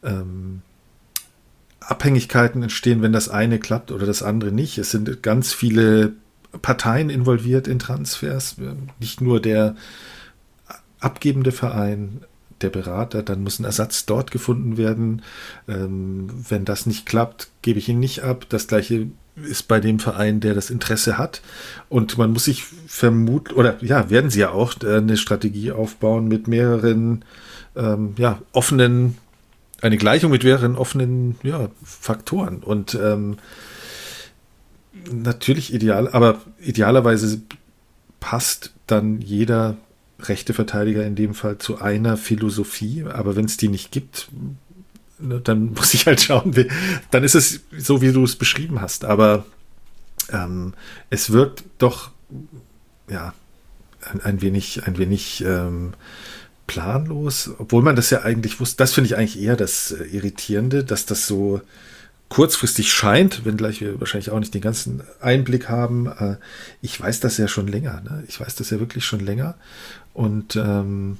ähm, 0.04 0.62
Abhängigkeiten 1.88 2.64
entstehen, 2.64 3.02
wenn 3.02 3.14
das 3.14 3.30
eine 3.30 3.60
klappt 3.60 3.92
oder 3.92 4.06
das 4.06 4.24
andere 4.24 4.52
nicht. 4.52 4.78
Es 4.78 4.92
sind 4.92 5.24
ganz 5.24 5.54
viele 5.54 6.14
Parteien 6.62 7.10
involviert 7.10 7.68
in 7.68 7.80
Transfers, 7.80 8.58
nicht 9.00 9.22
nur 9.22 9.42
der 9.42 9.76
abgebende 11.00 11.52
Verein, 11.52 12.22
der 12.62 12.70
Berater, 12.70 13.24
dann 13.24 13.44
muss 13.44 13.60
ein 13.60 13.66
Ersatz 13.66 14.06
dort 14.06 14.32
gefunden 14.32 14.78
werden. 14.78 15.22
Ähm, 15.68 16.30
wenn 16.50 16.66
das 16.66 16.86
nicht 16.86 17.06
klappt, 17.06 17.50
gebe 17.62 17.80
ich 17.80 17.90
ihn 17.90 18.00
nicht 18.00 18.24
ab. 18.24 18.46
Das 18.50 18.68
gleiche 18.68 19.08
ist 19.36 19.68
bei 19.68 19.80
dem 19.80 20.00
Verein, 20.00 20.40
der 20.40 20.54
das 20.54 20.70
Interesse 20.70 21.18
hat. 21.18 21.42
Und 21.90 22.18
man 22.18 22.32
muss 22.32 22.46
sich 22.46 22.64
vermuten, 22.88 23.54
oder 23.56 23.84
ja, 23.84 24.10
werden 24.10 24.30
sie 24.30 24.42
ja 24.42 24.52
auch 24.52 24.76
eine 24.82 25.18
Strategie 25.18 25.72
aufbauen 25.72 26.28
mit 26.28 26.48
mehreren 26.48 27.26
ähm, 27.76 28.14
ja, 28.18 28.40
offenen, 28.52 29.18
eine 29.84 29.98
Gleichung 29.98 30.32
mit 30.32 30.44
mehreren 30.44 30.78
offenen 30.78 31.36
ja, 31.44 31.70
Faktoren. 31.84 32.64
Und 32.64 32.96
ähm, 32.96 33.36
natürlich 35.12 35.74
ideal, 35.74 36.08
aber 36.08 36.42
idealerweise 36.62 37.42
passt 38.22 38.72
dann 38.88 39.20
jeder 39.20 39.76
rechte 40.22 40.54
Verteidiger 40.54 41.06
in 41.06 41.16
dem 41.16 41.34
Fall 41.34 41.58
zu 41.58 41.82
einer 41.82 42.16
Philosophie, 42.16 43.04
aber 43.04 43.36
wenn 43.36 43.44
es 43.44 43.58
die 43.58 43.68
nicht 43.68 43.92
gibt, 43.92 44.30
ne, 45.20 45.42
dann 45.42 45.74
muss 45.76 45.94
ich 45.94 46.06
halt 46.06 46.22
schauen, 46.22 46.56
dann 47.12 47.24
ist 47.26 47.36
es 47.36 47.60
so, 47.78 48.02
wie 48.02 48.14
du 48.14 48.24
es 48.24 48.38
beschrieben 48.38 48.80
hast. 48.80 49.04
Aber 49.04 49.46
ähm, 50.32 50.76
es 51.10 51.34
wirkt 51.34 51.66
doch, 51.78 52.12
ja, 53.10 53.34
ein, 54.10 54.22
ein 54.22 54.42
wenig, 54.42 54.88
ein 54.88 54.98
wenig 54.98 55.44
ähm, 55.46 55.94
planlos, 56.68 57.52
obwohl 57.58 57.84
man 57.84 57.96
das 57.96 58.10
ja 58.10 58.22
eigentlich 58.22 58.60
wusste. 58.60 58.78
Das 58.78 58.94
finde 58.94 59.08
ich 59.08 59.18
eigentlich 59.18 59.42
eher 59.42 59.56
das 59.56 59.92
äh, 59.92 60.04
Irritierende, 60.06 60.84
dass 60.84 61.06
das 61.06 61.28
so 61.28 61.62
kurzfristig 62.30 62.92
scheint, 62.92 63.46
wenngleich 63.46 63.82
wir 63.82 64.00
wahrscheinlich 64.00 64.32
auch 64.32 64.40
nicht 64.40 64.54
den 64.54 64.62
ganzen 64.62 65.04
Einblick 65.22 65.70
haben. 65.70 66.08
Äh, 66.08 66.38
ich 66.82 67.00
weiß 67.00 67.20
das 67.20 67.38
ja 67.38 67.48
schon 67.48 67.68
länger. 67.68 68.02
Ne? 68.02 68.24
Ich 68.28 68.40
weiß 68.40 68.56
das 68.56 68.70
ja 68.70 68.80
wirklich 68.80 69.06
schon 69.06 69.20
länger. 69.20 69.56
Und 70.14 70.56
ähm, 70.56 71.18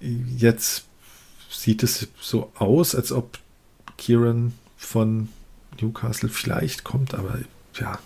jetzt 0.00 0.84
sieht 1.50 1.82
es 1.82 2.08
so 2.20 2.52
aus, 2.56 2.94
als 2.94 3.12
ob 3.12 3.38
Kieran 3.96 4.54
von 4.76 5.28
Newcastle 5.80 6.28
vielleicht 6.28 6.84
kommt, 6.84 7.14
aber 7.14 7.38
ja, 7.74 7.98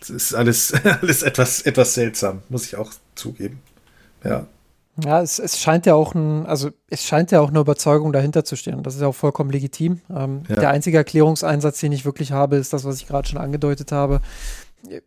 es 0.00 0.10
ist 0.10 0.34
alles, 0.34 0.72
alles 0.84 1.22
etwas, 1.22 1.62
etwas 1.62 1.94
seltsam, 1.94 2.42
muss 2.48 2.66
ich 2.66 2.76
auch 2.76 2.92
zugeben. 3.14 3.60
Ja. 4.24 4.46
Ja, 5.02 5.20
es, 5.20 5.38
es 5.38 5.58
scheint 5.58 5.86
ja 5.86 5.94
auch 5.94 6.14
ein, 6.14 6.46
also 6.46 6.70
es 6.88 7.04
scheint 7.04 7.32
ja 7.32 7.40
auch 7.40 7.48
eine 7.48 7.58
Überzeugung 7.58 8.12
dahinter 8.12 8.44
zu 8.44 8.56
stehen. 8.56 8.82
Das 8.82 8.94
ist 8.94 9.00
ja 9.00 9.08
auch 9.08 9.14
vollkommen 9.14 9.50
legitim. 9.50 10.00
Ähm, 10.14 10.42
ja. 10.48 10.56
Der 10.56 10.70
einzige 10.70 10.98
Erklärungseinsatz, 10.98 11.80
den 11.80 11.92
ich 11.92 12.04
wirklich 12.04 12.32
habe, 12.32 12.56
ist 12.56 12.72
das, 12.72 12.84
was 12.84 12.96
ich 12.96 13.08
gerade 13.08 13.26
schon 13.28 13.38
angedeutet 13.38 13.90
habe. 13.90 14.20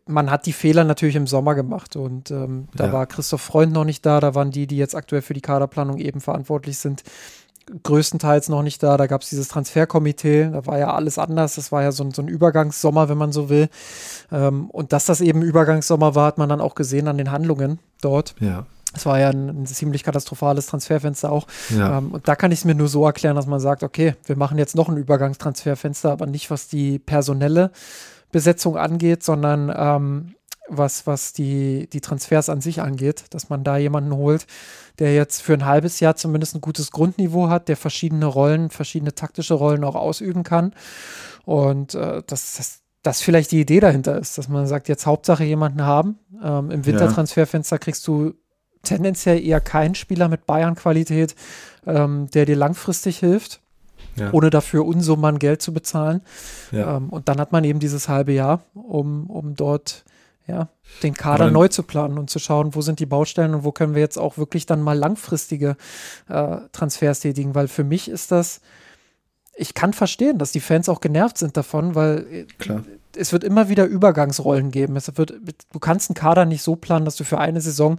Man 0.06 0.30
hat 0.30 0.46
die 0.46 0.52
Fehler 0.52 0.84
natürlich 0.84 1.16
im 1.16 1.26
Sommer 1.26 1.54
gemacht 1.54 1.96
und 1.96 2.30
ähm, 2.30 2.68
da 2.74 2.86
ja. 2.86 2.92
war 2.92 3.06
Christoph 3.06 3.40
Freund 3.40 3.72
noch 3.72 3.84
nicht 3.84 4.04
da, 4.04 4.18
da 4.18 4.34
waren 4.34 4.50
die, 4.50 4.66
die 4.66 4.76
jetzt 4.76 4.96
aktuell 4.96 5.22
für 5.22 5.34
die 5.34 5.40
Kaderplanung 5.40 5.98
eben 5.98 6.20
verantwortlich 6.20 6.78
sind, 6.78 7.04
größtenteils 7.82 8.48
noch 8.48 8.62
nicht 8.62 8.82
da. 8.82 8.96
Da 8.96 9.06
gab 9.06 9.22
es 9.22 9.28
dieses 9.28 9.48
Transferkomitee, 9.48 10.50
da 10.50 10.66
war 10.66 10.78
ja 10.78 10.92
alles 10.94 11.18
anders. 11.18 11.54
Das 11.54 11.70
war 11.72 11.82
ja 11.82 11.92
so 11.92 12.04
ein, 12.04 12.10
so 12.10 12.22
ein 12.22 12.28
Übergangssommer, 12.28 13.08
wenn 13.08 13.18
man 13.18 13.32
so 13.32 13.48
will. 13.48 13.68
Ähm, 14.32 14.68
und 14.70 14.92
dass 14.92 15.06
das 15.06 15.20
eben 15.20 15.42
Übergangssommer 15.42 16.14
war, 16.14 16.26
hat 16.26 16.38
man 16.38 16.48
dann 16.48 16.60
auch 16.60 16.74
gesehen 16.74 17.08
an 17.08 17.18
den 17.18 17.30
Handlungen 17.30 17.78
dort. 18.00 18.34
Ja. 18.40 18.66
Es 18.94 19.04
war 19.04 19.20
ja 19.20 19.28
ein, 19.28 19.48
ein, 19.48 19.66
ziemlich 19.66 20.02
katastrophales 20.02 20.66
Transferfenster 20.66 21.30
auch. 21.30 21.46
Ja. 21.70 21.98
Ähm, 21.98 22.12
und 22.12 22.26
da 22.26 22.36
kann 22.36 22.52
ich 22.52 22.60
es 22.60 22.64
mir 22.64 22.74
nur 22.74 22.88
so 22.88 23.04
erklären, 23.04 23.36
dass 23.36 23.46
man 23.46 23.60
sagt, 23.60 23.82
okay, 23.82 24.14
wir 24.24 24.36
machen 24.36 24.58
jetzt 24.58 24.74
noch 24.74 24.88
ein 24.88 24.96
Übergangstransferfenster, 24.96 26.10
aber 26.10 26.26
nicht 26.26 26.50
was 26.50 26.68
die 26.68 26.98
personelle 26.98 27.70
Besetzung 28.32 28.76
angeht, 28.76 29.22
sondern 29.22 29.72
ähm, 29.74 30.34
was, 30.68 31.06
was 31.06 31.32
die, 31.32 31.88
die 31.90 32.00
Transfers 32.00 32.48
an 32.48 32.60
sich 32.60 32.80
angeht, 32.80 33.24
dass 33.30 33.48
man 33.48 33.64
da 33.64 33.76
jemanden 33.76 34.14
holt, 34.14 34.46
der 34.98 35.14
jetzt 35.14 35.42
für 35.42 35.54
ein 35.54 35.64
halbes 35.64 36.00
Jahr 36.00 36.16
zumindest 36.16 36.54
ein 36.54 36.60
gutes 36.60 36.90
Grundniveau 36.90 37.48
hat, 37.48 37.68
der 37.68 37.76
verschiedene 37.76 38.26
Rollen, 38.26 38.70
verschiedene 38.70 39.14
taktische 39.14 39.54
Rollen 39.54 39.84
auch 39.84 39.94
ausüben 39.94 40.42
kann. 40.42 40.74
Und 41.44 41.94
äh, 41.94 42.22
das, 42.26 42.56
das, 42.56 42.80
das 43.02 43.22
vielleicht 43.22 43.52
die 43.52 43.60
Idee 43.60 43.80
dahinter 43.80 44.18
ist, 44.18 44.38
dass 44.38 44.48
man 44.48 44.66
sagt, 44.66 44.88
jetzt 44.88 45.06
Hauptsache 45.06 45.44
jemanden 45.44 45.82
haben. 45.82 46.18
Ähm, 46.42 46.70
Im 46.70 46.86
Wintertransferfenster 46.86 47.78
kriegst 47.78 48.06
du 48.06 48.34
tendenziell 48.82 49.44
eher 49.44 49.60
keinen 49.60 49.94
Spieler 49.94 50.28
mit 50.28 50.46
Bayern-Qualität, 50.46 51.34
ähm, 51.86 52.28
der 52.32 52.46
dir 52.46 52.56
langfristig 52.56 53.18
hilft. 53.18 53.60
Ja. 54.16 54.32
ohne 54.32 54.50
dafür 54.50 54.84
Unsummen 54.84 55.38
Geld 55.38 55.62
zu 55.62 55.72
bezahlen. 55.72 56.22
Ja. 56.72 56.96
Ähm, 56.96 57.08
und 57.08 57.28
dann 57.28 57.38
hat 57.38 57.52
man 57.52 57.62
eben 57.62 57.78
dieses 57.78 58.08
halbe 58.08 58.32
Jahr, 58.32 58.62
um, 58.74 59.30
um 59.30 59.54
dort 59.54 60.04
ja, 60.48 60.68
den 61.02 61.14
Kader 61.14 61.44
dann, 61.44 61.52
neu 61.52 61.68
zu 61.68 61.82
planen 61.82 62.18
und 62.18 62.30
zu 62.30 62.38
schauen, 62.38 62.74
wo 62.74 62.80
sind 62.80 63.00
die 63.00 63.06
Baustellen 63.06 63.54
und 63.54 63.64
wo 63.64 63.70
können 63.70 63.94
wir 63.94 64.00
jetzt 64.00 64.18
auch 64.18 64.38
wirklich 64.38 64.66
dann 64.66 64.80
mal 64.80 64.96
langfristige 64.96 65.76
äh, 66.28 66.56
Transfers 66.72 67.20
tätigen, 67.20 67.54
weil 67.54 67.68
für 67.68 67.84
mich 67.84 68.08
ist 68.08 68.32
das, 68.32 68.60
ich 69.54 69.74
kann 69.74 69.92
verstehen, 69.92 70.38
dass 70.38 70.50
die 70.50 70.60
Fans 70.60 70.88
auch 70.88 71.00
genervt 71.00 71.36
sind 71.36 71.56
davon, 71.56 71.94
weil 71.94 72.26
äh, 72.30 72.44
Klar. 72.58 72.82
es 73.14 73.32
wird 73.32 73.44
immer 73.44 73.68
wieder 73.68 73.84
Übergangsrollen 73.84 74.70
geben. 74.70 74.96
Es 74.96 75.16
wird, 75.16 75.34
du 75.72 75.78
kannst 75.78 76.10
einen 76.10 76.14
Kader 76.14 76.46
nicht 76.46 76.62
so 76.62 76.76
planen, 76.76 77.04
dass 77.04 77.16
du 77.16 77.24
für 77.24 77.38
eine 77.38 77.60
Saison 77.60 77.98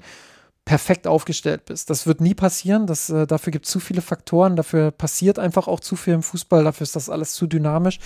perfekt 0.70 1.08
aufgestellt 1.08 1.66
bist. 1.66 1.90
Das 1.90 2.06
wird 2.06 2.22
nie 2.22 2.36
passieren. 2.36 2.86
Das, 2.86 3.10
äh, 3.10 3.26
dafür 3.26 3.50
gibt 3.50 3.66
es 3.66 3.72
zu 3.72 3.80
viele 3.80 4.04
Faktoren. 4.04 4.56
Dafür 4.56 4.92
passiert 4.92 5.40
einfach 5.40 5.68
auch 5.68 5.80
zu 5.80 5.96
viel 5.96 6.14
im 6.14 6.22
Fußball. 6.22 6.64
Dafür 6.64 6.84
ist 6.84 6.96
das 6.96 7.10
alles 7.10 7.34
zu 7.34 7.48
dynamisch. 7.48 7.98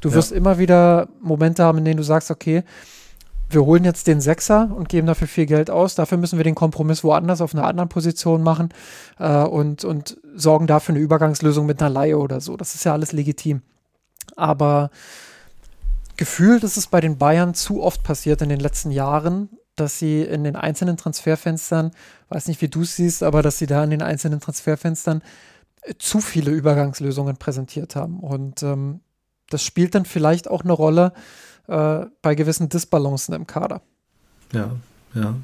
Du 0.00 0.12
wirst 0.12 0.32
immer 0.32 0.58
wieder 0.58 1.06
Momente 1.20 1.62
haben, 1.62 1.78
in 1.78 1.84
denen 1.84 1.98
du 1.98 2.02
sagst, 2.02 2.32
okay, 2.32 2.64
wir 3.50 3.64
holen 3.64 3.84
jetzt 3.84 4.08
den 4.08 4.20
Sechser 4.20 4.68
und 4.74 4.88
geben 4.88 5.06
dafür 5.06 5.28
viel 5.28 5.46
Geld 5.46 5.70
aus. 5.70 5.94
Dafür 5.94 6.18
müssen 6.18 6.40
wir 6.40 6.44
den 6.44 6.56
Kompromiss 6.56 7.04
woanders 7.04 7.40
auf 7.40 7.54
einer 7.54 7.68
anderen 7.68 7.88
Position 7.88 8.42
machen 8.42 8.70
äh, 9.20 9.44
und, 9.44 9.84
und 9.84 10.16
sorgen 10.34 10.66
dafür 10.66 10.96
eine 10.96 11.04
Übergangslösung 11.04 11.66
mit 11.66 11.80
einer 11.80 11.88
Laie 11.88 12.18
oder 12.18 12.40
so. 12.40 12.56
Das 12.56 12.74
ist 12.74 12.82
ja 12.82 12.94
alles 12.94 13.12
legitim. 13.12 13.62
Aber 14.34 14.90
gefühlt 16.16 16.64
ist 16.64 16.78
es 16.78 16.88
bei 16.88 17.00
den 17.00 17.16
Bayern 17.16 17.54
zu 17.54 17.80
oft 17.80 18.02
passiert 18.02 18.42
in 18.42 18.48
den 18.48 18.58
letzten 18.58 18.90
Jahren, 18.90 19.50
dass 19.80 19.98
sie 19.98 20.22
in 20.22 20.44
den 20.44 20.56
einzelnen 20.56 20.96
Transferfenstern, 20.96 21.92
weiß 22.28 22.48
nicht, 22.48 22.60
wie 22.60 22.68
du 22.68 22.82
es 22.82 22.96
siehst, 22.96 23.22
aber 23.22 23.42
dass 23.42 23.58
sie 23.58 23.66
da 23.66 23.82
in 23.84 23.90
den 23.90 24.02
einzelnen 24.02 24.40
Transferfenstern 24.40 25.22
zu 25.98 26.20
viele 26.20 26.50
Übergangslösungen 26.50 27.36
präsentiert 27.36 27.96
haben. 27.96 28.20
Und 28.20 28.62
ähm, 28.62 29.00
das 29.48 29.62
spielt 29.62 29.94
dann 29.94 30.04
vielleicht 30.04 30.48
auch 30.48 30.62
eine 30.62 30.72
Rolle, 30.72 31.12
äh, 31.68 32.06
bei 32.22 32.34
gewissen 32.34 32.68
Disbalancen 32.68 33.34
im 33.34 33.46
Kader. 33.46 33.82
Ja, 34.52 34.76
ja. 35.14 35.34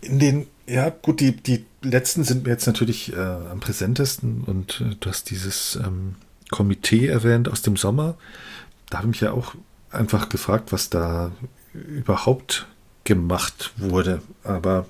In 0.00 0.18
den, 0.18 0.46
ja, 0.66 0.90
gut, 0.90 1.20
die, 1.20 1.36
die 1.36 1.64
letzten 1.82 2.24
sind 2.24 2.44
mir 2.44 2.50
jetzt 2.50 2.66
natürlich 2.66 3.12
äh, 3.12 3.16
am 3.16 3.60
präsentesten 3.60 4.42
und 4.42 4.80
äh, 4.80 4.96
du 4.98 5.08
hast 5.08 5.30
dieses 5.30 5.76
ähm, 5.76 6.16
Komitee 6.50 7.06
erwähnt 7.06 7.48
aus 7.48 7.62
dem 7.62 7.76
Sommer. 7.76 8.16
Da 8.90 8.98
habe 8.98 9.06
ich 9.06 9.12
mich 9.12 9.20
ja 9.22 9.32
auch 9.32 9.54
einfach 9.90 10.28
gefragt, 10.28 10.72
was 10.72 10.90
da 10.90 11.32
überhaupt 11.72 12.66
gemacht 13.04 13.72
wurde. 13.76 14.22
Aber 14.44 14.86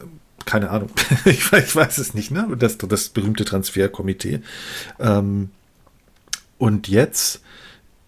äh, 0.00 0.04
keine 0.44 0.70
Ahnung. 0.70 0.90
ich, 1.24 1.50
weiß, 1.50 1.64
ich, 1.64 1.76
weiß 1.76 1.98
es 1.98 2.14
nicht, 2.14 2.30
ne? 2.30 2.48
Das, 2.58 2.78
das 2.78 3.08
berühmte 3.08 3.44
Transferkomitee. 3.44 4.40
Ähm, 4.98 5.50
und 6.58 6.88
jetzt 6.88 7.40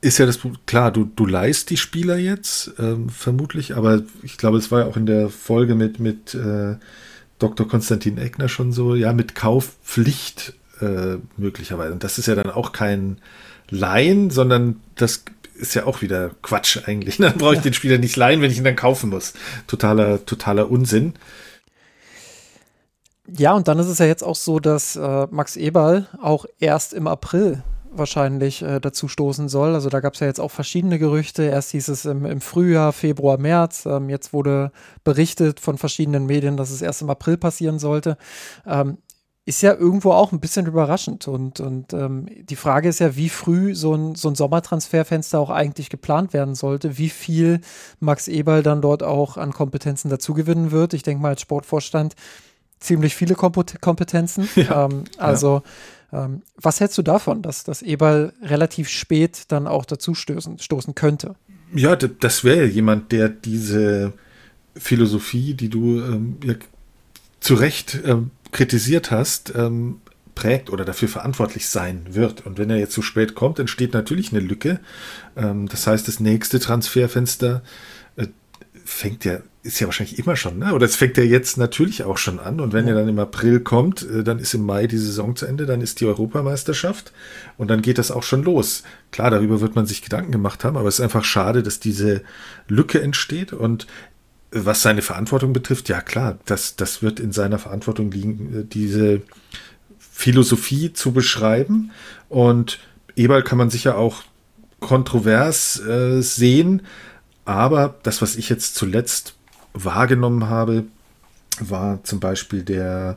ist 0.01 0.19
ja 0.19 0.27
das 0.27 0.39
klar, 0.67 0.93
du, 0.93 1.05
du 1.05 1.27
leist 1.27 1.71
die 1.71 1.77
Spieler 1.77 2.17
jetzt, 2.17 2.73
ähm, 2.79 3.09
vermutlich, 3.09 3.77
aber 3.77 4.03
ich 4.23 4.37
glaube, 4.37 4.59
es 4.59 4.71
war 4.71 4.81
ja 4.81 4.87
auch 4.87 4.97
in 4.97 5.07
der 5.07 5.31
Folge 5.31 5.75
mit, 5.75 5.99
mit 5.99 6.35
äh, 6.35 6.77
Dr. 7.39 7.67
Konstantin 7.67 8.19
Eckner 8.19 8.49
schon 8.49 8.73
so, 8.73 8.95
ja, 8.95 9.13
mit 9.13 9.35
Kaufpflicht 9.35 10.55
äh, 10.81 11.17
möglicherweise. 11.37 11.93
Und 11.93 12.05
das 12.05 12.19
ist 12.19 12.27
ja 12.27 12.35
dann 12.35 12.51
auch 12.51 12.73
kein 12.73 13.19
Leihen, 13.69 14.31
sondern 14.31 14.77
das 14.95 15.25
ist 15.59 15.75
ja 15.75 15.87
auch 15.87 16.03
wieder 16.03 16.31
Quatsch 16.43 16.79
eigentlich. 16.87 17.17
Dann 17.19 17.39
brauche 17.39 17.55
ich 17.55 17.61
den 17.61 17.73
Spieler 17.73 17.99
nicht 17.99 18.17
leihen, 18.17 18.41
wenn 18.41 18.51
ich 18.51 18.59
ihn 18.59 18.65
dann 18.65 18.77
kaufen 18.77 19.11
muss. 19.11 19.35
Totaler, 19.67 20.25
totaler 20.25 20.71
Unsinn. 20.71 21.15
Ja, 23.29 23.55
und 23.55 23.67
dann 23.67 23.79
ist 23.79 23.89
es 23.89 23.99
ja 23.99 24.07
jetzt 24.07 24.23
auch 24.23 24.37
so, 24.37 24.61
dass 24.61 24.97
äh, 24.97 25.27
Max 25.31 25.57
Eberl 25.57 26.07
auch 26.21 26.47
erst 26.61 26.95
im 26.95 27.07
April 27.09 27.63
wahrscheinlich 27.99 28.63
äh, 28.63 28.81
dazu 28.81 29.09
stoßen 29.09 29.49
soll. 29.49 29.75
Also 29.75 29.89
da 29.89 30.01
gab 30.01 30.15
es 30.15 30.21
ja 30.21 30.27
jetzt 30.27 30.41
auch 30.41 30.51
verschiedene 30.51 30.99
Gerüchte. 30.99 31.43
Erst 31.45 31.71
hieß 31.71 31.89
es 31.89 32.05
im, 32.05 32.25
im 32.25 32.41
Frühjahr, 32.41 32.93
Februar, 32.93 33.39
März. 33.39 33.87
Ähm, 33.87 34.11
jetzt 34.11 34.33
wurde 34.33 34.71
berichtet 35.05 35.61
von 35.61 35.79
verschiedenen 35.79 36.27
Medien, 36.27 36.57
dass 36.57 36.71
es 36.71 36.83
erst 36.83 37.03
im 37.03 37.11
April 37.11 37.37
passieren 37.37 37.79
sollte. 37.79 38.17
Ähm, 38.67 38.99
ist 39.47 39.63
ja 39.63 39.73
irgendwo 39.73 40.11
auch 40.11 40.33
ein 40.33 40.41
bisschen 40.41 40.67
überraschend. 40.67 41.29
Und, 41.29 41.61
und 41.61 41.93
ähm, 41.93 42.27
die 42.43 42.57
Frage 42.57 42.89
ist 42.89 42.99
ja, 42.99 43.15
wie 43.15 43.29
früh 43.29 43.77
so 43.77 43.95
ein, 43.95 44.17
so 44.17 44.29
ein 44.29 44.35
Sommertransferfenster 44.35 45.39
auch 45.39 45.51
eigentlich 45.51 45.89
geplant 45.89 46.33
werden 46.33 46.57
sollte, 46.57 46.99
wie 46.99 47.09
viel 47.09 47.61
Max 48.01 48.27
Eberl 48.27 48.65
dann 48.65 48.83
dort 48.83 49.05
auch 49.05 49.37
an 49.37 49.53
Kompetenzen 49.53 50.11
dazugewinnen 50.11 50.73
wird. 50.73 50.95
Ich 50.95 51.05
denke 51.05 51.23
mal, 51.23 51.29
als 51.29 51.43
Sportvorstand 51.43 52.17
ziemlich 52.81 53.15
viele 53.15 53.37
Kompetenzen. 53.37 54.49
Ja, 54.57 54.87
ähm, 54.87 55.05
also 55.17 55.63
ja. 56.11 56.25
ähm, 56.25 56.43
was 56.57 56.81
hältst 56.81 56.99
du 56.99 57.03
davon, 57.03 57.43
dass, 57.43 57.63
dass 57.63 57.83
Eberl 57.83 58.33
relativ 58.43 58.89
spät 58.89 59.45
dann 59.49 59.69
auch 59.69 59.85
dazu 59.85 60.15
stoßen, 60.17 60.59
stoßen 60.59 60.97
könnte? 60.97 61.37
Ja, 61.73 61.95
das 61.95 62.43
wäre 62.43 62.67
jemand, 62.67 63.13
der 63.13 63.29
diese 63.29 64.13
Philosophie, 64.75 65.55
die 65.55 65.69
du 65.69 66.01
ähm, 66.01 66.39
ja, 66.43 66.55
zu 67.39 67.55
Recht 67.55 68.01
ähm, 68.05 68.33
kritisiert 68.57 69.11
hast, 69.11 69.53
ähm, 69.55 70.01
prägt 70.35 70.71
oder 70.71 70.87
dafür 70.87 71.09
verantwortlich 71.09 71.69
sein 71.69 72.07
wird. 72.11 72.47
Und 72.47 72.59
wenn 72.59 72.71
er 72.71 72.79
jetzt 72.79 72.93
zu 72.93 73.03
spät 73.03 73.35
kommt, 73.35 73.59
entsteht 73.59 73.93
natürlich 73.93 74.33
eine 74.33 74.41
Lücke. 74.41 74.81
Ähm, 75.37 75.69
das 75.69 75.87
heißt, 75.87 76.09
das 76.09 76.21
nächste 76.21 76.59
Transferfenster 76.59 77.63
äh, 78.17 78.29
fängt 78.85 79.27
ja 79.27 79.41
ist 79.67 79.81
ja 79.81 79.89
wahrscheinlich 79.89 80.19
immer 80.19 80.37
schon, 80.37 80.59
ne? 80.59 80.73
Oder 80.75 80.87
es 80.87 80.95
fängt 80.95 81.17
ja 81.17 81.25
jetzt 81.25 81.59
natürlich 81.59 82.05
auch 82.05 82.19
schon 82.19 82.39
an. 82.39 82.61
Und 82.61 82.73
wenn 82.73 82.87
ja. 82.87 82.93
er 82.93 83.01
dann 83.01 83.09
im 83.09 83.19
April 83.19 83.59
kommt, 83.61 84.09
äh, 84.09 84.23
dann 84.23 84.39
ist 84.39 84.55
im 84.55 84.65
Mai 84.65 84.87
die 84.87 84.97
Saison 84.97 85.35
zu 85.35 85.45
Ende, 85.45 85.67
dann 85.67 85.81
ist 85.81 86.01
die 86.01 86.07
Europameisterschaft 86.07 87.13
und 87.59 87.69
dann 87.69 87.83
geht 87.83 87.99
das 87.99 88.13
auch 88.13 88.23
schon 88.23 88.45
los. 88.45 88.85
Klar, 89.11 89.31
darüber 89.31 89.61
wird 89.61 89.75
man 89.75 89.87
sich 89.87 90.03
Gedanken 90.03 90.31
gemacht 90.31 90.63
haben, 90.63 90.77
aber 90.77 90.89
es 90.89 91.01
ist 91.01 91.05
einfach 91.05 91.25
schade, 91.25 91.65
dass 91.65 91.81
diese 91.81 92.23
Lücke 92.69 93.03
entsteht. 93.03 93.53
Und 93.53 93.89
was 94.51 94.83
seine 94.83 95.03
Verantwortung 95.03 95.53
betrifft, 95.53 95.89
ja 95.89 96.01
klar, 96.01 96.39
das, 96.47 96.77
das 96.77 97.03
wird 97.03 97.21
in 97.21 97.33
seiner 97.33 97.59
Verantwortung 97.59 98.11
liegen, 98.11 98.61
äh, 98.61 98.65
diese 98.65 99.23
Philosophie 99.99 100.93
zu 100.93 101.13
beschreiben. 101.13 101.91
Und 102.29 102.79
Eberl 103.17 103.43
kann 103.43 103.59
man 103.59 103.71
sicher 103.71 103.99
auch 103.99 104.23
kontrovers 104.81 105.81
äh, 105.81 106.21
sehen. 106.23 106.83
Aber 107.45 107.97
das, 108.03 108.23
was 108.23 108.37
ich 108.37 108.49
jetzt 108.49 108.75
zuletzt 108.75 109.35
wahrgenommen 109.73 110.49
habe, 110.49 110.85
war 111.61 112.03
zum 112.05 112.21
Beispiel 112.21 112.63
der 112.63 113.17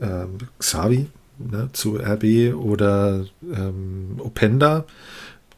ähm, 0.00 0.38
Xavi 0.58 1.06
ne, 1.38 1.70
zu 1.72 1.96
RB 1.96 2.54
oder 2.54 3.24
ähm, 3.42 4.16
Openda. 4.18 4.84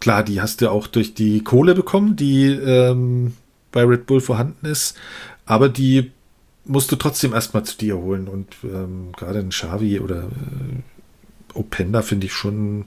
Klar, 0.00 0.24
die 0.24 0.40
hast 0.40 0.60
du 0.60 0.70
auch 0.70 0.86
durch 0.86 1.14
die 1.14 1.44
Kohle 1.44 1.74
bekommen, 1.74 2.16
die 2.16 2.46
ähm, 2.46 3.34
bei 3.72 3.84
Red 3.84 4.06
Bull 4.06 4.20
vorhanden 4.20 4.66
ist, 4.66 4.96
aber 5.46 5.68
die 5.68 6.12
musst 6.64 6.92
du 6.92 6.96
trotzdem 6.96 7.32
erstmal 7.32 7.64
zu 7.64 7.76
dir 7.76 7.96
holen. 7.96 8.28
Und 8.28 8.56
ähm, 8.64 9.12
gerade 9.16 9.40
ein 9.40 9.50
Xavi 9.50 10.00
oder 10.00 10.24
äh, 10.24 11.54
Openda 11.54 12.02
finde 12.02 12.26
ich 12.26 12.32
schon 12.32 12.86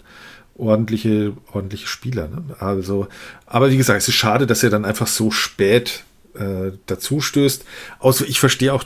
ordentliche, 0.55 1.34
ordentliche 1.51 1.88
Spieler. 1.88 2.27
Ne? 2.27 2.55
Also, 2.60 3.07
aber 3.45 3.72
wie 3.72 3.77
gesagt, 3.77 3.99
es 3.99 4.07
ist 4.07 4.15
schade, 4.15 4.47
dass 4.47 4.64
er 4.64 4.69
dann 4.69 4.85
einfach 4.85 5.07
so 5.07 5.31
spät 5.31 6.03
äh, 6.35 6.72
dazu 6.85 7.22
stößt. 7.22 7.65
Außer 7.99 8.26
ich 8.27 8.39
verstehe 8.39 8.73
auch 8.73 8.85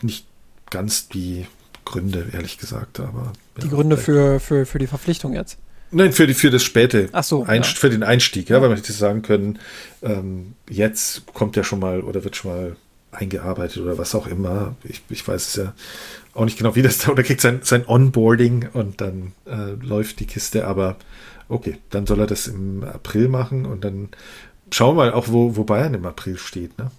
nicht 0.00 0.26
ganz 0.70 1.08
die 1.08 1.46
Gründe, 1.84 2.28
ehrlich 2.32 2.58
gesagt. 2.58 3.00
Aber 3.00 3.32
die 3.58 3.66
ja, 3.66 3.74
Gründe 3.74 3.96
für, 3.96 4.40
für, 4.40 4.66
für 4.66 4.78
die 4.78 4.86
Verpflichtung 4.86 5.34
jetzt? 5.34 5.58
Nein, 5.92 6.12
für, 6.12 6.26
die, 6.26 6.34
für 6.34 6.50
das 6.50 6.64
späte, 6.64 7.08
Ach 7.12 7.22
so, 7.22 7.44
Einst 7.44 7.74
ja. 7.74 7.80
für 7.80 7.90
den 7.90 8.02
Einstieg, 8.02 8.48
ja, 8.48 8.60
weil 8.60 8.68
man 8.68 8.78
hätte 8.78 8.92
sagen 8.92 9.22
können, 9.22 9.58
ähm, 10.02 10.54
jetzt 10.68 11.26
kommt 11.34 11.56
er 11.56 11.64
schon 11.64 11.80
mal 11.80 12.00
oder 12.00 12.24
wird 12.24 12.34
schon 12.34 12.50
mal 12.50 12.76
eingearbeitet 13.12 13.82
oder 13.82 13.98
was 13.98 14.14
auch 14.14 14.26
immer. 14.26 14.74
Ich, 14.84 15.02
ich 15.10 15.26
weiß 15.26 15.48
es 15.48 15.56
ja 15.56 15.74
auch 16.34 16.46
nicht 16.46 16.56
genau, 16.56 16.74
wie 16.74 16.82
das 16.82 16.98
da, 16.98 17.12
oder 17.12 17.22
kriegt 17.22 17.42
sein, 17.42 17.60
sein 17.62 17.86
Onboarding 17.86 18.70
und 18.72 19.00
dann 19.02 19.32
äh, 19.46 19.72
läuft 19.84 20.20
die 20.20 20.26
Kiste, 20.26 20.66
aber 20.66 20.96
okay, 21.48 21.76
dann 21.90 22.06
soll 22.06 22.20
er 22.20 22.26
das 22.26 22.46
im 22.46 22.82
April 22.84 23.28
machen 23.28 23.66
und 23.66 23.84
dann 23.84 24.08
schauen 24.70 24.96
wir 24.96 25.04
mal 25.04 25.12
auch, 25.12 25.28
wo, 25.28 25.56
wo 25.56 25.64
Bayern 25.64 25.92
im 25.92 26.06
April 26.06 26.38
steht, 26.38 26.78
ne? 26.78 26.90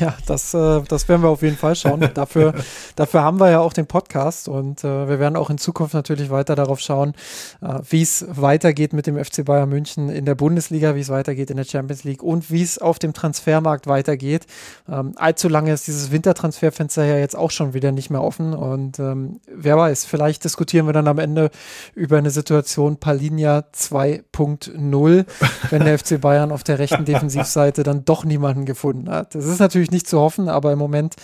Ja, 0.00 0.14
das, 0.26 0.52
äh, 0.52 0.82
das 0.88 1.08
werden 1.08 1.22
wir 1.22 1.28
auf 1.28 1.42
jeden 1.42 1.56
Fall 1.56 1.74
schauen. 1.76 2.00
Dafür, 2.14 2.54
dafür 2.96 3.22
haben 3.22 3.40
wir 3.40 3.50
ja 3.50 3.60
auch 3.60 3.72
den 3.72 3.86
Podcast 3.86 4.48
und 4.48 4.84
äh, 4.84 5.08
wir 5.08 5.18
werden 5.18 5.36
auch 5.36 5.48
in 5.48 5.58
Zukunft 5.58 5.94
natürlich 5.94 6.28
weiter 6.30 6.54
darauf 6.54 6.80
schauen, 6.80 7.14
äh, 7.62 7.78
wie 7.88 8.02
es 8.02 8.26
weitergeht 8.28 8.92
mit 8.92 9.06
dem 9.06 9.22
FC 9.22 9.44
Bayern 9.44 9.68
München 9.68 10.08
in 10.08 10.24
der 10.24 10.34
Bundesliga, 10.34 10.94
wie 10.94 11.00
es 11.00 11.08
weitergeht 11.08 11.50
in 11.50 11.56
der 11.56 11.64
Champions 11.64 12.04
League 12.04 12.22
und 12.22 12.50
wie 12.50 12.62
es 12.62 12.78
auf 12.78 12.98
dem 12.98 13.12
Transfermarkt 13.12 13.86
weitergeht. 13.86 14.46
Ähm, 14.88 15.12
allzu 15.16 15.48
lange 15.48 15.72
ist 15.72 15.86
dieses 15.86 16.10
Wintertransferfenster 16.10 17.04
ja 17.04 17.16
jetzt 17.16 17.36
auch 17.36 17.50
schon 17.50 17.72
wieder 17.72 17.92
nicht 17.92 18.10
mehr 18.10 18.22
offen 18.22 18.54
und 18.54 18.98
ähm, 18.98 19.40
wer 19.46 19.76
weiß, 19.76 20.04
vielleicht 20.04 20.44
diskutieren 20.44 20.86
wir 20.86 20.92
dann 20.92 21.08
am 21.08 21.18
Ende 21.18 21.50
über 21.94 22.18
eine 22.18 22.30
Situation 22.30 22.98
Palinia 22.98 23.64
2.0, 23.74 25.24
wenn 25.70 25.84
der 25.84 25.98
FC 25.98 26.20
Bayern 26.20 26.52
auf 26.52 26.64
der 26.64 26.78
rechten 26.78 27.04
Defensivseite 27.06 27.82
dann 27.82 28.04
doch 28.04 28.24
niemanden 28.24 28.64
gefunden 28.64 29.10
hat. 29.10 29.34
Das 29.34 29.46
ist 29.46 29.60
natürlich 29.60 29.75
natürlich 29.76 29.90
nicht 29.92 30.08
zu 30.08 30.18
hoffen, 30.18 30.48
aber 30.48 30.72
im 30.72 30.78
Moment 30.78 31.16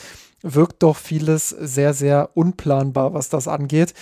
wirkt 0.43 0.83
doch 0.83 0.97
vieles 0.97 1.49
sehr, 1.49 1.95
sehr 1.95 2.31
unplanbar, 2.35 3.15
was 3.15 3.31
das 3.31 3.49
angeht. 3.49 3.95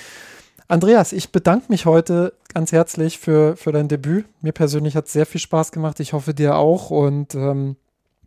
Andreas, 0.66 1.12
ich 1.12 1.30
bedanke 1.30 1.66
mich 1.68 1.86
heute 1.86 2.32
ganz 2.52 2.72
herzlich 2.72 3.18
für, 3.18 3.56
für 3.56 3.70
dein 3.70 3.88
Debüt. 3.88 4.26
Mir 4.40 4.52
persönlich 4.52 4.96
hat 4.96 5.06
es 5.06 5.12
sehr 5.12 5.26
viel 5.26 5.40
Spaß 5.40 5.70
gemacht. 5.70 6.00
Ich 6.00 6.12
hoffe 6.12 6.34
dir 6.34 6.56
auch. 6.56 6.90
Und 6.90 7.34
ähm, 7.34 7.76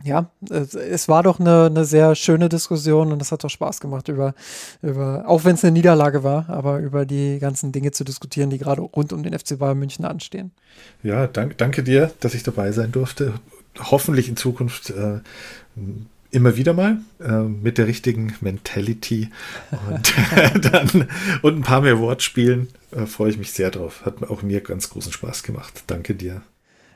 ja, 0.04 0.30
es 0.50 1.08
war 1.08 1.24
doch 1.24 1.40
eine, 1.40 1.66
eine 1.66 1.86
sehr 1.86 2.16
schöne 2.16 2.50
Diskussion 2.50 3.12
und 3.12 3.22
es 3.22 3.32
hat 3.32 3.44
doch 3.44 3.50
Spaß 3.50 3.80
gemacht, 3.80 4.10
über, 4.10 4.34
über 4.82 5.24
auch 5.28 5.46
wenn 5.46 5.56
es 5.56 5.64
eine 5.64 5.72
Niederlage 5.72 6.24
war, 6.24 6.50
aber 6.50 6.80
über 6.80 7.06
die 7.06 7.40
ganzen 7.40 7.72
Dinge 7.72 7.92
zu 7.92 8.04
diskutieren, 8.04 8.50
die 8.50 8.58
gerade 8.58 8.82
rund 8.82 9.14
um 9.14 9.24
den 9.24 9.38
FC 9.38 9.58
Bayern 9.58 9.80
München 9.80 10.04
anstehen. 10.04 10.52
Ja, 11.02 11.28
dank, 11.28 11.58
danke 11.58 11.84
dir, 11.84 12.12
dass 12.20 12.34
ich 12.34 12.44
dabei 12.44 12.72
sein 12.74 12.92
durfte. 12.92 13.34
Hoffentlich 13.80 14.28
in 14.28 14.36
Zukunft 14.36 14.90
äh, 14.90 15.20
immer 16.34 16.58
wieder 16.58 16.74
mal 16.74 17.00
äh, 17.20 17.44
mit 17.44 17.78
der 17.78 17.88
richtigen 17.88 18.36
Mentality 18.42 19.30
und, 19.90 20.14
dann, 20.74 21.08
und 21.42 21.58
ein 21.58 21.62
paar 21.62 21.82
mehr 21.82 22.00
Wortspielen. 22.00 22.70
Äh, 22.92 23.06
freue 23.06 23.30
ich 23.30 23.38
mich 23.38 23.52
sehr 23.52 23.72
drauf. 23.72 24.04
Hat 24.06 24.24
auch 24.24 24.42
mir 24.42 24.62
ganz 24.62 24.90
großen 24.90 25.12
Spaß 25.12 25.44
gemacht. 25.44 25.84
Danke 25.88 26.16
dir. 26.16 26.42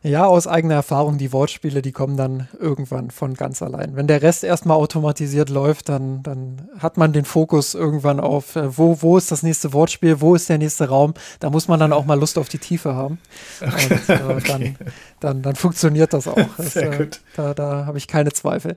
Ja, 0.07 0.25
aus 0.25 0.47
eigener 0.47 0.75
Erfahrung, 0.75 1.17
die 1.17 1.33
Wortspiele, 1.33 1.81
die 1.81 1.91
kommen 1.91 2.15
dann 2.15 2.47
irgendwann 2.57 3.11
von 3.11 3.33
ganz 3.33 3.61
allein. 3.61 3.95
Wenn 3.95 4.07
der 4.07 4.21
Rest 4.21 4.43
erstmal 4.43 4.77
automatisiert 4.77 5.49
läuft, 5.49 5.89
dann, 5.89 6.23
dann 6.23 6.69
hat 6.79 6.95
man 6.95 7.11
den 7.11 7.25
Fokus 7.25 7.75
irgendwann 7.75 8.21
auf, 8.21 8.55
äh, 8.55 8.77
wo, 8.77 9.01
wo 9.01 9.17
ist 9.17 9.31
das 9.31 9.43
nächste 9.43 9.73
Wortspiel, 9.73 10.21
wo 10.21 10.35
ist 10.35 10.47
der 10.47 10.59
nächste 10.59 10.87
Raum. 10.87 11.13
Da 11.41 11.49
muss 11.49 11.67
man 11.67 11.79
dann 11.79 11.91
auch 11.91 12.05
mal 12.05 12.17
Lust 12.17 12.37
auf 12.37 12.47
die 12.47 12.57
Tiefe 12.57 12.95
haben. 12.95 13.19
Okay. 13.59 13.93
Und 13.93 14.09
äh, 14.09 14.33
okay. 14.33 14.43
dann, 14.47 14.87
dann, 15.19 15.41
dann 15.41 15.55
funktioniert 15.55 16.13
das 16.13 16.27
auch. 16.27 16.37
Das, 16.57 16.73
Sehr 16.73 16.93
äh, 16.93 16.97
gut. 16.97 17.19
Da, 17.35 17.53
da 17.53 17.85
habe 17.85 17.97
ich 17.97 18.07
keine 18.07 18.31
Zweifel. 18.31 18.75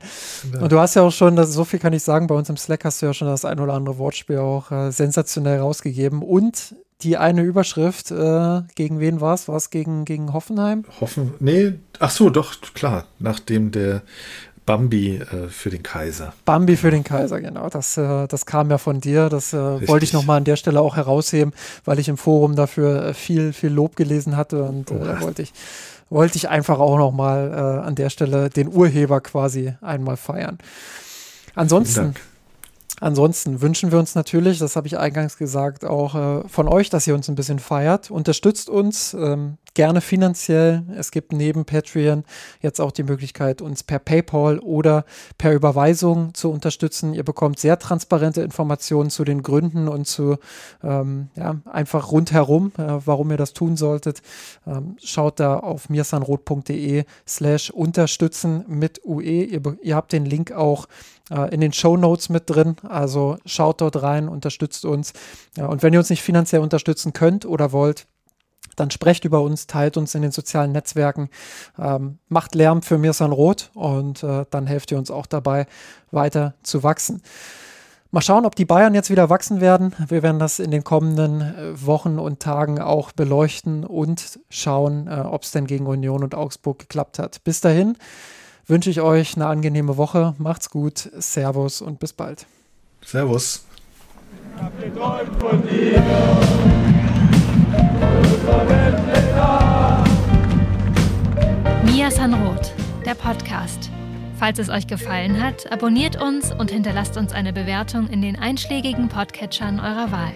Ja. 0.52 0.60
Und 0.60 0.72
du 0.72 0.78
hast 0.78 0.96
ja 0.96 1.02
auch 1.02 1.12
schon, 1.12 1.36
das, 1.36 1.52
so 1.52 1.64
viel 1.64 1.78
kann 1.78 1.92
ich 1.92 2.02
sagen, 2.02 2.26
bei 2.26 2.34
uns 2.34 2.48
im 2.48 2.56
Slack 2.56 2.84
hast 2.84 3.00
du 3.00 3.06
ja 3.06 3.14
schon 3.14 3.28
das 3.28 3.44
ein 3.44 3.60
oder 3.60 3.74
andere 3.74 3.98
Wortspiel 3.98 4.38
auch 4.38 4.70
äh, 4.70 4.90
sensationell 4.90 5.60
rausgegeben. 5.60 6.22
Und 6.22 6.74
die 7.02 7.16
eine 7.16 7.42
Überschrift, 7.42 8.10
äh, 8.10 8.62
gegen 8.74 9.00
wen 9.00 9.20
war 9.20 9.34
es? 9.34 9.48
War 9.48 9.56
es 9.56 9.70
gegen, 9.70 10.04
gegen 10.04 10.32
Hoffenheim? 10.32 10.84
Hoffen, 11.00 11.34
nee, 11.40 11.74
ach 11.98 12.10
so, 12.10 12.30
doch, 12.30 12.54
klar, 12.74 13.06
nachdem 13.18 13.70
der 13.70 14.02
Bambi 14.66 15.16
äh, 15.16 15.48
für 15.48 15.70
den 15.70 15.82
Kaiser. 15.82 16.32
Bambi 16.44 16.76
für 16.76 16.90
den 16.92 17.02
Kaiser, 17.02 17.40
genau. 17.40 17.68
Das, 17.68 17.96
äh, 17.96 18.28
das 18.28 18.46
kam 18.46 18.70
ja 18.70 18.78
von 18.78 19.00
dir. 19.00 19.28
Das 19.28 19.52
äh, 19.52 19.88
wollte 19.88 20.04
ich 20.04 20.12
nochmal 20.12 20.36
an 20.36 20.44
der 20.44 20.56
Stelle 20.56 20.80
auch 20.80 20.94
herausheben, 20.96 21.52
weil 21.84 21.98
ich 21.98 22.08
im 22.08 22.16
Forum 22.16 22.54
dafür 22.54 23.06
äh, 23.06 23.14
viel, 23.14 23.52
viel 23.52 23.70
Lob 23.70 23.96
gelesen 23.96 24.36
hatte 24.36 24.62
und 24.62 24.90
äh, 24.92 24.98
da 25.00 25.20
wollte 25.22 25.42
ich, 25.42 25.52
wollte 26.08 26.36
ich 26.36 26.48
einfach 26.48 26.78
auch 26.78 26.98
nochmal 26.98 27.50
äh, 27.52 27.86
an 27.86 27.96
der 27.96 28.10
Stelle 28.10 28.48
den 28.48 28.68
Urheber 28.68 29.20
quasi 29.20 29.74
einmal 29.80 30.16
feiern. 30.16 30.58
Ansonsten 31.56 32.14
Ansonsten 32.98 33.62
wünschen 33.62 33.92
wir 33.92 33.98
uns 33.98 34.14
natürlich, 34.14 34.58
das 34.58 34.76
habe 34.76 34.86
ich 34.86 34.98
eingangs 34.98 35.36
gesagt, 35.36 35.84
auch 35.84 36.14
äh, 36.14 36.48
von 36.48 36.68
euch, 36.68 36.90
dass 36.90 37.06
ihr 37.06 37.14
uns 37.14 37.28
ein 37.28 37.34
bisschen 37.34 37.58
feiert. 37.58 38.10
Unterstützt 38.10 38.68
uns 38.68 39.14
ähm, 39.14 39.56
gerne 39.74 40.00
finanziell. 40.00 40.82
Es 40.96 41.10
gibt 41.10 41.32
neben 41.32 41.64
Patreon 41.64 42.24
jetzt 42.60 42.80
auch 42.80 42.92
die 42.92 43.04
Möglichkeit, 43.04 43.62
uns 43.62 43.82
per 43.82 44.00
PayPal 44.00 44.58
oder 44.58 45.04
per 45.38 45.54
Überweisung 45.54 46.34
zu 46.34 46.50
unterstützen. 46.50 47.14
Ihr 47.14 47.24
bekommt 47.24 47.58
sehr 47.58 47.78
transparente 47.78 48.42
Informationen 48.42 49.10
zu 49.10 49.24
den 49.24 49.42
Gründen 49.42 49.88
und 49.88 50.06
zu 50.06 50.36
ähm, 50.82 51.28
ja, 51.36 51.56
einfach 51.64 52.10
rundherum, 52.10 52.72
äh, 52.76 52.98
warum 53.04 53.30
ihr 53.30 53.36
das 53.36 53.52
tun 53.52 53.76
solltet. 53.76 54.20
Ähm, 54.66 54.96
schaut 55.02 55.40
da 55.40 55.58
auf 55.58 55.88
mirsanrot.de 55.88 57.04
slash 57.26 57.70
unterstützen 57.70 58.64
mit 58.66 59.00
UE. 59.04 59.44
Ihr, 59.44 59.62
ihr 59.82 59.96
habt 59.96 60.12
den 60.12 60.26
Link 60.26 60.52
auch 60.52 60.86
äh, 61.30 61.52
in 61.54 61.60
den 61.60 61.72
Show 61.72 61.96
Notes 61.96 62.28
mit 62.28 62.50
drin. 62.50 62.76
Also 62.88 63.38
schaut 63.46 63.80
dort 63.80 64.02
rein, 64.02 64.28
unterstützt 64.28 64.84
uns. 64.84 65.12
Ja, 65.56 65.66
und 65.66 65.82
wenn 65.82 65.92
ihr 65.92 65.98
uns 65.98 66.10
nicht 66.10 66.22
finanziell 66.22 66.60
unterstützen 66.60 67.12
könnt 67.12 67.46
oder 67.46 67.72
wollt, 67.72 68.06
dann 68.76 68.90
sprecht 68.90 69.24
über 69.24 69.42
uns, 69.42 69.66
teilt 69.66 69.96
uns 69.96 70.14
in 70.14 70.22
den 70.22 70.32
sozialen 70.32 70.72
Netzwerken, 70.72 71.28
ähm, 71.78 72.18
macht 72.28 72.54
Lärm 72.54 72.82
für 72.82 72.98
Mirsan 72.98 73.32
Roth 73.32 73.70
und 73.74 74.22
äh, 74.22 74.46
dann 74.50 74.66
helft 74.66 74.90
ihr 74.90 74.98
uns 74.98 75.10
auch 75.10 75.26
dabei, 75.26 75.66
weiter 76.10 76.54
zu 76.62 76.82
wachsen. 76.82 77.22
Mal 78.12 78.22
schauen, 78.22 78.44
ob 78.44 78.56
die 78.56 78.64
Bayern 78.64 78.94
jetzt 78.94 79.10
wieder 79.10 79.30
wachsen 79.30 79.60
werden. 79.60 79.94
Wir 80.08 80.24
werden 80.24 80.40
das 80.40 80.58
in 80.58 80.72
den 80.72 80.82
kommenden 80.82 81.42
äh, 81.42 81.86
Wochen 81.86 82.18
und 82.18 82.40
Tagen 82.40 82.80
auch 82.80 83.12
beleuchten 83.12 83.84
und 83.84 84.40
schauen, 84.48 85.06
äh, 85.06 85.20
ob 85.20 85.42
es 85.42 85.52
denn 85.52 85.66
gegen 85.66 85.86
Union 85.86 86.24
und 86.24 86.34
Augsburg 86.34 86.80
geklappt 86.80 87.18
hat. 87.18 87.44
Bis 87.44 87.60
dahin 87.60 87.96
wünsche 88.70 88.88
ich 88.88 89.00
euch 89.00 89.34
eine 89.36 89.46
angenehme 89.46 89.96
Woche. 89.96 90.34
Macht's 90.38 90.70
gut. 90.70 91.10
Servus 91.18 91.82
und 91.82 91.98
bis 91.98 92.12
bald. 92.12 92.46
Servus. 93.04 93.64
Mia 101.84 102.10
Sanroth, 102.10 102.72
der 103.04 103.14
Podcast. 103.14 103.90
Falls 104.38 104.58
es 104.58 104.70
euch 104.70 104.86
gefallen 104.86 105.42
hat, 105.42 105.70
abonniert 105.70 106.20
uns 106.22 106.50
und 106.52 106.70
hinterlasst 106.70 107.16
uns 107.18 107.32
eine 107.32 107.52
Bewertung 107.52 108.08
in 108.08 108.22
den 108.22 108.36
einschlägigen 108.36 109.08
Podcatchern 109.08 109.80
eurer 109.80 110.10
Wahl. 110.12 110.32